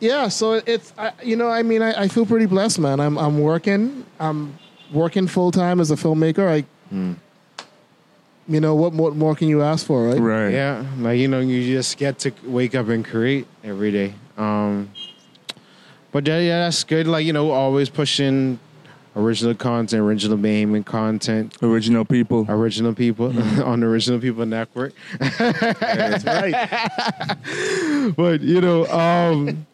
yeah, 0.00 0.28
so 0.28 0.54
it's 0.54 0.92
I, 0.98 1.12
you 1.22 1.36
know 1.36 1.48
I 1.48 1.62
mean 1.62 1.82
I, 1.82 2.02
I 2.02 2.08
feel 2.08 2.26
pretty 2.26 2.46
blessed, 2.46 2.78
man. 2.78 3.00
I'm 3.00 3.18
I'm 3.18 3.38
working. 3.40 4.04
I'm 4.20 4.58
working 4.92 5.26
full 5.26 5.50
time 5.50 5.80
as 5.80 5.90
a 5.90 5.96
filmmaker. 5.96 6.48
I. 6.48 6.64
You 8.48 8.60
know 8.60 8.76
what? 8.76 8.92
What 8.92 9.16
more 9.16 9.34
can 9.34 9.48
you 9.48 9.62
ask 9.62 9.84
for, 9.84 10.06
right? 10.08 10.20
Right. 10.20 10.50
Yeah, 10.50 10.84
like 10.98 11.18
you 11.18 11.26
know, 11.26 11.40
you 11.40 11.66
just 11.66 11.96
get 11.98 12.20
to 12.20 12.32
wake 12.44 12.76
up 12.76 12.88
and 12.88 13.04
create 13.04 13.44
every 13.64 13.90
day. 13.90 14.14
Um, 14.38 14.90
but 16.12 16.24
yeah, 16.28 16.38
yeah, 16.38 16.58
that's 16.60 16.84
good. 16.84 17.08
Like 17.08 17.26
you 17.26 17.32
know, 17.32 17.50
always 17.50 17.90
pushing 17.90 18.60
original 19.16 19.56
content, 19.56 20.00
original 20.00 20.38
Bahamian 20.38 20.86
content, 20.86 21.56
Original 21.60 22.04
people. 22.04 22.46
original 22.48 22.94
people 22.94 23.26
on 23.64 23.80
the 23.80 23.86
Original 23.86 24.20
People 24.20 24.46
Network. 24.46 24.92
That's 25.18 26.24
right. 26.24 26.68
but 28.16 28.42
you 28.42 28.60
know, 28.60 28.86
um, 28.86 29.65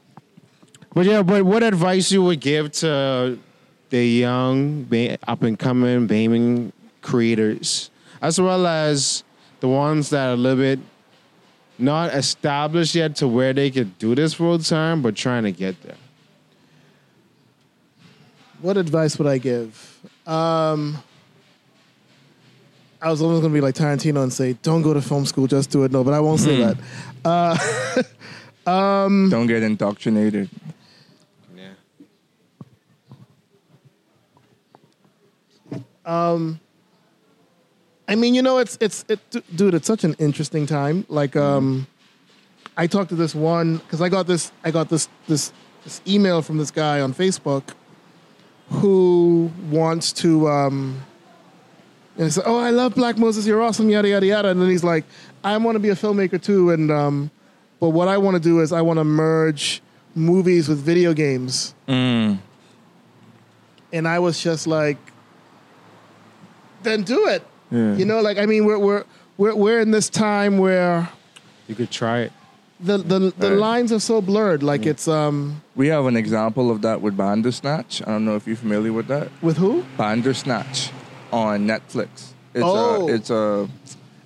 but 0.94 1.06
yeah, 1.06 1.22
but 1.22 1.44
what 1.44 1.62
advice 1.62 2.12
you 2.12 2.22
would 2.22 2.40
give 2.40 2.72
to 2.72 3.38
the 3.90 4.04
young, 4.06 4.88
up 5.26 5.42
and 5.42 5.58
coming 5.58 6.08
Bahamian 6.08 6.72
creators, 7.02 7.90
as 8.20 8.40
well 8.40 8.66
as 8.66 9.22
the 9.60 9.68
ones 9.68 10.10
that 10.10 10.28
are 10.28 10.32
a 10.32 10.36
little 10.36 10.58
bit 10.58 10.78
not 11.78 12.14
established 12.14 12.94
yet 12.94 13.16
to 13.16 13.28
where 13.28 13.52
they 13.52 13.70
could 13.70 13.98
do 13.98 14.14
this 14.14 14.34
full 14.34 14.58
time, 14.58 15.02
but 15.02 15.16
trying 15.16 15.42
to 15.42 15.52
get 15.52 15.80
there. 15.82 15.96
What 18.60 18.76
advice 18.76 19.18
would 19.18 19.26
I 19.26 19.38
give? 19.38 20.00
Um, 20.26 21.02
I 23.00 23.10
was 23.10 23.20
almost 23.20 23.42
going 23.42 23.52
to 23.52 23.56
be 23.56 23.60
like 23.60 23.74
Tarantino 23.74 24.22
and 24.22 24.32
say, 24.32 24.52
"Don't 24.62 24.82
go 24.82 24.94
to 24.94 25.02
film 25.02 25.26
school, 25.26 25.48
just 25.48 25.70
do 25.70 25.82
it." 25.82 25.90
No, 25.90 26.04
but 26.04 26.14
I 26.14 26.20
won't 26.20 26.38
say 26.40 26.58
mm-hmm. 26.58 26.80
that. 27.24 28.06
Uh, 28.66 28.70
um, 28.70 29.28
Don't 29.30 29.48
get 29.48 29.64
indoctrinated. 29.64 30.48
I 38.08 38.14
mean, 38.14 38.34
you 38.34 38.42
know, 38.42 38.58
it's 38.58 38.76
it's 38.80 39.04
it, 39.08 39.20
dude. 39.56 39.74
It's 39.74 39.86
such 39.86 40.04
an 40.04 40.14
interesting 40.18 40.66
time. 40.66 41.06
Like, 41.08 41.36
um, 41.36 41.86
I 42.76 42.86
talked 42.86 43.10
to 43.10 43.14
this 43.14 43.34
one 43.34 43.78
because 43.78 44.00
I 44.00 44.08
got 44.08 44.26
this 44.26 44.52
I 44.64 44.70
got 44.70 44.88
this 44.88 45.08
this 45.28 45.52
this 45.84 46.00
email 46.06 46.42
from 46.42 46.58
this 46.58 46.70
guy 46.70 47.00
on 47.00 47.14
Facebook 47.14 47.74
who 48.70 49.50
wants 49.70 50.12
to 50.12 50.48
um, 50.48 51.02
and 52.16 52.24
he 52.26 52.30
said, 52.30 52.44
"Oh, 52.46 52.58
I 52.58 52.70
love 52.70 52.94
Black 52.94 53.16
Moses. 53.16 53.46
You're 53.46 53.62
awesome. 53.62 53.88
Yada 53.88 54.08
yada 54.08 54.26
yada." 54.26 54.48
And 54.48 54.60
then 54.60 54.68
he's 54.68 54.84
like, 54.84 55.04
"I 55.42 55.56
want 55.56 55.76
to 55.76 55.80
be 55.80 55.88
a 55.88 55.94
filmmaker 55.94 56.42
too, 56.42 56.70
and 56.70 56.90
um, 56.90 57.30
but 57.80 57.90
what 57.90 58.08
I 58.08 58.18
want 58.18 58.34
to 58.34 58.40
do 58.40 58.60
is 58.60 58.72
I 58.72 58.82
want 58.82 58.98
to 58.98 59.04
merge 59.04 59.82
movies 60.14 60.68
with 60.68 60.78
video 60.78 61.14
games." 61.14 61.74
Mm. 61.88 62.38
And 63.94 64.08
I 64.08 64.18
was 64.18 64.42
just 64.42 64.66
like, 64.66 64.96
"Then 66.82 67.02
do 67.02 67.26
it." 67.28 67.42
Yeah. 67.70 67.94
You 67.96 68.04
know, 68.04 68.20
like 68.20 68.38
I 68.38 68.46
mean, 68.46 68.64
we're 68.66 68.78
we're 68.78 69.04
we're 69.38 69.54
we're 69.54 69.80
in 69.80 69.90
this 69.92 70.08
time 70.10 70.58
where 70.58 71.08
You 71.68 71.74
could 71.74 71.90
try 71.90 72.20
it. 72.20 72.32
the 72.80 72.98
the, 72.98 73.18
the 73.38 73.50
Right. 73.50 73.58
lines 73.58 73.92
are 73.92 74.00
so 74.00 74.20
blurred. 74.20 74.62
Like 74.62 74.84
it's 74.86 75.06
um 75.08 75.62
We 75.76 75.88
have 75.88 76.06
an 76.06 76.16
example 76.16 76.70
of 76.70 76.82
that 76.82 77.00
with 77.00 77.16
Bandersnatch. 77.16 78.02
I 78.02 78.06
don't 78.06 78.24
know 78.24 78.36
if 78.36 78.46
you're 78.46 78.56
familiar 78.56 78.92
with 78.92 79.06
that. 79.08 79.28
with 79.40 79.56
who? 79.56 79.84
Bandersnatch 79.96 80.90
on 81.32 81.66
Netflix. 81.66 82.32
It's 82.54 82.64
Oh. 82.64 83.08
a 83.08 83.14
it's 83.14 83.30
a 83.30 83.68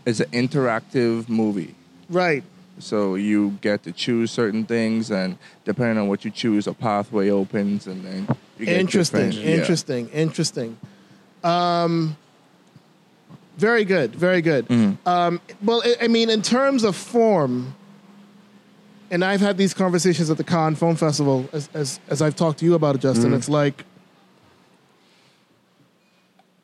it's 0.06 0.20
an 0.20 0.30
interactive 0.32 1.28
movie. 1.28 1.74
Right. 2.08 2.42
So 2.78 3.14
you 3.14 3.56
get 3.62 3.82
to 3.84 3.92
choose 3.92 4.30
certain 4.30 4.64
things, 4.66 5.10
and 5.10 5.38
depending 5.64 5.96
on 5.98 6.08
what 6.08 6.24
you 6.26 6.30
choose, 6.30 6.66
a 6.66 6.74
pathway 6.74 7.30
opens, 7.30 7.86
and 7.86 8.04
then 8.04 8.28
you 8.58 8.66
get 8.66 8.78
Interesting. 8.80 9.30
different- 9.30 9.48
yeah. 9.48 9.56
Interesting. 9.56 10.08
Interesting. 10.10 10.76
Um. 11.44 12.16
Very 13.56 13.84
good. 13.84 14.14
Very 14.14 14.42
good. 14.42 14.68
Mm-hmm. 14.68 15.08
Um, 15.08 15.40
well, 15.62 15.82
I, 15.84 16.04
I 16.04 16.08
mean, 16.08 16.28
in 16.30 16.42
terms 16.42 16.84
of 16.84 16.94
form, 16.94 17.74
and 19.10 19.24
I've 19.24 19.40
had 19.40 19.56
these 19.56 19.72
conversations 19.72 20.30
at 20.30 20.36
the 20.36 20.44
Cannes 20.44 20.76
Film 20.76 20.96
Festival, 20.96 21.48
as 21.52 21.68
as, 21.74 22.00
as 22.08 22.20
I've 22.22 22.36
talked 22.36 22.58
to 22.58 22.64
you 22.64 22.74
about 22.74 22.96
it, 22.96 23.00
Justin. 23.00 23.26
Mm-hmm. 23.26 23.34
It's 23.34 23.48
like, 23.48 23.84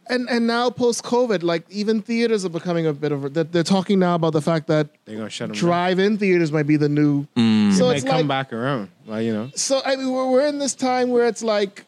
and 0.08 0.28
and 0.28 0.46
now 0.46 0.68
post 0.68 1.02
COVID, 1.04 1.42
like 1.42 1.64
even 1.70 2.02
theaters 2.02 2.44
are 2.44 2.48
becoming 2.50 2.86
a 2.86 2.92
bit 2.92 3.12
of. 3.12 3.24
a- 3.24 3.28
They're, 3.28 3.44
they're 3.44 3.62
talking 3.62 3.98
now 3.98 4.16
about 4.16 4.32
the 4.32 4.42
fact 4.42 4.66
that 4.66 4.88
They're 5.04 5.16
gonna 5.16 5.30
shut 5.30 5.48
them. 5.48 5.56
drive-in 5.56 6.18
theaters 6.18 6.52
might 6.52 6.66
be 6.66 6.76
the 6.76 6.88
new. 6.88 7.26
Mm. 7.36 7.72
So 7.72 7.86
Might 7.86 7.96
it's 7.96 8.04
come 8.04 8.16
like, 8.16 8.28
back 8.28 8.52
around. 8.52 8.90
Like 9.06 9.24
you 9.24 9.32
know. 9.32 9.50
so 9.54 9.80
I 9.84 9.96
mean, 9.96 10.10
we're, 10.12 10.30
we're 10.30 10.46
in 10.46 10.58
this 10.58 10.74
time 10.74 11.08
where 11.10 11.26
it's 11.26 11.42
like, 11.42 11.84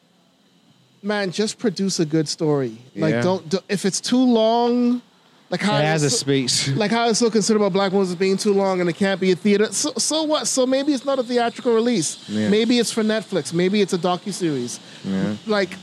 man, 1.04 1.30
just 1.30 1.58
produce 1.58 2.00
a 2.00 2.06
good 2.06 2.28
story. 2.28 2.78
Like, 2.96 3.14
Yeah. 3.14 3.22
don't, 3.22 3.48
don't 3.48 3.64
if 3.68 3.84
it's 3.84 4.00
too 4.00 4.24
long, 4.24 5.02
like 5.50 5.60
how 5.60 5.76
It 5.76 5.84
has 5.84 6.02
a 6.02 6.10
so- 6.10 6.16
space. 6.16 6.68
like 6.82 6.90
how 6.90 7.08
it's 7.08 7.18
so 7.18 7.30
concerned 7.30 7.58
about 7.60 7.72
Black 7.72 7.92
Moses 7.92 8.14
being 8.14 8.36
too 8.36 8.54
long 8.54 8.80
and 8.80 8.88
it 8.88 8.94
can't 8.96 9.20
be 9.20 9.30
a 9.32 9.36
theater. 9.36 9.68
So, 9.72 9.92
so 9.98 10.22
what? 10.22 10.46
So 10.48 10.66
maybe 10.66 10.92
it's 10.92 11.04
not 11.04 11.18
a 11.18 11.22
theatrical 11.22 11.74
release. 11.74 12.18
Yeah. 12.28 12.48
Maybe 12.48 12.78
it's 12.78 12.90
for 12.90 13.02
Netflix. 13.02 13.52
Maybe 13.52 13.80
it's 13.82 13.92
a 13.92 13.98
docu 13.98 14.32
series. 14.32 14.80
Yeah. 15.04 15.36
Like, 15.46 15.76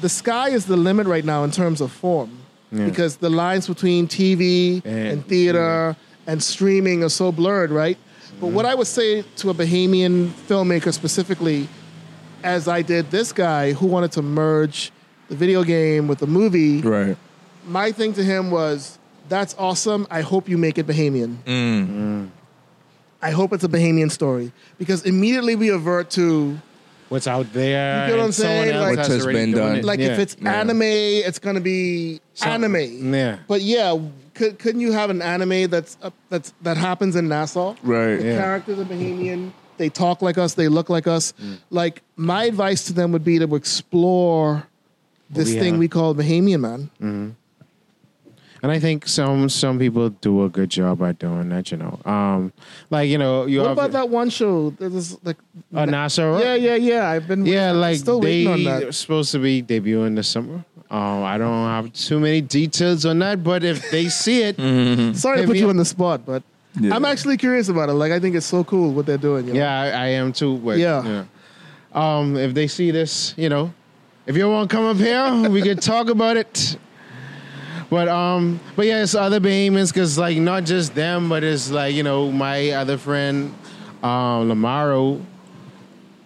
the 0.00 0.08
sky 0.08 0.50
is 0.50 0.66
the 0.66 0.76
limit 0.76 1.06
right 1.06 1.24
now 1.24 1.44
in 1.44 1.50
terms 1.50 1.80
of 1.80 1.90
form, 1.92 2.30
Yeah. 2.70 2.84
because 2.84 3.16
the 3.16 3.30
lines 3.30 3.66
between 3.68 4.06
TV 4.06 4.82
and, 4.84 5.08
And- 5.12 5.26
theater 5.26 5.96
and 6.26 6.42
streaming 6.42 7.02
are 7.02 7.08
so 7.08 7.32
blurred, 7.32 7.70
right? 7.70 7.96
But 8.40 8.48
what 8.48 8.66
I 8.66 8.74
would 8.74 8.86
say 8.88 9.22
to 9.36 9.50
a 9.50 9.54
Bahamian 9.54 10.28
filmmaker 10.48 10.92
specifically, 10.92 11.68
as 12.44 12.68
I 12.68 12.82
did 12.82 13.10
this 13.10 13.32
guy 13.32 13.72
who 13.72 13.86
wanted 13.86 14.12
to 14.12 14.22
merge 14.22 14.90
the 15.28 15.36
video 15.36 15.62
game 15.64 16.08
with 16.08 16.18
the 16.18 16.26
movie, 16.26 16.80
Right. 16.80 17.16
my 17.66 17.92
thing 17.92 18.12
to 18.14 18.22
him 18.24 18.50
was, 18.50 18.98
"That's 19.28 19.54
awesome. 19.58 20.06
I 20.10 20.20
hope 20.20 20.48
you 20.48 20.58
make 20.58 20.78
it 20.78 20.86
Bahamian. 20.86 21.36
I 23.24 23.30
hope 23.30 23.52
it's 23.52 23.62
a 23.64 23.68
Bahamian 23.68 24.10
story 24.10 24.50
because 24.78 25.04
immediately 25.04 25.54
we 25.54 25.68
avert 25.70 26.10
to 26.10 26.58
What's 27.08 27.26
out 27.26 27.52
there? 27.52 28.06
You 28.06 28.12
get 28.12 28.18
what 28.18 28.24
I'm 28.24 28.32
saying? 28.32 28.74
Like- 28.80 28.96
What 28.96 29.06
has 29.06 29.08
has 29.08 29.26
been 29.26 29.52
done. 29.52 29.76
it. 29.76 29.84
like 29.84 30.00
if 30.00 30.16
Yeah. 30.16 30.22
it's 30.22 30.34
anime, 30.46 30.80
it's 30.82 31.38
gonna 31.38 31.60
be 31.60 32.20
Some- 32.32 32.64
anime. 32.64 33.12
Yeah. 33.14 33.36
But 33.46 33.60
yeah, 33.60 33.96
could, 34.34 34.58
couldn't 34.58 34.80
you 34.80 34.92
have 34.92 35.10
an 35.10 35.20
anime 35.20 35.68
that's 35.68 35.98
uh, 36.02 36.08
that's 36.30 36.54
that 36.62 36.78
happens 36.78 37.14
in 37.14 37.28
Nassau? 37.28 37.74
Right. 37.82 38.16
The 38.16 38.24
Yeah. 38.28 38.38
characters 38.38 38.78
are 38.78 38.84
Bahamian. 38.86 39.50
They 39.82 39.88
talk 39.88 40.22
like 40.22 40.38
us. 40.38 40.54
They 40.54 40.68
look 40.68 40.88
like 40.88 41.08
us. 41.08 41.32
Mm. 41.42 41.58
Like 41.70 42.02
my 42.14 42.44
advice 42.44 42.84
to 42.84 42.92
them 42.92 43.10
would 43.10 43.24
be 43.24 43.40
to 43.40 43.52
explore 43.56 44.64
this 45.28 45.48
we 45.48 45.58
thing 45.58 45.72
have. 45.74 45.80
we 45.80 45.88
call 45.88 46.14
Bahamian, 46.14 46.60
man. 46.60 47.34
And 48.62 48.70
I 48.70 48.78
think 48.78 49.08
some 49.08 49.48
some 49.48 49.76
people 49.80 50.10
do 50.10 50.44
a 50.44 50.48
good 50.48 50.70
job 50.70 51.02
at 51.02 51.18
doing 51.18 51.48
that. 51.48 51.72
You 51.72 51.78
know, 51.78 51.98
um, 52.04 52.52
like 52.90 53.08
you 53.10 53.18
know, 53.18 53.46
you 53.46 53.58
What 53.58 53.68
have 53.70 53.78
about 53.78 53.90
that 53.98 54.08
one 54.08 54.30
show? 54.30 54.70
There's 54.78 55.18
like 55.24 55.38
Uh, 55.74 55.84
NASA. 55.86 56.40
yeah, 56.40 56.54
yeah, 56.54 56.76
yeah. 56.76 57.08
I've 57.10 57.26
been 57.26 57.44
Yeah, 57.44 57.70
I'm 57.70 57.80
like 57.80 57.96
still 57.96 58.20
they 58.20 58.46
waiting 58.46 58.68
on 58.68 58.72
are 58.74 58.80
that. 58.86 58.94
supposed 58.94 59.32
to 59.32 59.40
be 59.40 59.64
debuting 59.64 60.14
this 60.14 60.28
summer. 60.28 60.64
Um, 60.92 61.24
I 61.24 61.38
don't 61.38 61.66
have 61.74 61.92
too 61.92 62.20
many 62.20 62.40
details 62.40 63.04
on 63.04 63.18
that, 63.18 63.42
but 63.42 63.64
if 63.64 63.90
they 63.90 64.08
see 64.08 64.42
it, 64.44 64.54
Sorry 65.16 65.40
to 65.40 65.46
put 65.48 65.56
you 65.56 65.68
on 65.70 65.76
the 65.78 65.84
spot, 65.84 66.24
but 66.24 66.44
Yeah. 66.80 66.94
I'm 66.96 67.04
actually 67.04 67.36
curious 67.36 67.68
about 67.68 67.88
it. 67.90 67.92
Like 67.94 68.12
I 68.12 68.18
think 68.20 68.34
it's 68.34 68.46
so 68.46 68.64
cool 68.64 68.92
what 68.92 69.04
they're 69.06 69.18
doing. 69.18 69.46
You 69.48 69.52
know? 69.54 69.58
yeah, 69.60 69.80
I, 69.80 69.86
I 69.88 70.06
am 70.08 70.32
too. 70.32 70.56
But, 70.58 70.78
Yeah. 70.78 71.02
you 71.02 71.08
know. 71.94 72.00
um, 72.00 72.36
if 72.36 72.54
they 72.54 72.66
see 72.66 72.90
this, 72.90 73.34
you 73.36 73.48
know, 73.48 73.72
if 74.26 74.36
you 74.36 74.48
want 74.48 74.70
to 74.70 74.76
come 74.76 74.84
up 74.86 74.96
here, 74.96 75.50
we 75.50 75.60
can 75.62 75.76
talk 75.92 76.08
about 76.08 76.36
it. 76.36 76.76
But 77.90 78.08
um, 78.08 78.58
but 78.74 78.86
yeah, 78.86 79.02
it's 79.02 79.14
other 79.14 79.38
Bahamians 79.38 79.92
because 79.92 80.16
like 80.16 80.38
not 80.38 80.64
just 80.64 80.94
them, 80.94 81.28
but 81.28 81.44
it's 81.44 81.70
like 81.70 81.94
you 81.94 82.02
know 82.02 82.32
my 82.32 82.70
other 82.70 82.96
friend, 82.96 83.54
um, 84.02 84.48
Lamaro. 84.48 85.20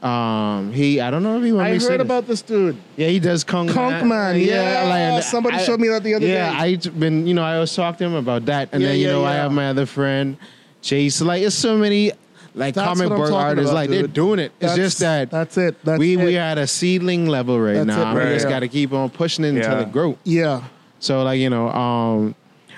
Um, 0.06 0.72
he 0.72 1.00
I 1.00 1.10
don't 1.10 1.22
know 1.22 1.36
if 1.38 1.44
he 1.44 1.52
want 1.52 1.66
I 1.68 1.72
me 1.72 1.78
to 1.78 1.84
say 1.84 1.90
heard 1.92 2.00
about 2.00 2.26
this 2.26 2.42
dude. 2.42 2.76
Yeah, 2.96 3.08
he 3.08 3.18
does 3.18 3.42
Kung 3.44 3.68
Conk 3.68 4.04
Man, 4.06 4.38
yeah. 4.38 5.20
Somebody 5.20 5.58
showed 5.64 5.80
me 5.80 5.88
that 5.88 6.02
the 6.04 6.14
other 6.14 6.26
yeah, 6.26 6.62
day. 6.62 6.68
Yeah, 6.70 6.86
I 6.86 6.90
been 6.90 7.26
you 7.26 7.34
know 7.34 7.42
I 7.42 7.58
was 7.58 7.74
talking 7.74 7.98
to 7.98 8.04
him 8.04 8.14
about 8.14 8.44
that, 8.46 8.68
and 8.72 8.82
Yeah, 8.82 8.88
then 8.90 8.98
you 8.98 9.06
yeah, 9.06 9.12
know 9.12 9.24
I 9.24 9.34
have 9.34 9.52
my 9.52 9.68
other 9.70 9.86
friend 9.86 10.36
Chase. 10.82 11.20
Like 11.20 11.42
it's 11.42 11.56
so 11.56 11.76
many 11.76 12.12
like 12.54 12.74
That's 12.74 12.86
comic 12.86 13.08
book 13.08 13.32
artists, 13.32 13.70
about, 13.70 13.74
like 13.74 13.90
they're 13.90 14.06
doing 14.06 14.38
it. 14.38 14.52
It's 14.60 14.76
just 14.76 14.98
that 15.00 15.30
that's 15.30 15.58
it. 15.58 15.76
That's 15.84 15.98
we 15.98 16.14
it. 16.14 16.24
we 16.24 16.36
are 16.36 16.40
at 16.40 16.58
a 16.58 16.66
seedling 16.66 17.26
level 17.26 17.58
right 17.60 17.74
That's 17.74 17.86
now. 17.88 18.16
it, 18.16 18.24
We 18.24 18.32
just 18.34 18.46
Yeah. 18.46 18.50
got 18.50 18.60
to 18.60 18.68
keep 18.68 18.92
on 18.92 19.10
pushing 19.10 19.44
it 19.44 19.48
until 19.56 19.72
Yeah. 19.72 19.80
it 19.82 19.92
grow. 19.92 20.18
yeah. 20.24 20.62
So 21.00 21.22
like 21.24 21.38
you 21.40 21.50
know, 21.50 21.68
um, 21.68 22.34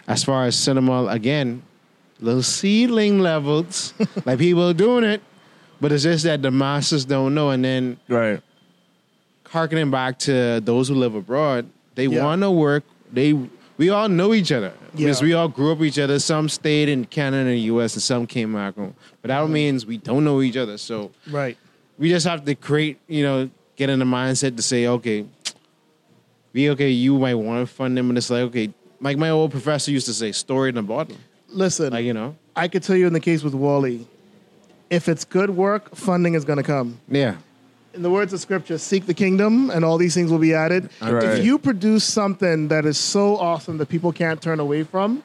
as 0.08 0.24
far 0.24 0.46
as 0.46 0.56
cinema 0.56 1.06
again, 1.06 1.62
little 2.20 2.42
seedling 2.42 3.20
levels, 3.20 3.92
like 4.24 4.38
people 4.38 4.68
are 4.68 4.74
doing 4.74 5.04
it, 5.04 5.22
but 5.80 5.92
it's 5.92 6.02
just 6.04 6.24
that 6.24 6.42
the 6.42 6.50
masses 6.50 7.04
don't 7.04 7.34
know, 7.34 7.50
and 7.50 7.64
then 7.64 7.98
Right. 8.08 8.40
harkening 9.48 9.90
back 9.90 10.18
to 10.20 10.60
those 10.60 10.88
who 10.88 10.94
live 10.94 11.14
abroad, 11.14 11.66
they 11.94 12.06
Yeah. 12.06 12.24
want 12.24 12.42
to 12.42 12.50
work. 12.50 12.84
They 13.12 13.34
we 13.78 13.90
all 13.90 14.08
know 14.08 14.34
each 14.34 14.50
other 14.50 14.72
because 14.96 15.20
Yeah. 15.20 15.26
we 15.26 15.32
all 15.34 15.46
grew 15.48 15.70
up 15.72 15.78
with 15.78 15.88
each 15.88 15.98
other. 16.00 16.18
Some 16.18 16.48
stayed 16.48 16.88
in 16.88 17.04
Canada 17.04 17.48
and 17.50 17.60
U.S. 17.60 17.94
and 17.94 18.02
some 18.02 18.26
came 18.26 18.52
back 18.52 18.74
home. 18.74 18.94
But 19.22 19.28
that 19.28 19.44
mm-hmm. 19.44 19.52
means 19.52 19.86
we 19.86 19.98
don't 19.98 20.24
know 20.24 20.42
each 20.42 20.56
other. 20.56 20.78
So 20.78 21.12
Right. 21.30 21.56
we 21.96 22.08
just 22.08 22.26
have 22.26 22.44
to 22.44 22.56
create, 22.56 22.98
you 23.06 23.22
know, 23.22 23.48
get 23.76 23.88
in 23.88 24.00
the 24.00 24.04
mindset 24.04 24.56
to 24.56 24.62
say, 24.62 24.88
okay, 24.88 25.24
we 26.52 26.70
okay. 26.70 26.90
You 26.90 27.18
might 27.18 27.34
want 27.34 27.66
to 27.68 27.72
fund 27.72 27.96
them, 27.96 28.08
and 28.08 28.18
it's 28.18 28.30
like, 28.30 28.42
okay, 28.42 28.70
like 29.00 29.16
my 29.16 29.30
old 29.30 29.52
professor 29.52 29.92
used 29.92 30.06
to 30.06 30.14
say, 30.14 30.32
story 30.32 30.70
in 30.70 30.74
the 30.74 30.82
bottle. 30.82 31.16
Listen, 31.48 31.92
Like 31.92 32.04
you 32.04 32.12
know, 32.14 32.34
I 32.56 32.66
could 32.68 32.82
tell 32.82 32.96
you 32.96 33.06
in 33.06 33.12
the 33.12 33.20
case 33.20 33.42
with 33.44 33.54
Wally, 33.54 34.06
if 34.90 35.08
it's 35.08 35.24
good 35.24 35.50
work, 35.50 35.94
funding 35.94 36.34
is 36.34 36.44
going 36.44 36.56
to 36.58 36.62
come. 36.62 36.98
yeah, 37.08 37.36
In 37.94 38.02
the 38.02 38.10
words 38.10 38.32
of 38.32 38.40
scripture, 38.40 38.78
seek 38.78 39.06
the 39.06 39.14
kingdom 39.14 39.70
and 39.70 39.84
all 39.84 39.98
these 39.98 40.14
things 40.14 40.30
will 40.30 40.38
be 40.38 40.54
added. 40.54 40.88
Right. 41.02 41.22
If 41.24 41.44
you 41.44 41.58
produce 41.58 42.04
something 42.04 42.68
that 42.68 42.84
is 42.86 42.96
so 42.98 43.36
awesome 43.36 43.78
that 43.78 43.88
people 43.88 44.12
can't 44.12 44.40
turn 44.40 44.60
away 44.60 44.82
from, 44.84 45.22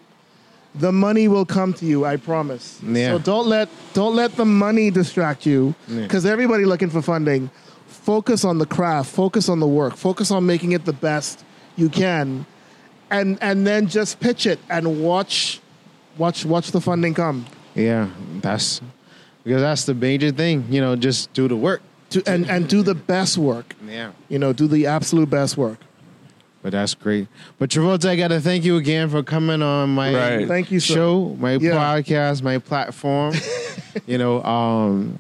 the 0.75 0.91
money 0.91 1.27
will 1.27 1.45
come 1.45 1.71
to 1.73 1.85
you, 1.85 2.03
I 2.03 2.17
promise. 2.17 2.79
Yeah. 2.83 3.11
So 3.11 3.19
don't 3.19 3.47
let 3.47 3.69
don't 3.93 4.15
let 4.15 4.35
the 4.35 4.45
money 4.45 4.89
distract 4.89 5.45
you 5.45 5.75
Yeah. 5.87 6.07
cuz 6.07 6.25
everybody 6.25 6.65
looking 6.65 6.89
for 6.89 7.01
funding. 7.01 7.49
Focus 7.87 8.43
on 8.43 8.57
the 8.57 8.65
craft, 8.65 9.09
focus 9.11 9.47
on 9.49 9.59
the 9.59 9.67
work, 9.67 9.95
focus 9.95 10.31
on 10.31 10.45
making 10.45 10.71
it 10.71 10.83
the 10.85 10.93
best 10.93 11.43
you 11.77 11.89
can. 11.89 12.45
And 13.11 13.37
and 13.39 13.67
then 13.67 13.87
just 13.87 14.19
pitch 14.19 14.47
it 14.47 14.59
and 14.67 14.99
watch 15.03 15.61
watch 16.17 16.43
watch 16.43 16.71
the 16.71 16.81
funding 16.81 17.13
come. 17.13 17.45
yeah. 17.75 18.07
That's 18.41 18.81
because 19.43 19.61
that's 19.61 19.85
the 19.85 19.93
major 19.93 20.31
thing. 20.31 20.65
You 20.69 20.81
know, 20.81 20.95
just 20.95 21.31
do 21.33 21.47
the 21.47 21.55
work. 21.55 21.81
To, 22.11 22.23
and 22.27 22.49
and 22.49 22.67
do 22.67 22.83
the 22.83 22.93
best 22.95 23.37
work. 23.37 23.75
Yeah. 23.87 24.11
You 24.29 24.37
know, 24.39 24.53
do 24.53 24.67
the 24.67 24.85
absolute 24.87 25.29
best 25.29 25.57
work. 25.57 25.79
But 26.61 26.71
that's 26.71 26.93
great. 26.93 27.27
But 27.59 27.69
Travolta, 27.71 28.07
I 28.09 28.15
gotta 28.15 28.39
thank 28.39 28.63
you 28.63 28.77
again 28.77 29.09
for 29.09 29.21
coming 29.23 29.61
on 29.61 29.89
my 29.95 30.13
Right. 30.13 30.47
Thank 30.47 30.71
you, 30.71 30.79
sir. 30.79 30.93
show, 30.93 31.35
my 31.39 31.53
Yeah. 31.53 31.71
podcast, 31.71 32.41
my 32.43 32.57
platform. 32.59 33.33
you 34.07 34.17
know, 34.17 34.41
um, 34.43 35.19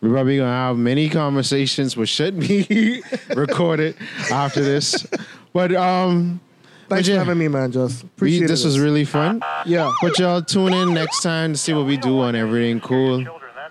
we're 0.00 0.10
probably 0.12 0.36
gonna 0.38 0.48
have 0.50 0.76
many 0.78 1.08
conversations 1.10 1.96
which 1.96 2.08
should 2.08 2.38
be 2.40 3.02
recorded 3.36 3.96
after 4.30 4.62
this. 4.62 5.04
But 5.52 5.74
um, 5.74 6.40
Thanks 6.88 7.08
yeah, 7.08 7.14
for 7.16 7.18
having 7.24 7.38
me, 7.38 7.48
man. 7.48 7.72
Just 7.72 8.04
we- 8.04 8.08
appreciate 8.16 8.46
this 8.46 8.62
it. 8.62 8.66
was 8.68 8.78
really 8.78 9.04
fun. 9.04 9.42
yeah. 9.66 9.92
But 10.00 10.18
y'all 10.18 10.40
tune 10.40 10.72
in 10.72 10.94
next 10.94 11.20
time 11.22 11.52
to 11.52 11.58
see 11.58 11.72
what 11.74 11.84
we 11.86 11.96
do 11.96 12.20
on 12.20 12.34
everything 12.36 12.80
cool. 12.80 13.26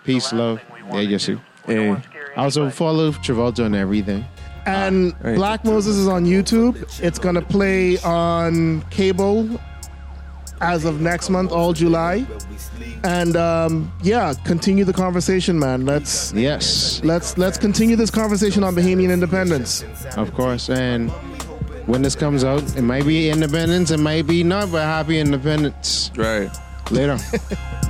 Children, 0.06 0.19
that's 0.19 0.30
Peace, 0.30 0.34
love. 0.34 0.60
Yeah, 0.94 0.99
yes, 1.02 1.26
do. 1.26 1.36
sir. 1.36 1.41
We 1.68 1.76
don't 1.76 1.84
Hey. 1.84 1.90
wanna 1.90 2.03
Also 2.38 2.69
follow 2.69 3.11
Travolta 3.11 3.65
on 3.65 3.76
everything. 3.76 4.26
And 4.65 5.14
Right. 5.22 5.36
Black 5.36 5.65
Moses 5.65 5.98
is 5.98 6.07
on 6.07 6.26
YouTube. 6.26 6.76
It's 7.02 7.19
gonna 7.19 7.41
play 7.41 7.98
on 7.99 8.84
cable 8.90 9.48
as 10.61 10.86
of 10.86 11.02
next 11.02 11.30
month, 11.30 11.52
all 11.52 11.73
July. 11.73 12.26
And 13.03 13.36
um, 13.36 13.91
yeah, 14.03 14.34
continue 14.45 14.86
the 14.86 14.94
conversation, 14.94 15.57
man. 15.57 15.86
Let's 15.86 16.32
Yes, 16.34 17.02
let's 17.03 17.38
let's 17.38 17.57
continue 17.57 17.95
this 17.95 18.11
conversation 18.11 18.64
on 18.64 18.76
Bahamian 18.76 19.11
independence. 19.11 19.84
of 20.15 20.34
course. 20.36 20.69
And 20.69 21.10
when 21.88 22.03
this 22.03 22.15
comes 22.15 22.44
out. 22.44 22.61
It 22.78 22.84
might 22.84 23.06
be 23.07 23.30
independence, 23.32 23.90
it 23.91 23.99
might 23.99 24.28
be 24.28 24.44
not, 24.44 24.72
but 24.72 24.84
happy 24.84 25.19
independence. 25.19 26.11
Right. 26.15 26.49
Later. 26.91 27.18